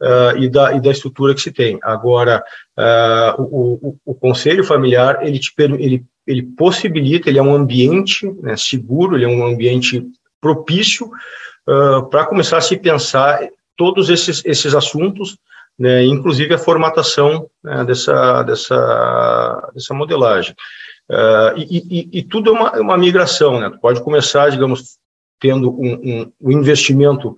uh, 0.00 0.36
e, 0.36 0.48
da, 0.48 0.74
e 0.74 0.80
da 0.80 0.90
estrutura 0.90 1.34
que 1.34 1.40
se 1.40 1.52
tem. 1.52 1.78
Agora, 1.82 2.42
uh, 2.78 3.42
o, 3.42 3.88
o, 3.88 3.96
o, 4.04 4.14
conselho 4.14 4.64
familiar, 4.64 5.26
ele, 5.26 5.38
te, 5.38 5.52
ele, 5.58 6.04
ele 6.26 6.42
possibilita, 6.42 7.28
ele 7.28 7.38
é 7.38 7.42
um 7.42 7.54
ambiente 7.54 8.30
né, 8.42 8.56
seguro, 8.56 9.16
ele 9.16 9.24
é 9.24 9.28
um 9.28 9.46
ambiente 9.46 10.04
propício 10.40 11.06
uh, 11.06 12.04
para 12.08 12.26
começar 12.26 12.58
a 12.58 12.62
se 12.62 12.76
pensar 12.76 13.48
todos 13.76 14.08
esses, 14.08 14.44
esses 14.44 14.74
assuntos, 14.74 15.36
né, 15.78 16.04
inclusive 16.04 16.54
a 16.54 16.58
formatação 16.58 17.48
né, 17.62 17.84
dessa, 17.84 18.42
dessa, 18.42 19.70
dessa 19.74 19.94
modelagem. 19.94 20.54
Uh, 21.10 21.58
e, 21.58 21.76
e, 21.78 22.18
e, 22.18 22.22
tudo 22.22 22.50
é 22.50 22.52
uma, 22.52 22.68
é 22.70 22.80
uma 22.80 22.96
migração, 22.96 23.60
né? 23.60 23.68
Tu 23.68 23.78
pode 23.78 24.02
começar, 24.02 24.50
digamos, 24.50 24.96
tendo 25.38 25.70
um, 25.70 25.92
um, 25.92 26.32
um 26.40 26.50
investimento 26.50 27.36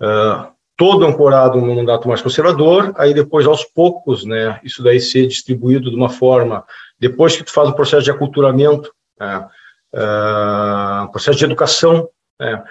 uh, 0.00 0.52
todo 0.76 1.06
ancorado 1.06 1.60
no 1.60 1.74
mandato 1.74 2.08
mais 2.08 2.20
conservador, 2.20 2.92
aí 2.96 3.14
depois, 3.14 3.46
aos 3.46 3.64
poucos, 3.64 4.24
né, 4.24 4.58
isso 4.64 4.82
daí 4.82 4.98
ser 4.98 5.26
distribuído 5.26 5.90
de 5.90 5.96
uma 5.96 6.08
forma, 6.08 6.64
depois 6.98 7.36
que 7.36 7.44
tu 7.44 7.52
faz 7.52 7.68
o 7.68 7.74
processo 7.74 8.02
de 8.02 8.10
aculturamento, 8.10 8.92
né, 9.18 9.48
uh, 9.94 11.10
processo 11.12 11.38
de 11.38 11.44
educação 11.44 12.08
né, 12.40 12.64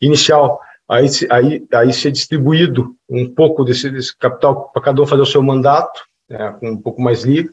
inicial, 0.00 0.60
aí, 0.88 1.06
aí, 1.30 1.66
aí 1.72 1.92
ser 1.92 2.10
distribuído 2.10 2.94
um 3.08 3.32
pouco 3.32 3.64
desse, 3.64 3.90
desse 3.90 4.16
capital 4.16 4.70
para 4.72 4.82
cada 4.82 5.02
um 5.02 5.06
fazer 5.06 5.22
o 5.22 5.26
seu 5.26 5.42
mandato, 5.42 6.02
né, 6.28 6.56
um 6.62 6.76
pouco 6.76 7.00
mais 7.00 7.24
livre, 7.24 7.52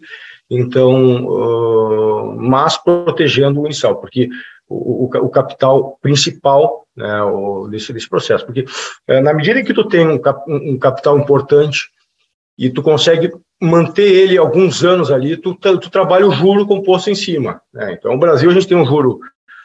então, 0.50 1.26
uh, 1.26 2.36
mas 2.36 2.78
protegendo 2.78 3.62
o 3.62 3.66
inicial, 3.66 3.96
porque 3.96 4.30
o, 4.68 5.06
o, 5.06 5.26
o 5.26 5.30
capital 5.30 5.98
principal 6.02 6.86
né, 6.96 7.24
o, 7.24 7.68
desse, 7.68 7.92
desse 7.92 8.10
processo, 8.10 8.46
porque 8.46 8.66
uh, 9.10 9.22
na 9.22 9.34
medida 9.34 9.60
em 9.60 9.64
que 9.64 9.74
tu 9.74 9.88
tem 9.88 10.08
um, 10.08 10.20
cap, 10.20 10.44
um, 10.50 10.78
capital 10.78 11.18
importante 11.18 11.90
e 12.58 12.70
tu 12.70 12.84
consegue 12.84 13.32
manter 13.62 14.12
ele 14.12 14.38
alguns 14.38 14.84
anos 14.84 15.12
ali, 15.12 15.38
tu, 15.38 15.56
tu 15.56 15.90
trabalha 15.90 16.28
o 16.28 16.32
juro 16.32 16.68
composto 16.68 17.10
em 17.10 17.16
cima. 17.16 17.62
Né? 17.74 17.94
Então, 17.94 18.14
no 18.14 18.20
Brasil 18.20 18.50
a 18.50 18.54
gente 18.54 18.68
tem 18.68 18.78
um 18.78 18.86
juro 18.86 19.20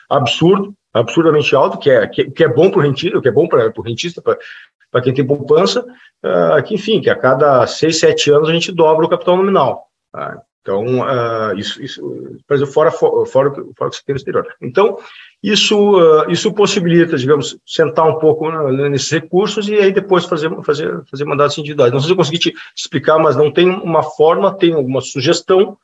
absurdo, 0.09 0.73
absurdamente 0.93 1.55
alto, 1.55 1.78
que 1.78 1.90
é, 1.90 2.06
que, 2.06 2.31
que 2.31 2.44
é 2.44 2.48
bom 2.48 2.70
para 2.70 2.81
o 2.81 2.82
rentista, 2.82 3.20
que 3.20 3.28
é 3.28 3.32
bom 3.32 3.47
para 3.47 3.73
o 3.77 3.82
rentista, 3.82 4.23
para 4.23 5.02
quem 5.02 5.12
tem 5.12 5.27
poupança, 5.27 5.85
uh, 6.24 6.62
que, 6.65 6.74
enfim, 6.74 7.01
que 7.01 7.10
a 7.10 7.16
cada 7.16 7.66
seis, 7.66 7.98
sete 7.98 8.31
anos 8.31 8.48
a 8.48 8.52
gente 8.52 8.73
dobra 8.73 9.05
o 9.05 9.09
capital 9.09 9.36
nominal. 9.36 9.86
Tá? 10.12 10.40
Então, 10.62 11.01
uh, 11.01 11.56
isso, 11.56 11.82
isso, 11.82 12.36
Brasil 12.47 12.66
fora, 12.66 12.90
fora, 12.90 13.24
fora, 13.27 13.51
fora 13.77 13.90
tem 14.05 14.15
no 14.15 14.16
exterior. 14.16 14.47
Então, 14.60 14.98
isso, 15.43 15.98
uh, 15.98 16.31
isso 16.31 16.52
possibilita, 16.52 17.16
digamos, 17.16 17.59
sentar 17.65 18.06
um 18.06 18.19
pouco 18.19 18.51
né, 18.51 18.89
nesses 18.89 19.10
recursos 19.10 19.69
e 19.69 19.74
aí 19.77 19.93
depois 19.93 20.24
fazer, 20.24 20.51
fazer, 20.62 21.02
fazer 21.10 21.24
mandatos 21.24 21.56
individuais. 21.56 21.93
Não 21.93 22.01
sei 22.01 22.09
se 22.09 22.12
eu 22.12 22.16
consegui 22.16 22.39
te 22.39 22.55
explicar, 22.77 23.19
mas 23.19 23.36
não 23.36 23.51
tem 23.51 23.70
uma 23.70 24.02
forma, 24.02 24.55
tem 24.55 24.74
alguma 24.74 25.01
sugestão 25.01 25.78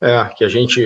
é, 0.00 0.24
que 0.36 0.44
a 0.44 0.48
gente 0.48 0.80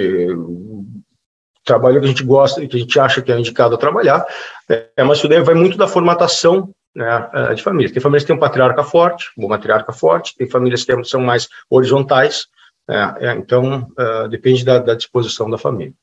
trabalho 1.65 2.01
que 2.01 2.07
a 2.07 2.09
gente 2.09 2.25
gosta 2.25 2.63
e 2.63 2.69
que 2.69 2.77
a 2.77 2.81
gente 2.81 3.01
acha 3.01 3.23
que 3.23 3.33
é 3.33 3.39
indicado 3.39 3.75
a 3.75 3.79
trabalhar, 3.79 4.25
é, 4.69 5.03
mas 5.03 5.19
isso 5.19 5.29
daí 5.29 5.41
vai 5.43 5.55
muito 5.55 5.77
da 5.77 5.89
formatação 5.89 6.71
né, 6.95 7.29
é, 7.33 7.55
de 7.55 7.63
famílias. 7.63 7.93
Tem 7.93 8.03
famílias 8.03 8.23
que 8.23 8.29
têm 8.29 8.37
um 8.37 8.41
patriarca 8.41 8.85
forte, 8.85 9.31
uma 9.37 9.49
matriarca 9.49 9.93
forte, 9.93 10.35
tem 10.37 10.49
famílias 10.49 10.85
que 10.85 11.05
são 11.05 11.21
mais 11.21 11.49
horizontais, 11.69 12.47
é, 12.89 13.29
é, 13.29 13.33
então 13.33 13.89
é, 13.99 14.29
depende 14.29 14.65
da, 14.65 14.79
da, 14.79 14.95
disposição 14.95 15.49
da 15.49 15.59
família. 15.59 15.95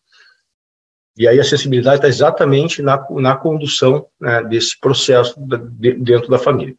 E 1.17 1.27
aí 1.27 1.37
a 1.37 1.41
acessibilidade 1.41 1.97
está 1.97 2.07
exatamente 2.07 2.81
na, 2.81 3.05
na 3.11 3.35
condução 3.35 4.07
né, 4.19 4.43
desse 4.43 4.79
processo 4.79 5.35
de, 5.39 5.93
dentro 5.93 6.29
da 6.29 6.39
família. 6.39 6.75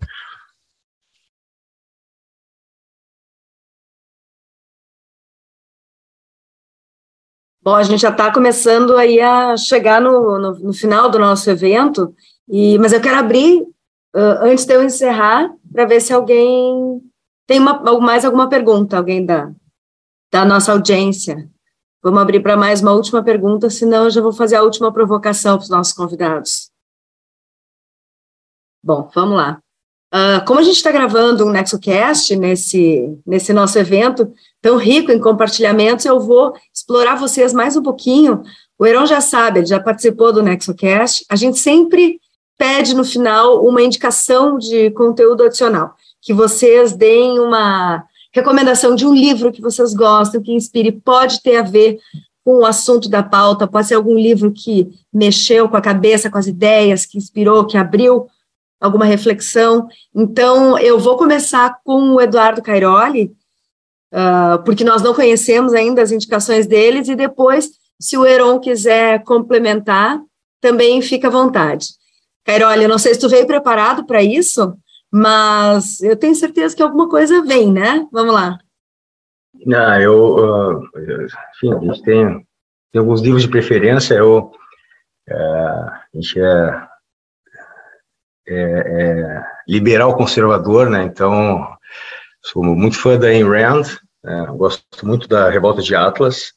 Bom, 7.62 7.76
a 7.76 7.82
gente 7.84 8.00
já 8.00 8.10
está 8.10 8.32
começando 8.32 8.96
aí 8.96 9.20
a 9.20 9.56
chegar 9.56 10.00
no, 10.00 10.36
no, 10.36 10.58
no, 10.58 10.72
final 10.72 11.08
do 11.08 11.16
nosso 11.16 11.48
evento, 11.48 12.12
e, 12.48 12.76
mas 12.78 12.92
eu 12.92 13.00
quero 13.00 13.16
abrir, 13.16 13.62
uh, 13.62 14.42
antes 14.42 14.64
de 14.64 14.74
eu 14.74 14.82
encerrar, 14.82 15.48
para 15.72 15.84
ver 15.84 16.00
se 16.00 16.12
alguém 16.12 17.00
tem 17.46 17.60
uma, 17.60 17.80
mais 18.00 18.24
alguma 18.24 18.48
pergunta, 18.48 18.96
alguém 18.96 19.24
da, 19.24 19.52
da 20.32 20.44
nossa 20.44 20.72
audiência. 20.72 21.48
Vamos 22.02 22.20
abrir 22.20 22.40
para 22.40 22.56
mais 22.56 22.82
uma 22.82 22.94
última 22.94 23.22
pergunta, 23.22 23.70
senão 23.70 24.04
eu 24.04 24.10
já 24.10 24.20
vou 24.20 24.32
fazer 24.32 24.56
a 24.56 24.62
última 24.62 24.92
provocação 24.92 25.56
para 25.56 25.62
os 25.62 25.70
nossos 25.70 25.92
convidados. 25.92 26.68
Bom, 28.82 29.08
vamos 29.14 29.36
lá. 29.36 29.60
Uh, 30.12 30.44
como 30.44 30.58
a 30.58 30.62
gente 30.64 30.76
está 30.76 30.90
gravando 30.90 31.46
um 31.46 31.50
NexoCast 31.50 32.34
nesse, 32.34 33.16
nesse 33.24 33.52
nosso 33.52 33.78
evento, 33.78 34.34
tão 34.62 34.76
rico 34.76 35.10
em 35.10 35.18
compartilhamentos, 35.18 36.06
eu 36.06 36.20
vou 36.20 36.54
explorar 36.72 37.16
vocês 37.16 37.52
mais 37.52 37.76
um 37.76 37.82
pouquinho. 37.82 38.42
O 38.78 38.86
Heron 38.86 39.04
já 39.04 39.20
sabe, 39.20 39.58
ele 39.58 39.66
já 39.66 39.80
participou 39.80 40.32
do 40.32 40.42
NexoCast. 40.42 41.26
A 41.28 41.34
gente 41.34 41.58
sempre 41.58 42.20
pede 42.56 42.94
no 42.94 43.04
final 43.04 43.66
uma 43.66 43.82
indicação 43.82 44.56
de 44.56 44.90
conteúdo 44.92 45.42
adicional, 45.42 45.94
que 46.20 46.32
vocês 46.32 46.92
deem 46.92 47.40
uma 47.40 48.04
recomendação 48.32 48.94
de 48.94 49.04
um 49.04 49.12
livro 49.12 49.50
que 49.50 49.60
vocês 49.60 49.92
gostam, 49.92 50.40
que 50.40 50.52
inspire, 50.52 50.92
pode 50.92 51.42
ter 51.42 51.56
a 51.56 51.62
ver 51.62 51.98
com 52.44 52.58
o 52.58 52.66
assunto 52.66 53.08
da 53.08 53.22
pauta, 53.22 53.66
pode 53.66 53.88
ser 53.88 53.94
algum 53.94 54.14
livro 54.14 54.52
que 54.52 54.88
mexeu 55.12 55.68
com 55.68 55.76
a 55.76 55.80
cabeça, 55.80 56.30
com 56.30 56.38
as 56.38 56.46
ideias, 56.46 57.04
que 57.04 57.18
inspirou, 57.18 57.66
que 57.66 57.76
abriu 57.76 58.26
alguma 58.80 59.04
reflexão. 59.04 59.88
Então, 60.14 60.78
eu 60.78 60.98
vou 60.98 61.16
começar 61.16 61.78
com 61.84 62.14
o 62.14 62.20
Eduardo 62.20 62.62
Cairoli, 62.62 63.32
uh, 64.12 64.62
porque 64.64 64.84
nós 64.84 65.02
não 65.02 65.14
conhecemos 65.14 65.74
ainda 65.74 66.02
as 66.02 66.12
indicações 66.12 66.66
deles, 66.66 67.08
e 67.08 67.16
depois, 67.16 67.70
se 68.00 68.16
o 68.16 68.26
Heron 68.26 68.60
quiser 68.60 69.22
complementar, 69.24 70.20
também 70.60 71.02
fica 71.02 71.28
à 71.28 71.30
vontade. 71.30 71.88
Cairoli, 72.44 72.84
eu 72.84 72.88
não 72.88 72.98
sei 72.98 73.14
se 73.14 73.20
tu 73.20 73.28
veio 73.28 73.46
preparado 73.46 74.04
para 74.04 74.22
isso, 74.22 74.74
mas 75.10 76.00
eu 76.00 76.16
tenho 76.16 76.34
certeza 76.34 76.74
que 76.74 76.82
alguma 76.82 77.08
coisa 77.08 77.42
vem, 77.42 77.72
né? 77.72 78.06
Vamos 78.10 78.34
lá. 78.34 78.58
Não, 79.66 80.00
eu, 80.00 80.36
uh, 80.36 80.82
enfim, 81.54 81.74
a 81.74 81.78
gente 81.80 82.02
tem, 82.02 82.46
tem 82.90 83.00
alguns 83.00 83.20
livros 83.20 83.42
de 83.42 83.48
preferência, 83.48 84.14
eu, 84.14 84.50
uh, 85.30 85.32
a 85.34 86.08
gente 86.14 86.40
é, 86.40 86.88
é, 88.48 88.54
é, 88.54 89.44
liberal 89.68 90.16
conservador, 90.16 90.90
né, 90.90 91.04
então 91.04 91.76
sou 92.42 92.62
muito 92.64 92.98
fã 92.98 93.16
da 93.16 93.28
Ayn 93.28 93.44
Rand, 93.44 93.98
né, 94.22 94.46
gosto 94.56 95.06
muito 95.06 95.28
da 95.28 95.48
Revolta 95.48 95.82
de 95.82 95.94
Atlas, 95.94 96.52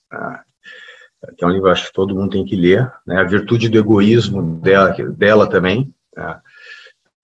que 1.38 1.44
é 1.44 1.48
um 1.48 1.52
livro 1.52 1.66
que 1.66 1.72
acho 1.72 1.88
que 1.88 1.94
todo 1.94 2.16
mundo 2.16 2.32
tem 2.32 2.46
que 2.46 2.56
ler, 2.56 2.92
né, 3.06 3.20
A 3.20 3.24
Virtude 3.24 3.70
do 3.70 3.78
Egoísmo 3.78 4.60
dela, 4.60 4.92
dela 4.92 5.50
também, 5.50 5.94
né, 6.16 6.40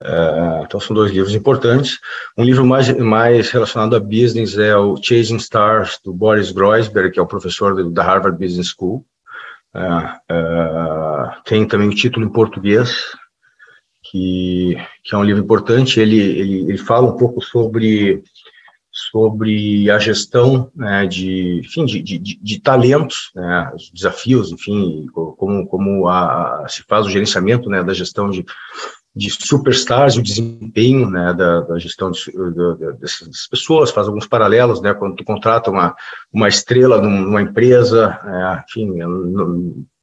Uh, 0.01 0.63
então 0.65 0.79
são 0.79 0.95
dois 0.95 1.11
livros 1.11 1.35
importantes. 1.35 1.99
Um 2.35 2.43
livro 2.43 2.65
mais, 2.65 2.89
mais 2.97 3.51
relacionado 3.51 3.95
a 3.95 3.99
business 3.99 4.57
é 4.57 4.75
o 4.75 4.97
Chasing 4.97 5.35
Stars 5.35 5.99
do 6.03 6.11
Boris 6.11 6.51
Groisberg, 6.51 7.11
que 7.11 7.19
é 7.19 7.21
o 7.21 7.27
professor 7.27 7.87
da 7.91 8.03
Harvard 8.03 8.37
Business 8.37 8.69
School. 8.69 9.05
Uh, 9.75 10.33
uh, 10.33 11.43
tem 11.45 11.67
também 11.67 11.87
o 11.87 11.95
título 11.95 12.25
em 12.25 12.31
português, 12.31 13.15
que, 14.03 14.75
que 15.03 15.13
é 15.13 15.17
um 15.17 15.23
livro 15.23 15.43
importante. 15.43 15.99
Ele, 15.99 16.19
ele, 16.19 16.69
ele 16.69 16.77
fala 16.79 17.07
um 17.07 17.15
pouco 17.15 17.39
sobre 17.39 18.23
sobre 19.11 19.91
a 19.91 19.99
gestão 19.99 20.71
né, 20.73 21.05
de, 21.05 21.61
enfim, 21.65 21.85
de, 21.85 22.01
de, 22.01 22.17
de 22.17 22.59
talentos, 22.61 23.29
né, 23.35 23.71
os 23.75 23.91
desafios, 23.91 24.51
enfim, 24.51 25.05
como, 25.37 25.67
como 25.67 26.07
a, 26.07 26.65
se 26.69 26.83
faz 26.87 27.05
o 27.05 27.09
gerenciamento 27.09 27.69
né, 27.69 27.83
da 27.83 27.93
gestão 27.93 28.29
de, 28.29 28.45
de 29.13 29.29
superstars, 29.29 30.15
o 30.15 30.21
desempenho 30.23 31.09
né, 31.09 31.33
da, 31.33 31.59
da 31.61 31.77
gestão 31.77 32.09
de, 32.09 32.23
de, 32.25 32.93
dessas 32.99 33.47
pessoas, 33.49 33.91
faz 33.91 34.07
alguns 34.07 34.25
paralelos, 34.25 34.81
né, 34.81 34.93
quando 34.93 35.17
tu 35.17 35.25
contrata 35.25 35.69
uma, 35.69 35.93
uma 36.31 36.47
estrela 36.47 37.01
numa 37.01 37.41
empresa, 37.41 38.17
é, 38.23 38.63
enfim, 38.69 38.93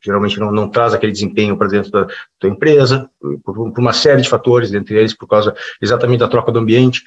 geralmente 0.00 0.38
não, 0.38 0.52
não 0.52 0.68
traz 0.68 0.94
aquele 0.94 1.12
desempenho 1.12 1.56
para 1.56 1.68
dentro 1.68 1.90
da 1.90 2.06
tua 2.38 2.50
empresa, 2.50 3.10
por, 3.44 3.72
por, 3.72 3.78
uma 3.78 3.92
série 3.92 4.22
de 4.22 4.28
fatores, 4.28 4.70
dentre 4.70 4.96
eles 4.96 5.14
por 5.14 5.26
causa 5.26 5.54
exatamente 5.80 6.20
da 6.20 6.28
troca 6.28 6.52
do 6.52 6.58
ambiente. 6.58 7.02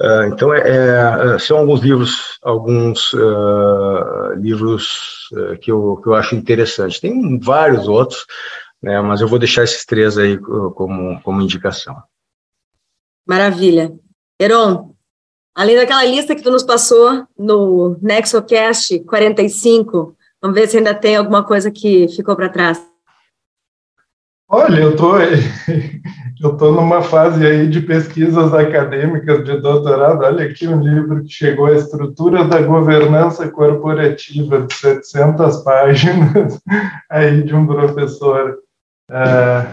Uh, 0.00 0.24
então, 0.32 0.52
é, 0.52 1.34
é, 1.34 1.38
são 1.38 1.58
alguns 1.58 1.80
livros, 1.80 2.38
alguns 2.42 3.12
uh, 3.12 4.34
livros 4.36 5.28
uh, 5.32 5.58
que, 5.58 5.70
eu, 5.70 6.00
que 6.02 6.08
eu 6.08 6.14
acho 6.14 6.34
interessantes. 6.34 7.00
Tem 7.00 7.38
vários 7.38 7.86
outros, 7.86 8.26
né, 8.82 9.00
mas 9.00 9.20
eu 9.20 9.28
vou 9.28 9.38
deixar 9.38 9.62
esses 9.62 9.84
três 9.84 10.18
aí 10.18 10.36
como, 10.38 11.20
como 11.22 11.40
indicação. 11.40 11.96
Maravilha. 13.26 13.92
Heron, 14.40 14.92
além 15.54 15.76
daquela 15.76 16.04
lista 16.04 16.34
que 16.34 16.42
tu 16.42 16.50
nos 16.50 16.64
passou 16.64 17.24
no 17.38 17.96
NexoCast 18.02 18.98
45, 19.00 20.16
vamos 20.42 20.58
ver 20.58 20.66
se 20.66 20.78
ainda 20.78 20.92
tem 20.92 21.16
alguma 21.16 21.44
coisa 21.44 21.70
que 21.70 22.08
ficou 22.08 22.34
para 22.34 22.48
trás. 22.48 22.84
Olha, 24.48 24.80
eu 24.80 24.94
tô, 24.94 25.14
eu 26.42 26.56
tô 26.58 26.72
numa 26.72 27.00
fase 27.00 27.46
aí 27.46 27.66
de 27.66 27.80
pesquisas 27.80 28.52
acadêmicas 28.52 29.44
de 29.44 29.58
doutorado. 29.62 30.24
Olha 30.24 30.44
aqui 30.44 30.68
um 30.68 30.80
livro 30.80 31.22
que 31.22 31.30
chegou 31.30 31.66
à 31.66 31.72
estrutura 31.72 32.44
da 32.44 32.60
governança 32.60 33.48
corporativa 33.50 34.60
de 34.60 34.74
700 34.74 35.56
páginas 35.62 36.60
aí 37.08 37.42
de 37.42 37.54
um 37.54 37.66
professor 37.66 38.58
é, 39.10 39.66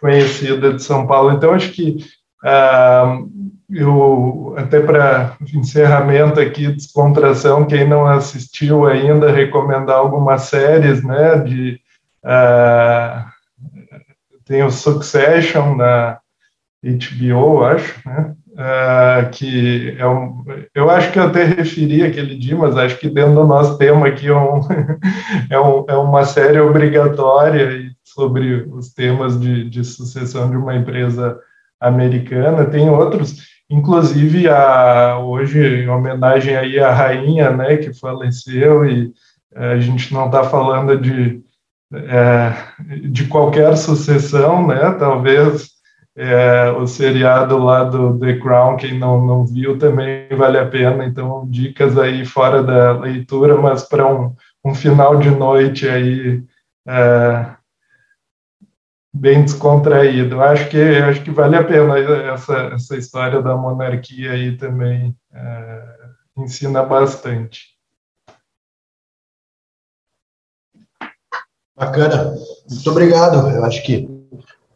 conhecida 0.00 0.72
de 0.72 0.82
São 0.82 1.06
Paulo. 1.06 1.30
Então, 1.30 1.52
acho 1.52 1.70
que 1.70 1.98
uh, 2.44 3.30
eu, 3.72 4.54
até 4.56 4.80
para 4.80 5.36
encerramento 5.54 6.38
aqui, 6.40 6.68
descontração, 6.68 7.64
quem 7.64 7.88
não 7.88 8.06
assistiu 8.06 8.86
ainda, 8.86 9.32
recomendar 9.32 9.96
algumas 9.96 10.42
séries, 10.42 11.02
né, 11.02 11.38
de... 11.38 11.80
Uh, 12.24 13.32
tem 14.44 14.62
o 14.62 14.70
Succession 14.70 15.76
na 15.76 16.18
HBO, 16.82 17.64
acho, 17.64 18.00
né? 18.06 18.34
Uh, 18.52 19.30
que 19.30 19.96
é 19.98 20.06
um, 20.06 20.44
eu 20.74 20.90
acho 20.90 21.10
que 21.10 21.18
eu 21.18 21.22
até 21.22 21.42
referi 21.42 22.02
aquele 22.02 22.36
dia, 22.36 22.54
mas 22.54 22.76
acho 22.76 22.98
que 22.98 23.08
dentro 23.08 23.34
do 23.34 23.46
nosso 23.46 23.78
tema 23.78 24.08
aqui 24.08 24.28
é, 24.28 24.36
um, 24.36 24.60
é, 25.48 25.58
um, 25.58 25.84
é 25.88 25.96
uma 25.96 26.22
série 26.26 26.60
obrigatória 26.60 27.90
sobre 28.04 28.68
os 28.70 28.92
temas 28.92 29.40
de, 29.40 29.70
de 29.70 29.82
sucessão 29.82 30.50
de 30.50 30.56
uma 30.58 30.76
empresa 30.76 31.38
americana. 31.80 32.66
Tem 32.66 32.90
outros, 32.90 33.36
inclusive 33.72 34.48
a, 34.48 35.18
hoje 35.18 35.58
em 35.58 35.88
homenagem 35.88 36.56
aí 36.56 36.78
à 36.78 36.92
rainha, 36.92 37.50
né, 37.50 37.76
que 37.76 37.92
faleceu 37.92 38.84
e 38.84 39.12
a 39.54 39.78
gente 39.78 40.12
não 40.14 40.26
está 40.26 40.44
falando 40.44 40.98
de 40.98 41.42
é, 41.94 42.54
de 43.08 43.26
qualquer 43.26 43.76
sucessão, 43.76 44.66
né? 44.66 44.92
Talvez 44.98 45.70
é, 46.16 46.70
o 46.70 46.86
seriado 46.86 47.58
lá 47.58 47.84
do 47.84 48.18
The 48.18 48.38
Crown, 48.38 48.76
quem 48.76 48.98
não, 48.98 49.24
não 49.24 49.46
viu 49.46 49.78
também 49.78 50.26
vale 50.36 50.58
a 50.58 50.66
pena. 50.66 51.04
Então, 51.04 51.46
dicas 51.48 51.98
aí 51.98 52.24
fora 52.24 52.62
da 52.62 52.92
leitura, 52.92 53.56
mas 53.56 53.82
para 53.82 54.06
um, 54.06 54.34
um 54.64 54.74
final 54.74 55.16
de 55.16 55.30
noite 55.30 55.88
aí 55.88 56.42
é, 56.88 57.46
bem 59.12 59.44
descontraído. 59.44 60.40
Acho 60.40 60.68
que 60.70 60.80
acho 60.80 61.22
que 61.22 61.30
vale 61.30 61.56
a 61.56 61.64
pena 61.64 61.98
essa, 61.98 62.56
essa 62.74 62.96
história 62.96 63.42
da 63.42 63.56
monarquia 63.56 64.32
aí 64.32 64.56
também 64.56 65.14
é, 65.32 65.82
ensina 66.38 66.82
bastante. 66.82 67.72
Bacana, 71.76 72.34
muito 72.70 72.90
obrigado. 72.90 73.48
Eu 73.48 73.64
acho 73.64 73.82
que 73.82 74.08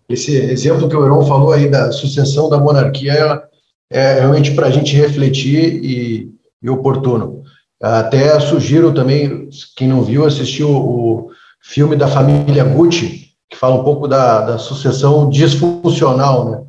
esse 0.09 0.37
exemplo 0.37 0.89
que 0.89 0.97
o 0.97 1.05
Heron 1.05 1.27
falou 1.27 1.53
aí 1.53 1.69
da 1.69 1.91
sucessão 1.93 2.49
da 2.49 2.59
monarquia 2.59 3.43
é 3.91 4.15
realmente 4.15 4.55
para 4.55 4.67
a 4.67 4.71
gente 4.71 4.95
refletir 4.97 5.85
e, 5.85 6.33
e, 6.63 6.71
oportuno. 6.71 7.43
Até 7.81 8.39
sugiro 8.41 8.93
também, 8.93 9.49
quem 9.77 9.89
não 9.89 10.03
viu, 10.03 10.25
assistir 10.25 10.65
o, 10.65 10.77
o 10.77 11.31
filme 11.61 11.95
da 11.95 12.09
família 12.09 12.65
Gucci, 12.65 13.26
que 13.49 13.57
fala 13.57 13.77
um 13.77 13.85
pouco 13.85 14.09
da, 14.09 14.41
da 14.43 14.59
sucessão 14.59 15.29
disfuncional, 15.29 16.51
né? 16.51 16.63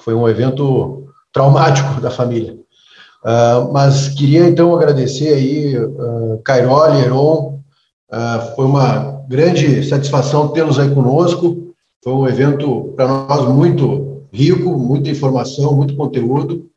Foi 0.00 0.14
um 0.14 0.28
evento 0.28 1.06
traumático 1.32 2.00
da 2.00 2.10
família. 2.10 2.54
Uh, 3.22 3.70
mas 3.72 4.08
queria 4.08 4.48
então 4.48 4.74
agradecer 4.74 5.34
aí, 5.34 5.76
uh, 5.76 6.40
Cairoli, 6.42 7.00
Heron, 7.02 7.60
uh, 8.10 8.56
foi 8.56 8.64
uma 8.64 9.22
grande 9.28 9.86
satisfação 9.86 10.48
tê-los 10.48 10.78
aí 10.78 10.92
conosco. 10.94 11.74
Foi 12.02 12.12
um 12.12 12.26
evento 12.26 12.94
para 12.96 13.06
nós 13.06 13.46
muito 13.46 14.24
rico, 14.32 14.70
muita 14.78 15.10
informação, 15.10 15.76
muito 15.76 15.94
conteúdo. 15.94 16.70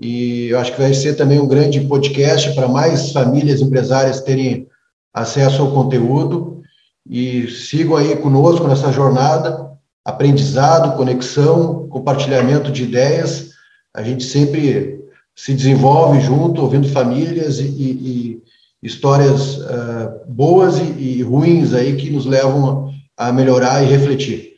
E 0.00 0.48
eu 0.48 0.58
acho 0.58 0.72
que 0.72 0.80
vai 0.80 0.94
ser 0.94 1.14
também 1.14 1.38
um 1.38 1.46
grande 1.46 1.80
podcast 1.82 2.52
para 2.54 2.66
mais 2.66 3.12
famílias 3.12 3.60
empresárias 3.60 4.20
terem 4.22 4.66
acesso 5.12 5.62
ao 5.62 5.70
conteúdo. 5.70 6.62
E 7.08 7.48
sigam 7.48 7.96
aí 7.96 8.16
conosco 8.16 8.66
nessa 8.66 8.90
jornada, 8.90 9.70
aprendizado, 10.04 10.96
conexão, 10.96 11.88
compartilhamento 11.88 12.70
de 12.70 12.84
ideias. 12.84 13.50
A 13.94 14.02
gente 14.02 14.24
sempre 14.24 15.04
se 15.36 15.52
desenvolve 15.54 16.20
junto, 16.20 16.62
ouvindo 16.62 16.88
famílias 16.88 17.58
e, 17.58 17.64
e, 17.64 18.42
e 18.82 18.86
histórias 18.86 19.58
uh, 19.58 20.20
boas 20.28 20.78
e, 20.78 20.82
e 20.82 21.22
ruins 21.22 21.72
aí 21.74 21.96
que 21.96 22.10
nos 22.10 22.26
levam 22.26 22.90
a 23.16 23.32
melhorar 23.32 23.82
e 23.82 23.86
refletir. 23.86 24.54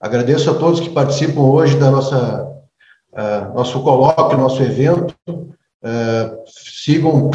Agradeço 0.00 0.50
a 0.50 0.54
todos 0.54 0.80
que 0.80 0.90
participam 0.90 1.42
hoje 1.42 1.76
da 1.76 1.90
nossa 1.90 2.44
uh, 3.12 3.54
nosso 3.54 3.82
colóquio, 3.82 4.38
nosso 4.38 4.62
evento. 4.62 5.14
Uh, 5.28 6.44
sigam 6.46 7.30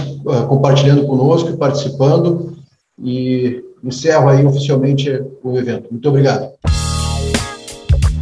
compartilhando 0.47 1.05
conosco 1.05 1.55
participando 1.55 2.57
e 2.97 3.63
encerro 3.83 4.29
aí 4.29 4.45
oficialmente 4.45 5.21
o 5.43 5.57
evento. 5.57 5.87
Muito 5.91 6.09
obrigado. 6.09 6.51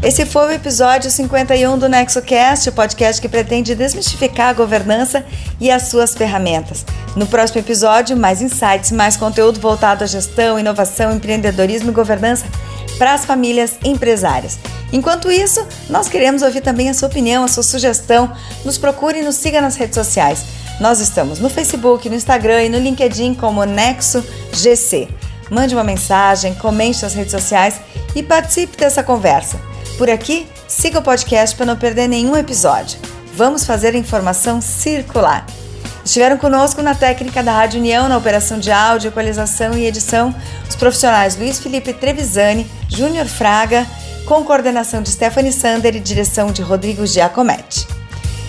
Esse 0.01 0.25
foi 0.25 0.47
o 0.47 0.51
episódio 0.51 1.09
51 1.09 1.79
do 1.79 1.89
NexoCast, 1.89 2.69
o 2.69 2.71
podcast 2.71 3.19
que 3.19 3.27
pretende 3.27 3.73
desmistificar 3.73 4.49
a 4.49 4.53
governança 4.53 5.25
e 5.59 5.71
as 5.71 5.84
suas 5.84 6.13
ferramentas. 6.13 6.85
No 7.15 7.25
próximo 7.25 7.59
episódio, 7.59 8.15
mais 8.15 8.41
insights, 8.41 8.91
mais 8.91 9.17
conteúdo 9.17 9.59
voltado 9.59 10.03
à 10.03 10.07
gestão, 10.07 10.59
inovação, 10.59 11.11
empreendedorismo 11.15 11.89
e 11.89 11.93
governança 11.93 12.45
para 12.99 13.15
as 13.15 13.25
famílias 13.25 13.77
empresárias. 13.84 14.59
Enquanto 14.93 15.31
isso, 15.31 15.65
nós 15.89 16.07
queremos 16.07 16.43
ouvir 16.43 16.61
também 16.61 16.89
a 16.89 16.93
sua 16.93 17.07
opinião, 17.07 17.43
a 17.43 17.47
sua 17.47 17.63
sugestão. 17.63 18.31
Nos 18.63 18.77
procure 18.77 19.19
e 19.19 19.23
nos 19.23 19.35
siga 19.35 19.59
nas 19.59 19.75
redes 19.75 19.95
sociais. 19.95 20.45
Nós 20.79 20.99
estamos 20.99 21.39
no 21.39 21.49
Facebook, 21.49 22.07
no 22.07 22.15
Instagram 22.15 22.63
e 22.63 22.69
no 22.69 22.77
LinkedIn 22.77 23.34
como 23.34 23.63
Nexo 23.65 24.23
GC. 24.53 25.07
Mande 25.49 25.76
uma 25.76 25.84
mensagem, 25.84 26.53
comente 26.56 27.03
nas 27.03 27.14
redes 27.14 27.32
sociais 27.32 27.80
e 28.15 28.24
participe 28.24 28.78
dessa 28.78 29.03
conversa. 29.03 29.60
Por 29.98 30.10
aqui, 30.10 30.48
siga 30.68 30.99
o 30.99 31.02
podcast 31.03 31.56
para 31.56 31.65
não 31.65 31.76
perder 31.76 32.07
nenhum 32.07 32.36
episódio. 32.36 32.99
Vamos 33.34 33.65
fazer 33.65 33.95
a 33.95 33.98
informação 33.98 34.60
circular. 34.61 35.45
Estiveram 36.03 36.38
conosco 36.38 36.82
na 36.82 36.95
técnica 36.95 37.44
da 37.44 37.52
Rádio 37.52 37.80
União, 37.80 38.07
na 38.07 38.18
operação 38.18 38.60
de 38.60 38.72
áudio, 38.72 39.10
equalização 39.10 39.78
e 39.78 39.86
edição, 39.86 40.34
os 40.68 40.76
profissionais 40.76 41.36
Luiz 41.36 41.60
Felipe 41.60 41.94
Trevisani, 41.94 42.65
Júnior 42.88 43.26
Fraga, 43.26 43.86
com 44.26 44.44
coordenação 44.44 45.02
de 45.02 45.10
Stephanie 45.10 45.52
Sander 45.52 45.95
e 45.95 45.99
direção 45.99 46.52
de 46.52 46.61
Rodrigo 46.61 47.06
Giacometti. 47.06 47.88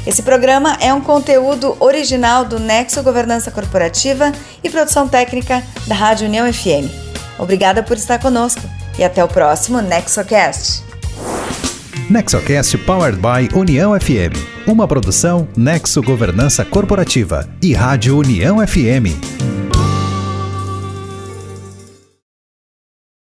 Esse 0.09 0.23
programa 0.23 0.75
é 0.81 0.93
um 0.95 1.03
conteúdo 1.03 1.77
original 1.79 2.43
do 2.43 2.59
Nexo 2.59 3.03
Governança 3.03 3.51
Corporativa 3.51 4.33
e 4.65 4.71
produção 4.71 5.07
técnica 5.07 5.63
da 5.87 5.95
Rádio 5.95 6.27
União 6.27 6.51
FM. 6.51 6.91
Obrigada 7.39 7.83
por 7.83 7.95
estar 7.95 8.19
conosco 8.19 8.63
e 8.99 9.05
até 9.05 9.23
o 9.23 9.29
próximo 9.29 9.83
NexoCast. 9.83 10.83
NexoCast 12.09 12.79
Powered 12.79 13.19
by 13.19 13.55
União 13.55 13.93
FM. 14.01 14.33
Uma 14.67 14.89
produção 14.89 15.47
Nexo 15.55 16.01
Governança 16.01 16.65
Corporativa 16.65 17.47
e 17.61 17.75
Rádio 17.75 18.17
União 18.17 18.67
FM. 18.67 19.13